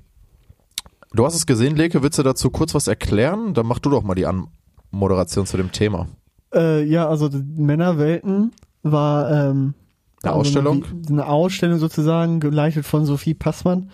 du 1.13 1.25
hast 1.25 1.35
es 1.35 1.47
gesehen, 1.47 1.77
Leke, 1.77 2.03
willst 2.03 2.19
du 2.19 2.23
dazu 2.23 2.51
kurz 2.51 2.75
was 2.75 2.89
erklären? 2.89 3.55
Dann 3.55 3.67
mach 3.67 3.79
du 3.79 3.91
doch 3.91 4.03
mal 4.03 4.15
die 4.15 4.27
Anmoderation 4.27 5.47
zu 5.47 5.57
dem 5.57 5.73
Thema. 5.73 6.09
Äh, 6.55 6.85
ja, 6.85 7.09
also 7.09 7.31
Männerwelten 7.33 8.53
war 8.83 9.31
ähm, 9.31 9.75
Eine 10.23 10.33
also 10.33 10.41
Ausstellung? 10.41 10.85
Eine, 10.85 11.09
eine 11.09 11.27
Ausstellung 11.27 11.79
sozusagen, 11.79 12.41
geleitet 12.41 12.85
von 12.85 13.07
Sophie 13.07 13.35
Passmann, 13.35 13.91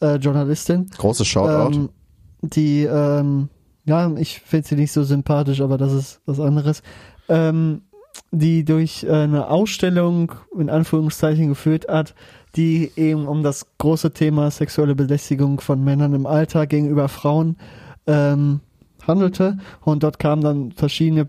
äh, 0.00 0.16
Journalistin. 0.16 0.90
Großes 0.98 1.28
Shoutout. 1.28 1.76
Ähm, 1.76 1.88
die, 2.42 2.84
ähm, 2.84 3.48
ja, 3.84 4.14
ich 4.16 4.40
finde 4.40 4.68
sie 4.68 4.76
nicht 4.76 4.92
so 4.92 5.02
sympathisch, 5.02 5.60
aber 5.60 5.78
das 5.78 5.92
ist 5.92 6.20
was 6.26 6.40
anderes. 6.40 6.82
Ähm, 7.28 7.82
die 8.30 8.64
durch 8.64 9.04
äh, 9.04 9.12
eine 9.12 9.48
Ausstellung 9.48 10.32
in 10.58 10.70
Anführungszeichen 10.70 11.48
geführt 11.48 11.88
hat, 11.88 12.14
die 12.56 12.90
eben 12.96 13.26
um 13.26 13.42
das 13.42 13.66
große 13.78 14.12
Thema 14.12 14.50
sexuelle 14.50 14.94
Belästigung 14.94 15.60
von 15.60 15.82
Männern 15.82 16.14
im 16.14 16.26
Alltag 16.26 16.70
gegenüber 16.70 17.08
Frauen 17.08 17.56
ähm, 18.06 18.60
handelte. 19.06 19.58
Und 19.80 20.02
dort 20.02 20.18
kamen 20.18 20.42
dann 20.42 20.72
verschiedene 20.72 21.26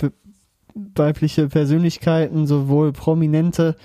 weibliche 0.95 1.47
Persönlichkeiten, 1.47 2.47
sowohl 2.47 2.91
prominente. 2.91 3.75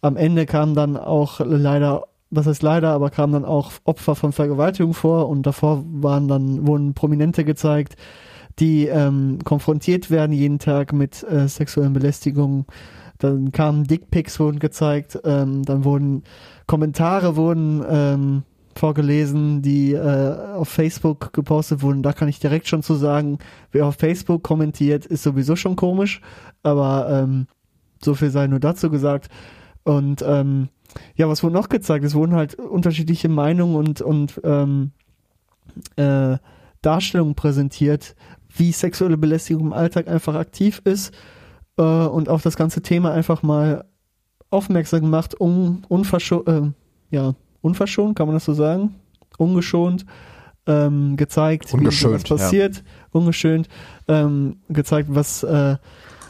Am 0.00 0.16
Ende 0.16 0.46
kamen 0.46 0.74
dann 0.74 0.96
auch 0.96 1.40
leider, 1.40 2.04
was 2.32 2.46
heißt 2.46 2.62
leider, 2.62 2.90
aber 2.90 3.10
kamen 3.10 3.34
dann 3.34 3.44
auch 3.44 3.72
Opfer 3.84 4.16
von 4.16 4.32
Vergewaltigung 4.32 4.94
vor 4.94 5.28
und 5.28 5.46
davor 5.46 5.84
waren 5.86 6.28
dann, 6.28 6.66
wurden 6.66 6.94
Prominente 6.94 7.44
gezeigt, 7.44 7.96
die 8.58 8.86
ähm, 8.86 9.38
konfrontiert 9.44 10.10
werden 10.10 10.32
jeden 10.32 10.58
Tag 10.58 10.92
mit 10.92 11.22
äh, 11.24 11.46
sexuellen 11.46 11.92
Belästigungen. 11.92 12.64
Dann 13.18 13.52
kamen 13.52 13.84
Dickpics 13.84 14.40
wurden 14.40 14.58
gezeigt, 14.58 15.20
ähm, 15.24 15.62
dann 15.64 15.84
wurden 15.84 16.24
Kommentare 16.66 17.36
wurden 17.36 17.84
ähm, 17.88 18.42
vorgelesen, 18.74 19.60
die 19.60 19.92
äh, 19.92 20.54
auf 20.54 20.68
Facebook 20.68 21.34
gepostet 21.34 21.82
wurden. 21.82 22.02
Da 22.02 22.14
kann 22.14 22.28
ich 22.28 22.40
direkt 22.40 22.66
schon 22.66 22.82
zu 22.82 22.94
sagen, 22.94 23.38
wer 23.72 23.86
auf 23.86 23.96
Facebook 23.96 24.42
kommentiert, 24.42 25.04
ist 25.04 25.22
sowieso 25.22 25.54
schon 25.54 25.76
komisch, 25.76 26.22
aber 26.62 27.08
ähm, 27.10 27.46
so 28.02 28.14
viel 28.14 28.30
sei 28.30 28.46
nur 28.46 28.60
dazu 28.60 28.88
gesagt. 28.88 29.28
Und 29.84 30.24
ähm, 30.26 30.68
ja, 31.16 31.28
was 31.28 31.42
wurde 31.42 31.54
noch 31.54 31.68
gezeigt? 31.68 32.04
Es 32.04 32.14
wurden 32.14 32.34
halt 32.34 32.54
unterschiedliche 32.54 33.28
Meinungen 33.28 33.76
und, 33.76 34.00
und 34.00 34.40
ähm, 34.44 34.92
äh, 35.96 36.36
Darstellungen 36.82 37.34
präsentiert, 37.34 38.14
wie 38.54 38.72
sexuelle 38.72 39.16
Belästigung 39.16 39.66
im 39.66 39.72
Alltag 39.72 40.08
einfach 40.08 40.34
aktiv 40.34 40.82
ist 40.84 41.14
äh, 41.78 41.82
und 41.82 42.28
auf 42.28 42.42
das 42.42 42.56
ganze 42.56 42.82
Thema 42.82 43.12
einfach 43.12 43.42
mal 43.42 43.84
aufmerksam 44.50 45.00
gemacht, 45.00 45.40
un, 45.40 45.84
unverscho 45.88 46.44
äh, 46.46 46.70
ja, 47.10 47.34
unverschont, 47.62 48.16
kann 48.16 48.26
man 48.26 48.36
das 48.36 48.44
so 48.44 48.52
sagen? 48.52 48.94
Ungeschont 49.38 50.04
ähm, 50.66 51.16
gezeigt, 51.16 51.72
Ungeschönt, 51.72 52.12
wie 52.12 52.30
was 52.30 52.40
passiert, 52.40 52.84
ungeschönt, 53.10 53.68
ähm, 54.08 54.56
gezeigt, 54.68 55.08
was 55.10 55.42
äh, 55.42 55.76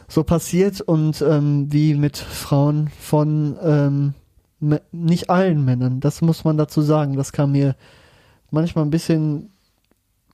so 0.09 0.25
passiert 0.25 0.81
und 0.81 1.23
ähm, 1.23 1.67
wie 1.71 1.95
mit 1.95 2.17
Frauen 2.17 2.89
von 2.99 3.57
ähm, 3.63 4.15
nicht 4.93 5.29
allen 5.29 5.65
Männern, 5.65 6.01
das 6.01 6.23
muss 6.23 6.45
man 6.45 6.57
dazu 6.57 6.81
sagen, 6.83 7.17
das 7.17 7.33
kam 7.33 7.53
mir 7.53 7.75
manchmal 8.51 8.85
ein 8.85 8.91
bisschen 8.91 9.51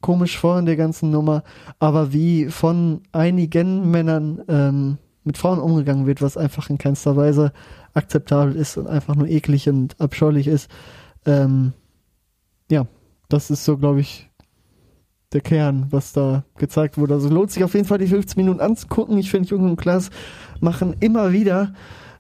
komisch 0.01 0.39
vor 0.39 0.59
in 0.59 0.67
der 0.67 0.77
ganzen 0.77 1.11
Nummer, 1.11 1.43
aber 1.79 2.13
wie 2.13 2.47
von 2.47 3.01
einigen 3.13 3.91
Männern 3.91 4.43
ähm, 4.49 4.99
mit 5.25 5.39
Frauen 5.39 5.59
umgegangen 5.59 6.07
wird, 6.07 6.23
was 6.23 6.37
einfach 6.37 6.71
in 6.71 6.79
keinster 6.79 7.17
Weise 7.17 7.53
akzeptabel 7.95 8.55
ist 8.55 8.77
und 8.77 8.87
einfach 8.87 9.15
nur 9.15 9.29
eklig 9.29 9.69
und 9.69 10.01
abscheulich 10.01 10.47
ist. 10.47 10.71
Ähm, 11.27 11.73
ja, 12.71 12.87
das 13.29 13.51
ist 13.51 13.65
so, 13.65 13.77
glaube 13.77 14.01
ich, 14.01 14.29
der 15.33 15.41
Kern, 15.41 15.87
was 15.91 16.13
da 16.13 16.45
gezeigt 16.57 16.97
wurde. 16.97 17.15
Also 17.15 17.29
lohnt 17.29 17.51
sich 17.51 17.63
auf 17.65 17.75
jeden 17.75 17.87
Fall, 17.87 17.99
die 17.99 18.07
15 18.07 18.43
Minuten 18.43 18.61
anzugucken. 18.61 19.19
Ich 19.19 19.31
finde, 19.31 19.49
Jung 19.49 19.65
und 19.65 19.77
Klaas 19.77 20.11
machen 20.61 20.97
immer 21.01 21.33
wieder 21.33 21.75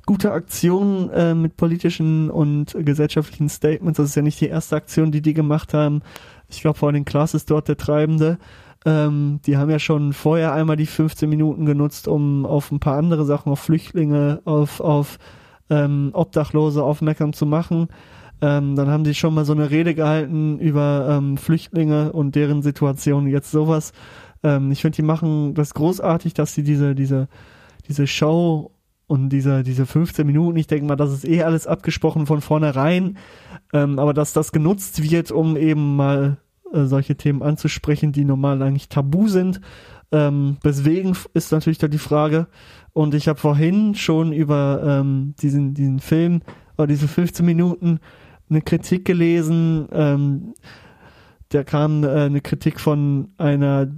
gute 0.08 0.32
Aktionen 0.32 1.10
äh, 1.10 1.34
mit 1.34 1.58
politischen 1.58 2.30
und 2.30 2.74
gesellschaftlichen 2.78 3.50
Statements. 3.50 3.98
Das 3.98 4.08
ist 4.08 4.14
ja 4.14 4.22
nicht 4.22 4.40
die 4.40 4.48
erste 4.48 4.74
Aktion, 4.74 5.12
die 5.12 5.20
die 5.20 5.34
gemacht 5.34 5.74
haben. 5.74 6.00
Ich 6.48 6.62
glaube, 6.62 6.78
vor 6.78 6.88
allem 6.88 7.04
Klaas 7.04 7.34
ist 7.34 7.50
dort 7.50 7.68
der 7.68 7.76
Treibende. 7.76 8.38
Ähm, 8.86 9.40
die 9.44 9.58
haben 9.58 9.68
ja 9.68 9.78
schon 9.78 10.14
vorher 10.14 10.54
einmal 10.54 10.76
die 10.76 10.86
15 10.86 11.28
Minuten 11.28 11.66
genutzt, 11.66 12.08
um 12.08 12.46
auf 12.46 12.72
ein 12.72 12.80
paar 12.80 12.96
andere 12.96 13.26
Sachen, 13.26 13.52
auf 13.52 13.60
Flüchtlinge, 13.60 14.40
auf, 14.46 14.80
auf 14.80 15.18
ähm, 15.68 16.08
Obdachlose 16.14 16.82
aufmerksam 16.82 17.34
zu 17.34 17.44
machen. 17.44 17.88
Ähm, 18.40 18.76
dann 18.76 18.88
haben 18.88 19.04
sie 19.04 19.14
schon 19.14 19.34
mal 19.34 19.44
so 19.44 19.52
eine 19.52 19.68
Rede 19.68 19.94
gehalten 19.94 20.58
über 20.58 21.18
ähm, 21.18 21.36
Flüchtlinge 21.36 22.12
und 22.12 22.34
deren 22.34 22.62
Situation. 22.62 23.26
Jetzt 23.26 23.50
sowas. 23.50 23.92
Ähm, 24.42 24.72
ich 24.72 24.80
finde, 24.80 24.96
die 24.96 25.02
machen 25.02 25.52
das 25.52 25.74
großartig, 25.74 26.32
dass 26.32 26.54
sie 26.54 26.62
diese, 26.62 26.94
diese, 26.94 27.28
diese 27.86 28.06
Show 28.06 28.70
und 29.08 29.30
diese, 29.30 29.62
diese 29.64 29.86
15 29.86 30.26
Minuten, 30.26 30.58
ich 30.58 30.66
denke 30.66 30.86
mal, 30.86 30.94
das 30.94 31.12
ist 31.12 31.26
eh 31.26 31.42
alles 31.42 31.66
abgesprochen 31.66 32.26
von 32.26 32.42
vornherein, 32.42 33.16
ähm, 33.72 33.98
aber 33.98 34.12
dass 34.12 34.34
das 34.34 34.52
genutzt 34.52 35.02
wird, 35.02 35.32
um 35.32 35.56
eben 35.56 35.96
mal 35.96 36.36
äh, 36.72 36.84
solche 36.84 37.16
Themen 37.16 37.42
anzusprechen, 37.42 38.12
die 38.12 38.26
normal 38.26 38.62
eigentlich 38.62 38.90
tabu 38.90 39.26
sind. 39.26 39.62
Ähm, 40.12 40.58
deswegen 40.62 41.16
ist 41.32 41.52
natürlich 41.52 41.78
da 41.78 41.88
die 41.88 41.98
Frage. 41.98 42.48
Und 42.92 43.14
ich 43.14 43.28
habe 43.28 43.38
vorhin 43.38 43.94
schon 43.94 44.32
über 44.32 44.82
ähm, 44.84 45.34
diesen, 45.40 45.72
diesen 45.72 46.00
Film 46.00 46.42
oder 46.76 46.86
diese 46.86 47.08
15 47.08 47.44
Minuten 47.44 48.00
eine 48.50 48.60
Kritik 48.60 49.06
gelesen. 49.06 49.88
Ähm, 49.90 50.54
da 51.48 51.64
kam 51.64 52.04
äh, 52.04 52.08
eine 52.08 52.42
Kritik 52.42 52.78
von 52.78 53.30
einer 53.38 53.88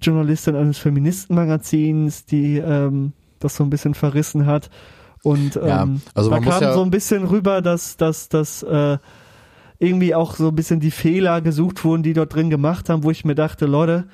Journalistin 0.00 0.56
eines 0.56 0.78
Feministenmagazins, 0.78 2.24
die 2.24 2.58
ähm, 2.58 3.12
das 3.40 3.56
so 3.56 3.64
ein 3.64 3.70
bisschen 3.70 3.94
verrissen 3.94 4.46
hat. 4.46 4.70
Und 5.22 5.56
ähm, 5.56 5.66
Ja, 5.66 5.88
also 6.14 6.30
da 6.30 6.38
kam 6.40 6.62
ja- 6.62 6.72
so 6.74 6.82
ein 6.82 6.90
bisschen 6.90 7.24
rüber, 7.24 7.60
dass, 7.60 7.96
dass, 7.96 8.28
dass 8.28 8.62
äh, 8.62 8.98
irgendwie 9.78 10.14
auch 10.14 10.34
so 10.36 10.48
ein 10.48 10.54
bisschen 10.54 10.80
die 10.80 10.90
Fehler 10.90 11.40
gesucht 11.40 11.84
wurden, 11.84 12.02
die 12.02 12.12
dort 12.12 12.34
drin 12.34 12.48
gemacht 12.50 12.88
haben, 12.88 13.02
wo 13.04 13.10
ich 13.10 13.24
mir 13.24 13.34
dachte, 13.34 13.66
Leute, 13.66 14.06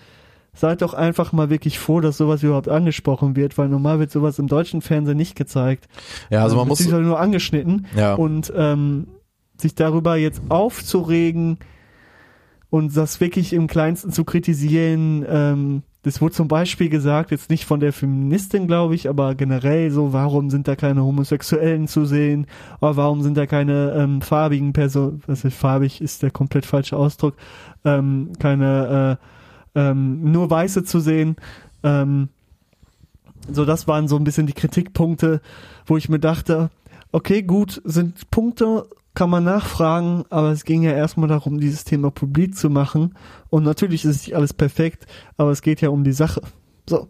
seid 0.55 0.81
doch 0.83 0.95
einfach 0.95 1.33
mal 1.33 1.51
wirklich 1.51 1.79
froh, 1.79 2.01
dass 2.01 2.17
sowas 2.17 2.43
überhaupt 2.43 2.69
angesprochen 2.69 3.37
wird, 3.37 3.59
weil 3.59 3.69
normal 3.69 3.99
wird 3.99 4.11
sowas 4.11 4.39
im 4.39 4.47
deutschen 4.47 4.81
Fernsehen 4.81 5.17
nicht 5.19 5.37
gezeigt. 5.37 5.87
Ja, 6.31 6.43
also 6.43 6.57
man 6.57 6.67
muss, 6.69 6.79
Beziehungsweise 6.79 7.07
nur 7.07 7.21
angeschnitten. 7.21 7.87
Ja. 7.95 8.15
Und 8.15 8.53
ähm, 8.57 9.09
sich 9.61 9.75
darüber 9.75 10.17
jetzt 10.17 10.41
aufzuregen 10.49 11.59
und 12.71 12.97
das 12.97 13.21
wirklich 13.21 13.53
im 13.53 13.67
Kleinsten 13.69 14.13
zu 14.13 14.25
kritisieren, 14.25 15.25
ähm, 15.29 15.83
das 16.07 16.21
wurde 16.21 16.37
zum 16.37 16.47
Beispiel 16.47 16.89
gesagt, 16.89 17.33
jetzt 17.33 17.51
nicht 17.51 17.65
von 17.65 17.81
der 17.81 17.93
Feministin, 17.93 18.69
glaube 18.69 18.95
ich, 18.95 19.09
aber 19.09 19.35
generell 19.35 19.91
so, 19.91 20.13
warum 20.13 20.51
sind 20.51 20.69
da 20.69 20.77
keine 20.77 21.03
Homosexuellen 21.03 21.89
zu 21.89 22.05
sehen? 22.05 22.47
Oder 22.81 22.97
warum 22.97 23.23
sind 23.23 23.37
da 23.37 23.47
keine 23.47 23.91
ähm, 23.91 24.23
farbigen 24.23 24.73
Personen, 24.73 25.21
ist 25.27 25.45
farbig, 25.53 26.01
ist 26.01 26.23
der 26.23 26.31
komplett 26.31 26.65
falsche 26.65 26.97
Ausdruck, 26.97 27.35
ähm, 27.85 28.31
keine 28.39 29.19
äh, 29.75 29.81
ähm, 29.81 30.31
nur 30.31 30.49
Weiße 30.49 30.85
zu 30.85 31.01
sehen. 31.01 31.35
Ähm, 31.83 32.29
so, 33.51 33.65
das 33.65 33.89
waren 33.89 34.07
so 34.07 34.15
ein 34.15 34.23
bisschen 34.23 34.47
die 34.47 34.53
Kritikpunkte, 34.53 35.41
wo 35.87 35.97
ich 35.97 36.09
mir 36.09 36.21
dachte, 36.21 36.71
okay, 37.11 37.43
gut, 37.43 37.83
sind 37.85 38.31
Punkte, 38.31 38.87
kann 39.17 39.31
man 39.31 39.45
nachfragen, 39.45 40.25
aber 40.29 40.51
es 40.53 40.65
ging 40.65 40.83
ja 40.83 40.93
erstmal 40.93 41.27
darum, 41.27 41.59
dieses 41.59 41.85
Thema 41.85 42.11
publik 42.11 42.55
zu 42.55 42.69
machen. 42.69 43.15
Und 43.49 43.65
natürlich 43.65 44.05
ist 44.05 44.27
nicht 44.27 44.37
alles 44.37 44.53
perfekt, 44.53 45.07
aber 45.39 45.51
es 45.51 45.63
geht 45.63 45.81
ja 45.81 45.89
um 45.89 46.05
die 46.05 46.13
Sache. 46.13 46.43
So. 46.89 47.09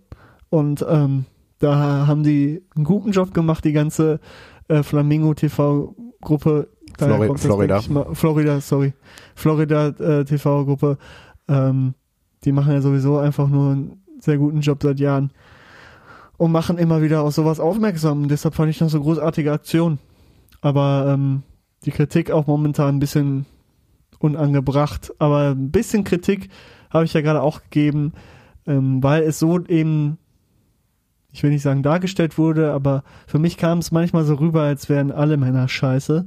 Und 0.48 0.86
ähm, 0.88 1.24
da 1.58 2.06
haben 2.06 2.22
die 2.22 2.62
einen 2.76 2.84
guten 2.84 3.10
Job 3.10 3.34
gemacht, 3.34 3.64
die 3.64 3.72
ganze 3.72 4.20
äh, 4.68 4.84
Flamingo 4.84 5.34
TV 5.34 5.96
Gruppe. 6.20 6.68
Daher 6.96 7.16
Flori- 7.16 7.38
Florida. 7.38 7.82
Mal, 7.88 8.14
Florida, 8.14 8.60
sorry. 8.60 8.94
Florida 9.34 9.88
äh, 9.88 10.24
TV 10.24 10.64
Gruppe. 10.64 10.98
Ähm, 11.48 11.94
die 12.44 12.52
machen 12.52 12.72
ja 12.72 12.80
sowieso 12.80 13.18
einfach 13.18 13.48
nur 13.48 13.72
einen 13.72 14.02
sehr 14.20 14.38
guten 14.38 14.60
Job 14.60 14.80
seit 14.80 15.00
Jahren 15.00 15.32
und 16.36 16.52
machen 16.52 16.78
immer 16.78 17.02
wieder 17.02 17.22
auf 17.22 17.34
sowas 17.34 17.58
aufmerksam. 17.58 18.22
Und 18.22 18.28
deshalb 18.28 18.54
fand 18.54 18.70
ich 18.70 18.78
das 18.78 18.92
so 18.92 19.00
großartige 19.00 19.50
Aktion. 19.50 19.98
Aber 20.60 21.12
ähm, 21.12 21.42
die 21.86 21.92
Kritik 21.92 22.30
auch 22.30 22.46
momentan 22.46 22.96
ein 22.96 23.00
bisschen 23.00 23.46
unangebracht. 24.18 25.12
Aber 25.18 25.50
ein 25.50 25.70
bisschen 25.70 26.04
Kritik 26.04 26.48
habe 26.90 27.04
ich 27.04 27.14
ja 27.14 27.20
gerade 27.20 27.42
auch 27.42 27.62
gegeben, 27.62 28.12
ähm, 28.66 29.02
weil 29.02 29.22
es 29.22 29.38
so 29.38 29.64
eben, 29.66 30.18
ich 31.32 31.42
will 31.42 31.50
nicht 31.50 31.62
sagen 31.62 31.82
dargestellt 31.82 32.38
wurde, 32.38 32.72
aber 32.72 33.04
für 33.26 33.38
mich 33.38 33.56
kam 33.56 33.78
es 33.78 33.92
manchmal 33.92 34.24
so 34.24 34.34
rüber, 34.34 34.62
als 34.62 34.88
wären 34.88 35.12
alle 35.12 35.36
Männer 35.36 35.68
scheiße. 35.68 36.26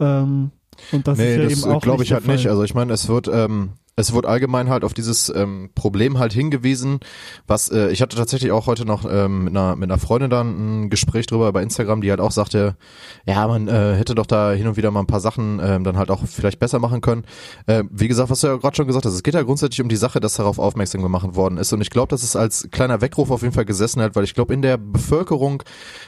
Ähm, 0.00 0.50
und 0.90 1.06
das 1.06 1.18
nee, 1.18 1.32
ist 1.32 1.36
ja 1.36 1.44
das 1.44 1.64
eben 1.64 1.72
auch 1.72 1.82
glaube 1.82 2.02
ich 2.02 2.12
halt 2.12 2.26
nicht. 2.26 2.48
Also 2.48 2.62
ich 2.62 2.74
meine, 2.74 2.92
es 2.92 3.08
wird, 3.08 3.28
ähm, 3.28 3.72
es 3.94 4.14
wird 4.14 4.24
allgemein 4.24 4.70
halt 4.70 4.84
auf 4.84 4.94
dieses 4.94 5.28
ähm, 5.34 5.70
Problem 5.74 6.18
halt 6.18 6.32
hingewiesen, 6.32 7.00
was 7.46 7.70
äh, 7.70 7.90
ich 7.90 8.00
hatte 8.00 8.16
tatsächlich 8.16 8.50
auch 8.50 8.66
heute 8.66 8.86
noch 8.86 9.04
ähm, 9.08 9.44
mit, 9.44 9.56
einer, 9.56 9.76
mit 9.76 9.90
einer 9.90 9.98
Freundin 9.98 10.30
dann 10.30 10.84
ein 10.84 10.90
Gespräch 10.90 11.26
drüber 11.26 11.52
bei 11.52 11.62
Instagram, 11.62 12.00
die 12.00 12.10
halt 12.10 12.20
auch 12.20 12.30
sagte, 12.30 12.76
ja, 13.26 13.46
man 13.46 13.68
äh, 13.68 13.94
hätte 13.96 14.14
doch 14.14 14.24
da 14.24 14.52
hin 14.52 14.66
und 14.66 14.78
wieder 14.78 14.90
mal 14.90 15.00
ein 15.00 15.06
paar 15.06 15.20
Sachen 15.20 15.60
ähm, 15.62 15.84
dann 15.84 15.98
halt 15.98 16.10
auch 16.10 16.20
vielleicht 16.26 16.58
besser 16.58 16.78
machen 16.78 17.02
können. 17.02 17.24
Äh, 17.66 17.84
wie 17.90 18.08
gesagt, 18.08 18.30
was 18.30 18.40
du 18.40 18.46
ja 18.46 18.56
gerade 18.56 18.74
schon 18.74 18.86
gesagt 18.86 19.04
hast, 19.04 19.12
es 19.12 19.22
geht 19.22 19.34
ja 19.34 19.42
grundsätzlich 19.42 19.82
um 19.82 19.90
die 19.90 19.96
Sache, 19.96 20.20
dass 20.20 20.34
darauf 20.34 20.58
aufmerksam 20.58 21.02
gemacht 21.02 21.34
worden 21.34 21.58
ist. 21.58 21.72
Und 21.74 21.82
ich 21.82 21.90
glaube, 21.90 22.08
dass 22.08 22.22
es 22.22 22.34
als 22.34 22.68
kleiner 22.70 23.02
Weckruf 23.02 23.30
auf 23.30 23.42
jeden 23.42 23.54
Fall 23.54 23.66
gesessen 23.66 24.00
hat, 24.00 24.16
weil 24.16 24.24
ich 24.24 24.32
glaube, 24.32 24.54
in 24.54 24.62
der 24.62 24.78
Bevölkerung 24.78 25.62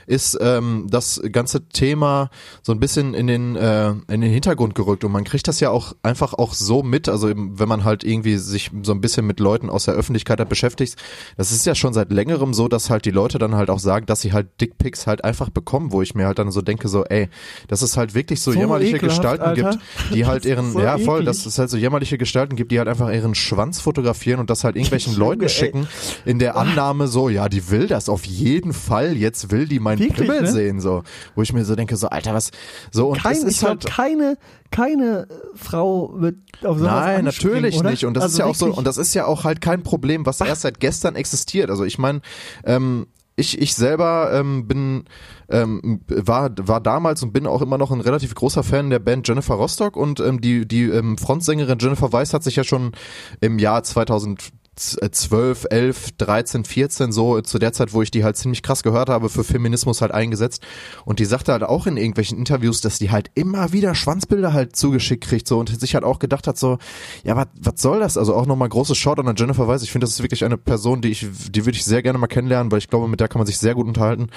ist 0.07 0.39
ähm, 0.41 0.87
das 0.89 1.21
ganze 1.33 1.69
Thema 1.69 2.31
so 2.63 2.73
ein 2.73 2.81
bisschen 2.81 3.13
in 3.13 3.27
den 3.27 3.57
äh, 3.57 3.91
in 4.09 4.23
den 4.23 4.33
Hintergrund 4.33 4.75
gerückt. 4.75 5.05
Und 5.05 5.13
man 5.13 5.25
kriegt 5.25 5.49
das 5.49 5.61
ja 5.61 5.69
auch 5.69 5.95
einfach 6.03 6.33
auch 6.33 6.55
so 6.55 6.83
mit, 6.83 7.11
also 7.11 7.29
wenn 7.29 7.69
man 7.69 7.74
halt 7.83 8.05
irgendwie 8.05 8.37
sich 8.37 8.71
so 8.85 8.93
ein 8.93 9.01
bisschen 9.01 9.27
mit 9.27 9.41
Leuten 9.41 9.69
aus 9.69 9.87
der 9.87 9.95
Öffentlichkeit 9.95 10.39
halt 10.39 10.49
beschäftigt, 10.49 10.95
das 11.37 11.51
ist 11.51 11.67
ja 11.67 11.75
schon 11.75 11.93
seit 11.93 12.13
längerem 12.13 12.55
so, 12.55 12.69
dass 12.69 12.91
halt 12.91 13.05
die 13.07 13.11
Leute 13.11 13.39
dann 13.39 13.57
halt 13.57 13.71
auch 13.71 13.81
sagen, 13.81 14.07
dass 14.07 14.21
sie 14.21 14.33
halt 14.33 14.47
Dickpics 14.61 15.09
halt 15.09 15.25
einfach 15.25 15.51
bekommen, 15.51 15.91
wo 15.91 16.03
ich 16.03 16.15
mir 16.15 16.27
halt 16.27 16.39
dann 16.39 16.53
so 16.53 16.61
denke, 16.63 16.87
so 16.87 17.05
ey, 17.05 17.29
dass 17.67 17.83
es 17.83 17.97
halt 17.97 18.15
wirklich 18.15 18.41
so, 18.43 18.53
So 18.53 18.59
jämmerliche 18.61 18.97
ekelhaft, 18.97 19.19
Gestalten 19.21 19.43
Alter. 19.45 19.71
gibt, 19.71 19.83
die 20.15 20.27
halt 20.27 20.45
Das 20.45 20.51
ihren, 20.51 20.73
so 20.73 20.81
ja 20.81 20.99
voll, 20.99 21.23
eklig. 21.23 21.27
dass 21.27 21.47
es 21.47 21.59
halt 21.59 21.71
so 21.71 21.77
jämmerliche 21.79 22.19
Gestalten 22.19 22.55
gibt, 22.55 22.71
die 22.71 22.79
halt 22.79 22.87
einfach 22.89 23.11
ihren 23.11 23.35
Schwanz 23.35 23.81
fotografieren 23.81 24.39
und 24.39 24.51
das 24.51 24.63
halt 24.63 24.77
irgendwelchen 24.77 25.17
Leuten 25.17 25.43
ey. 25.43 25.49
schicken, 25.49 25.89
in 26.27 26.39
der 26.39 26.57
Annahme 26.57 27.09
so, 27.09 27.31
ja, 27.31 27.49
die 27.49 27.71
will 27.71 27.87
das 27.89 28.09
auf 28.11 28.27
jeden 28.27 28.75
Fall, 28.75 29.17
jetzt 29.17 29.51
will 29.51 29.67
die 29.67 29.81
meinen 29.81 29.99
Wirklich, 30.01 30.19
Pimmel 30.29 30.43
ne? 30.43 30.53
sehen, 30.53 30.81
so. 30.81 31.03
Wo 31.35 31.41
ich 31.43 31.53
mir 31.55 31.65
so 31.65 31.75
denke, 31.75 31.97
so, 31.97 32.09
Alter, 32.09 32.35
was, 32.35 32.51
so, 32.91 33.09
und 33.09 33.23
Kein, 33.23 33.37
ich 33.37 33.45
ist 33.45 33.59
glaub, 33.61 33.71
halt, 33.71 33.87
keine, 33.87 34.37
keine 34.71 35.27
Frau 35.55 36.13
wird 36.17 36.37
auf 36.63 36.79
sowas 36.79 36.91
Nein, 36.93 37.27
anspringen, 37.27 37.55
natürlich 37.65 37.81
oder? 37.81 37.91
nicht. 37.91 38.05
Und 38.05 38.15
das 38.15 38.23
Also 38.25 38.35
ist 38.35 38.39
ja 38.39 38.45
auch 38.47 38.55
so, 38.55 38.67
und 38.75 38.87
das 38.87 38.97
ist 38.97 39.15
ja 39.15 39.27
auch 39.27 39.45
halt 39.45 39.61
kein 39.61 39.83
Problem, 39.83 40.27
was 40.27 40.41
erst 40.41 40.63
seit 40.63 40.81
gestern 40.81 41.17
existiert. 41.17 41.71
Also 41.71 41.85
ich 41.85 41.99
meine, 41.99 42.21
ähm, 42.65 43.07
ich, 43.37 43.61
ich 43.61 43.75
selber 43.75 44.31
ähm, 44.33 44.69
bin 44.69 45.05
ähm, 45.49 46.01
war 46.07 46.51
war 46.61 46.81
damals 46.81 47.23
und 47.25 47.33
bin 47.33 47.47
auch 47.49 47.63
immer 47.63 47.79
noch 47.79 47.91
ein 47.91 48.01
relativ 48.01 48.35
großer 48.35 48.63
Fan 48.63 48.91
der 48.91 49.01
Band 49.01 49.27
Jennifer 49.27 49.55
Rostock 49.55 49.97
und 49.97 50.21
ähm, 50.21 50.41
die 50.41 50.67
die 50.69 50.85
ähm, 50.85 51.19
Frontsängerin 51.19 51.79
Jennifer 51.81 52.13
Weiss 52.13 52.33
hat 52.33 52.45
sich 52.45 52.55
ja 52.57 52.63
schon 52.65 52.93
im 53.41 53.59
Jahr 53.59 53.83
2000 53.83 54.41
z- 54.41 54.53
äh, 54.53 54.55
12, 54.77 55.67
11, 55.71 56.13
13, 56.19 56.65
14 56.65 57.13
so 57.13 57.41
zu 57.41 57.59
der 57.59 57.73
Zeit, 57.73 57.93
wo 57.93 58.03
ich 58.03 58.11
die 58.11 58.25
halt 58.25 58.37
ziemlich 58.37 58.63
krass 58.63 58.83
gehört 58.83 59.09
habe, 59.09 59.29
für 59.29 59.45
Feminismus 59.45 60.01
halt 60.01 60.13
eingesetzt 60.13 60.63
und 61.05 61.19
die 61.19 61.25
sagte 61.25 61.53
halt 61.53 61.63
auch 61.63 61.87
in 61.87 61.97
irgendwelchen 61.97 62.39
Interviews, 62.39 62.81
dass 62.81 62.99
die 62.99 63.11
halt 63.11 63.31
immer 63.35 63.73
wieder 63.73 63.95
Schwanzbilder 63.95 64.53
halt 64.53 64.77
zugeschickt 64.77 65.25
kriegt 65.25 65.47
so 65.47 65.59
und 65.59 65.69
sich 65.81 65.95
halt 65.95 66.05
auch 66.05 66.19
gedacht 66.19 66.47
hat 66.47 66.59
so, 66.59 66.79
ja, 67.23 67.37
was 67.37 67.47
was 67.61 67.81
soll 67.81 68.01
das? 68.01 68.17
Also 68.17 68.35
auch 68.35 68.47
nochmal 68.47 68.69
großes 68.69 68.97
Short 68.97 69.19
an 69.19 69.35
Jennifer 69.37 69.69
Weiss. 69.69 69.83
Ich 69.83 69.93
finde, 69.93 70.07
das 70.07 70.15
ist 70.15 70.23
wirklich 70.23 70.45
eine 70.45 70.57
Person, 70.57 71.01
die 71.01 71.11
ich 71.11 71.27
die 71.51 71.67
würde 71.67 71.77
ich 71.77 71.85
sehr 71.85 72.03
gerne 72.03 72.19
mal 72.19 72.27
kennenlernen, 72.27 72.71
weil 72.71 72.79
ich 72.79 72.89
glaube, 72.89 73.09
mit 73.09 73.21
der 73.21 73.29
kann 73.29 73.39
man 73.41 73.47
sich 73.47 73.59
sehr 73.59 73.75
gut 73.75 73.87
unterhalten. 73.87 74.29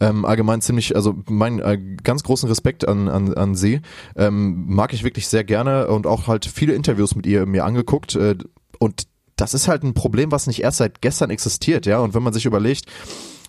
Ähm, 0.00 0.24
allgemein 0.24 0.60
ziemlich, 0.60 0.96
also 0.96 1.14
mein 1.28 1.58
äh, 1.60 1.78
ganz 2.02 2.22
großen 2.22 2.48
Respekt 2.48 2.86
an 2.86 3.08
an, 3.08 3.34
an 3.34 3.54
sie. 3.54 3.80
Ähm, 4.16 4.66
mag 4.68 4.92
ich 4.92 5.04
wirklich 5.04 5.28
sehr 5.28 5.44
gerne 5.44 5.88
und 5.88 6.06
auch 6.06 6.26
halt 6.26 6.46
viele 6.46 6.74
Interviews 6.74 7.14
mit 7.14 7.26
ihr 7.26 7.46
mir 7.46 7.64
angeguckt 7.64 8.14
äh, 8.14 8.36
und 8.78 9.07
das 9.40 9.54
ist 9.54 9.68
halt 9.68 9.82
ein 9.84 9.94
Problem, 9.94 10.30
was 10.30 10.46
nicht 10.46 10.62
erst 10.62 10.78
seit 10.78 11.00
gestern 11.00 11.30
existiert, 11.30 11.86
ja. 11.86 11.98
Und 11.98 12.14
wenn 12.14 12.22
man 12.22 12.32
sich 12.32 12.44
überlegt, 12.44 12.86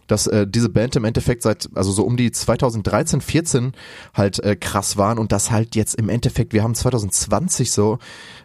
dass 0.07 0.27
äh, 0.27 0.47
diese 0.47 0.69
Band 0.69 0.95
im 0.95 1.05
Endeffekt 1.05 1.43
seit, 1.43 1.69
also 1.75 1.91
so 1.91 2.03
um 2.03 2.17
die 2.17 2.31
2013, 2.31 3.21
14 3.21 3.73
halt 4.13 4.39
äh, 4.43 4.55
krass 4.55 4.97
waren 4.97 5.19
und 5.19 5.31
das 5.31 5.51
halt 5.51 5.75
jetzt 5.75 5.95
im 5.95 6.09
Endeffekt, 6.09 6.53
wir 6.53 6.63
haben 6.63 6.75
2020 6.75 7.71
so, 7.71 7.99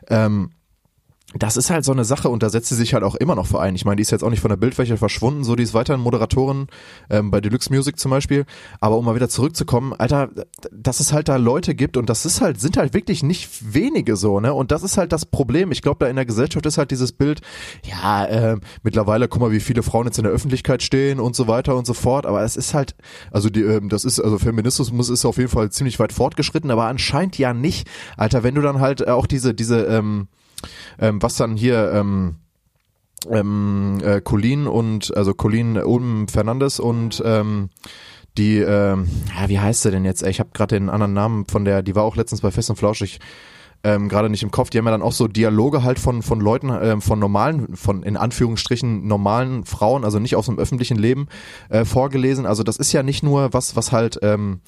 ähm, 0.09 0.51
das 1.37 1.57
ist 1.57 1.71
halt 1.71 1.85
so 1.85 1.93
eine 1.93 2.05
Sache 2.05 2.29
und 2.29 2.43
da 2.43 2.49
setzt 2.49 2.69
sie 2.69 2.77
sich 2.77 2.95
halt 2.95 3.03
auch 3.03 3.17
immer 3.17 3.35
noch 3.35 3.47
vor 3.47 3.61
ein. 3.61 3.75
Ich 3.75 3.85
meine, 3.85 3.97
die 3.97 4.03
ist 4.03 4.13
jetzt 4.13 4.23
auch 4.23 4.31
nicht 4.31 4.41
von 4.41 4.51
der 4.51 4.57
Bildfläche 4.57 4.97
verschwunden, 4.97 5.43
so 5.43 5.57
die 5.57 5.65
ist 5.65 5.75
weiterhin 5.75 6.01
Moderatorin 6.01 6.69
ähm, 7.11 7.31
bei 7.31 7.41
Deluxe 7.41 7.73
Music 7.73 7.99
zum 7.99 8.11
Beispiel. 8.11 8.45
Aber 8.81 8.97
um 8.97 9.05
mal 9.05 9.17
wieder 9.17 9.29
zurückzukommen, 9.29 9.93
Alter, 9.93 10.31
dass 10.71 11.01
es 11.01 11.13
halt 11.13 11.29
da 11.29 11.37
Leute 11.37 11.75
gibt 11.75 11.97
und 11.97 12.09
das 12.09 12.25
ist 12.25 12.41
halt, 12.41 12.61
sind 12.61 12.77
halt 12.77 12.95
wirklich 12.95 13.25
nicht 13.25 13.75
wenige 13.75 14.15
so, 14.17 14.39
ne? 14.39 14.55
Und 14.55 14.71
das 14.71 14.85
ist 14.85 14.97
halt 14.97 15.13
das 15.13 15.27
Problem. 15.27 15.73
Ich 15.73 15.83
glaube, 15.83 16.05
da 16.05 16.07
in 16.09 16.17
der 16.17 16.25
Gesellschaft 16.25 16.65
ist 16.67 16.79
halt 16.79 16.93
dieses 16.93 17.13
Bild, 17.13 17.41
ja, 17.85 18.25
äh, 18.27 18.57
mittlerweile, 18.85 19.27
guck 19.27 19.41
mal, 19.41 19.51
wie 19.51 19.61
viele 19.61 19.83
Frauen 19.83 20.07
jetzt 20.07 20.19
in 20.19 20.25
der 20.25 20.33
Öffentlichkeit 20.33 20.83
stehen 20.83 21.19
und 21.19 21.35
so 21.35 21.49
weiter 21.49 21.75
und 21.75 21.87
so 21.87 21.95
fort. 21.95 22.27
Aber 22.27 22.43
es 22.43 22.57
ist 22.57 22.75
halt, 22.75 22.95
also 23.33 23.51
die, 23.51 23.63
ähm, 23.63 23.89
das 23.89 24.05
ist, 24.05 24.21
also 24.21 24.39
Feminismus 24.39 25.09
ist 25.09 25.25
auf 25.25 25.39
jeden 25.39 25.51
Fall 25.51 25.71
ziemlich 25.71 25.99
weit 25.99 26.13
fortgeschritten, 26.13 26.71
aber 26.71 26.85
anscheinend 26.85 27.39
ja 27.39 27.53
nicht. 27.53 27.89
Alter, 28.17 28.45
wenn 28.45 28.55
du 28.55 28.63
dann 28.63 28.81
halt 28.81 29.09
auch 29.09 29.27
diese, 29.27 29.53
diese, 29.53 29.81
ähm, 29.87 30.29
ähm, 30.99 31.23
was 31.23 31.37
dann 31.37 31.57
hier 31.57 31.93
ähm, 31.93 32.37
ähm, 33.31 34.01
äh, 34.05 34.21
Colin 34.21 34.67
und 34.67 35.17
also 35.17 35.35
Colin 35.35 35.77
Ulm 35.77 36.29
Fernandes 36.29 36.81
und 36.81 37.23
ähm, 37.25 37.71
die 38.37 38.59
ähm, 38.59 39.09
ja, 39.39 39.49
wie 39.49 39.61
heißt 39.61 39.83
sie 39.83 39.91
denn 39.91 40.05
jetzt? 40.05 40.23
Ich 40.23 40.41
habe 40.41 40.51
gerade 40.53 40.77
den 40.77 40.91
anderen 40.91 41.13
Namen 41.13 41.47
von 41.47 41.65
der, 41.65 41.83
die 41.83 41.95
war 41.95 42.03
auch 42.03 42.17
letztens 42.17 42.41
bei 42.41 42.51
Fest 42.51 42.71
und 42.71 42.77
Flauschig 42.77 43.21
ähm, 43.85 44.09
gerade 44.09 44.31
nicht 44.31 44.43
im 44.43 44.51
Kopf. 44.51 44.71
Die 44.71 44.79
haben 44.79 44.87
ja 44.87 44.91
dann 44.91 45.03
auch 45.03 45.13
so 45.13 45.29
Dialoge 45.29 45.83
halt 45.83 45.99
von 45.99 46.23
von 46.23 46.41
Leuten, 46.41 46.71
ähm, 46.71 47.03
von 47.03 47.19
normalen, 47.19 47.77
von 47.77 48.03
in 48.03 48.17
Anführungsstrichen 48.17 49.07
normalen 49.07 49.65
Frauen, 49.65 50.05
also 50.05 50.19
nicht 50.19 50.37
aus 50.37 50.47
dem 50.47 50.59
öffentlichen 50.59 50.97
Leben 50.97 51.29
äh, 51.69 51.85
vorgelesen. 51.85 52.47
Also 52.47 52.63
das 52.63 52.79
ist 52.79 52.93
ja 52.93 53.03
nicht 53.03 53.23
nur 53.23 53.53
was, 53.53 53.77
was 53.77 53.93
halt, 53.93 54.19
ähm, 54.23 54.61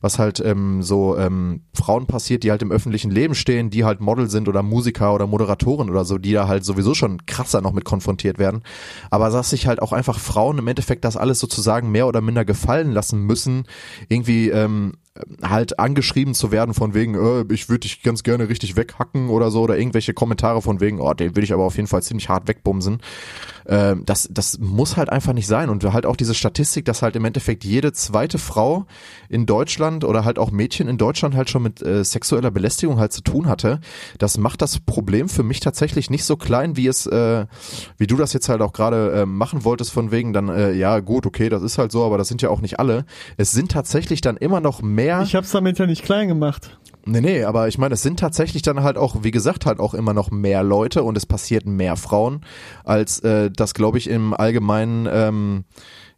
was 0.00 0.18
halt 0.18 0.40
ähm, 0.40 0.82
so 0.82 1.16
ähm, 1.18 1.62
Frauen 1.74 2.06
passiert, 2.06 2.42
die 2.42 2.50
halt 2.50 2.62
im 2.62 2.72
öffentlichen 2.72 3.10
Leben 3.10 3.34
stehen, 3.34 3.70
die 3.70 3.84
halt 3.84 4.00
Model 4.00 4.30
sind 4.30 4.48
oder 4.48 4.62
Musiker 4.62 5.14
oder 5.14 5.26
Moderatoren 5.26 5.90
oder 5.90 6.04
so, 6.04 6.16
die 6.16 6.32
da 6.32 6.48
halt 6.48 6.64
sowieso 6.64 6.94
schon 6.94 7.26
krasser 7.26 7.60
noch 7.60 7.72
mit 7.72 7.84
konfrontiert 7.84 8.38
werden. 8.38 8.62
Aber 9.10 9.28
dass 9.28 9.50
sich 9.50 9.66
halt 9.66 9.82
auch 9.82 9.92
einfach 9.92 10.18
Frauen 10.18 10.58
im 10.58 10.66
Endeffekt 10.66 11.04
das 11.04 11.18
alles 11.18 11.38
sozusagen 11.38 11.90
mehr 11.90 12.06
oder 12.06 12.22
minder 12.22 12.46
gefallen 12.46 12.90
lassen 12.92 13.20
müssen, 13.20 13.64
irgendwie 14.08 14.48
ähm, 14.48 14.94
halt 15.42 15.78
angeschrieben 15.78 16.34
zu 16.34 16.50
werden 16.52 16.72
von 16.72 16.94
wegen, 16.94 17.14
äh, 17.14 17.52
ich 17.52 17.68
würde 17.68 17.80
dich 17.80 18.02
ganz 18.02 18.22
gerne 18.22 18.48
richtig 18.48 18.76
weghacken 18.76 19.28
oder 19.28 19.50
so 19.50 19.62
oder 19.62 19.76
irgendwelche 19.76 20.14
Kommentare 20.14 20.62
von 20.62 20.80
wegen, 20.80 21.00
oh, 21.00 21.12
den 21.12 21.36
will 21.36 21.44
ich 21.44 21.52
aber 21.52 21.64
auf 21.64 21.76
jeden 21.76 21.88
Fall 21.88 22.02
ziemlich 22.02 22.28
hart 22.28 22.48
wegbumsen. 22.48 23.00
Ähm, 23.66 24.02
das, 24.06 24.28
das 24.30 24.58
muss 24.58 24.96
halt 24.96 25.10
einfach 25.10 25.32
nicht 25.32 25.46
sein 25.46 25.68
und 25.68 25.84
halt 25.92 26.06
auch 26.06 26.16
diese 26.16 26.34
Statistik, 26.34 26.84
dass 26.84 27.02
halt 27.02 27.16
im 27.16 27.24
Endeffekt 27.24 27.64
jede 27.64 27.92
zweite 27.92 28.38
Frau 28.38 28.86
in 29.28 29.46
Deutschland 29.46 30.04
oder 30.04 30.24
halt 30.24 30.38
auch 30.38 30.50
Mädchen 30.50 30.88
in 30.88 30.98
Deutschland 30.98 31.34
halt 31.34 31.50
schon 31.50 31.62
mit 31.62 31.82
äh, 31.82 32.04
sexueller 32.04 32.50
Belästigung 32.50 32.98
halt 32.98 33.12
zu 33.12 33.22
tun 33.22 33.48
hatte, 33.48 33.80
das 34.18 34.38
macht 34.38 34.62
das 34.62 34.80
Problem 34.80 35.28
für 35.28 35.42
mich 35.42 35.60
tatsächlich 35.60 36.10
nicht 36.10 36.24
so 36.24 36.36
klein, 36.36 36.76
wie 36.76 36.86
es, 36.86 37.06
äh, 37.06 37.46
wie 37.96 38.06
du 38.06 38.16
das 38.16 38.32
jetzt 38.32 38.48
halt 38.48 38.62
auch 38.62 38.72
gerade 38.72 39.12
äh, 39.12 39.26
machen 39.26 39.64
wolltest 39.64 39.92
von 39.92 40.10
wegen 40.10 40.32
dann, 40.32 40.48
äh, 40.48 40.72
ja 40.72 41.00
gut, 41.00 41.26
okay, 41.26 41.48
das 41.48 41.62
ist 41.62 41.78
halt 41.78 41.92
so, 41.92 42.04
aber 42.04 42.18
das 42.18 42.28
sind 42.28 42.42
ja 42.42 42.50
auch 42.50 42.60
nicht 42.60 42.78
alle. 42.78 43.04
Es 43.36 43.52
sind 43.52 43.70
tatsächlich 43.70 44.20
dann 44.20 44.36
immer 44.36 44.60
noch 44.60 44.82
mehr. 44.82 45.22
Ich 45.22 45.34
hab's 45.34 45.50
damit 45.50 45.78
ja 45.78 45.86
nicht 45.86 46.04
klein 46.04 46.28
gemacht. 46.28 46.78
Nee, 47.04 47.20
nee, 47.20 47.44
aber 47.44 47.66
ich 47.68 47.78
meine, 47.78 47.94
es 47.94 48.02
sind 48.02 48.20
tatsächlich 48.20 48.62
dann 48.62 48.82
halt 48.82 48.96
auch, 48.96 49.16
wie 49.22 49.30
gesagt, 49.32 49.66
halt 49.66 49.80
auch 49.80 49.92
immer 49.94 50.14
noch 50.14 50.30
mehr 50.30 50.62
Leute 50.62 51.02
und 51.02 51.16
es 51.16 51.26
passiert 51.26 51.66
mehr 51.66 51.96
Frauen, 51.96 52.42
als 52.84 53.18
äh, 53.20 53.50
das, 53.50 53.74
glaube 53.74 53.98
ich, 53.98 54.08
im 54.08 54.34
allgemeinen, 54.34 55.08
ähm, 55.10 55.64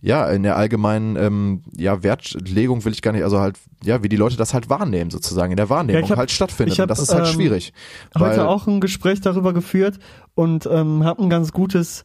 ja, 0.02 0.28
in 0.28 0.42
der 0.42 0.56
allgemeinen 0.58 1.16
ähm, 1.16 1.62
ja, 1.74 2.02
Wertlegung 2.02 2.84
will 2.84 2.92
ich 2.92 3.00
gar 3.00 3.12
nicht, 3.12 3.22
also 3.24 3.40
halt, 3.40 3.56
ja, 3.82 4.02
wie 4.02 4.10
die 4.10 4.16
Leute 4.16 4.36
das 4.36 4.52
halt 4.52 4.68
wahrnehmen, 4.68 5.10
sozusagen, 5.10 5.52
in 5.52 5.56
der 5.56 5.70
Wahrnehmung 5.70 6.00
Ja, 6.02 6.04
ich 6.04 6.10
hab- 6.10 6.18
halt 6.18 6.30
stattfindet. 6.30 6.74
ich 6.74 6.80
hab, 6.80 6.84
und 6.84 6.90
das 6.90 6.98
ist 6.98 7.14
halt 7.14 7.26
ähm, 7.28 7.32
schwierig. 7.32 7.72
Weil, 8.12 8.32
Heute 8.32 8.46
auch 8.48 8.66
ein 8.66 8.80
Gespräch 8.80 9.22
darüber 9.22 9.54
geführt 9.54 9.98
und 10.34 10.66
ähm, 10.70 11.02
habe 11.04 11.22
ein 11.22 11.30
ganz 11.30 11.52
gutes, 11.52 12.04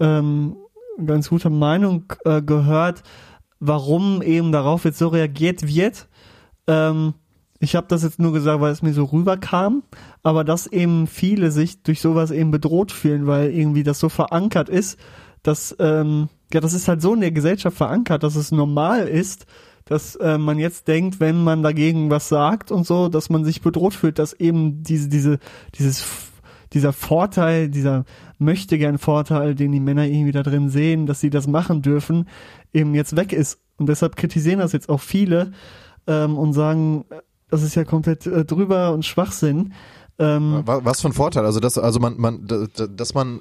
ähm, 0.00 0.56
ganz 1.04 1.28
gute 1.28 1.50
Meinung 1.50 2.04
äh, 2.24 2.40
gehört, 2.40 3.02
warum 3.60 4.22
eben 4.22 4.50
darauf 4.52 4.84
jetzt 4.86 4.98
so 4.98 5.08
reagiert 5.08 5.66
wird. 5.66 6.08
Ähm, 6.66 7.12
ich 7.60 7.76
habe 7.76 7.86
das 7.88 8.02
jetzt 8.02 8.18
nur 8.18 8.32
gesagt, 8.32 8.60
weil 8.60 8.72
es 8.72 8.82
mir 8.82 8.92
so 8.92 9.04
rüberkam, 9.04 9.82
aber 10.22 10.44
dass 10.44 10.66
eben 10.66 11.06
viele 11.06 11.50
sich 11.50 11.82
durch 11.82 12.00
sowas 12.00 12.30
eben 12.30 12.50
bedroht 12.50 12.92
fühlen, 12.92 13.26
weil 13.26 13.50
irgendwie 13.52 13.82
das 13.82 14.00
so 14.00 14.08
verankert 14.08 14.68
ist, 14.68 14.98
dass 15.42 15.74
ähm, 15.78 16.28
ja, 16.52 16.60
das 16.60 16.72
ist 16.72 16.88
halt 16.88 17.02
so 17.02 17.14
in 17.14 17.20
der 17.20 17.32
Gesellschaft 17.32 17.76
verankert, 17.76 18.22
dass 18.22 18.36
es 18.36 18.52
normal 18.52 19.08
ist, 19.08 19.46
dass 19.84 20.16
äh, 20.16 20.38
man 20.38 20.58
jetzt 20.58 20.88
denkt, 20.88 21.20
wenn 21.20 21.42
man 21.44 21.62
dagegen 21.62 22.10
was 22.10 22.28
sagt 22.28 22.70
und 22.70 22.86
so, 22.86 23.08
dass 23.08 23.30
man 23.30 23.44
sich 23.44 23.60
bedroht 23.60 23.94
fühlt, 23.94 24.18
dass 24.18 24.32
eben 24.32 24.82
diese 24.82 25.08
diese 25.08 25.38
dieses 25.74 26.06
dieser 26.72 26.92
Vorteil, 26.92 27.68
dieser 27.68 28.04
möchte 28.38 28.78
gern 28.78 28.98
Vorteil, 28.98 29.54
den 29.54 29.72
die 29.72 29.80
Männer 29.80 30.06
irgendwie 30.06 30.32
da 30.32 30.42
drin 30.42 30.68
sehen, 30.68 31.06
dass 31.06 31.20
sie 31.20 31.30
das 31.30 31.46
machen 31.46 31.82
dürfen, 31.82 32.28
eben 32.72 32.94
jetzt 32.94 33.16
weg 33.16 33.32
ist. 33.32 33.60
Und 33.76 33.88
deshalb 33.88 34.16
kritisieren 34.16 34.58
das 34.58 34.72
jetzt 34.72 34.88
auch 34.88 35.00
viele 35.00 35.52
ähm, 36.06 36.36
und 36.36 36.52
sagen, 36.52 37.04
das 37.54 37.62
ist 37.62 37.74
ja 37.74 37.84
komplett 37.84 38.26
äh, 38.26 38.44
drüber 38.44 38.92
und 38.92 39.04
Schwachsinn. 39.04 39.72
Ähm, 40.18 40.62
wa- 40.64 40.80
was 40.84 41.00
für 41.00 41.08
ein 41.08 41.12
Vorteil, 41.12 41.44
also 41.44 41.58
dass, 41.60 41.76
also 41.78 41.98
man, 41.98 42.14
man, 42.18 42.46
dass 42.96 43.14
man 43.14 43.40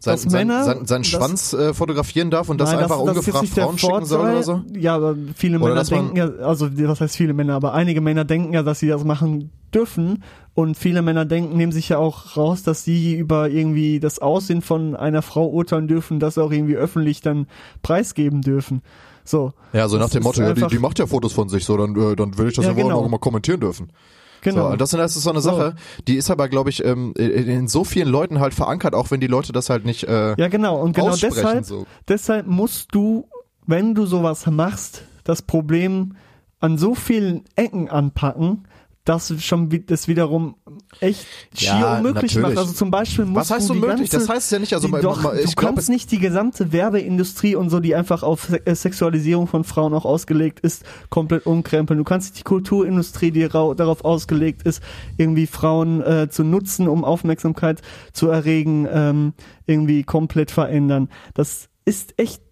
sein, 0.00 0.14
Dass 0.14 0.22
sein, 0.22 0.46
Männer- 0.46 0.64
sein, 0.64 0.86
seinen 0.86 1.02
das- 1.02 1.08
Schwanz 1.10 1.52
äh, 1.52 1.74
fotografieren 1.74 2.30
darf 2.30 2.48
und 2.48 2.60
das 2.60 2.70
Nein, 2.70 2.80
einfach 2.84 2.98
das 3.04 3.08
ungefragt 3.16 3.56
der 3.56 3.64
Frauen 3.64 3.78
schicken 3.78 4.04
soll 4.04 4.20
oder 4.20 4.42
so? 4.42 4.62
Ja, 4.72 4.94
aber 4.96 5.16
viele 5.36 5.58
Oder 5.58 5.68
Männer 5.74 5.84
denken 5.84 6.16
ja, 6.16 6.28
also 6.44 6.68
was 6.72 7.00
heißt 7.00 7.16
viele 7.16 7.34
Männer, 7.34 7.54
aber 7.54 7.74
einige 7.74 8.00
Männer 8.00 8.24
denken 8.24 8.52
ja, 8.52 8.62
dass 8.62 8.78
sie 8.80 8.86
das 8.88 9.02
machen 9.04 9.50
dürfen 9.74 10.22
und 10.54 10.76
viele 10.76 11.02
Männer 11.02 11.24
denken, 11.24 11.56
nehmen 11.56 11.72
sich 11.72 11.88
ja 11.88 11.98
auch 11.98 12.36
raus, 12.36 12.62
dass 12.62 12.84
sie 12.84 13.16
über 13.16 13.48
irgendwie 13.48 14.00
das 14.00 14.18
Aussehen 14.20 14.62
von 14.62 14.94
einer 14.96 15.22
Frau 15.22 15.46
urteilen 15.48 15.88
dürfen, 15.88 16.20
das 16.20 16.38
auch 16.38 16.50
irgendwie 16.52 16.76
öffentlich 16.76 17.20
dann 17.20 17.46
preisgeben 17.82 18.40
dürfen. 18.42 18.82
So. 19.28 19.52
Ja, 19.74 19.88
so 19.88 19.96
nach 19.96 20.04
Das 20.04 20.12
dem 20.12 20.20
ist 20.20 20.24
Motto, 20.24 20.42
ja, 20.42 20.54
die, 20.54 20.66
die 20.66 20.78
macht 20.78 20.98
ja 20.98 21.06
Fotos 21.06 21.32
von 21.32 21.48
sich, 21.48 21.64
so 21.64 21.76
dann, 21.76 21.94
äh, 21.94 22.16
dann 22.16 22.38
will 22.38 22.48
ich 22.48 22.54
das 22.54 22.64
Ja, 22.64 22.72
genau. 22.72 23.02
noch 23.02 23.08
mal 23.08 23.18
kommentieren 23.18 23.60
dürfen. 23.60 23.92
Genau. 24.40 24.68
So, 24.68 24.72
und 24.72 24.80
das, 24.80 24.90
das 24.90 25.16
ist 25.16 25.24
so 25.24 25.30
eine 25.30 25.40
Sache, 25.40 25.74
die 26.06 26.14
ist 26.16 26.30
aber, 26.30 26.48
glaube 26.48 26.70
ich, 26.70 26.84
ähm, 26.84 27.12
in, 27.14 27.68
so 27.68 27.84
vielen 27.84 28.08
Leuten 28.08 28.40
halt 28.40 28.54
verankert, 28.54 28.94
auch 28.94 29.10
wenn 29.10 29.20
die 29.20 29.26
Leute 29.26 29.52
das 29.52 29.68
halt 29.68 29.84
nicht 29.84 30.04
äh, 30.04 30.34
Ja, 30.38 30.48
genau. 30.48 30.80
Und 30.80 30.94
genau 30.94 31.14
deshalb, 31.14 31.64
so. 31.64 31.86
deshalb 32.06 32.46
musst 32.46 32.94
du, 32.94 33.26
wenn 33.66 33.94
du 33.94 34.06
sowas 34.06 34.46
machst, 34.46 35.02
das 35.24 35.42
Problem 35.42 36.16
an 36.60 36.78
so 36.78 36.94
vielen 36.94 37.44
Ecken 37.56 37.88
anpacken, 37.90 38.66
dass 39.08 39.32
schon 39.42 39.68
das 39.86 40.06
wiederum 40.08 40.56
echt 41.00 41.26
schier 41.56 41.68
Ja, 41.68 41.96
unmöglich 41.96 42.34
natürlich. 42.34 42.42
macht. 42.56 42.58
Also 42.58 42.72
zum 42.72 42.90
Beispiel 42.90 43.24
musst 43.24 43.50
Was 43.50 43.56
heißt 43.56 43.68
du 43.70 43.72
unmöglich? 43.74 44.10
Ganze, 44.10 44.18
Das 44.18 44.28
heißt 44.28 44.52
ja 44.52 44.58
nicht, 44.58 44.74
also 44.74 44.88
die, 44.88 45.00
doch, 45.00 45.34
ich 45.34 45.46
du 45.46 45.52
glaub, 45.54 45.74
kannst 45.76 45.88
nicht 45.88 46.10
die 46.12 46.18
gesamte 46.18 46.72
Werbeindustrie 46.72 47.54
und 47.56 47.70
so, 47.70 47.80
die 47.80 47.94
einfach 47.94 48.22
auf 48.22 48.50
äh, 48.64 48.74
Sexualisierung 48.74 49.46
von 49.46 49.64
Frauen 49.64 49.94
auch 49.94 50.04
ausgelegt 50.04 50.60
ist, 50.60 50.84
komplett 51.10 51.46
umkrempeln. 51.46 51.96
Du 51.98 52.04
kannst 52.04 52.28
nicht 52.30 52.40
die 52.40 52.44
Kulturindustrie, 52.44 53.30
die 53.30 53.44
rau- 53.44 53.74
darauf 53.74 54.04
ausgelegt 54.04 54.62
ist, 54.64 54.82
irgendwie 55.16 55.46
Frauen 55.46 56.02
äh, 56.02 56.28
zu 56.30 56.44
nutzen, 56.44 56.88
um 56.88 57.04
Aufmerksamkeit 57.04 57.80
zu 58.12 58.28
erregen, 58.28 58.86
ähm, 58.92 59.32
irgendwie 59.66 60.02
komplett 60.02 60.50
verändern. 60.50 61.08
Das 61.34 61.68
ist 61.84 62.14
echt 62.18 62.42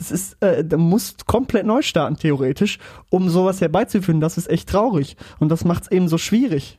das 0.00 0.10
ist, 0.10 0.42
äh, 0.42 0.64
da 0.64 0.78
musst 0.78 1.26
komplett 1.26 1.66
neu 1.66 1.82
starten, 1.82 2.16
theoretisch, 2.16 2.78
um 3.10 3.28
sowas 3.28 3.60
herbeizuführen. 3.60 4.20
Das 4.22 4.38
ist 4.38 4.48
echt 4.48 4.70
traurig. 4.70 5.16
Und 5.40 5.50
das 5.50 5.64
macht 5.66 5.82
es 5.84 5.90
eben 5.90 6.08
so 6.08 6.16
schwierig. 6.16 6.78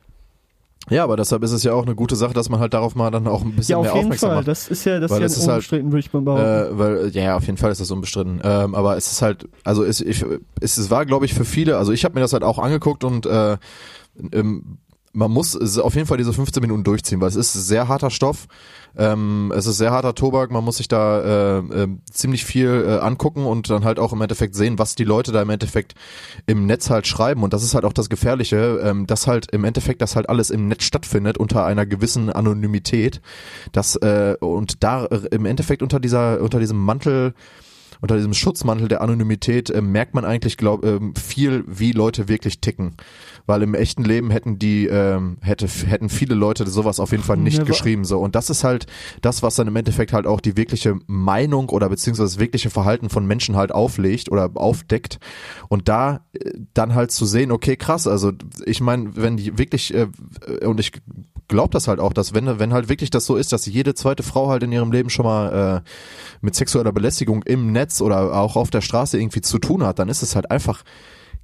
Ja, 0.90 1.04
aber 1.04 1.16
deshalb 1.16 1.44
ist 1.44 1.52
es 1.52 1.62
ja 1.62 1.72
auch 1.72 1.86
eine 1.86 1.94
gute 1.94 2.16
Sache, 2.16 2.34
dass 2.34 2.48
man 2.48 2.58
halt 2.58 2.74
darauf 2.74 2.96
mal 2.96 3.12
dann 3.12 3.28
auch 3.28 3.42
ein 3.42 3.52
bisschen 3.54 3.74
Ja, 3.74 3.76
auf 3.76 3.84
mehr 3.84 3.92
jeden 3.94 4.06
aufmerksam 4.06 4.30
Fall. 4.30 4.36
macht. 4.38 4.48
Das 4.48 4.66
ist 4.66 4.84
ja, 4.84 4.98
das 4.98 5.12
Weil 5.12 5.22
ist 5.22 5.36
ja 5.36 5.42
ist 5.42 5.46
halt, 5.46 5.54
unbestritten, 5.54 5.92
würde 5.92 6.00
ich 6.00 6.12
mal 6.12 6.22
behaupten. 6.22 6.74
Äh, 6.74 6.78
weil, 6.78 7.08
ja, 7.14 7.36
auf 7.36 7.46
jeden 7.46 7.58
Fall 7.58 7.70
ist 7.70 7.80
das 7.80 7.90
unbestritten. 7.92 8.40
Ähm, 8.42 8.74
aber 8.74 8.96
es 8.96 9.12
ist 9.12 9.22
halt, 9.22 9.48
also 9.62 9.84
es, 9.84 10.00
ich, 10.00 10.24
es, 10.60 10.78
es 10.78 10.90
war, 10.90 11.06
glaube 11.06 11.24
ich, 11.24 11.34
für 11.34 11.44
viele, 11.44 11.76
also 11.78 11.92
ich 11.92 12.04
habe 12.04 12.14
mir 12.16 12.20
das 12.20 12.32
halt 12.32 12.42
auch 12.42 12.58
angeguckt 12.58 13.04
und 13.04 13.26
äh, 13.26 13.56
ähm, 14.32 14.78
man 15.12 15.30
muss 15.30 15.78
auf 15.78 15.94
jeden 15.94 16.06
Fall 16.06 16.16
diese 16.16 16.32
15 16.32 16.60
Minuten 16.60 16.84
durchziehen, 16.84 17.20
weil 17.20 17.28
es 17.28 17.36
ist 17.36 17.52
sehr 17.52 17.88
harter 17.88 18.10
Stoff. 18.10 18.46
Ähm, 18.96 19.52
es 19.54 19.66
ist 19.66 19.78
sehr 19.78 19.90
harter 19.90 20.14
Tobak, 20.14 20.50
man 20.50 20.64
muss 20.64 20.76
sich 20.78 20.88
da 20.88 21.20
äh, 21.20 21.58
äh, 21.58 21.88
ziemlich 22.10 22.44
viel 22.44 22.84
äh, 22.86 22.98
angucken 22.98 23.44
und 23.44 23.70
dann 23.70 23.84
halt 23.84 23.98
auch 23.98 24.12
im 24.12 24.20
Endeffekt 24.20 24.54
sehen, 24.54 24.78
was 24.78 24.94
die 24.94 25.04
Leute 25.04 25.32
da 25.32 25.40
im 25.42 25.50
Endeffekt 25.50 25.94
im 26.46 26.66
Netz 26.66 26.90
halt 26.90 27.06
schreiben. 27.06 27.42
Und 27.42 27.52
das 27.52 27.62
ist 27.62 27.74
halt 27.74 27.84
auch 27.84 27.92
das 27.92 28.08
Gefährliche, 28.10 28.80
ähm, 28.82 29.06
dass 29.06 29.26
halt 29.26 29.50
im 29.52 29.64
Endeffekt 29.64 30.02
das 30.02 30.16
halt 30.16 30.28
alles 30.28 30.50
im 30.50 30.68
Netz 30.68 30.84
stattfindet 30.84 31.38
unter 31.38 31.64
einer 31.64 31.86
gewissen 31.86 32.30
Anonymität. 32.30 33.20
Das, 33.72 33.96
äh, 33.96 34.36
und 34.40 34.82
da 34.82 35.06
äh, 35.06 35.28
im 35.30 35.46
Endeffekt 35.46 35.82
unter 35.82 36.00
dieser, 36.00 36.40
unter 36.40 36.58
diesem 36.58 36.78
Mantel 36.78 37.34
unter 38.02 38.16
diesem 38.16 38.34
Schutzmantel 38.34 38.88
der 38.88 39.00
Anonymität 39.00 39.70
äh, 39.70 39.80
merkt 39.80 40.12
man 40.12 40.24
eigentlich 40.24 40.56
glaub, 40.56 40.84
ähm, 40.84 41.14
viel, 41.14 41.64
wie 41.68 41.92
Leute 41.92 42.28
wirklich 42.28 42.60
ticken. 42.60 42.96
Weil 43.46 43.62
im 43.62 43.74
echten 43.74 44.02
Leben 44.02 44.30
hätten 44.30 44.58
die, 44.58 44.86
ähm, 44.86 45.38
hätte, 45.40 45.68
hätten 45.68 46.08
viele 46.08 46.34
Leute 46.34 46.68
sowas 46.68 46.98
auf 46.98 47.12
jeden 47.12 47.22
Fall 47.22 47.36
nicht 47.36 47.58
Never. 47.58 47.68
geschrieben. 47.68 48.04
So. 48.04 48.18
Und 48.18 48.34
das 48.34 48.50
ist 48.50 48.64
halt 48.64 48.86
das, 49.20 49.44
was 49.44 49.54
dann 49.54 49.68
im 49.68 49.76
Endeffekt 49.76 50.12
halt 50.12 50.26
auch 50.26 50.40
die 50.40 50.56
wirkliche 50.56 50.98
Meinung 51.06 51.68
oder 51.68 51.88
beziehungsweise 51.88 52.34
das 52.34 52.40
wirkliche 52.40 52.70
Verhalten 52.70 53.08
von 53.08 53.24
Menschen 53.24 53.54
halt 53.54 53.72
auflegt 53.72 54.30
oder 54.32 54.50
aufdeckt. 54.54 55.20
Und 55.68 55.88
da 55.88 56.26
äh, 56.32 56.50
dann 56.74 56.96
halt 56.96 57.12
zu 57.12 57.24
sehen, 57.24 57.52
okay, 57.52 57.76
krass, 57.76 58.08
also 58.08 58.32
ich 58.66 58.80
meine, 58.80 59.16
wenn 59.16 59.36
die 59.36 59.58
wirklich, 59.58 59.94
äh, 59.94 60.08
und 60.64 60.80
ich 60.80 60.90
glaube 61.48 61.70
das 61.70 61.86
halt 61.86 62.00
auch, 62.00 62.12
dass 62.12 62.34
wenn, 62.34 62.58
wenn 62.58 62.72
halt 62.72 62.88
wirklich 62.88 63.10
das 63.10 63.26
so 63.26 63.36
ist, 63.36 63.52
dass 63.52 63.66
jede 63.66 63.94
zweite 63.94 64.22
Frau 64.22 64.48
halt 64.48 64.62
in 64.62 64.72
ihrem 64.72 64.90
Leben 64.90 65.10
schon 65.10 65.24
mal 65.24 65.82
äh, 65.84 65.88
mit 66.40 66.54
sexueller 66.54 66.92
Belästigung 66.92 67.42
im 67.42 67.72
Netz 67.72 67.91
oder 68.00 68.34
auch 68.34 68.56
auf 68.56 68.70
der 68.70 68.80
Straße 68.80 69.18
irgendwie 69.18 69.40
zu 69.40 69.58
tun 69.58 69.84
hat, 69.84 69.98
dann 69.98 70.08
ist 70.08 70.22
es 70.22 70.34
halt 70.34 70.50
einfach 70.50 70.82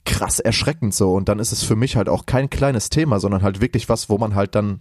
krass 0.05 0.41
erschreckend 0.41 0.95
so. 0.95 1.13
Und 1.13 1.29
dann 1.29 1.39
ist 1.39 1.53
es 1.53 1.63
für 1.63 1.77
mich 1.77 1.97
halt 1.97 2.09
auch 2.09 2.25
kein 2.27 2.49
kleines 2.49 2.89
Thema, 2.89 3.21
sondern 3.21 3.43
halt 3.43 3.61
wirklich 3.61 3.89
was, 3.89 4.09
wo 4.09 4.19
man 4.19 4.35
halt 4.35 4.55
dann 4.55 4.79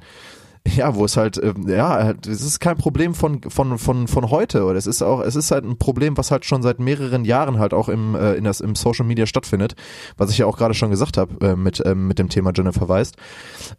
ja, 0.76 0.96
wo 0.96 1.06
es 1.06 1.18
halt, 1.18 1.42
ähm, 1.42 1.68
ja, 1.68 1.90
halt, 1.90 2.28
es 2.28 2.42
ist 2.42 2.60
kein 2.60 2.78
Problem 2.78 3.14
von, 3.14 3.42
von, 3.44 3.78
von, 3.78 4.08
von 4.08 4.30
heute, 4.30 4.64
oder 4.66 4.78
es 4.78 4.88
ist 4.88 5.02
auch, 5.02 5.22
es 5.22 5.36
ist 5.36 5.52
halt 5.52 5.64
ein 5.64 5.78
Problem, 5.78 6.18
was 6.18 6.32
halt 6.32 6.46
schon 6.46 6.62
seit 6.62 6.80
mehreren 6.80 7.26
Jahren 7.26 7.60
halt 7.60 7.74
auch 7.74 7.90
im, 7.90 8.16
äh, 8.16 8.34
in 8.34 8.44
das, 8.44 8.60
im 8.60 8.76
Social 8.76 9.06
Media 9.06 9.26
stattfindet, 9.26 9.76
was 10.18 10.32
ich 10.32 10.40
ja 10.40 10.46
auch 10.46 10.58
gerade 10.58 10.74
schon 10.74 10.90
gesagt 10.90 11.18
habe, 11.18 11.46
äh, 11.46 11.56
mit, 11.56 11.82
ähm, 11.86 12.08
mit 12.08 12.20
dem 12.20 12.30
Thema 12.30 12.52
Jennifer 12.54 12.90
Weist. 12.90 13.16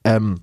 Ähm, 0.05 0.37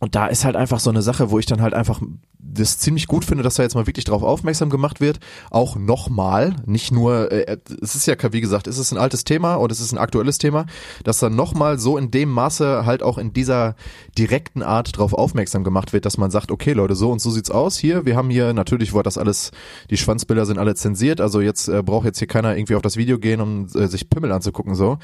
und 0.00 0.14
da 0.14 0.26
ist 0.26 0.44
halt 0.44 0.56
einfach 0.56 0.80
so 0.80 0.90
eine 0.90 1.02
Sache, 1.02 1.30
wo 1.30 1.38
ich 1.38 1.46
dann 1.46 1.60
halt 1.60 1.74
einfach 1.74 2.00
das 2.38 2.78
ziemlich 2.78 3.06
gut 3.06 3.24
finde, 3.24 3.42
dass 3.42 3.54
da 3.54 3.62
jetzt 3.62 3.74
mal 3.74 3.86
wirklich 3.86 4.06
drauf 4.06 4.22
aufmerksam 4.22 4.70
gemacht 4.70 5.00
wird. 5.00 5.20
Auch 5.50 5.76
nochmal, 5.76 6.56
nicht 6.64 6.90
nur, 6.90 7.30
äh, 7.30 7.58
es 7.82 7.94
ist 7.94 8.06
ja, 8.06 8.16
wie 8.32 8.40
gesagt, 8.40 8.66
es 8.66 8.78
ist 8.78 8.92
ein 8.92 8.98
altes 8.98 9.24
Thema 9.24 9.54
und 9.56 9.70
es 9.70 9.80
ist 9.80 9.92
ein 9.92 9.98
aktuelles 9.98 10.38
Thema, 10.38 10.66
dass 11.04 11.18
dann 11.18 11.36
nochmal 11.36 11.78
so 11.78 11.98
in 11.98 12.10
dem 12.10 12.30
Maße 12.30 12.86
halt 12.86 13.02
auch 13.02 13.18
in 13.18 13.32
dieser 13.32 13.76
direkten 14.16 14.62
Art 14.62 14.96
drauf 14.96 15.12
aufmerksam 15.12 15.64
gemacht 15.64 15.92
wird, 15.92 16.06
dass 16.06 16.16
man 16.16 16.30
sagt, 16.30 16.50
okay 16.50 16.72
Leute, 16.72 16.94
so 16.94 17.12
und 17.12 17.20
so 17.20 17.30
sieht's 17.30 17.50
aus 17.50 17.76
hier. 17.76 18.06
Wir 18.06 18.16
haben 18.16 18.30
hier, 18.30 18.54
natürlich 18.54 18.94
wurde 18.94 19.04
das 19.04 19.18
alles, 19.18 19.50
die 19.90 19.98
Schwanzbilder 19.98 20.46
sind 20.46 20.58
alle 20.58 20.74
zensiert, 20.74 21.20
also 21.20 21.42
jetzt 21.42 21.68
äh, 21.68 21.82
braucht 21.82 22.06
jetzt 22.06 22.18
hier 22.18 22.28
keiner 22.28 22.56
irgendwie 22.56 22.74
auf 22.74 22.82
das 22.82 22.96
Video 22.96 23.18
gehen, 23.18 23.40
um 23.40 23.66
äh, 23.74 23.86
sich 23.86 24.08
Pimmel 24.08 24.32
anzugucken, 24.32 24.74
so. 24.74 24.98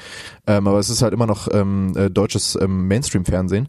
Ähm, 0.47 0.67
aber 0.67 0.79
es 0.79 0.89
ist 0.89 1.03
halt 1.03 1.13
immer 1.13 1.27
noch 1.27 1.47
ähm, 1.51 1.93
äh, 1.95 2.09
deutsches 2.09 2.57
ähm, 2.59 2.87
Mainstream-Fernsehen. 2.87 3.67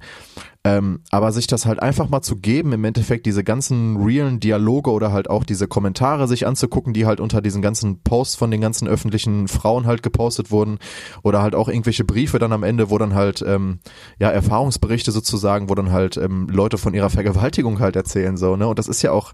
Ähm, 0.69 1.01
aber 1.11 1.33
sich 1.33 1.47
das 1.47 1.65
halt 1.65 1.81
einfach 1.81 2.11
mal 2.11 2.21
zu 2.21 2.37
geben, 2.37 2.75
im 2.75 2.85
Endeffekt 2.85 3.25
diese 3.25 3.43
ganzen 3.43 3.97
realen 3.97 4.39
Dialoge 4.39 4.91
oder 4.91 5.13
halt 5.13 5.31
auch 5.31 5.45
diese 5.45 5.67
Kommentare 5.67 6.29
sich 6.29 6.47
anzugucken, 6.47 6.93
die 6.93 7.07
halt 7.07 7.21
unter 7.21 7.41
diesen 7.41 7.63
ganzen 7.63 8.03
Posts 8.03 8.35
von 8.37 8.51
den 8.51 8.61
ganzen 8.61 8.87
öffentlichen 8.87 9.49
Frauen 9.49 9.87
halt 9.87 10.03
gepostet 10.03 10.51
wurden 10.51 10.79
oder 11.23 11.41
halt 11.41 11.55
auch 11.55 11.69
irgendwelche 11.69 12.05
Briefe 12.05 12.39
dann 12.39 12.53
am 12.53 12.65
Ende, 12.65 12.91
wo 12.91 12.99
dann 12.99 13.15
halt 13.15 13.43
ähm, 13.47 13.79
ja 14.19 14.29
Erfahrungsberichte 14.29 15.11
sozusagen, 15.11 15.71
wo 15.71 15.75
dann 15.75 15.91
halt 15.91 16.19
ähm, 16.19 16.49
Leute 16.51 16.77
von 16.77 16.93
ihrer 16.93 17.09
Vergewaltigung 17.09 17.81
halt 17.81 17.97
erzählen 17.97 18.37
so 18.37 18.57
ne? 18.57 18.69
Und 18.69 18.79
das 18.79 18.89
ist 18.89 19.01
ja 19.01 19.13
auch 19.13 19.33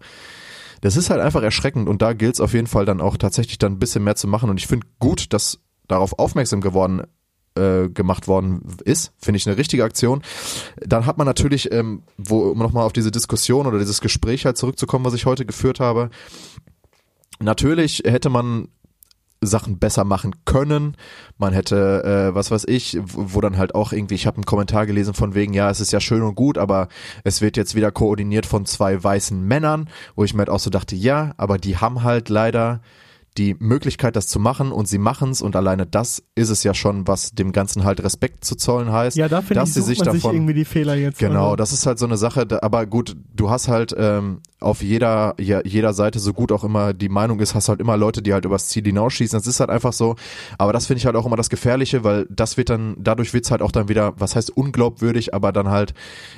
das 0.82 0.96
ist 0.96 1.10
halt 1.10 1.20
einfach 1.20 1.42
erschreckend 1.42 1.88
und 1.88 2.00
da 2.00 2.12
gilt 2.12 2.34
es 2.34 2.40
auf 2.40 2.52
jeden 2.52 2.68
Fall 2.68 2.84
dann 2.84 3.00
auch 3.00 3.16
tatsächlich 3.16 3.58
dann 3.58 3.72
ein 3.72 3.78
bisschen 3.80 4.04
mehr 4.04 4.14
zu 4.14 4.28
machen 4.28 4.50
und 4.50 4.60
ich 4.60 4.68
finde 4.68 4.86
gut, 5.00 5.32
dass 5.32 5.58
darauf 5.88 6.16
aufmerksam 6.18 6.60
geworden 6.60 7.02
äh, 7.56 7.88
gemacht 7.88 8.28
worden 8.28 8.62
ist, 8.84 9.12
finde 9.18 9.36
ich 9.38 9.46
eine 9.46 9.56
richtige 9.56 9.84
Aktion. 9.84 10.22
Dann 10.84 11.06
hat 11.06 11.18
man 11.18 11.26
natürlich, 11.26 11.72
ähm, 11.72 12.02
wo 12.16 12.50
um 12.50 12.58
nochmal 12.58 12.84
auf 12.84 12.92
diese 12.92 13.10
Diskussion 13.10 13.66
oder 13.66 13.78
dieses 13.78 14.00
Gespräch 14.00 14.44
halt 14.44 14.56
zurückzukommen, 14.56 15.04
was 15.04 15.14
ich 15.14 15.26
heute 15.26 15.46
geführt 15.46 15.80
habe, 15.80 16.10
natürlich 17.40 18.02
hätte 18.04 18.30
man 18.30 18.68
Sachen 19.40 19.78
besser 19.78 20.04
machen 20.04 20.34
können. 20.44 20.96
Man 21.38 21.52
hätte, 21.52 22.02
äh, 22.04 22.34
was 22.34 22.50
weiß 22.50 22.64
ich, 22.66 22.98
wo 23.02 23.34
wo 23.34 23.40
dann 23.40 23.58
halt 23.58 23.74
auch 23.74 23.92
irgendwie, 23.92 24.14
ich 24.14 24.26
habe 24.26 24.36
einen 24.36 24.46
Kommentar 24.46 24.86
gelesen 24.86 25.14
von 25.14 25.34
wegen, 25.34 25.54
ja, 25.54 25.70
es 25.70 25.80
ist 25.80 25.92
ja 25.92 26.00
schön 26.00 26.22
und 26.22 26.34
gut, 26.34 26.58
aber 26.58 26.88
es 27.24 27.40
wird 27.40 27.56
jetzt 27.56 27.74
wieder 27.74 27.90
koordiniert 27.90 28.46
von 28.46 28.64
zwei 28.66 29.02
weißen 29.02 29.40
Männern, 29.40 29.88
wo 30.14 30.24
ich 30.24 30.34
mir 30.34 30.40
halt 30.40 30.50
auch 30.50 30.60
so 30.60 30.70
dachte, 30.70 30.96
ja, 30.96 31.34
aber 31.36 31.58
die 31.58 31.76
haben 31.76 32.02
halt 32.02 32.28
leider 32.28 32.80
die 33.36 33.56
Möglichkeit, 33.58 34.14
das 34.14 34.28
zu 34.28 34.38
machen 34.38 34.70
und 34.70 34.86
sie 34.86 34.98
machen 34.98 35.30
es 35.30 35.42
und 35.42 35.56
alleine 35.56 35.86
das 35.86 36.22
ist 36.34 36.50
es 36.50 36.62
ja 36.62 36.72
schon, 36.72 37.08
was 37.08 37.32
dem 37.32 37.52
Ganzen 37.52 37.84
halt 37.84 38.02
Respekt 38.02 38.44
zu 38.44 38.54
zollen 38.54 38.92
heißt. 38.92 39.16
Ja, 39.16 39.28
da 39.28 39.40
finde 39.40 39.54
dass 39.54 39.70
ich, 39.70 39.74
sie 39.74 39.82
sich 39.82 39.98
man 39.98 40.12
sich 40.12 40.22
davon 40.22 40.36
irgendwie 40.36 40.54
die 40.54 40.64
Fehler 40.64 40.94
jetzt. 40.94 41.18
Genau, 41.18 41.46
Also, 41.46 41.56
das 41.56 41.72
ist 41.72 41.86
halt 41.86 41.98
so 41.98 42.06
eine 42.06 42.16
Sache, 42.16 42.46
aber 42.62 42.86
gut, 42.86 43.16
du 43.34 43.50
hast 43.50 43.68
halt 43.68 43.94
ähm, 43.98 44.40
auf 44.64 44.82
jeder, 44.82 45.34
jeder 45.38 45.92
Seite, 45.92 46.18
so 46.18 46.32
gut 46.32 46.50
auch 46.50 46.64
immer 46.64 46.94
die 46.94 47.08
Meinung 47.08 47.40
ist, 47.40 47.54
hast 47.54 47.68
halt 47.68 47.80
immer 47.80 47.96
Leute, 47.96 48.22
die 48.22 48.32
halt 48.32 48.44
übers 48.44 48.68
Ziel 48.68 48.84
hinausschießen. 48.84 49.38
Das 49.38 49.46
ist 49.46 49.60
halt 49.60 49.70
einfach 49.70 49.92
so. 49.92 50.16
Aber 50.58 50.72
das 50.72 50.86
finde 50.86 50.98
ich 50.98 51.06
halt 51.06 51.16
auch 51.16 51.26
immer 51.26 51.36
das 51.36 51.50
Gefährliche, 51.50 52.04
weil 52.04 52.26
das 52.30 52.56
wird 52.56 52.70
dann, 52.70 52.96
dadurch 52.98 53.34
wird's 53.34 53.50
halt 53.50 53.62
auch 53.62 53.72
dann 53.72 53.88
wieder, 53.88 54.14
was 54.16 54.34
heißt 54.34 54.50
unglaubwürdig, 54.56 55.34
aber 55.34 55.52
dann 55.52 55.68
halt 55.68 55.94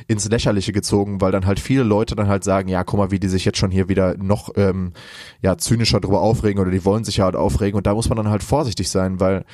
ins 0.08 0.28
Lächerliche 0.28 0.72
gezogen, 0.72 1.20
weil 1.20 1.32
dann 1.32 1.46
halt 1.46 1.60
viele 1.60 1.84
Leute 1.84 2.16
dann 2.16 2.28
halt 2.28 2.44
sagen, 2.44 2.68
ja, 2.68 2.84
guck 2.84 2.98
mal, 2.98 3.10
wie 3.10 3.20
die 3.20 3.28
sich 3.28 3.44
jetzt 3.44 3.58
schon 3.58 3.70
hier 3.70 3.88
wieder 3.88 4.16
noch 4.16 4.50
ähm, 4.56 4.92
ja, 5.40 5.56
zynischer 5.56 6.00
drüber 6.00 6.20
aufregen 6.20 6.60
oder 6.60 6.70
die 6.70 6.84
wollen 6.84 7.04
sich 7.04 7.18
ja 7.18 7.24
halt 7.24 7.36
aufregen 7.36 7.76
und 7.76 7.86
da 7.86 7.94
muss 7.94 8.08
man 8.08 8.16
dann 8.16 8.28
halt 8.28 8.42
vorsichtig 8.42 8.90
sein, 8.90 9.20
weil 9.20 9.44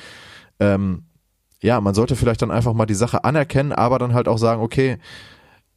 ähm, 0.59 1.03
ja, 1.61 1.79
man 1.79 1.93
sollte 1.93 2.15
vielleicht 2.15 2.41
dann 2.41 2.51
einfach 2.51 2.73
mal 2.73 2.85
die 2.85 2.93
Sache 2.93 3.23
anerkennen, 3.23 3.71
aber 3.71 3.97
dann 3.97 4.13
halt 4.13 4.27
auch 4.27 4.37
sagen, 4.37 4.61
okay, 4.61 4.97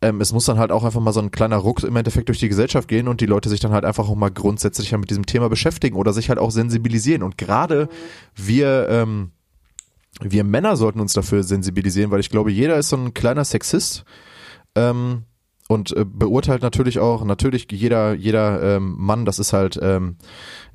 ähm, 0.07 0.21
es 0.21 0.33
muss 0.33 0.45
dann 0.45 0.59
halt 0.59 0.71
auch 0.71 0.85
einfach 0.85 1.01
mal 1.01 1.13
so 1.13 1.21
ein 1.21 1.31
kleiner 1.31 1.57
Ruck 1.57 1.83
im 1.83 1.97
Endeffekt 1.97 2.29
durch 2.29 2.39
die 2.39 2.49
Gesellschaft 2.49 2.89
gehen 2.89 3.09
und 3.09 3.21
die 3.21 3.27
Leute 3.27 3.49
sich 3.49 3.61
dann 3.61 3.73
halt 3.73 3.85
einfach 3.85 4.09
auch 4.09 4.15
mal 4.15 4.31
grundsätzlicher 4.31 4.99
mit 4.99 5.11
diesem 5.11 5.27
Thema 5.27 5.49
beschäftigen 5.49 5.97
oder 5.97 6.13
sich 6.13 6.29
halt 6.29 6.39
auch 6.39 6.51
sensibilisieren. 6.51 7.23
Und 7.23 7.39
gerade 7.39 7.89
wir, 8.35 8.89
ähm, 8.89 9.33
wir 10.21 10.45
Männer 10.45 10.77
sollten 10.77 11.01
uns 11.01 11.13
dafür 11.13 11.43
sensibilisieren, 11.43 12.11
weil 12.11 12.21
ich 12.21 12.31
glaube, 12.31 12.53
jeder 12.53 12.77
ist 12.77 12.91
so 12.91 12.97
ein 12.97 13.15
kleiner 13.15 13.45
Sexist. 13.45 14.05
Ähm, 14.75 15.25
und 15.69 15.97
äh, 15.97 16.05
beurteilt 16.05 16.63
natürlich 16.63 17.01
auch 17.01 17.25
natürlich 17.25 17.67
jeder 17.73 18.15
jeder 18.15 18.63
ähm, 18.77 18.95
Mann 18.99 19.25
das 19.25 19.41
ist 19.41 19.53
halt 19.53 19.79
ähm, 19.83 20.17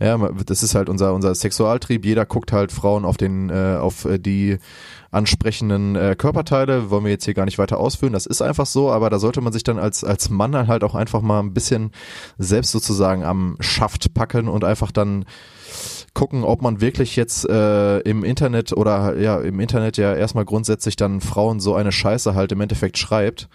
ja 0.02 0.18
das 0.46 0.64
ist 0.64 0.76
halt 0.76 0.90
unser 0.90 1.14
unser 1.14 1.34
Sexualtrieb. 1.34 2.06
Jeder 2.06 2.26
guckt 2.26 2.52
halt 2.52 2.72
Frauen 2.72 3.06
auf 3.06 3.16
den 3.16 3.50
äh, 3.50 3.78
auf 3.80 4.06
äh, 4.06 4.20
die 4.20 4.58
ansprechenden 5.10 5.96
äh, 5.96 6.16
Körperteile. 6.18 6.90
Wollen 6.90 7.06
wir 7.06 7.12
jetzt 7.12 7.26
hier 7.26 7.34
gar 7.34 7.46
nicht 7.46 7.58
weiter 7.58 7.80
ausführen. 7.80 8.14
Das 8.14 8.26
ist 8.26 8.42
einfach 8.42 8.66
so 8.66 8.92
aber 8.92 9.10
da 9.10 9.20
sollte 9.20 9.40
man 9.40 9.54
sich 9.54 9.64
dann 9.64 9.80
als 9.80 10.04
als 10.04 10.30
Mann 10.30 10.52
dann 10.52 10.68
halt 10.68 10.84
auch 10.84 10.96
einfach 10.96 11.22
mal 11.22 11.40
ein 11.40 11.54
bisschen 11.54 11.92
selbst 12.38 12.72
sozusagen 12.72 13.24
am 13.24 13.56
Schaft 13.62 14.14
packen 14.14 14.50
und 14.50 14.66
einfach 14.66 14.92
dann 14.92 15.26
gucken, 16.14 16.44
ob 16.44 16.62
man 16.62 16.82
wirklich 16.82 17.16
jetzt 17.16 17.48
äh, 17.50 18.00
im 18.00 18.26
Internet 18.26 18.74
oder 18.74 19.18
ja 19.18 19.40
im 19.40 19.62
Internet 19.62 19.96
ja 19.96 20.14
erstmal 20.14 20.44
grundsätzlich 20.44 20.98
dann 20.98 21.22
Frauen 21.22 21.62
so 21.62 21.76
eine 21.76 21.94
Scheiße 21.94 22.36
halt 22.36 22.52
im 22.52 22.60
Endeffekt 22.60 22.98
schreibt 22.98 23.48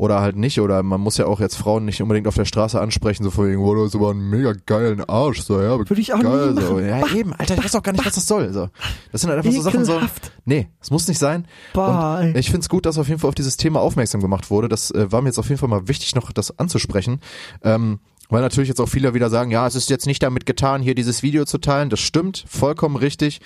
oder 0.00 0.22
halt 0.22 0.34
nicht 0.36 0.58
oder 0.60 0.82
man 0.82 0.98
muss 0.98 1.18
ja 1.18 1.26
auch 1.26 1.40
jetzt 1.40 1.56
Frauen 1.56 1.84
nicht 1.84 2.00
unbedingt 2.00 2.26
auf 2.26 2.34
der 2.34 2.46
Straße 2.46 2.80
ansprechen 2.80 3.22
so 3.22 3.30
von 3.30 3.46
wegen, 3.48 3.58
oh, 3.60 3.74
du 3.74 3.84
hast 3.84 3.94
aber 3.94 4.12
einen 4.12 4.30
mega 4.30 4.54
geilen 4.64 5.04
Arsch 5.06 5.42
so 5.42 5.60
ja 5.60 5.76
Würde 5.78 6.00
ich 6.00 6.14
auch 6.14 6.20
geil, 6.22 6.52
nie 6.54 6.60
so. 6.62 6.72
machen. 6.72 6.88
ja 6.88 7.00
Bah, 7.00 7.06
eben 7.14 7.34
Alter 7.34 7.58
ich 7.58 7.64
weiß 7.64 7.74
auch 7.74 7.82
gar 7.82 7.92
nicht 7.92 8.06
was 8.06 8.14
das 8.14 8.26
soll 8.26 8.50
so 8.50 8.70
das 9.12 9.20
sind 9.20 9.28
halt 9.28 9.44
einfach 9.44 9.52
so 9.52 9.60
Sachen 9.60 9.84
so 9.84 9.92
Ekelhaft. 9.92 10.32
nee 10.46 10.68
es 10.80 10.90
muss 10.90 11.06
nicht 11.06 11.18
sein 11.18 11.46
Bah, 11.74 12.20
und 12.20 12.34
ich 12.34 12.46
finde 12.46 12.60
es 12.60 12.70
gut 12.70 12.86
dass 12.86 12.96
auf 12.96 13.08
jeden 13.08 13.20
Fall 13.20 13.28
auf 13.28 13.34
dieses 13.34 13.58
Thema 13.58 13.80
aufmerksam 13.80 14.22
gemacht 14.22 14.50
wurde 14.50 14.68
das 14.70 14.90
äh, 14.90 15.12
war 15.12 15.20
mir 15.20 15.28
jetzt 15.28 15.38
auf 15.38 15.50
jeden 15.50 15.58
Fall 15.58 15.68
mal 15.68 15.86
wichtig 15.86 16.14
noch 16.14 16.32
das 16.32 16.58
anzusprechen 16.58 17.20
ähm, 17.62 18.00
weil 18.30 18.40
natürlich 18.42 18.68
jetzt 18.68 18.80
auch 18.80 18.88
viele 18.88 19.12
wieder 19.12 19.28
sagen, 19.28 19.50
ja, 19.50 19.66
es 19.66 19.74
ist 19.74 19.90
jetzt 19.90 20.06
nicht 20.06 20.22
damit 20.22 20.46
getan, 20.46 20.82
hier 20.82 20.94
dieses 20.94 21.24
Video 21.24 21.44
zu 21.44 21.58
teilen. 21.58 21.90
Das 21.90 21.98
stimmt, 21.98 22.44
vollkommen 22.46 22.94
richtig. 22.94 23.40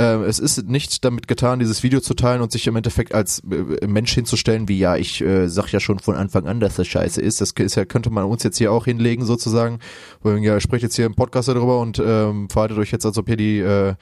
Äh, 0.00 0.24
es 0.24 0.38
ist 0.38 0.66
nicht 0.66 1.04
damit 1.04 1.28
getan, 1.28 1.58
dieses 1.58 1.82
Video 1.82 2.00
zu 2.00 2.14
teilen 2.14 2.40
und 2.40 2.50
sich 2.50 2.66
im 2.66 2.74
Endeffekt 2.74 3.14
als 3.14 3.42
äh, 3.50 3.86
Mensch 3.86 4.14
hinzustellen, 4.14 4.66
wie 4.66 4.78
ja, 4.78 4.96
ich 4.96 5.20
äh, 5.20 5.46
sag 5.46 5.70
ja 5.72 5.78
schon 5.78 5.98
von 5.98 6.14
Anfang 6.14 6.46
an, 6.46 6.58
dass 6.58 6.76
das 6.76 6.86
scheiße 6.86 7.20
ist. 7.20 7.42
Das 7.42 7.50
ist 7.50 7.74
ja, 7.74 7.84
könnte 7.84 8.08
man 8.08 8.24
uns 8.24 8.42
jetzt 8.42 8.56
hier 8.56 8.72
auch 8.72 8.86
hinlegen, 8.86 9.26
sozusagen. 9.26 9.78
Weil, 10.22 10.38
ja, 10.38 10.58
sprecht 10.58 10.84
jetzt 10.84 10.96
hier 10.96 11.04
im 11.04 11.14
Podcast 11.14 11.48
darüber 11.48 11.80
und 11.80 12.02
ähm, 12.02 12.48
verhaltet 12.48 12.78
euch 12.78 12.92
jetzt, 12.92 13.04
als 13.04 13.18
ob 13.18 13.28
ihr 13.28 13.36
die, 13.36 13.58
äh, 13.58 13.94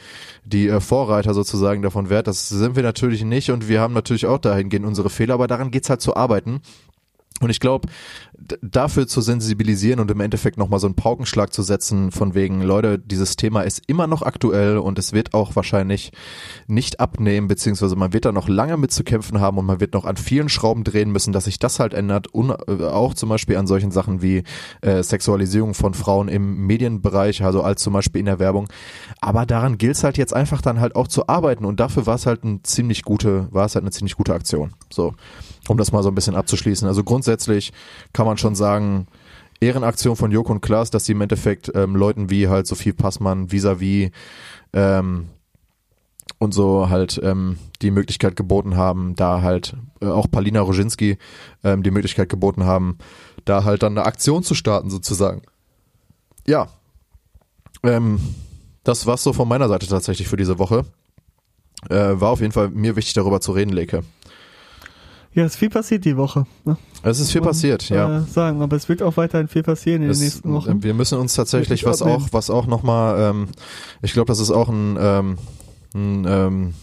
die 0.45 0.69
äh, 0.69 0.81
Vorreiter 0.81 1.35
sozusagen 1.35 1.83
davon 1.83 2.11
wärt. 2.11 2.29
Das 2.29 2.49
sind 2.49 2.77
wir 2.77 2.85
natürlich 2.85 3.25
nicht 3.25 3.51
und 3.51 3.69
wir 3.69 3.81
haben 3.81 3.95
natürlich 3.95 4.27
auch 4.27 4.39
dahingehend 4.39 4.87
unsere 4.87 5.11
Fehler, 5.11 5.35
aber 5.35 5.49
daran 5.49 5.73
geht's 5.73 5.91
halt 5.91 6.01
zu 6.01 6.15
arbeiten. 6.15 6.61
Und 7.41 7.51
ich 7.51 7.61
glaube, 7.61 7.89
dafür 8.63 9.07
zu 9.07 9.21
sensibilisieren 9.21 10.01
und 10.01 10.11
im 10.11 10.21
Endeffekt 10.21 10.59
nochmal 10.59 10.81
so 10.81 10.87
einen 10.87 10.97
Paukenschlag 10.97 11.53
zu 11.53 11.63
setzen, 11.63 12.11
von 12.11 12.35
wegen, 12.35 12.63
Leute, 12.63 12.99
dieses 12.99 13.37
Thema 13.37 13.63
ist 13.63 13.83
immer 13.87 14.07
noch 14.07 14.23
aktuell 14.23 14.79
und 14.79 14.99
es 14.99 15.13
wird 15.13 15.35
auch 15.35 15.55
wahrscheinlich 15.55 16.13
nicht 16.67 16.99
abnehmen, 17.01 17.47
beziehungsweise 17.49 17.97
man 17.97 18.13
wird 18.13 18.25
da 18.25 18.33
noch 18.33 18.49
lange 18.49 18.77
mit 18.77 18.93
zu 18.93 19.05
kämpfen 19.05 19.41
haben 19.41 19.59
und 19.59 19.67
man 19.67 19.81
wird 19.81 19.95
noch 19.95 20.05
an 20.05 20.17
vielen 20.17 20.49
Schrauben 20.49 20.85
drehen 20.85 21.11
müssen, 21.11 21.33
dass 21.33 21.45
sich 21.45 21.59
das 21.59 21.79
halt 21.79 21.95
ändert. 21.95 22.29
Und 22.29 22.51
äh, 22.69 22.85
auch 22.85 23.15
zum 23.15 23.29
Beispiel 23.29 23.57
an 23.57 23.67
solchen 23.67 23.91
Sachen 23.91 24.21
wie 24.23 24.43
äh, 24.81 25.03
Sexualisierung 25.03 25.75
von 25.75 25.95
Frauen 25.95 26.29
im 26.29 26.67
Medienbereich, 26.67 27.45
also 27.45 27.63
als 27.63 27.83
zum 27.83 27.93
Beispiel 27.93 28.21
in 28.21 28.27
der 28.27 28.39
Werbung. 28.39 28.69
Aber 29.21 29.47
daran 29.47 29.79
gilt 29.79 29.97
es 29.97 30.05
halt 30.05 30.19
jetzt 30.19 30.35
einfach 30.35 30.61
dann 30.61 30.81
halt 30.81 30.97
auch 30.97 31.09
zu 31.09 31.29
arbeiten 31.29 31.65
und 31.65 31.79
dafür 31.79 32.07
war 32.07 32.17
es 32.17 32.27
halt 32.27 32.43
eine 32.43 32.63
ziemlich 32.63 33.03
gute, 33.03 33.49
war 33.53 33.67
es 33.67 33.75
halt 33.75 33.85
eine 33.85 33.93
ziemlich 33.93 34.17
gute 34.17 34.35
Aktion. 34.35 34.73
So 34.91 35.15
um 35.69 35.77
das 35.77 35.93
mal 35.93 36.03
so 36.03 36.09
ein 36.09 36.15
bisschen 36.15 36.35
abzuschließen. 36.35 36.87
Also 36.87 37.05
grundsätzlich 37.05 37.73
kann 38.13 38.27
man 38.27 38.39
schon 38.39 38.55
sagen, 38.55 39.07
Ehrenaktion 39.61 40.17
von 40.17 40.31
Joko 40.31 40.53
und 40.53 40.61
Klaas, 40.61 40.91
dass 40.91 41.07
sie 41.07 41.13
im 41.13 41.21
Endeffekt 41.21 41.71
ähm, 41.75 41.97
Leuten 41.97 42.31
wie 42.31 42.49
halt 42.49 42.67
Sophie 42.67 42.93
Passmann 42.93 43.51
vis-à-vis 43.51 44.11
ähm, 44.73 45.29
und 46.39 46.55
so 46.55 46.89
halt 46.89 47.21
ähm, 47.23 47.59
die 47.83 47.91
Möglichkeit 47.91 48.37
geboten 48.37 48.77
haben, 48.77 49.15
da 49.17 49.43
halt 49.43 49.75
äh, 50.01 50.07
auch 50.07 50.31
Palina 50.31 50.61
Roginski 50.61 51.19
ähm, 51.65 51.83
die 51.83 51.91
Möglichkeit 51.91 52.29
geboten 52.29 52.65
haben, 52.65 52.99
da 53.45 53.65
halt 53.65 53.83
dann 53.83 53.99
eine 53.99 54.07
Aktion 54.07 54.43
zu 54.43 54.55
starten 54.55 54.91
sozusagen. 54.91 55.43
Ja, 56.47 56.69
ähm, 57.83 58.21
das 58.85 59.07
war's 59.07 59.23
so 59.23 59.33
von 59.33 59.49
meiner 59.49 59.69
Seite 59.69 59.87
tatsächlich 59.87 60.29
für 60.29 60.37
diese 60.37 60.59
Woche. 60.59 60.85
Äh, 61.89 62.21
war 62.21 62.31
auf 62.31 62.41
jeden 62.41 62.53
Fall 62.53 62.71
mir 62.71 62.97
wichtig 62.97 63.15
darüber 63.15 63.41
zu 63.41 63.53
reden, 63.53 63.71
Leke. 63.71 64.03
Ja, 65.35 65.45
es 65.45 65.53
ist 65.53 65.59
viel 65.59 65.71
passiert 65.71 66.05
die 66.05 66.17
Woche. 66.17 66.47
Ne? 66.65 66.77
Es 67.03 67.21
ist 67.21 67.31
viel 67.31 67.41
Man, 67.43 67.51
passiert, 67.51 67.89
ja. 67.91 68.19
Äh, 68.19 68.23
sagen, 68.23 68.61
aber 68.63 68.77
es 68.77 68.89
wird 68.89 69.03
auch 69.03 69.17
weiterhin 69.17 69.47
viel 69.49 69.63
passieren 69.63 70.03
in 70.03 70.11
Es- 70.11 70.19
den 70.19 70.25
nächsten 70.25 70.53
Wochen. 70.53 70.83
Wir 70.83 70.95
müssen 70.95 71.19
uns 71.19 71.35
tatsächlich, 71.35 71.85
was 71.85 72.01
nicht 72.01 72.09
auch, 72.09 72.15
abnehmen. 72.15 72.29
was 72.33 72.51
auch 72.51 72.67
nochmal, 72.67 73.31
ähm, 73.31 73.49
ich 74.03 74.13
glaube, 74.15 74.27
das 74.29 74.41
ist 74.41 74.51
auch 74.51 74.69
ein, 74.69 74.97
ähm, 75.01 75.39
ein 75.95 76.25
ähm, 76.27 76.75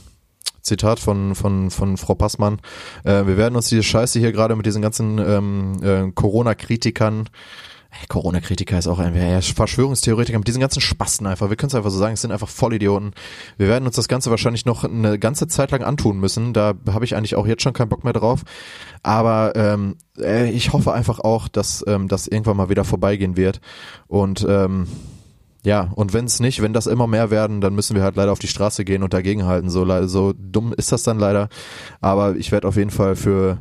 Zitat 0.62 1.00
von, 1.00 1.36
von, 1.36 1.70
von 1.70 1.98
Frau 1.98 2.16
Passmann. 2.16 2.60
Äh, 3.04 3.28
wir 3.28 3.38
werden 3.38 3.56
uns 3.56 3.68
diese 3.70 3.84
Scheiße 3.84 4.20
hier 4.20 4.32
gerade 4.32 4.56
mit 4.56 4.66
diesen 4.66 4.82
ganzen 4.82 5.18
ähm, 5.20 5.74
äh, 5.84 6.12
Corona-Kritikern 6.12 7.30
Hey, 7.98 8.08
Corona-Kritiker 8.10 8.78
ist 8.78 8.88
auch 8.88 9.00
ein 9.00 9.42
Verschwörungstheoretiker 9.42 10.38
mit 10.38 10.50
diesen 10.50 10.60
ganzen 10.60 10.82
Spasten 10.82 11.26
einfach. 11.28 11.50
Wir 11.50 11.56
können 11.56 11.70
es 11.70 11.76
einfach 11.76 11.92
so 11.92 11.98
sagen, 11.98 12.16
es 12.16 12.22
sind 12.22 12.34
einfach 12.34 12.50
Vollidioten. 12.50 13.14
Wir 13.58 13.70
werden 13.70 13.86
uns 13.86 13.96
das 13.96 14.10
Ganze 14.10 14.30
wahrscheinlich 14.32 14.66
noch 14.66 14.84
eine 14.84 15.18
ganze 15.18 15.48
Zeit 15.48 15.72
lang 15.72 15.82
antun 15.82 16.20
müssen. 16.20 16.52
Da 16.52 16.74
habe 16.90 17.06
ich 17.06 17.16
eigentlich 17.16 17.36
auch 17.36 17.48
jetzt 17.48 17.64
schon 17.64 17.72
keinen 17.72 17.88
Bock 17.88 18.04
mehr 18.04 18.12
drauf. 18.12 18.44
Aber 19.02 19.54
ähm, 19.56 19.96
äh, 20.20 20.50
ich 20.50 20.74
hoffe 20.74 20.92
einfach 20.92 21.20
auch, 21.20 21.48
dass 21.48 21.86
ähm, 21.88 22.10
das 22.10 22.28
irgendwann 22.28 22.58
mal 22.58 22.68
wieder 22.68 22.84
vorbeigehen 22.84 23.38
wird. 23.38 23.62
Und 24.08 24.46
ähm, 24.50 24.88
ja, 25.64 25.90
und 25.96 26.14
wenn 26.14 26.26
es 26.26 26.42
nicht, 26.42 26.62
wenn 26.62 26.74
das 26.74 26.88
immer 26.88 27.08
mehr 27.08 27.32
werden, 27.32 27.62
dann 27.62 27.76
müssen 27.76 27.96
wir 27.96 28.04
halt 28.04 28.18
leider 28.18 28.34
auf 28.34 28.40
die 28.40 28.48
Straße 28.48 28.84
gehen 28.84 29.04
und 29.04 29.14
dagegenhalten. 29.14 29.70
So, 29.70 30.06
so 30.06 30.34
dumm 30.38 30.74
ist 30.74 30.92
das 30.92 31.04
dann 31.04 31.18
leider. 31.18 31.48
Aber 32.02 32.36
ich 32.36 32.52
werde 32.52 32.68
auf 32.68 32.76
jeden 32.76 32.92
Fall 32.92 33.16
für 33.16 33.60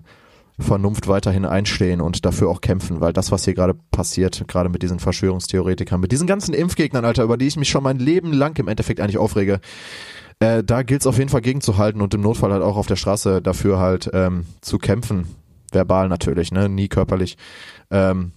Vernunft 0.59 1.09
weiterhin 1.09 1.45
einstehen 1.45 2.01
und 2.01 2.25
dafür 2.25 2.49
auch 2.49 2.61
kämpfen, 2.61 3.01
weil 3.01 3.13
das, 3.13 3.33
was 3.33 3.45
hier 3.45 3.55
gerade 3.55 3.75
passiert, 3.91 4.47
gerade 4.47 4.69
mit 4.69 4.83
diesen 4.83 5.01
Verschwörungstheoretikern, 5.01 6.01
mit 6.01 6.13
diesen 6.13 6.27
ganzen 6.27 6.55
Impfgegnern, 6.55 7.05
Alter, 7.05 7.25
über 7.25 7.37
die 7.37 7.47
ich 7.47 7.57
mich 7.57 7.69
schon 7.69 7.83
mein 7.83 7.99
Leben 7.99 8.33
lang 8.33 8.57
im 8.59 8.69
Endeffekt 8.69 9.01
eigentlich 9.01 9.19
aufrege, 9.19 9.61
äh, 10.39 10.63
da 10.63 10.83
gilt 10.83 11.01
es 11.01 11.07
auf 11.07 11.19
jeden 11.19 11.31
Fall 11.31 11.41
gegenzuhalten 11.41 12.01
und 12.01 12.15
im 12.15 12.21
Notfall 12.21 12.53
halt 12.53 12.63
auch 12.63 12.77
auf 12.77 12.87
der 12.87 12.97
Straße 12.97 13.43
dafür 13.43 13.79
halt 13.79 14.11
ähm, 14.13 14.47
zu 14.61 14.79
kämpfen. 14.79 15.27
Verbal 15.73 16.09
natürlich, 16.09 16.53
ne, 16.53 16.69
nie 16.69 16.89
körperlich. 16.89 17.37
Ähm, 17.91 18.33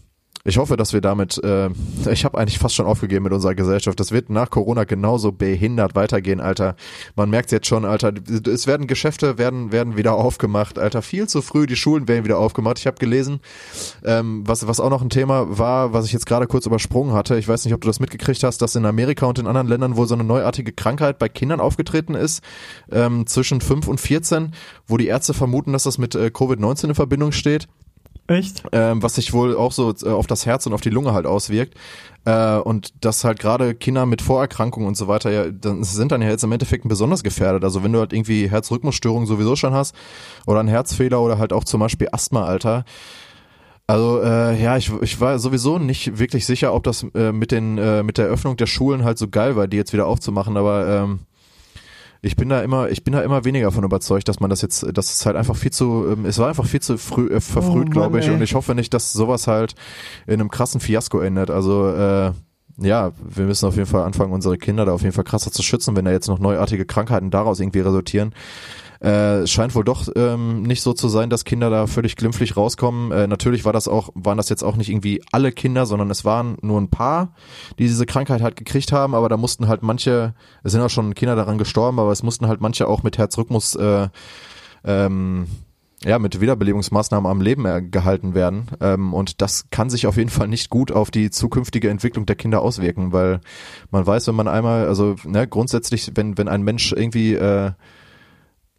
ich 0.47 0.57
hoffe, 0.57 0.77
dass 0.77 0.93
wir 0.93 1.01
damit, 1.01 1.43
äh, 1.43 1.69
ich 2.09 2.23
habe 2.23 2.37
eigentlich 2.37 2.57
fast 2.57 2.73
schon 2.73 2.85
aufgegeben 2.85 3.23
mit 3.23 3.33
unserer 3.33 3.53
Gesellschaft. 3.53 3.99
Das 3.99 4.13
wird 4.13 4.29
nach 4.29 4.49
Corona 4.49 4.85
genauso 4.85 5.33
behindert 5.33 5.93
weitergehen, 5.93 6.39
Alter. 6.39 6.77
Man 7.17 7.29
merkt 7.29 7.51
jetzt 7.51 7.67
schon, 7.67 7.83
Alter, 7.83 8.13
es 8.49 8.65
werden 8.65 8.87
Geschäfte 8.87 9.37
werden 9.37 9.73
werden 9.73 9.97
wieder 9.97 10.13
aufgemacht, 10.13 10.79
Alter. 10.79 11.01
Viel 11.01 11.27
zu 11.27 11.41
früh, 11.41 11.65
die 11.65 11.75
Schulen 11.75 12.07
werden 12.07 12.23
wieder 12.23 12.37
aufgemacht. 12.37 12.79
Ich 12.79 12.87
habe 12.87 12.97
gelesen, 12.97 13.41
ähm, 14.05 14.43
was 14.47 14.65
was 14.65 14.79
auch 14.79 14.89
noch 14.89 15.01
ein 15.01 15.09
Thema 15.09 15.57
war, 15.57 15.91
was 15.91 16.05
ich 16.05 16.13
jetzt 16.13 16.25
gerade 16.25 16.47
kurz 16.47 16.65
übersprungen 16.65 17.13
hatte. 17.13 17.37
Ich 17.37 17.49
weiß 17.49 17.65
nicht, 17.65 17.73
ob 17.73 17.81
du 17.81 17.87
das 17.87 17.99
mitgekriegt 17.99 18.41
hast, 18.43 18.61
dass 18.61 18.73
in 18.75 18.85
Amerika 18.85 19.25
und 19.25 19.39
in 19.39 19.47
anderen 19.47 19.67
Ländern 19.67 19.97
wohl 19.97 20.07
so 20.07 20.15
eine 20.15 20.23
neuartige 20.23 20.71
Krankheit 20.71 21.19
bei 21.19 21.27
Kindern 21.27 21.59
aufgetreten 21.59 22.15
ist 22.15 22.41
ähm, 22.89 23.27
zwischen 23.27 23.59
5 23.59 23.89
und 23.89 23.99
14, 23.99 24.53
wo 24.87 24.95
die 24.95 25.07
Ärzte 25.07 25.33
vermuten, 25.33 25.73
dass 25.73 25.83
das 25.83 25.97
mit 25.97 26.15
äh, 26.15 26.31
Covid-19 26.33 26.85
in 26.85 26.95
Verbindung 26.95 27.33
steht 27.33 27.67
Echt? 28.27 28.63
ähm, 28.73 29.01
was 29.01 29.15
sich 29.15 29.31
wohl 29.31 29.55
auch 29.55 29.71
so 29.71 29.93
äh, 30.03 30.09
auf 30.09 30.27
das 30.27 30.45
Herz 30.45 30.65
und 30.65 30.73
auf 30.73 30.81
die 30.81 30.89
Lunge 30.89 31.13
halt 31.13 31.25
auswirkt. 31.25 31.75
Äh, 32.25 32.57
und 32.57 33.05
dass 33.05 33.23
halt 33.23 33.39
gerade 33.39 33.73
Kinder 33.73 34.05
mit 34.05 34.21
Vorerkrankungen 34.21 34.87
und 34.87 34.97
so 34.97 35.07
weiter 35.07 35.31
ja, 35.31 35.49
dann 35.49 35.83
sind 35.83 36.11
dann 36.11 36.21
ja 36.21 36.29
jetzt 36.29 36.43
im 36.43 36.51
Endeffekt 36.51 36.87
besonders 36.87 37.23
gefährdet. 37.23 37.63
Also 37.63 37.83
wenn 37.83 37.93
du 37.93 37.99
halt 37.99 38.11
irgendwie 38.11 38.49
Herzrhythmusstörungen 38.49 39.27
sowieso 39.27 39.55
schon 39.55 39.73
hast 39.73 39.95
oder 40.45 40.59
einen 40.59 40.69
Herzfehler 40.69 41.21
oder 41.21 41.37
halt 41.37 41.53
auch 41.53 41.63
zum 41.63 41.79
Beispiel 41.79 42.09
Asthma, 42.11 42.45
Alter. 42.45 42.83
Also 43.89 44.21
äh, 44.21 44.61
ja, 44.61 44.75
ich, 44.75 44.91
ich 45.01 45.21
war 45.21 45.39
sowieso 45.39 45.79
nicht 45.79 46.19
wirklich 46.19 46.45
sicher, 46.45 46.73
ob 46.73 46.83
das 46.83 47.05
äh, 47.15 47.31
mit 47.31 47.53
den 47.53 47.77
äh, 47.77 48.03
mit 48.03 48.17
der 48.17 48.25
Öffnung 48.25 48.57
der 48.57 48.65
Schulen 48.65 49.05
halt 49.05 49.17
so 49.17 49.29
geil 49.29 49.55
war, 49.55 49.69
die 49.69 49.77
jetzt 49.77 49.93
wieder 49.93 50.07
aufzumachen, 50.07 50.57
aber 50.57 50.85
ähm, 50.87 51.19
ich 52.21 52.35
bin 52.35 52.49
da 52.49 52.61
immer, 52.61 52.89
ich 52.89 53.03
bin 53.03 53.13
da 53.13 53.21
immer 53.21 53.45
weniger 53.45 53.71
von 53.71 53.83
überzeugt, 53.83 54.27
dass 54.27 54.39
man 54.39 54.49
das 54.49 54.61
jetzt, 54.61 54.85
dass 54.93 55.13
es 55.13 55.25
halt 55.25 55.35
einfach 55.35 55.55
viel 55.55 55.71
zu, 55.71 56.05
ähm, 56.11 56.25
es 56.25 56.39
war 56.39 56.47
einfach 56.47 56.65
viel 56.65 56.81
zu 56.81 56.97
früh, 56.97 57.27
äh, 57.27 57.39
verfrüht, 57.41 57.87
Oh 57.89 57.91
glaube 57.91 58.19
ich, 58.19 58.27
ey. 58.27 58.33
und 58.33 58.41
ich 58.41 58.55
hoffe 58.55 58.75
nicht, 58.75 58.93
dass 58.93 59.13
sowas 59.13 59.47
halt 59.47 59.75
in 60.25 60.35
einem 60.35 60.49
krassen 60.49 60.81
Fiasko 60.81 61.19
endet. 61.19 61.49
Also 61.49 61.89
äh, 61.89 62.31
ja, 62.79 63.11
wir 63.23 63.45
müssen 63.45 63.65
auf 63.65 63.75
jeden 63.75 63.87
Fall 63.87 64.03
anfangen, 64.03 64.33
unsere 64.33 64.57
Kinder 64.57 64.85
da 64.85 64.93
auf 64.93 65.01
jeden 65.01 65.13
Fall 65.13 65.23
krasser 65.23 65.51
zu 65.51 65.63
schützen, 65.63 65.95
wenn 65.95 66.05
da 66.05 66.11
jetzt 66.11 66.27
noch 66.27 66.39
neuartige 66.39 66.85
Krankheiten 66.85 67.31
daraus 67.31 67.59
irgendwie 67.59 67.79
resultieren. 67.79 68.33
Äh, 69.01 69.41
es 69.41 69.51
scheint 69.51 69.75
wohl 69.75 69.83
doch 69.83 70.07
ähm, 70.15 70.63
nicht 70.63 70.81
so 70.81 70.93
zu 70.93 71.09
sein, 71.09 71.29
dass 71.29 71.45
Kinder 71.45 71.69
da 71.69 71.87
völlig 71.87 72.15
glimpflich 72.15 72.57
rauskommen. 72.57 73.11
Äh, 73.11 73.27
natürlich 73.27 73.65
war 73.65 73.73
das 73.73 73.87
auch, 73.87 74.09
waren 74.15 74.37
das 74.37 74.49
jetzt 74.49 74.63
auch 74.63 74.75
nicht 74.75 74.89
irgendwie 74.89 75.21
alle 75.31 75.51
Kinder, 75.51 75.85
sondern 75.85 76.09
es 76.09 76.25
waren 76.25 76.57
nur 76.61 76.79
ein 76.79 76.89
paar, 76.89 77.33
die 77.79 77.87
diese 77.87 78.05
Krankheit 78.05 78.41
halt 78.41 78.55
gekriegt 78.55 78.91
haben, 78.91 79.15
aber 79.15 79.29
da 79.29 79.37
mussten 79.37 79.67
halt 79.67 79.83
manche, 79.83 80.33
es 80.63 80.71
sind 80.71 80.81
auch 80.81 80.89
schon 80.89 81.15
Kinder 81.15 81.35
daran 81.35 81.57
gestorben, 81.57 81.99
aber 81.99 82.11
es 82.11 82.23
mussten 82.23 82.47
halt 82.47 82.61
manche 82.61 82.87
auch 82.87 83.03
mit 83.03 83.17
Herzrhythmus 83.17 83.75
äh, 83.75 84.09
ähm, 84.83 85.47
ja, 86.05 86.19
mit 86.19 86.39
Wiederbelebungsmaßnahmen 86.39 87.29
am 87.29 87.41
Leben 87.41 87.65
äh, 87.65 87.81
gehalten 87.81 88.35
werden. 88.35 88.67
Ähm, 88.81 89.13
und 89.13 89.41
das 89.41 89.69
kann 89.71 89.89
sich 89.89 90.05
auf 90.05 90.17
jeden 90.17 90.29
Fall 90.29 90.47
nicht 90.47 90.69
gut 90.69 90.91
auf 90.91 91.09
die 91.09 91.31
zukünftige 91.31 91.89
Entwicklung 91.89 92.25
der 92.25 92.35
Kinder 92.35 92.61
auswirken, 92.61 93.13
weil 93.13 93.41
man 93.89 94.05
weiß, 94.05 94.27
wenn 94.27 94.35
man 94.35 94.47
einmal, 94.47 94.87
also 94.87 95.15
ne, 95.25 95.47
grundsätzlich, 95.47 96.11
wenn, 96.13 96.37
wenn 96.37 96.47
ein 96.47 96.61
Mensch 96.61 96.91
irgendwie 96.91 97.33
äh, 97.33 97.71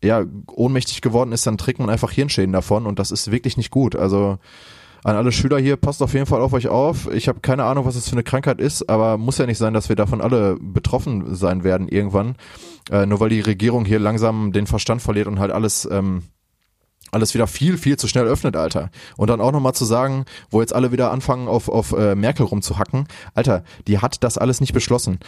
ja, 0.02 0.24
ohnmächtig 0.46 1.00
geworden 1.00 1.32
ist, 1.32 1.46
dann 1.46 1.58
trägt 1.58 1.78
man 1.78 1.90
einfach 1.90 2.12
Hirnschäden 2.12 2.52
davon 2.52 2.86
und 2.86 2.98
das 2.98 3.10
ist 3.10 3.30
wirklich 3.30 3.56
nicht 3.56 3.70
gut. 3.70 3.96
Also 3.96 4.38
an 5.04 5.16
alle 5.16 5.32
Schüler 5.32 5.58
hier, 5.58 5.76
passt 5.76 6.02
auf 6.02 6.12
jeden 6.12 6.26
Fall 6.26 6.40
auf 6.40 6.52
euch 6.52 6.68
auf. 6.68 7.10
Ich 7.12 7.28
habe 7.28 7.40
keine 7.40 7.64
Ahnung, 7.64 7.84
was 7.84 7.94
das 7.94 8.08
für 8.08 8.12
eine 8.12 8.24
Krankheit 8.24 8.60
ist, 8.60 8.88
aber 8.88 9.16
muss 9.16 9.38
ja 9.38 9.46
nicht 9.46 9.58
sein, 9.58 9.74
dass 9.74 9.88
wir 9.88 9.96
davon 9.96 10.20
alle 10.20 10.56
betroffen 10.60 11.34
sein 11.34 11.64
werden 11.64 11.88
irgendwann. 11.88 12.36
Äh, 12.90 13.06
nur 13.06 13.20
weil 13.20 13.28
die 13.28 13.40
Regierung 13.40 13.84
hier 13.84 13.98
langsam 13.98 14.52
den 14.52 14.66
Verstand 14.66 15.02
verliert 15.02 15.26
und 15.26 15.38
halt 15.38 15.52
alles 15.52 15.88
ähm, 15.90 16.24
alles 17.10 17.34
wieder 17.34 17.46
viel, 17.46 17.78
viel 17.78 17.96
zu 17.96 18.08
schnell 18.08 18.26
öffnet, 18.26 18.56
Alter. 18.56 18.90
Und 19.16 19.30
dann 19.30 19.40
auch 19.40 19.52
nochmal 19.52 19.74
zu 19.74 19.84
sagen, 19.84 20.24
wo 20.50 20.60
jetzt 20.60 20.74
alle 20.74 20.92
wieder 20.92 21.10
anfangen, 21.10 21.48
auf, 21.48 21.68
auf 21.68 21.92
äh, 21.92 22.14
Merkel 22.14 22.46
rumzuhacken, 22.46 23.06
Alter, 23.34 23.64
die 23.86 23.98
hat 23.98 24.22
das 24.24 24.38
alles 24.38 24.60
nicht 24.60 24.72
beschlossen. 24.72 25.18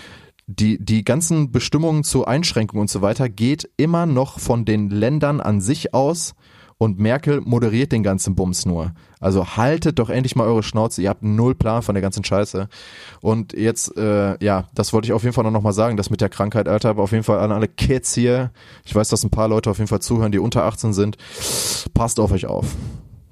Die, 0.53 0.85
die 0.85 1.05
ganzen 1.05 1.53
Bestimmungen 1.53 2.03
zu 2.03 2.25
Einschränkungen 2.25 2.81
und 2.81 2.91
so 2.91 3.03
weiter 3.03 3.29
geht 3.29 3.71
immer 3.77 4.05
noch 4.05 4.41
von 4.41 4.65
den 4.65 4.91
Ländern 4.91 5.41
an 5.41 5.61
sich 5.61 5.95
aus 5.95 6.35
und 6.77 6.99
Merkel 6.99 7.41
moderiert 7.43 7.93
den 7.93 8.03
ganzen 8.03 8.35
Bums 8.35 8.67
nur. 8.67 8.93
Also 9.21 9.57
haltet 9.57 10.01
doch 10.01 10.11
endlich 10.11 10.35
mal 10.35 10.49
eure 10.49 10.65
Schnauze, 10.65 11.03
ihr 11.03 11.11
habt 11.11 11.23
null 11.23 11.55
Plan 11.55 11.83
von 11.83 11.95
der 11.95 12.03
ganzen 12.03 12.25
Scheiße. 12.25 12.69
Und 13.21 13.53
jetzt, 13.53 13.97
äh, 13.97 14.43
ja, 14.43 14.65
das 14.75 14.93
wollte 14.93 15.07
ich 15.07 15.13
auf 15.13 15.23
jeden 15.23 15.35
Fall 15.35 15.49
noch 15.49 15.63
mal 15.63 15.73
sagen, 15.73 15.97
das 15.97 16.11
mit 16.11 16.21
der 16.21 16.31
Krankheit, 16.31 16.69
Alter, 16.69 16.89
aber 16.89 17.05
auf 17.05 17.13
jeden 17.13 17.23
Fall 17.23 17.39
an 17.39 17.53
alle 17.53 17.69
Kids 17.69 18.15
hier, 18.15 18.51
ich 18.85 18.95
weiß, 18.95 19.09
dass 19.09 19.23
ein 19.23 19.31
paar 19.31 19.47
Leute 19.47 19.71
auf 19.71 19.79
jeden 19.79 19.89
Fall 19.89 20.01
zuhören, 20.01 20.33
die 20.33 20.41
unter 20.41 20.65
18 20.65 20.93
sind, 20.95 21.17
passt 21.95 22.19
auf 22.19 22.33
euch 22.33 22.47
auf. 22.47 22.75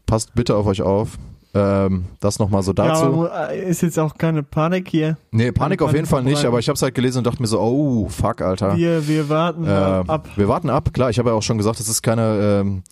Passt 0.07 0.35
bitte 0.35 0.55
auf 0.55 0.67
euch 0.67 0.83
auf. 0.83 1.19
Ähm, 1.55 2.05
das 2.21 2.39
nochmal 2.39 2.63
so 2.63 2.73
Ja, 2.73 2.89
dazu. 2.89 3.05
aber 3.07 3.51
äh, 3.51 3.71
ist 3.71 3.81
jetzt 3.83 3.99
auch 3.99 4.17
keine 4.19 4.43
Panik 4.43 4.89
hier. 4.89 5.17
nee, 5.31 5.51
Panik 5.51 5.81
auf 5.81 5.87
Panik 5.89 5.97
jeden 6.01 6.07
Fall 6.07 6.23
nicht, 6.23 6.45
aber 6.45 6.59
ich 6.59 6.69
habe 6.69 6.75
es 6.77 6.83
halt 6.83 6.95
gelesen 6.95 7.19
und 7.19 7.27
dachte 7.27 7.41
mir 7.41 7.49
so, 7.49 7.59
oh, 7.59 8.09
fuck, 8.09 8.43
Alter. 8.43 8.77
Wir, 8.77 9.09
wir 9.09 9.29
warten 9.31 9.65
Äh, 9.67 9.71
ab. 9.71 10.29
Wir 10.37 10.47
warten 10.47 10.69
ab, 10.69 10.93
klar. 10.93 11.09
Ich 11.11 11.19
habe 11.19 11.31
ja 11.31 11.35
auch 11.35 11.43
schon 11.43 11.57
gesagt, 11.59 11.81
das 11.81 11.89
ist 11.89 12.03
keine. 12.03 12.61
Ähm, 12.61 12.83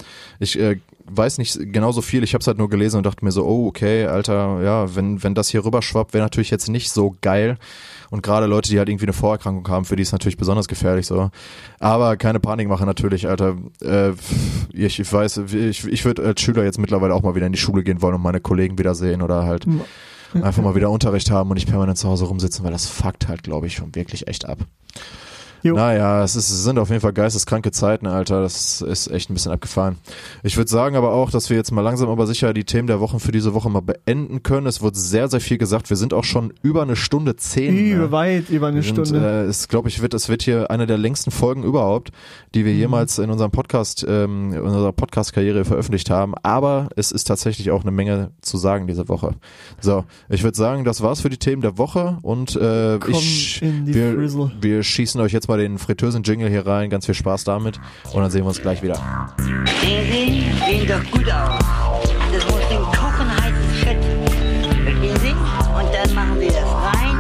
ich 0.41 0.59
äh, 0.59 0.78
weiß 1.09 1.37
nicht 1.39 1.59
genauso 1.73 2.01
viel. 2.01 2.24
Ich 2.24 2.33
habe 2.35 2.41
es 2.41 2.47
halt 2.47 2.57
nur 2.59 2.70
gelesen 2.70 2.97
und 2.97 3.05
dachte 3.07 3.24
mir 3.24 3.31
so, 3.31 3.45
oh 3.45 3.66
okay, 3.69 4.07
Alter, 4.07 4.61
ja, 4.62 4.97
wenn 4.97 5.23
wenn 5.23 5.35
das 5.35 5.49
hier 5.51 5.65
rüberschwappt, 5.65 6.15
wäre 6.15 6.24
natürlich 6.24 6.51
jetzt 6.51 6.69
nicht 6.69 6.91
so 6.91 7.15
geil. 7.20 7.59
Und 8.11 8.23
gerade 8.23 8.47
Leute, 8.47 8.70
die 8.70 8.78
halt 8.78 8.89
irgendwie 8.89 9.07
eine 9.07 9.12
Vorerkrankung 9.12 9.66
haben, 9.69 9.85
für 9.85 9.97
die 9.97 10.03
ist 10.03 10.12
natürlich 10.12 10.37
besonders 10.37 10.69
gefährlich 10.69 11.07
so. 11.07 11.31
Aber 11.78 12.16
keine 12.16 12.41
Panik 12.41 12.69
machen 12.69 12.87
natürlich, 12.87 13.28
Alter. 13.28 13.57
Äh, 13.83 14.12
ich, 14.73 14.99
ich 14.99 15.12
weiß, 15.12 15.39
ich, 15.53 15.87
ich 15.87 16.05
würde 16.05 16.24
als 16.24 16.41
Schüler 16.41 16.65
jetzt 16.65 16.78
mittlerweile 16.78 17.15
auch 17.15 17.23
mal 17.23 17.35
wieder 17.35 17.47
in 17.47 17.53
die 17.53 17.59
Schule 17.59 17.83
gehen 17.83 18.03
wollen 18.03 18.15
und 18.15 18.23
meine 18.23 18.41
Kollegen 18.41 18.78
wiedersehen 18.78 19.23
oder 19.23 19.45
halt 19.45 19.66
einfach 20.43 20.62
mal 20.62 20.74
wieder 20.74 20.91
Unterricht 20.91 21.31
haben 21.31 21.51
und 21.51 21.55
nicht 21.55 21.69
permanent 21.69 21.99
zu 21.99 22.09
Hause 22.09 22.27
rumsitzen, 22.27 22.65
weil 22.65 22.73
das 22.73 22.87
fuckt 22.87 23.28
halt, 23.28 23.43
glaube 23.43 23.66
ich, 23.66 23.74
schon 23.74 23.95
wirklich 23.95 24.28
echt 24.28 24.47
ab. 24.47 24.59
Jo. 25.67 25.75
Naja, 25.75 26.23
es, 26.23 26.37
ist, 26.37 26.49
es 26.49 26.63
sind 26.63 26.79
auf 26.79 26.91
jeden 26.91 27.01
Fall 27.01 27.13
geisteskranke 27.13 27.73
Zeiten, 27.73 28.07
Alter. 28.07 28.41
Das 28.41 28.83
ist 28.83 29.09
echt 29.09 29.31
ein 29.31 29.35
bisschen 29.35 29.51
abgefahren. 29.51 29.97
Ich 30.45 30.57
würde 30.57 30.71
sagen 30.71 30.95
aber 30.95 31.13
auch, 31.13 31.31
dass 31.33 31.51
wir 31.51 31.57
jetzt 31.57 31.73
mal 31.73 31.81
langsam 31.81 32.09
aber 32.09 32.29
sicher 32.29 32.55
die 32.55 32.63
Themen 32.63 32.87
der 32.87 33.01
Wochen 33.01 33.19
für 33.19 33.33
diese 33.33 33.53
Woche 33.53 33.69
mal 33.69 33.81
beenden 33.81 34.45
können. 34.45 34.69
Es 34.69 34.81
wurde 34.81 34.97
sehr, 34.97 35.29
sehr 35.29 35.41
viel 35.41 35.59
gesagt. 35.59 35.91
Wir 35.91 35.97
sind 35.97 36.15
auch 36.15 36.23
schon 36.23 36.53
über 36.63 36.83
eine 36.83 36.95
Stunde 36.95 37.35
zehn. 37.35 37.77
Über 37.77 38.05
ne? 38.05 38.13
weit 38.13 38.49
über 38.51 38.69
eine 38.69 38.83
sind, 38.83 39.07
Stunde. 39.09 39.27
Äh, 39.27 39.45
es 39.47 39.67
glaube 39.67 39.89
ich 39.89 40.01
wird, 40.01 40.15
es 40.15 40.29
wird 40.29 40.43
hier 40.43 40.71
eine 40.71 40.87
der 40.87 40.99
längsten 40.99 41.33
Folgen 41.33 41.65
überhaupt, 41.65 42.13
die 42.55 42.61
Mhm. 42.61 42.67
wir 42.67 42.75
jemals 42.75 43.19
in 43.19 43.31
unserem 43.31 43.51
Podcast, 43.51 44.07
ähm, 44.09 44.53
in 44.53 44.61
unserer 44.61 44.93
Podcast-Karriere 44.93 45.65
veröffentlicht 45.65 46.11
haben. 46.11 46.35
Aber 46.45 46.91
es 46.95 47.11
ist 47.11 47.25
tatsächlich 47.25 47.73
auch 47.73 47.83
eine 47.83 47.91
Menge 47.91 48.31
zu 48.41 48.57
sagen 48.57 48.87
diese 48.87 49.09
Woche. 49.09 49.33
So, 49.81 50.05
ich 50.29 50.45
würde 50.45 50.57
sagen, 50.57 50.85
das 50.85 51.03
war's 51.03 51.23
für 51.23 51.29
die 51.29 51.39
Themen 51.39 51.61
der 51.63 51.77
Woche 51.77 52.19
und 52.23 52.55
äh, 52.55 52.99
Komm 53.01 53.13
ich, 53.15 53.61
wir, 53.63 54.15
Frizzle. 54.15 54.53
wir 54.61 54.83
schießen 54.85 55.21
euch 55.21 55.33
jetzt 55.33 55.49
mal 55.49 55.56
den 55.57 55.78
fritösen 55.78 56.23
Jingle 56.23 56.49
hier 56.49 56.66
rein. 56.66 56.91
Ganz 56.91 57.07
viel 57.07 57.15
Spaß 57.15 57.45
damit 57.45 57.81
und 58.12 58.23
dann 58.23 58.31
sehen 58.31 58.43
wir 58.43 58.49
uns 58.49 58.61
gleich 58.61 58.83
wieder. 58.83 58.97
Sehen 59.81 60.05
Sie, 60.11 60.45
sehen 60.66 60.87
doch 60.89 61.11
gut 61.11 61.31
aus. 61.31 61.65
Das 62.33 62.45
muss 62.47 62.69
den 62.69 62.83
Kochen 62.83 63.31
heißen 63.31 63.74
Schritt. 63.81 64.05
Verstehen 64.85 65.16
Sie? 65.20 65.33
Und 65.33 65.89
dann 65.95 66.15
machen 66.15 66.39
Sie 66.41 66.49
das 66.49 66.65
rein. 66.65 67.16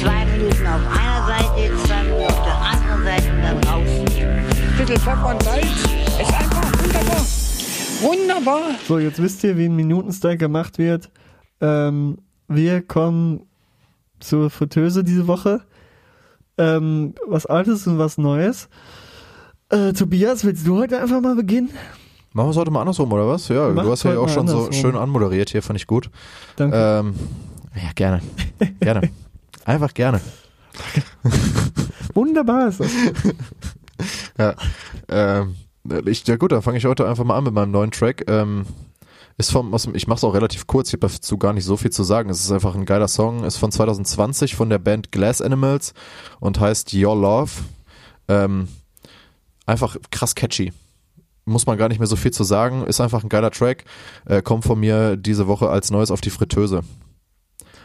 Zwei 0.00 0.24
Minuten 0.26 0.66
auf 0.66 0.80
einer 0.90 1.26
Seite, 1.26 1.76
zwei 1.86 2.02
Minuten 2.04 2.24
auf 2.24 2.44
der 2.44 2.56
anderen 2.56 3.04
Seite 3.04 3.32
und 3.32 3.42
dann 3.42 3.64
rausnehmen. 3.64 4.44
Bitte 4.78 5.00
Pfeffer 5.00 5.30
und 5.30 5.42
Salz. 5.42 5.66
Ist 5.66 6.34
einfach 6.34 6.72
wunderbar. 6.82 7.26
Wunderbar. 8.02 8.60
So, 8.86 8.98
jetzt 8.98 9.22
wisst 9.22 9.42
ihr, 9.44 9.56
wie 9.56 9.66
ein 9.66 9.76
Minutenstyle 9.76 10.36
gemacht 10.36 10.78
wird. 10.78 11.10
Ähm, 11.60 12.18
wir 12.48 12.82
kommen 12.82 13.46
zur 14.20 14.50
Fritteuse 14.50 15.02
diese 15.02 15.26
Woche. 15.26 15.62
Ähm, 16.58 17.14
was 17.26 17.46
Altes 17.46 17.86
und 17.86 17.98
was 17.98 18.18
Neues. 18.18 18.68
Äh, 19.68 19.92
Tobias, 19.92 20.44
willst 20.44 20.66
du 20.66 20.78
heute 20.78 21.00
einfach 21.00 21.20
mal 21.20 21.34
beginnen? 21.34 21.70
Machen 22.32 22.48
wir 22.48 22.50
es 22.50 22.56
heute 22.56 22.70
mal 22.70 22.80
andersrum, 22.80 23.12
oder 23.12 23.26
was? 23.28 23.48
Ja, 23.48 23.68
Macht 23.70 23.86
du 23.86 23.90
hast 23.90 24.02
ja 24.04 24.18
auch 24.18 24.28
schon 24.28 24.46
so 24.46 24.58
andersrum. 24.58 24.72
schön 24.72 24.96
anmoderiert 24.96 25.50
hier, 25.50 25.62
fand 25.62 25.78
ich 25.78 25.86
gut. 25.86 26.10
Danke. 26.56 26.76
Ähm, 26.76 27.14
ja, 27.74 27.90
gerne. 27.94 28.20
Gerne. 28.80 29.10
Einfach 29.64 29.92
gerne. 29.94 30.20
Wunderbar 32.14 32.68
ist 32.68 32.80
das. 32.80 32.90
Ja, 34.38 34.54
ähm, 35.08 35.56
ich, 36.04 36.26
ja 36.26 36.36
gut, 36.36 36.52
dann 36.52 36.60
fange 36.60 36.76
ich 36.76 36.84
heute 36.84 37.08
einfach 37.08 37.24
mal 37.24 37.38
an 37.38 37.44
mit 37.44 37.54
meinem 37.54 37.70
neuen 37.70 37.90
Track. 37.90 38.24
Ähm, 38.28 38.66
ist 39.38 39.50
vom, 39.50 39.74
aus 39.74 39.84
dem, 39.84 39.94
ich 39.94 40.06
mache 40.06 40.18
es 40.18 40.24
auch 40.24 40.34
relativ 40.34 40.66
kurz, 40.66 40.88
ich 40.88 40.94
habe 40.94 41.12
dazu 41.12 41.38
gar 41.38 41.52
nicht 41.52 41.64
so 41.64 41.76
viel 41.76 41.90
zu 41.90 42.02
sagen. 42.02 42.30
Es 42.30 42.40
ist 42.40 42.50
einfach 42.50 42.74
ein 42.74 42.86
geiler 42.86 43.08
Song, 43.08 43.44
ist 43.44 43.56
von 43.56 43.70
2020 43.70 44.56
von 44.56 44.70
der 44.70 44.78
Band 44.78 45.12
Glass 45.12 45.40
Animals 45.42 45.94
und 46.40 46.58
heißt 46.60 46.94
Your 46.94 47.16
Love. 47.16 47.50
Ähm, 48.28 48.68
einfach 49.66 49.96
krass 50.10 50.34
catchy. 50.34 50.72
Muss 51.44 51.66
man 51.66 51.78
gar 51.78 51.88
nicht 51.88 51.98
mehr 51.98 52.08
so 52.08 52.16
viel 52.16 52.32
zu 52.32 52.44
sagen, 52.44 52.86
ist 52.86 53.00
einfach 53.00 53.22
ein 53.22 53.28
geiler 53.28 53.50
Track. 53.50 53.84
Äh, 54.24 54.42
kommt 54.42 54.64
von 54.64 54.80
mir 54.80 55.16
diese 55.16 55.46
Woche 55.46 55.68
als 55.68 55.90
Neues 55.90 56.10
auf 56.10 56.20
die 56.20 56.30
Fritteuse. 56.30 56.82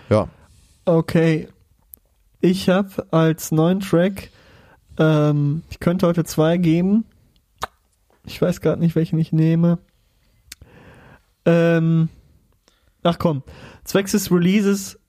Ja, 0.09 0.29
Okay. 0.85 1.47
Ich 2.39 2.69
habe 2.69 3.07
als 3.11 3.51
neuen 3.51 3.81
Track, 3.81 4.31
ähm, 4.97 5.61
ich 5.69 5.79
könnte 5.79 6.07
heute 6.07 6.23
zwei 6.23 6.57
geben. 6.57 7.05
Ich 8.25 8.41
weiß 8.41 8.61
gerade 8.61 8.81
nicht, 8.81 8.95
welchen 8.95 9.19
ich 9.19 9.31
nehme. 9.31 9.77
Ähm, 11.45 12.09
ach 13.03 13.17
komm, 13.19 13.43
zwecks 13.83 14.11
des 14.11 14.31
Releases 14.31 14.99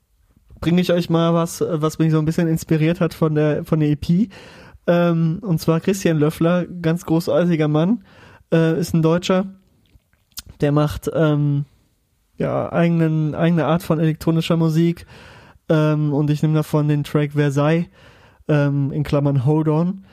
bringe 0.61 0.81
ich 0.81 0.93
euch 0.93 1.11
mal 1.11 1.35
was, 1.35 1.61
äh, 1.61 1.83
was 1.83 1.99
mich 1.99 2.13
so 2.13 2.19
ein 2.19 2.25
bisschen 2.25 2.49
inspiriert 2.49 3.01
hat 3.01 3.15
von 3.15 3.35
der, 3.35 3.65
von 3.65 3.81
der 3.81 3.91
EP. 3.91 4.31
Ähm, 4.87 5.41
und 5.43 5.61
zwar 5.61 5.81
Christian 5.81 6.19
Löffler, 6.19 6.67
ganz 6.67 7.05
großartiger 7.05 7.69
Mann, 7.69 8.05
äh, 8.53 8.79
ist 8.79 8.95
ein 8.95 9.03
Deutscher. 9.03 9.47
Der 10.61 10.73
macht 10.73 11.11
ähm, 11.13 11.67
ja 12.39 12.73
eigenen, 12.73 13.35
eigene 13.35 13.67
Art 13.67 13.83
von 13.83 14.01
elektronischer 14.01 14.57
Musik. 14.57 15.07
Ähm, 15.69 16.13
und 16.13 16.31
ich 16.31 16.43
nehme 16.43 16.55
davon 16.55 16.89
den 16.89 17.05
Track 17.05 17.33
Versailles, 17.33 17.87
ähm, 18.49 18.91
in 18.93 19.03
Klammern 19.05 19.45
Hold 19.45 19.69
On 19.69 20.05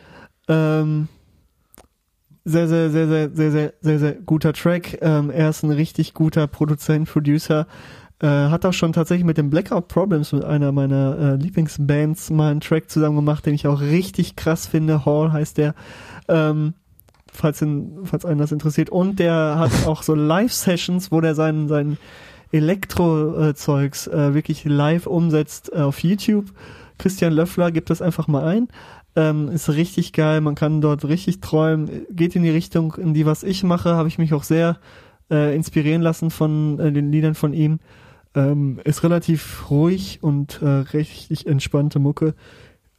sehr, 2.46 2.68
sehr, 2.68 2.90
sehr, 2.90 3.08
sehr, 3.08 3.30
sehr, 3.30 3.52
sehr, 3.52 3.74
sehr, 3.82 4.00
sehr 4.00 4.14
guter 4.14 4.54
Track. 4.54 5.00
Ähm, 5.02 5.30
er 5.30 5.50
ist 5.50 5.64
ein 5.64 5.72
richtig 5.72 6.14
guter 6.14 6.48
Produzent, 6.48 7.10
Producer. 7.10 7.68
Äh, 8.22 8.28
hat 8.28 8.66
auch 8.66 8.74
schon 8.74 8.92
tatsächlich 8.92 9.26
mit 9.26 9.38
dem 9.38 9.50
Blackout 9.50 9.88
Problems 9.88 10.34
mit 10.34 10.44
einer 10.44 10.72
meiner 10.72 11.18
äh, 11.18 11.36
Lieblingsbands 11.36 12.32
mal 12.32 12.52
einen 12.52 12.62
Track 12.62 12.90
zusammen 12.90 13.16
gemacht, 13.16 13.46
den 13.46 13.54
ich 13.54 13.68
auch 13.68 13.82
richtig 13.82 14.36
krass 14.36 14.68
finde. 14.68 15.06
Hall 15.06 15.32
heißt 15.32 15.58
der. 15.58 15.74
Ähm, 16.28 16.74
falls, 17.32 17.62
ihn, 17.62 18.00
falls 18.04 18.26
einen 18.26 18.40
das 18.40 18.52
interessiert. 18.52 18.90
Und 18.90 19.20
der 19.20 19.56
hat 19.58 19.72
auch 19.86 20.04
so 20.04 20.16
Live-Sessions, 20.16 21.12
wo 21.12 21.22
der 21.22 21.36
seinen, 21.36 21.68
seinen 21.68 21.98
Elektro-Zeugs 22.52 24.08
äh, 24.08 24.28
äh, 24.28 24.34
wirklich 24.34 24.66
live 24.66 25.08
umsetzt 25.08 25.72
äh, 25.74 25.80
auf 25.80 26.04
YouTube. 26.04 26.46
Christian 26.98 27.32
Löffler 27.32 27.72
gibt 27.72 27.90
das 27.90 28.02
einfach 28.02 28.28
mal 28.28 28.44
ein. 28.44 28.68
Ähm, 29.20 29.50
ist 29.50 29.68
richtig 29.68 30.14
geil, 30.14 30.40
man 30.40 30.56
kann 30.56 30.80
dort 30.80 31.04
richtig 31.04 31.42
träumen. 31.42 32.06
Geht 32.10 32.38
in 32.38 32.44
die 32.44 32.50
Richtung, 32.50 32.94
in 32.94 33.14
die 33.14 33.26
was 33.26 33.44
ich 33.44 33.64
mache, 33.64 33.96
habe 33.96 34.08
ich 34.08 34.18
mich 34.18 34.34
auch 34.34 34.44
sehr 34.44 34.78
äh, 35.30 35.54
inspirieren 35.54 36.02
lassen 36.02 36.32
von 36.32 36.80
äh, 36.80 36.90
den 36.94 37.12
Liedern 37.12 37.36
von 37.36 37.52
ihm. 37.52 37.80
Ähm, 38.34 38.80
ist 38.86 39.04
relativ 39.04 39.70
ruhig 39.70 40.20
und 40.22 40.62
äh, 40.62 40.70
richtig 40.70 41.46
entspannte 41.46 42.00
Mucke. 42.00 42.34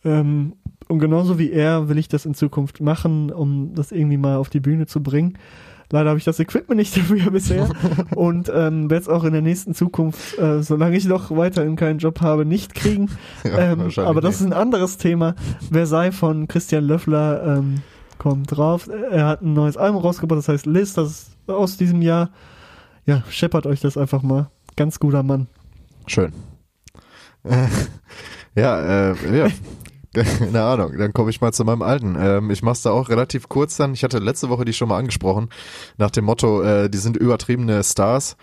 Ähm, 0.05 0.56
und 0.88 0.98
genauso 0.98 1.38
wie 1.38 1.52
er 1.52 1.88
will 1.88 1.97
ich 1.97 2.09
das 2.09 2.26
in 2.26 2.34
Zukunft 2.34 2.82
machen, 2.82 3.30
um 3.30 3.74
das 3.74 3.90
irgendwie 3.90 4.18
mal 4.18 4.36
auf 4.36 4.51
die 4.51 4.60
Bühne 4.60 4.84
zu 4.86 5.02
bringen. 5.02 5.38
Leider 5.93 6.11
habe 6.11 6.19
ich 6.19 6.25
das 6.25 6.39
Equipment 6.39 6.79
nicht 6.79 6.97
dafür 6.97 7.31
bisher 7.31 7.69
und 8.15 8.51
ähm, 8.55 8.91
werde 8.91 9.03
es 9.03 9.09
auch 9.09 9.25
in 9.25 9.33
der 9.33 9.43
nächsten 9.43 9.75
Zukunft, 9.75 10.39
äh, 10.39 10.62
solange 10.62 10.97
ich 10.97 11.05
noch 11.05 11.31
weiterhin 11.37 11.77
keinen 11.77 11.99
Job 11.99 12.21
habe, 12.21 12.45
nicht 12.45 12.75
kriegen. 12.75 13.11
Ja, 13.45 13.73
ähm, 13.73 13.91
aber 13.97 14.21
das 14.21 14.37
ist 14.41 14.47
ein 14.47 14.53
anderes 14.53 14.99
Thema. 14.99 15.35
Versailles 15.71 16.15
von 16.15 16.47
Christian 16.47 16.85
Löffler 16.85 17.59
ähm, 17.59 17.83
kommt 18.19 18.55
drauf. 18.57 18.89
Er 18.89 19.27
hat 19.27 19.43
ein 19.43 19.55
neues 19.55 19.77
Album 19.77 20.03
rausgebracht, 20.03 20.39
das 20.39 20.49
heißt 20.49 20.67
Liz, 20.67 20.93
das 20.93 21.11
ist 21.11 21.31
aus 21.47 21.77
diesem 21.77 22.03
Jahr. 22.03 22.31
Ja, 23.07 23.23
scheppert 23.31 23.67
euch 23.67 23.81
das 23.81 23.97
einfach 23.97 24.23
mal. 24.23 24.51
Ganz 24.77 25.01
guter 25.01 25.23
Mann. 25.23 25.49
Schön. 26.07 26.33
ja, 28.55 29.11
äh, 29.11 29.39
ja. 29.39 29.49
Keine 30.39 30.62
Ahnung, 30.62 30.99
dann 30.99 31.12
komme 31.12 31.31
ich 31.31 31.41
mal 31.41 31.53
zu 31.53 31.65
meinem 31.65 31.82
alten. 31.82 32.16
Ähm, 32.19 32.51
ich 32.51 32.62
mach's 32.62 32.82
da 32.82 32.91
auch 32.91 33.09
relativ 33.09 33.49
kurz 33.49 33.77
dann. 33.77 33.95
Ich 33.95 34.03
hatte 34.03 34.19
letzte 34.19 34.49
Woche 34.49 34.65
die 34.65 34.73
schon 34.73 34.89
mal 34.89 34.99
angesprochen, 34.99 35.51
nach 35.99 36.11
dem 36.11 36.24
Motto, 36.24 36.62
äh, 36.62 36.91
die 36.91 36.99
sind 36.99 37.16
übertriebene 37.16 37.85
Stars 37.85 38.37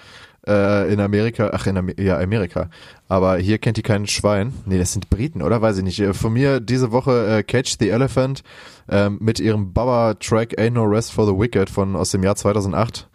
äh, 0.48 0.92
in 0.92 1.00
Amerika, 1.02 1.52
ach 1.54 1.68
in 1.68 1.78
Amer 1.78 2.00
ja, 2.00 2.18
Amerika. 2.18 2.70
Aber 3.10 3.38
hier 3.38 3.58
kennt 3.58 3.78
die 3.78 3.84
keinen 3.84 4.08
Schwein. 4.08 4.54
Nee, 4.66 4.78
das 4.78 4.94
sind 4.94 5.10
Briten, 5.10 5.42
oder? 5.42 5.62
Weiß 5.62 5.78
ich 5.78 5.84
nicht. 5.84 6.00
Äh, 6.00 6.14
Von 6.14 6.34
mir 6.34 6.60
diese 6.62 6.92
Woche 6.92 7.40
äh, 7.40 7.44
Catch 7.44 7.76
the 7.80 7.90
Elephant 7.90 8.44
ähm, 8.90 9.18
mit 9.22 9.40
ihrem 9.40 9.74
Baba-Track 9.74 10.58
Ain't 10.58 10.72
No 10.72 10.84
Rest 10.84 11.12
for 11.12 11.26
the 11.26 11.34
Wicked 11.34 11.70
von 11.70 11.96
aus 11.96 12.12
dem 12.12 12.24
Jahr 12.24 12.36
2008. 12.36 13.10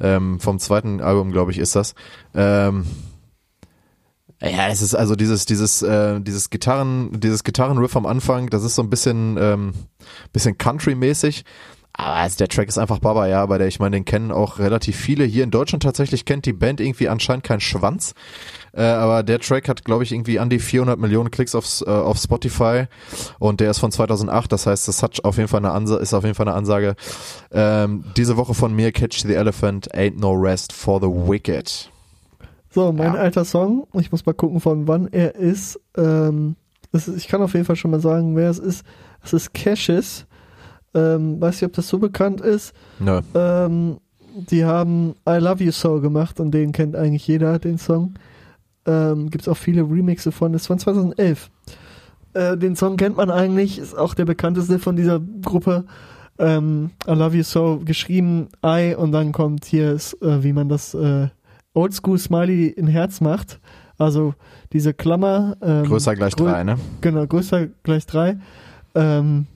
Ähm, 0.00 0.40
vom 0.40 0.58
zweiten 0.58 1.00
Album, 1.00 1.32
glaube 1.32 1.52
ich, 1.52 1.58
ist 1.58 1.74
das. 1.74 1.94
Ähm, 2.34 2.84
ja, 4.50 4.68
es 4.68 4.82
ist 4.82 4.94
also 4.94 5.16
dieses 5.16 5.46
dieses 5.46 5.82
äh, 5.82 6.20
dieses 6.20 6.50
Gitarren 6.50 7.20
dieses 7.20 7.44
Gitarrenriff 7.44 7.96
am 7.96 8.06
Anfang, 8.06 8.50
das 8.50 8.64
ist 8.64 8.74
so 8.74 8.82
ein 8.82 8.90
bisschen 8.90 9.36
ähm, 9.40 9.74
bisschen 10.32 10.58
Country-mäßig. 10.58 11.44
Aber 11.96 12.14
also 12.14 12.38
der 12.38 12.48
Track 12.48 12.68
ist 12.68 12.76
einfach 12.76 12.98
Baba, 12.98 13.28
ja, 13.28 13.40
aber 13.40 13.58
der, 13.58 13.68
ich 13.68 13.78
meine, 13.78 13.96
den 13.96 14.04
kennen 14.04 14.32
auch 14.32 14.58
relativ 14.58 14.96
viele. 14.96 15.24
Hier 15.24 15.44
in 15.44 15.52
Deutschland 15.52 15.84
tatsächlich 15.84 16.24
kennt 16.24 16.44
die 16.44 16.52
Band 16.52 16.80
irgendwie 16.80 17.08
anscheinend 17.08 17.44
keinen 17.44 17.60
Schwanz. 17.60 18.14
Äh, 18.72 18.82
aber 18.82 19.22
der 19.22 19.38
Track 19.38 19.68
hat, 19.68 19.84
glaube 19.84 20.02
ich, 20.02 20.10
irgendwie 20.10 20.40
an 20.40 20.50
die 20.50 20.58
400 20.58 20.98
Millionen 20.98 21.30
Klicks 21.30 21.54
auf, 21.54 21.82
äh, 21.86 21.90
auf 21.90 22.18
Spotify 22.18 22.86
und 23.38 23.60
der 23.60 23.70
ist 23.70 23.78
von 23.78 23.92
2008. 23.92 24.50
Das 24.50 24.66
heißt, 24.66 24.88
das 24.88 25.04
hat 25.04 25.24
auf 25.24 25.36
jeden 25.36 25.48
Fall 25.48 25.60
eine 25.60 25.70
Ansage, 25.70 26.02
ist 26.02 26.14
auf 26.14 26.24
jeden 26.24 26.34
Fall 26.34 26.48
eine 26.48 26.56
Ansage. 26.56 26.96
Ähm, 27.52 28.04
diese 28.16 28.36
Woche 28.36 28.54
von 28.54 28.74
mir, 28.74 28.90
Catch 28.90 29.22
the 29.22 29.34
Elephant, 29.34 29.94
Ain't 29.94 30.18
No 30.18 30.32
Rest 30.32 30.72
for 30.72 31.00
the 31.00 31.06
Wicked. 31.06 31.93
So, 32.74 32.92
mein 32.92 33.14
Ja. 33.14 33.20
alter 33.20 33.44
Song. 33.44 33.86
Ich 33.94 34.10
muss 34.10 34.26
mal 34.26 34.32
gucken, 34.34 34.60
von 34.60 34.88
wann 34.88 35.08
er 35.12 35.36
ist. 35.36 35.80
Ähm, 35.96 36.56
ist. 36.92 37.08
Ich 37.08 37.28
kann 37.28 37.40
auf 37.42 37.54
jeden 37.54 37.64
Fall 37.66 37.76
schon 37.76 37.90
mal 37.92 38.00
sagen, 38.00 38.34
wer 38.36 38.50
es 38.50 38.58
ist. 38.58 38.84
Es 39.22 39.32
ist 39.32 39.54
Cassius. 39.54 40.26
Ähm, 40.94 41.40
weiß 41.40 41.56
nicht, 41.56 41.68
ob 41.68 41.72
das 41.74 41.88
so 41.88 41.98
bekannt 41.98 42.40
ist. 42.40 42.72
Nö. 42.98 43.20
Ähm, 43.34 43.98
die 44.50 44.64
haben 44.64 45.14
I 45.28 45.36
Love 45.38 45.62
You 45.62 45.70
So 45.70 46.00
gemacht 46.00 46.40
und 46.40 46.50
den 46.52 46.72
kennt 46.72 46.96
eigentlich 46.96 47.26
jeder, 47.26 47.58
den 47.58 47.78
Song. 47.78 48.14
Ähm, 48.86 49.30
Gibt 49.30 49.42
es 49.42 49.48
auch 49.48 49.56
viele 49.56 49.82
Remixe 49.82 50.32
von, 50.32 50.52
das 50.52 50.68
war 50.68 50.76
2011. 50.76 51.50
Äh, 52.34 52.56
den 52.56 52.74
Song 52.76 52.96
kennt 52.96 53.16
man 53.16 53.30
eigentlich, 53.30 53.78
ist 53.78 53.96
auch 53.96 54.14
der 54.14 54.24
bekannteste 54.24 54.78
von 54.80 54.96
dieser 54.96 55.20
Gruppe. 55.20 55.84
Ähm, 56.38 56.90
I 57.08 57.12
Love 57.12 57.36
You 57.36 57.42
So 57.44 57.80
geschrieben 57.84 58.48
I 58.66 58.94
und 58.96 59.12
dann 59.12 59.30
kommt 59.32 59.64
hier, 59.64 59.92
ist, 59.92 60.20
äh, 60.20 60.42
wie 60.42 60.52
man 60.52 60.68
das 60.68 60.94
äh, 60.94 61.28
Oldschool 61.74 62.18
Smiley 62.18 62.68
in 62.68 62.86
Herz 62.86 63.20
macht. 63.20 63.60
Also 63.98 64.34
diese 64.72 64.94
Klammer. 64.94 65.56
Ähm, 65.62 65.84
Größer 65.84 66.14
gleich 66.16 66.32
grö- 66.34 66.50
drei, 66.50 66.64
ne? 66.64 66.76
Genau, 67.00 67.26
größer 67.26 67.66
gleich 67.82 68.06
drei. 68.06 68.38
Ähm, 68.94 69.46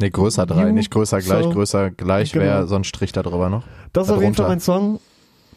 Nee, 0.00 0.10
größer 0.10 0.44
drei, 0.44 0.66
You, 0.68 0.72
nicht 0.72 0.90
größer 0.90 1.20
gleich, 1.20 1.44
so. 1.44 1.50
größer 1.50 1.90
gleich 1.92 2.32
Genau. 2.32 2.44
wäre 2.44 2.66
so 2.66 2.74
ein 2.74 2.82
Strich 2.82 3.12
da 3.12 3.22
drüber 3.22 3.48
noch. 3.48 3.62
Das 3.92 4.08
ist 4.08 4.12
auf 4.12 4.20
jeden. 4.22 4.34
Fall 4.34 4.48
mein 4.48 4.58
Song. 4.60 4.98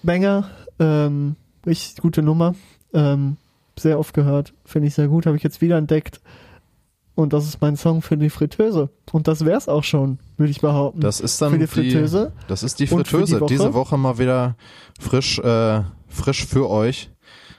Banger. 0.04 0.48
Ähm, 0.80 1.36
richtig 1.66 2.02
gute 2.04 2.22
Nummer. 2.22 2.54
Ähm, 2.94 3.38
sehr 3.80 3.98
oft 3.98 4.14
gehört. 4.14 4.54
Finde 4.64 4.90
ich 4.90 4.94
sehr 4.94 5.08
gut. 5.08 5.26
Habe 5.26 5.38
ich 5.38 5.44
jetzt 5.44 5.60
wieder 5.62 5.78
entdeckt. 5.78 6.22
Und 7.18 7.34
das 7.34 7.48
ist 7.48 7.60
mein 7.62 7.76
Song 7.76 8.04
für 8.04 8.16
die 8.16 8.30
Fritteuse. 8.30 8.92
Und 9.12 9.28
das 9.28 9.44
wär's 9.44 9.68
auch 9.68 9.84
schon, 9.84 10.20
würde 10.38 10.52
ich 10.52 10.62
behaupten. 10.62 11.02
Das 11.02 11.20
ist 11.20 11.42
dann 11.42 11.54
für 11.54 11.58
die 11.58 11.66
Fritteuse. 11.66 12.32
Das 12.48 12.62
ist 12.62 12.80
die 12.80 12.86
für 12.86 12.98
die 12.98 13.10
Fritteuse. 13.10 13.40
Woche? 13.40 13.50
Diese 13.50 13.74
Woche 13.74 13.98
mal 13.98 14.20
wieder 14.20 14.56
frisch, 15.00 15.40
äh, 15.40 15.82
frisch 16.08 16.46
für 16.46 16.70
euch. 16.70 17.10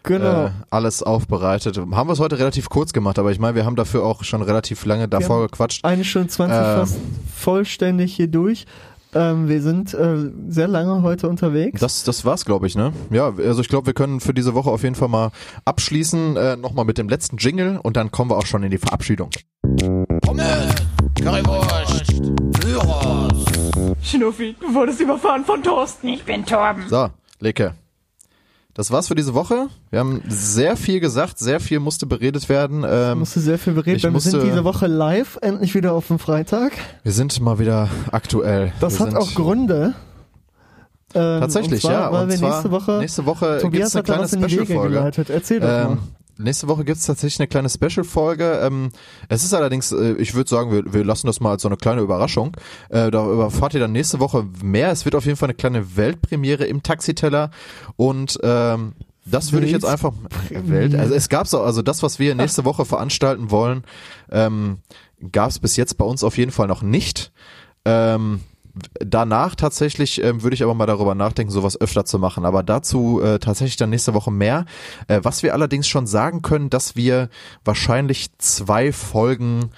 Genau. 0.04 0.44
Äh, 0.44 0.50
alles 0.70 1.02
aufbereitet. 1.02 1.76
Haben 1.76 2.08
wir 2.08 2.12
es 2.12 2.20
heute 2.20 2.38
relativ 2.38 2.68
kurz 2.68 2.92
gemacht, 2.92 3.18
aber 3.18 3.32
ich 3.32 3.40
meine, 3.40 3.56
wir 3.56 3.64
haben 3.64 3.74
dafür 3.74 4.04
auch 4.04 4.22
schon 4.22 4.42
relativ 4.42 4.84
lange 4.84 5.08
davor 5.08 5.48
gequatscht. 5.48 5.84
Eine 5.84 6.04
Stunde 6.04 6.28
20 6.28 6.56
Ähm. 6.56 6.64
fast 6.76 6.96
vollständig 7.36 8.14
hier 8.14 8.28
durch. 8.28 8.64
Ähm, 9.14 9.48
wir 9.48 9.62
sind 9.62 9.94
äh, 9.94 10.30
sehr 10.48 10.68
lange 10.68 11.02
heute 11.02 11.28
unterwegs. 11.28 11.80
Das, 11.80 12.04
das 12.04 12.24
war's, 12.24 12.44
glaube 12.44 12.66
ich, 12.66 12.76
ne? 12.76 12.92
Ja, 13.10 13.32
also 13.38 13.60
ich 13.60 13.68
glaube, 13.68 13.86
wir 13.86 13.94
können 13.94 14.20
für 14.20 14.34
diese 14.34 14.54
Woche 14.54 14.70
auf 14.70 14.82
jeden 14.82 14.94
Fall 14.94 15.08
mal 15.08 15.30
abschließen, 15.64 16.36
äh, 16.36 16.56
nochmal 16.56 16.84
mit 16.84 16.98
dem 16.98 17.08
letzten 17.08 17.38
Jingle 17.38 17.78
und 17.82 17.96
dann 17.96 18.10
kommen 18.10 18.30
wir 18.30 18.36
auch 18.36 18.46
schon 18.46 18.62
in 18.62 18.70
die 18.70 18.78
Verabschiedung. 18.78 19.30
Pommes, 19.62 20.74
Currywurst, 21.20 22.22
Gyros. 22.60 23.44
Schnuffi, 24.02 24.56
du 24.60 24.74
wurdest 24.74 25.00
überfahren 25.00 25.44
von 25.44 25.62
Thorsten. 25.62 26.08
Ich 26.08 26.24
bin 26.24 26.44
Torben. 26.44 26.84
So, 26.88 27.08
Leke. 27.40 27.74
Das 28.78 28.92
war's 28.92 29.08
für 29.08 29.16
diese 29.16 29.34
Woche. 29.34 29.66
Wir 29.90 29.98
haben 29.98 30.22
sehr 30.28 30.76
viel 30.76 31.00
gesagt, 31.00 31.40
sehr 31.40 31.58
viel 31.58 31.80
musste 31.80 32.06
beredet 32.06 32.48
werden. 32.48 32.84
Ähm, 32.88 33.18
musste 33.18 33.40
sehr 33.40 33.58
viel 33.58 33.72
bereden. 33.72 33.96
ich 33.96 34.02
denn 34.02 34.14
Wir 34.14 34.20
sind 34.20 34.40
diese 34.40 34.62
Woche 34.62 34.86
live, 34.86 35.36
endlich 35.42 35.74
wieder 35.74 35.94
auf 35.94 36.06
dem 36.06 36.20
Freitag. 36.20 36.70
wir 37.02 37.10
sind 37.10 37.40
mal 37.40 37.58
wieder 37.58 37.88
aktuell. 38.12 38.72
Das 38.78 39.00
wir 39.00 39.06
hat 39.06 39.16
auch 39.16 39.34
Gründe. 39.34 39.94
Ähm, 41.12 41.40
Tatsächlich, 41.40 41.82
und 41.82 41.90
zwar, 41.90 41.92
ja. 41.92 42.12
Weil 42.12 42.22
und 42.22 42.30
wir 42.30 42.36
zwar 42.36 42.50
nächste 42.50 42.70
Woche, 42.70 42.98
nächste 43.00 43.26
Woche 43.26 43.58
Tobias 43.60 43.94
gibt's 43.94 44.10
eine 44.10 44.28
kleine 44.28 44.48
Special-Folge. 44.48 45.12
Erzähl 45.28 45.58
doch 45.58 45.66
mal. 45.66 45.98
Nächste 46.38 46.68
Woche 46.68 46.84
gibt's 46.84 47.04
tatsächlich 47.04 47.40
eine 47.40 47.48
kleine 47.48 47.68
Special-Folge. 47.68 48.60
Ähm, 48.62 48.90
es 49.28 49.42
ist 49.42 49.54
allerdings, 49.54 49.90
äh, 49.90 50.12
ich 50.14 50.34
würde 50.34 50.48
sagen, 50.48 50.70
wir, 50.70 50.92
wir 50.92 51.04
lassen 51.04 51.26
das 51.26 51.40
mal 51.40 51.50
als 51.50 51.62
so 51.62 51.68
eine 51.68 51.76
kleine 51.76 52.00
Überraschung. 52.00 52.56
Äh, 52.90 53.10
darüber 53.10 53.44
erfahrt 53.44 53.74
ihr 53.74 53.80
dann 53.80 53.92
nächste 53.92 54.20
Woche 54.20 54.46
mehr. 54.62 54.92
Es 54.92 55.04
wird 55.04 55.16
auf 55.16 55.26
jeden 55.26 55.36
Fall 55.36 55.48
eine 55.48 55.54
kleine 55.54 55.96
Weltpremiere 55.96 56.64
im 56.64 56.82
Taxiteller 56.82 57.50
und 57.96 58.38
ähm, 58.42 58.92
das 59.24 59.52
würde 59.52 59.66
ich 59.66 59.72
jetzt 59.72 59.84
einfach 59.84 60.12
Welt. 60.50 60.94
Also 60.94 61.14
es 61.14 61.28
gab's 61.28 61.52
auch, 61.52 61.64
also 61.64 61.82
das, 61.82 62.02
was 62.02 62.18
wir 62.18 62.34
nächste 62.34 62.64
Woche 62.64 62.84
veranstalten 62.84 63.50
wollen, 63.50 63.84
ähm, 64.30 64.78
gab's 65.32 65.58
bis 65.58 65.76
jetzt 65.76 65.98
bei 65.98 66.04
uns 66.04 66.24
auf 66.24 66.38
jeden 66.38 66.52
Fall 66.52 66.66
noch 66.66 66.82
nicht. 66.82 67.32
Ähm, 67.84 68.40
danach 69.00 69.54
tatsächlich 69.54 70.22
ähm, 70.22 70.42
würde 70.42 70.54
ich 70.54 70.62
aber 70.62 70.74
mal 70.74 70.86
darüber 70.86 71.14
nachdenken, 71.14 71.52
sowas 71.52 71.80
öfter 71.80 72.04
zu 72.04 72.18
machen. 72.18 72.44
Aber 72.44 72.62
dazu 72.62 73.20
äh, 73.20 73.38
tatsächlich 73.38 73.76
dann 73.76 73.90
nächste 73.90 74.14
Woche 74.14 74.30
mehr. 74.30 74.64
Äh, 75.06 75.20
was 75.22 75.42
wir 75.42 75.54
allerdings 75.54 75.88
schon 75.88 76.06
sagen 76.06 76.42
können, 76.42 76.70
dass 76.70 76.96
wir 76.96 77.28
wahrscheinlich 77.64 78.36
zwei 78.38 78.92
Folgen 78.92 79.70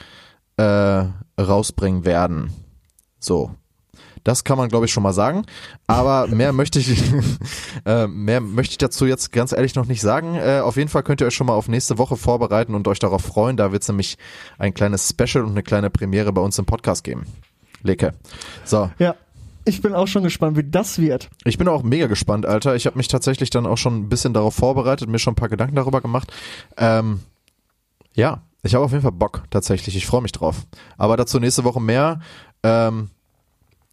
äh, 0.57 1.05
rausbringen 1.41 2.05
werden. 2.05 2.53
So. 3.19 3.55
Das 4.25 4.45
kann 4.45 4.59
man, 4.59 4.69
glaube 4.69 4.85
ich, 4.85 4.93
schon 4.93 5.03
mal 5.03 5.15
sagen. 5.15 5.47
Aber 5.87 6.27
mehr 6.27 6.53
möchte 6.53 6.79
ich, 6.79 7.03
äh, 7.87 8.07
mehr 8.07 8.41
möchte 8.41 8.73
ich 8.73 8.79
dazu 8.79 9.07
jetzt 9.07 9.33
ganz 9.33 9.53
ehrlich 9.53 9.75
noch 9.75 9.87
nicht 9.87 10.03
sagen. 10.03 10.35
Äh, 10.35 10.61
auf 10.61 10.77
jeden 10.77 10.91
Fall 10.91 11.03
könnt 11.03 11.21
ihr 11.21 11.27
euch 11.27 11.35
schon 11.35 11.47
mal 11.47 11.55
auf 11.55 11.69
nächste 11.69 11.99
Woche 11.99 12.17
vorbereiten 12.17 12.75
und 12.75 12.87
euch 12.89 12.99
darauf 12.99 13.23
freuen. 13.23 13.57
Da 13.57 13.73
wird 13.73 13.83
es 13.83 13.89
nämlich 13.89 14.19
ein 14.59 14.75
kleines 14.75 15.09
Special 15.09 15.45
und 15.45 15.53
eine 15.53 15.63
kleine 15.63 15.91
Premiere 15.91 16.33
bei 16.33 16.43
uns 16.43 16.59
im 16.59 16.67
Podcast 16.67 17.05
geben. 17.05 17.25
Leke. 17.83 18.13
So, 18.65 18.91
Ja, 18.99 19.15
ich 19.65 19.83
bin 19.83 19.95
auch 19.95 20.07
schon 20.09 20.23
gespannt, 20.23 20.57
wie 20.57 20.65
das 20.65 20.99
wird. 20.99 21.29
ich 21.45 21.59
bin 21.59 21.69
auch 21.69 21.83
mega 21.83 22.07
gespannt, 22.07 22.47
Alter. 22.47 22.75
Ich 22.77 22.87
habe 22.87 22.97
mich 22.97 23.09
tatsächlich 23.09 23.51
dann 23.51 23.67
auch 23.67 23.77
schon 23.79 23.97
ein 23.97 24.09
bisschen 24.09 24.33
darauf 24.35 24.55
vorbereitet, 24.55 25.09
mir 25.09 25.19
schon 25.19 25.33
ein 25.33 25.37
paar 25.37 25.49
Gedanken 25.49 25.77
darüber 25.77 26.01
gemacht. 26.01 26.33
Ähm, 26.77 27.21
ja, 28.15 28.43
ich 28.63 28.75
habe 28.75 28.85
auf 28.85 28.91
jeden 28.91 29.03
Fall 29.03 29.13
Bock, 29.13 29.45
tatsächlich. 29.51 29.97
Ich 29.97 30.07
freue 30.07 30.23
mich 30.23 30.33
drauf. 30.33 30.67
Aber 30.99 31.17
dazu 31.17 31.39
nächste 31.39 31.65
Woche 31.65 31.81
mehr. 31.81 32.21
Ähm, 32.63 33.11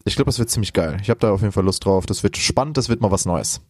ich 0.04 0.16
glaube, 0.16 0.28
das 0.28 0.38
wird 0.38 0.50
ziemlich 0.50 0.72
geil. 0.72 0.96
Ich 1.02 1.10
habe 1.10 1.20
da 1.20 1.30
auf 1.32 1.40
jeden 1.42 1.52
Fall 1.52 1.64
Lust 1.64 1.84
drauf. 1.84 2.06
Das 2.06 2.22
wird 2.22 2.36
spannend, 2.36 2.76
das 2.76 2.88
wird 2.88 3.00
mal 3.00 3.10
was 3.10 3.26
Neues. 3.26 3.60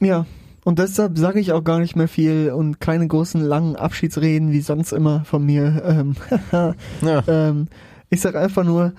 Ja. 0.00 0.26
Und 0.64 0.78
deshalb 0.80 1.16
sage 1.18 1.38
ich 1.38 1.52
auch 1.52 1.62
gar 1.62 1.78
nicht 1.78 1.94
mehr 1.94 2.08
viel 2.08 2.50
und 2.52 2.80
keine 2.80 3.06
großen 3.06 3.40
langen 3.40 3.76
Abschiedsreden 3.76 4.50
wie 4.50 4.60
sonst 4.60 4.92
immer 4.92 5.24
von 5.24 5.44
mir. 5.44 5.82
Ähm, 5.84 6.16
Ja. 7.02 7.22
ähm, 7.28 7.68
ich 8.10 8.20
sag 8.20 8.34
einfach 8.34 8.64
nur 8.64 8.92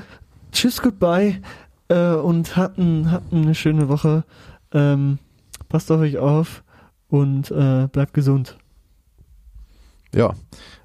Tschüss, 0.57 0.81
goodbye 0.81 1.39
äh, 1.87 2.13
und 2.13 2.57
habt, 2.57 2.79
ein, 2.79 3.21
eine 3.31 3.53
schöne 3.53 3.89
Woche. 3.89 4.23
Ähm, 4.71 5.19
passt 5.69 5.91
auf 5.91 5.99
euch 5.99 6.17
auf 6.17 6.63
und 7.09 7.51
äh, 7.51 7.87
bleibt 7.91 8.15
gesund. 8.15 8.57
Ja, 10.15 10.33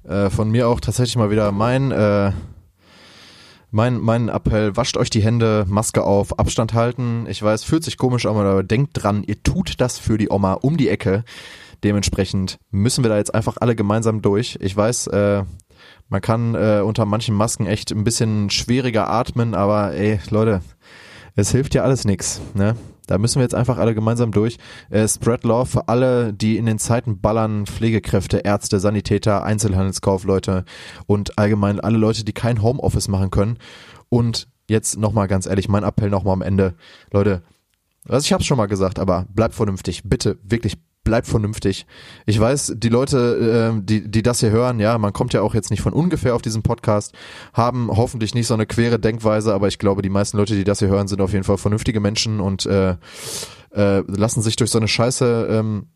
äh, 0.03 0.29
von 0.29 0.51
mir 0.51 0.67
auch 0.67 0.79
tatsächlich 0.79 1.15
mal 1.15 1.31
wieder 1.31 1.51
mein, 1.51 1.89
äh, 1.89 2.33
mein, 3.71 3.97
mein 3.97 4.29
Appell, 4.29 4.77
wascht 4.77 4.95
euch 4.95 5.09
die 5.09 5.23
Hände, 5.23 5.65
Maske 5.67 6.03
auf, 6.03 6.37
Abstand 6.37 6.75
halten. 6.75 7.25
Ich 7.27 7.41
weiß, 7.41 7.63
fühlt 7.63 7.83
sich 7.83 7.97
komisch 7.97 8.27
an, 8.27 8.35
aber 8.35 8.61
denkt 8.61 8.91
dran, 8.93 9.23
ihr 9.23 9.41
tut 9.41 9.81
das 9.81 9.97
für 9.97 10.19
die 10.19 10.29
Oma 10.29 10.53
um 10.53 10.77
die 10.77 10.89
Ecke. 10.89 11.23
Dementsprechend 11.83 12.59
müssen 12.69 13.03
wir 13.03 13.09
da 13.09 13.17
jetzt 13.17 13.33
einfach 13.33 13.57
alle 13.59 13.75
gemeinsam 13.75 14.21
durch. 14.21 14.55
Ich 14.61 14.77
weiß, 14.77 15.07
äh, 15.07 15.45
man 16.13 16.21
kann 16.21 16.53
äh, 16.53 16.81
unter 16.85 17.05
manchen 17.05 17.33
Masken 17.33 17.65
echt 17.65 17.91
ein 17.91 18.03
bisschen 18.03 18.51
schwieriger 18.51 19.09
atmen, 19.09 19.55
aber 19.55 19.93
ey, 19.93 20.19
Leute, 20.29 20.61
es 21.35 21.49
hilft 21.49 21.73
ja 21.73 21.81
alles 21.81 22.05
nix, 22.05 22.39
ne? 22.53 22.75
Da 23.07 23.17
müssen 23.17 23.37
wir 23.39 23.41
jetzt 23.41 23.55
einfach 23.55 23.79
alle 23.79 23.95
gemeinsam 23.95 24.31
durch. 24.31 24.59
Äh, 24.91 25.07
spread 25.07 25.43
Love 25.43 25.65
für 25.65 25.87
alle, 25.87 26.31
die 26.31 26.57
in 26.57 26.67
den 26.67 26.77
Zeiten 26.77 27.19
ballern, 27.19 27.65
Pflegekräfte, 27.65 28.37
Ärzte, 28.37 28.79
Sanitäter, 28.79 29.43
Einzelhandelskaufleute 29.43 30.65
und 31.07 31.39
allgemein 31.39 31.79
alle 31.79 31.97
Leute, 31.97 32.23
die 32.23 32.31
kein 32.31 32.61
Homeoffice 32.61 33.07
machen 33.07 33.31
können. 33.31 33.57
Und 34.09 34.47
jetzt 34.69 34.99
nochmal 34.99 35.27
ganz 35.27 35.47
ehrlich, 35.47 35.67
mein 35.67 35.83
Appell 35.83 36.11
nochmal 36.11 36.33
am 36.33 36.43
Ende. 36.43 36.75
Leute, 37.11 37.41
also 38.07 38.23
ich 38.23 38.33
hab's 38.33 38.45
schon 38.45 38.57
mal 38.57 38.67
gesagt, 38.67 38.99
aber 38.99 39.25
bleibt 39.33 39.55
vernünftig. 39.55 40.03
Bitte, 40.05 40.37
wirklich 40.43 40.77
bleibt 41.03 41.27
vernünftig. 41.27 41.85
Ich 42.25 42.39
weiß, 42.39 42.75
die 42.77 42.89
Leute, 42.89 43.73
äh, 43.77 43.81
die, 43.83 44.09
die 44.09 44.23
das 44.23 44.39
hier 44.39 44.51
hören, 44.51 44.79
ja, 44.79 44.97
man 44.97 45.13
kommt 45.13 45.33
ja 45.33 45.41
auch 45.41 45.53
jetzt 45.53 45.69
nicht 45.69 45.81
von 45.81 45.93
ungefähr 45.93 46.35
auf 46.35 46.41
diesen 46.41 46.63
Podcast, 46.63 47.13
haben 47.53 47.89
hoffentlich 47.91 48.33
nicht 48.33 48.47
so 48.47 48.53
eine 48.53 48.65
quere 48.65 48.99
Denkweise, 48.99 49.53
aber 49.53 49.67
ich 49.67 49.79
glaube, 49.79 50.01
die 50.01 50.09
meisten 50.09 50.37
Leute, 50.37 50.55
die 50.55 50.63
das 50.63 50.79
hier 50.79 50.87
hören, 50.87 51.07
sind 51.07 51.21
auf 51.21 51.33
jeden 51.33 51.43
Fall 51.43 51.57
vernünftige 51.57 51.99
Menschen 51.99 52.39
und 52.39 52.65
äh, 52.65 52.95
äh, 53.71 54.03
lassen 54.07 54.41
sich 54.41 54.55
durch 54.55 54.71
so 54.71 54.79
eine 54.79 54.87
Scheiße 54.87 55.47
ähm, 55.49 55.87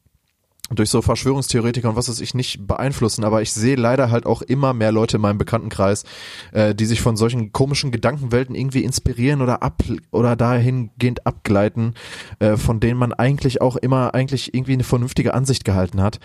durch 0.69 0.89
so 0.89 1.01
Verschwörungstheoretiker 1.01 1.89
und 1.89 1.95
was 1.95 2.09
weiß 2.09 2.19
ich 2.19 2.33
nicht 2.33 2.67
beeinflussen, 2.67 3.23
aber 3.23 3.41
ich 3.41 3.53
sehe 3.53 3.75
leider 3.75 4.11
halt 4.11 4.25
auch 4.25 4.41
immer 4.41 4.73
mehr 4.73 4.91
Leute 4.91 5.17
in 5.17 5.21
meinem 5.21 5.37
Bekanntenkreis, 5.37 6.03
äh, 6.51 6.75
die 6.75 6.85
sich 6.85 7.01
von 7.01 7.15
solchen 7.15 7.53
komischen 7.53 7.91
Gedankenwelten 7.91 8.55
irgendwie 8.55 8.83
inspirieren 8.83 9.41
oder 9.41 9.63
ab 9.63 9.83
oder 10.11 10.35
dahingehend 10.35 11.25
abgleiten, 11.25 11.93
äh, 12.39 12.57
von 12.57 12.79
denen 12.79 12.99
man 12.99 13.13
eigentlich 13.13 13.61
auch 13.61 13.77
immer 13.77 14.13
eigentlich 14.13 14.53
irgendwie 14.53 14.73
eine 14.73 14.83
vernünftige 14.83 15.33
Ansicht 15.33 15.63
gehalten 15.63 16.01
hat. 16.01 16.19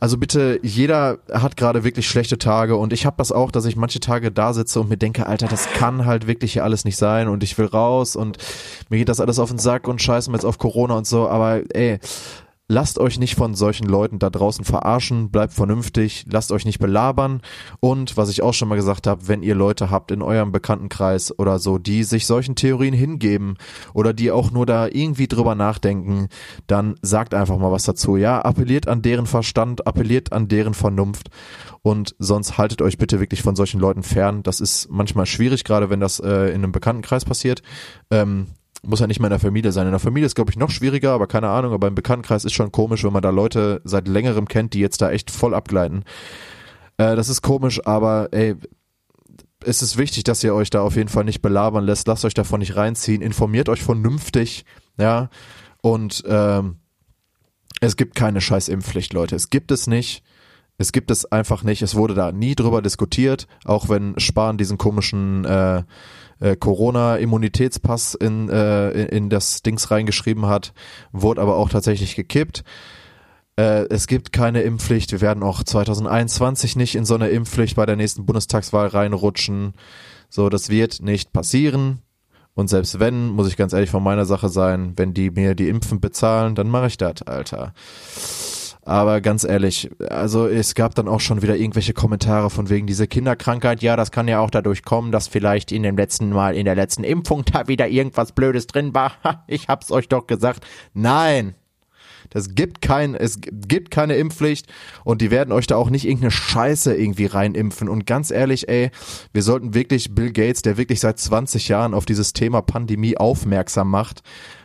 Also 0.00 0.18
bitte, 0.18 0.60
jeder 0.62 1.18
hat 1.32 1.56
gerade 1.56 1.84
wirklich 1.84 2.08
schlechte 2.08 2.38
Tage 2.38 2.76
und 2.76 2.92
ich 2.92 3.06
habe 3.06 3.16
das 3.16 3.32
auch, 3.32 3.50
dass 3.50 3.64
ich 3.64 3.76
manche 3.76 4.00
Tage 4.00 4.30
da 4.30 4.52
sitze 4.52 4.80
und 4.80 4.90
mir 4.90 4.98
denke, 4.98 5.26
Alter, 5.26 5.48
das 5.48 5.68
kann 5.72 6.04
halt 6.04 6.26
wirklich 6.26 6.52
hier 6.52 6.64
alles 6.64 6.84
nicht 6.84 6.96
sein 6.96 7.28
und 7.28 7.42
ich 7.42 7.56
will 7.56 7.66
raus 7.66 8.16
und 8.16 8.38
mir 8.90 8.98
geht 8.98 9.08
das 9.08 9.20
alles 9.20 9.38
auf 9.38 9.48
den 9.48 9.58
Sack 9.58 9.88
und 9.88 10.02
scheißen 10.02 10.32
wir 10.32 10.36
jetzt 10.36 10.44
auf 10.44 10.58
Corona 10.58 10.94
und 10.96 11.06
so, 11.06 11.28
aber 11.28 11.62
ey, 11.74 11.98
Lasst 12.72 12.98
euch 12.98 13.18
nicht 13.18 13.34
von 13.34 13.54
solchen 13.54 13.86
Leuten 13.86 14.18
da 14.18 14.30
draußen 14.30 14.64
verarschen, 14.64 15.30
bleibt 15.30 15.52
vernünftig, 15.52 16.24
lasst 16.30 16.50
euch 16.52 16.64
nicht 16.64 16.78
belabern 16.78 17.42
und 17.80 18.16
was 18.16 18.30
ich 18.30 18.40
auch 18.40 18.54
schon 18.54 18.68
mal 18.68 18.76
gesagt 18.76 19.06
habe, 19.06 19.28
wenn 19.28 19.42
ihr 19.42 19.54
Leute 19.54 19.90
habt 19.90 20.10
in 20.10 20.22
eurem 20.22 20.52
Bekanntenkreis 20.52 21.38
oder 21.38 21.58
so, 21.58 21.76
die 21.76 22.02
sich 22.02 22.26
solchen 22.26 22.54
Theorien 22.54 22.94
hingeben 22.94 23.58
oder 23.92 24.14
die 24.14 24.30
auch 24.30 24.52
nur 24.52 24.64
da 24.64 24.86
irgendwie 24.86 25.28
drüber 25.28 25.54
nachdenken, 25.54 26.28
dann 26.66 26.94
sagt 27.02 27.34
einfach 27.34 27.58
mal 27.58 27.70
was 27.70 27.84
dazu. 27.84 28.16
Ja, 28.16 28.40
appelliert 28.40 28.88
an 28.88 29.02
deren 29.02 29.26
Verstand, 29.26 29.86
appelliert 29.86 30.32
an 30.32 30.48
deren 30.48 30.72
Vernunft 30.72 31.28
und 31.82 32.16
sonst 32.18 32.56
haltet 32.56 32.80
euch 32.80 32.96
bitte 32.96 33.20
wirklich 33.20 33.42
von 33.42 33.54
solchen 33.54 33.80
Leuten 33.80 34.02
fern. 34.02 34.42
Das 34.44 34.62
ist 34.62 34.88
manchmal 34.90 35.26
schwierig, 35.26 35.64
gerade 35.64 35.90
wenn 35.90 36.00
das 36.00 36.20
äh, 36.20 36.46
in 36.46 36.62
einem 36.62 36.72
Bekanntenkreis 36.72 37.26
passiert. 37.26 37.60
Ähm, 38.10 38.46
muss 38.82 39.00
ja 39.00 39.06
nicht 39.06 39.20
mehr 39.20 39.28
in 39.28 39.32
der 39.32 39.38
Familie 39.38 39.72
sein. 39.72 39.86
In 39.86 39.92
der 39.92 40.00
Familie 40.00 40.26
ist, 40.26 40.34
glaube 40.34 40.50
ich, 40.50 40.56
noch 40.56 40.70
schwieriger, 40.70 41.12
aber 41.12 41.26
keine 41.26 41.48
Ahnung, 41.48 41.72
aber 41.72 41.88
im 41.88 41.94
Bekanntenkreis 41.94 42.44
ist 42.44 42.52
schon 42.52 42.72
komisch, 42.72 43.04
wenn 43.04 43.12
man 43.12 43.22
da 43.22 43.30
Leute 43.30 43.80
seit 43.84 44.08
längerem 44.08 44.48
kennt, 44.48 44.74
die 44.74 44.80
jetzt 44.80 45.00
da 45.00 45.10
echt 45.10 45.30
voll 45.30 45.54
abgleiten. 45.54 46.04
Äh, 46.96 47.16
das 47.16 47.28
ist 47.28 47.42
komisch, 47.42 47.84
aber 47.86 48.28
ey, 48.32 48.56
es 49.64 49.82
ist 49.82 49.96
wichtig, 49.96 50.24
dass 50.24 50.42
ihr 50.42 50.54
euch 50.54 50.70
da 50.70 50.82
auf 50.82 50.96
jeden 50.96 51.08
Fall 51.08 51.24
nicht 51.24 51.42
belabern 51.42 51.84
lässt. 51.84 52.08
Lasst 52.08 52.24
euch 52.24 52.34
davon 52.34 52.60
nicht 52.60 52.76
reinziehen. 52.76 53.22
Informiert 53.22 53.68
euch 53.68 53.82
vernünftig, 53.82 54.64
ja. 54.98 55.30
Und 55.82 56.24
ähm, 56.26 56.76
es 57.80 57.96
gibt 57.96 58.14
keine 58.14 58.40
scheiß 58.40 58.68
Impfpflicht, 58.68 59.12
Leute. 59.12 59.36
Es 59.36 59.50
gibt 59.50 59.70
es 59.70 59.86
nicht. 59.86 60.22
Es 60.78 60.92
gibt 60.92 61.10
es 61.10 61.30
einfach 61.30 61.62
nicht. 61.62 61.82
Es 61.82 61.94
wurde 61.94 62.14
da 62.14 62.32
nie 62.32 62.54
drüber 62.54 62.82
diskutiert, 62.82 63.46
auch 63.64 63.88
wenn 63.88 64.18
Spahn 64.18 64.58
diesen 64.58 64.78
komischen 64.78 65.44
äh, 65.44 65.82
äh, 66.42 66.56
Corona-Immunitätspass 66.56 68.14
in, 68.14 68.48
äh, 68.48 69.04
in, 69.04 69.30
das 69.30 69.62
Dings 69.62 69.90
reingeschrieben 69.90 70.46
hat, 70.46 70.72
wurde 71.12 71.40
aber 71.40 71.56
auch 71.56 71.68
tatsächlich 71.68 72.16
gekippt. 72.16 72.64
Äh, 73.56 73.86
es 73.90 74.08
gibt 74.08 74.32
keine 74.32 74.62
Impfpflicht. 74.62 75.12
Wir 75.12 75.20
werden 75.20 75.44
auch 75.44 75.62
2021 75.62 76.74
nicht 76.74 76.96
in 76.96 77.04
so 77.04 77.14
eine 77.14 77.28
Impfpflicht 77.28 77.76
bei 77.76 77.86
der 77.86 77.96
nächsten 77.96 78.26
Bundestagswahl 78.26 78.88
reinrutschen. 78.88 79.74
So, 80.28 80.48
das 80.48 80.68
wird 80.68 81.00
nicht 81.00 81.32
passieren. 81.32 82.00
Und 82.54 82.68
selbst 82.68 82.98
wenn, 82.98 83.28
muss 83.28 83.48
ich 83.48 83.56
ganz 83.56 83.72
ehrlich 83.72 83.90
von 83.90 84.02
meiner 84.02 84.24
Sache 84.26 84.48
sein, 84.48 84.94
wenn 84.96 85.14
die 85.14 85.30
mir 85.30 85.54
die 85.54 85.68
Impfen 85.68 86.00
bezahlen, 86.00 86.54
dann 86.54 86.68
mache 86.68 86.88
ich 86.88 86.98
das, 86.98 87.22
Alter. 87.22 87.72
Aber 88.84 89.20
ganz 89.20 89.44
ehrlich, 89.44 89.90
also 90.10 90.48
es 90.48 90.74
gab 90.74 90.96
dann 90.96 91.06
auch 91.06 91.20
schon 91.20 91.40
wieder 91.40 91.56
irgendwelche 91.56 91.92
Kommentare 91.92 92.50
von 92.50 92.68
wegen 92.68 92.88
dieser 92.88 93.06
Kinderkrankheit. 93.06 93.80
Ja, 93.80 93.94
das 93.94 94.10
kann 94.10 94.26
ja 94.26 94.40
auch 94.40 94.50
dadurch 94.50 94.82
kommen, 94.82 95.12
dass 95.12 95.28
vielleicht 95.28 95.70
in 95.70 95.84
dem 95.84 95.96
letzten 95.96 96.30
Mal, 96.30 96.56
in 96.56 96.64
der 96.64 96.74
letzten 96.74 97.04
Impfung 97.04 97.44
da 97.44 97.68
wieder 97.68 97.86
irgendwas 97.86 98.32
Blödes 98.32 98.66
drin 98.66 98.92
war. 98.92 99.12
ich 99.46 99.68
hab's 99.68 99.92
euch 99.92 100.08
doch 100.08 100.26
gesagt. 100.26 100.66
Nein, 100.94 101.54
das 102.30 102.54
gibt 102.54 102.80
kein, 102.80 103.14
es 103.14 103.38
gibt 103.40 103.90
keine 103.90 104.14
Impfpflicht 104.16 104.66
und 105.04 105.20
die 105.20 105.30
werden 105.30 105.52
euch 105.52 105.66
da 105.66 105.76
auch 105.76 105.90
nicht 105.90 106.04
irgendeine 106.04 106.30
Scheiße 106.30 106.94
irgendwie 106.94 107.26
reinimpfen. 107.26 107.88
Und 107.88 108.06
ganz 108.06 108.30
ehrlich, 108.30 108.68
ey, 108.68 108.90
wir 109.32 109.42
sollten 109.42 109.74
wirklich 109.74 110.14
Bill 110.14 110.32
Gates, 110.32 110.62
der 110.62 110.76
wirklich 110.76 111.00
seit 111.00 111.18
20 111.18 111.68
Jahren 111.68 111.94
auf 111.94 112.06
dieses 112.06 112.32
Thema 112.32 112.62
Pandemie 112.62 113.16
aufmerksam 113.16 113.90
macht, 113.90 114.22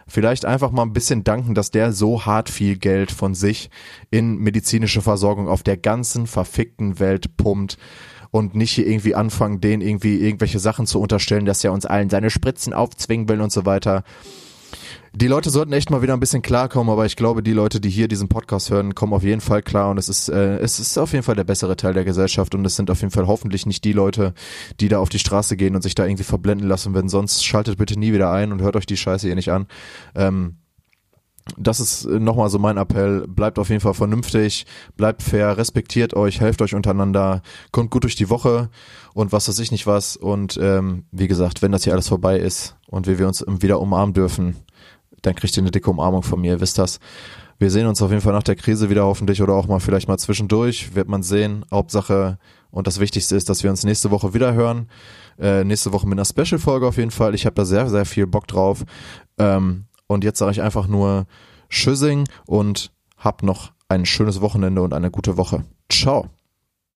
vielleicht 0.08 0.46
einfach 0.46 0.72
mal 0.72 0.84
ein 0.84 0.94
bisschen 0.94 1.24
danken, 1.24 1.54
dass 1.54 1.72
der 1.72 1.92
so 1.92 2.26
hart 2.26 2.50
viel 2.50 2.78
Geld 2.78 3.12
von 3.12 3.36
sich 3.36 3.70
in 4.10 4.38
medizinische 4.38 5.02
Versorgung 5.02 5.48
auf 5.48 5.64
der 5.64 5.78
ganzen 5.78 6.28
verfickten 6.28 7.00
Welt 7.00 7.38
pumpt 7.38 7.78
und 8.32 8.56
nicht 8.56 8.72
hier 8.72 8.88
irgendwie 8.88 9.16
anfangen, 9.16 9.62
den 9.62 9.82
irgendwie 9.82 10.18
irgendwelche 10.18 10.60
Sachen 10.60 10.86
zu 10.86 11.00
unterstellen, 11.00 11.46
dass 11.46 11.64
er 11.64 11.74
uns 11.74 11.86
allen 11.86 12.10
seine 12.10 12.30
Spritzen 12.30 12.74
aufzwingen 12.74 13.30
will 13.30 13.42
und 13.42 13.52
so 13.52 13.66
weiter. 13.66 14.04
Die 15.20 15.26
Leute 15.26 15.50
sollten 15.50 15.74
echt 15.74 15.90
mal 15.90 16.04
wieder 16.04 16.14
ein 16.14 16.20
bisschen 16.20 16.44
klarkommen, 16.44 16.94
aber 16.94 17.08
ich 17.08 17.16
glaube, 17.16 17.42
die 17.42 17.54
Leute, 17.54 17.82
die 17.82 17.90
hier 17.90 18.08
diesen 18.08 18.30
Podcast 18.30 18.70
hören, 18.70 18.94
kommen 18.94 19.14
auf 19.14 19.24
jeden 19.24 19.42
Fall 19.42 19.64
klar 19.64 19.90
und 19.90 19.98
es 19.98 20.10
ist, 20.10 20.30
äh, 20.30 20.60
es 20.60 20.80
ist 20.80 20.96
auf 21.00 21.12
jeden 21.12 21.24
Fall 21.24 21.34
der 21.34 21.44
bessere 21.44 21.76
Teil 21.76 21.96
der 21.96 22.06
Gesellschaft 22.06 22.54
und 22.54 22.64
es 22.64 22.76
sind 22.76 22.92
auf 22.92 23.02
jeden 23.02 23.10
Fall 23.10 23.26
hoffentlich 23.26 23.66
nicht 23.66 23.84
die 23.84 23.94
Leute, 23.94 24.36
die 24.80 24.90
da 24.90 25.00
auf 25.00 25.10
die 25.10 25.18
Straße 25.18 25.58
gehen 25.58 25.74
und 25.74 25.82
sich 25.82 25.96
da 25.96 26.06
irgendwie 26.06 26.24
verblenden 26.24 26.68
lassen. 26.68 26.94
Wenn 26.94 27.10
sonst 27.10 27.44
schaltet 27.44 27.80
bitte 27.80 28.00
nie 28.00 28.14
wieder 28.14 28.32
ein 28.32 28.52
und 28.52 28.62
hört 28.62 28.76
euch 28.76 28.86
die 28.86 28.96
Scheiße 28.96 29.26
hier 29.26 29.36
nicht 29.36 29.52
an. 29.52 29.66
Ähm, 30.14 30.58
das 31.58 31.80
ist 31.80 32.06
nochmal 32.06 32.52
so 32.52 32.60
mein 32.60 32.78
Appell. 32.78 33.26
Bleibt 33.28 33.58
auf 33.58 33.70
jeden 33.70 33.82
Fall 33.82 33.96
vernünftig, 33.96 34.68
bleibt 34.98 35.24
fair, 35.24 35.58
respektiert 35.58 36.14
euch, 36.14 36.42
helft 36.42 36.62
euch 36.62 36.76
untereinander, 36.76 37.42
kommt 37.72 37.90
gut 37.90 38.04
durch 38.04 38.16
die 38.16 38.30
Woche 38.30 38.70
und 39.16 39.32
was 39.32 39.48
weiß 39.48 39.58
ich 39.58 39.72
nicht 39.72 39.88
was. 39.88 40.16
Und 40.16 40.60
ähm, 40.62 41.06
wie 41.12 41.28
gesagt, 41.28 41.64
wenn 41.64 41.72
das 41.72 41.86
hier 41.86 41.94
alles 41.94 42.08
vorbei 42.08 42.38
ist 42.38 42.76
und 42.86 43.08
wir, 43.08 43.18
wir 43.18 43.28
uns 43.28 43.44
wieder 43.48 43.80
umarmen 43.80 44.14
dürfen, 44.14 44.58
dann 45.22 45.36
kriegt 45.36 45.56
ihr 45.58 45.64
eine 45.64 45.72
dicke 45.72 45.90
Umarmung 45.90 46.24
von 46.24 46.40
mir, 46.42 46.60
wisst 46.60 46.78
das. 46.78 47.00
Wir 47.60 47.72
sehen 47.72 47.88
uns 47.88 48.02
auf 48.02 48.12
jeden 48.12 48.22
Fall 48.22 48.34
nach 48.34 48.44
der 48.44 48.56
Krise 48.56 48.90
wieder 48.90 49.06
hoffentlich 49.06 49.42
oder 49.42 49.54
auch 49.54 49.68
mal 49.68 49.80
vielleicht 49.80 50.08
mal 50.08 50.18
zwischendurch, 50.18 50.94
wird 50.94 51.08
man 51.08 51.24
sehen. 51.24 51.66
Hauptsache 51.72 52.38
und 52.70 52.86
das 52.86 53.00
Wichtigste 53.00 53.36
ist, 53.36 53.50
dass 53.50 53.64
wir 53.64 53.72
uns 53.72 53.84
nächste 53.84 54.12
Woche 54.12 54.34
wieder 54.36 54.54
hören. 54.54 54.90
Äh, 55.40 55.64
nächste 55.64 55.92
Woche 55.92 56.08
mit 56.08 56.20
einer 56.20 56.26
Special-Folge 56.26 56.88
auf 56.88 56.98
jeden 56.98 57.12
Fall. 57.12 57.34
Ich 57.34 57.46
habe 57.46 57.56
da 57.56 57.66
sehr, 57.66 57.90
sehr 57.90 58.06
viel 58.06 58.28
Bock 58.28 58.48
drauf. 58.48 58.84
Ähm, 59.40 59.86
und 60.06 60.24
jetzt 60.24 60.40
sage 60.40 60.52
ich 60.52 60.62
einfach 60.62 60.88
nur 60.88 61.26
Schüssing 61.70 62.28
und 62.46 62.92
hab 63.18 63.42
noch 63.44 63.72
ein 63.90 64.06
schönes 64.06 64.42
Wochenende 64.42 64.82
und 64.82 64.94
eine 64.94 65.10
gute 65.10 65.38
Woche. 65.38 65.64
Ciao. 65.90 66.37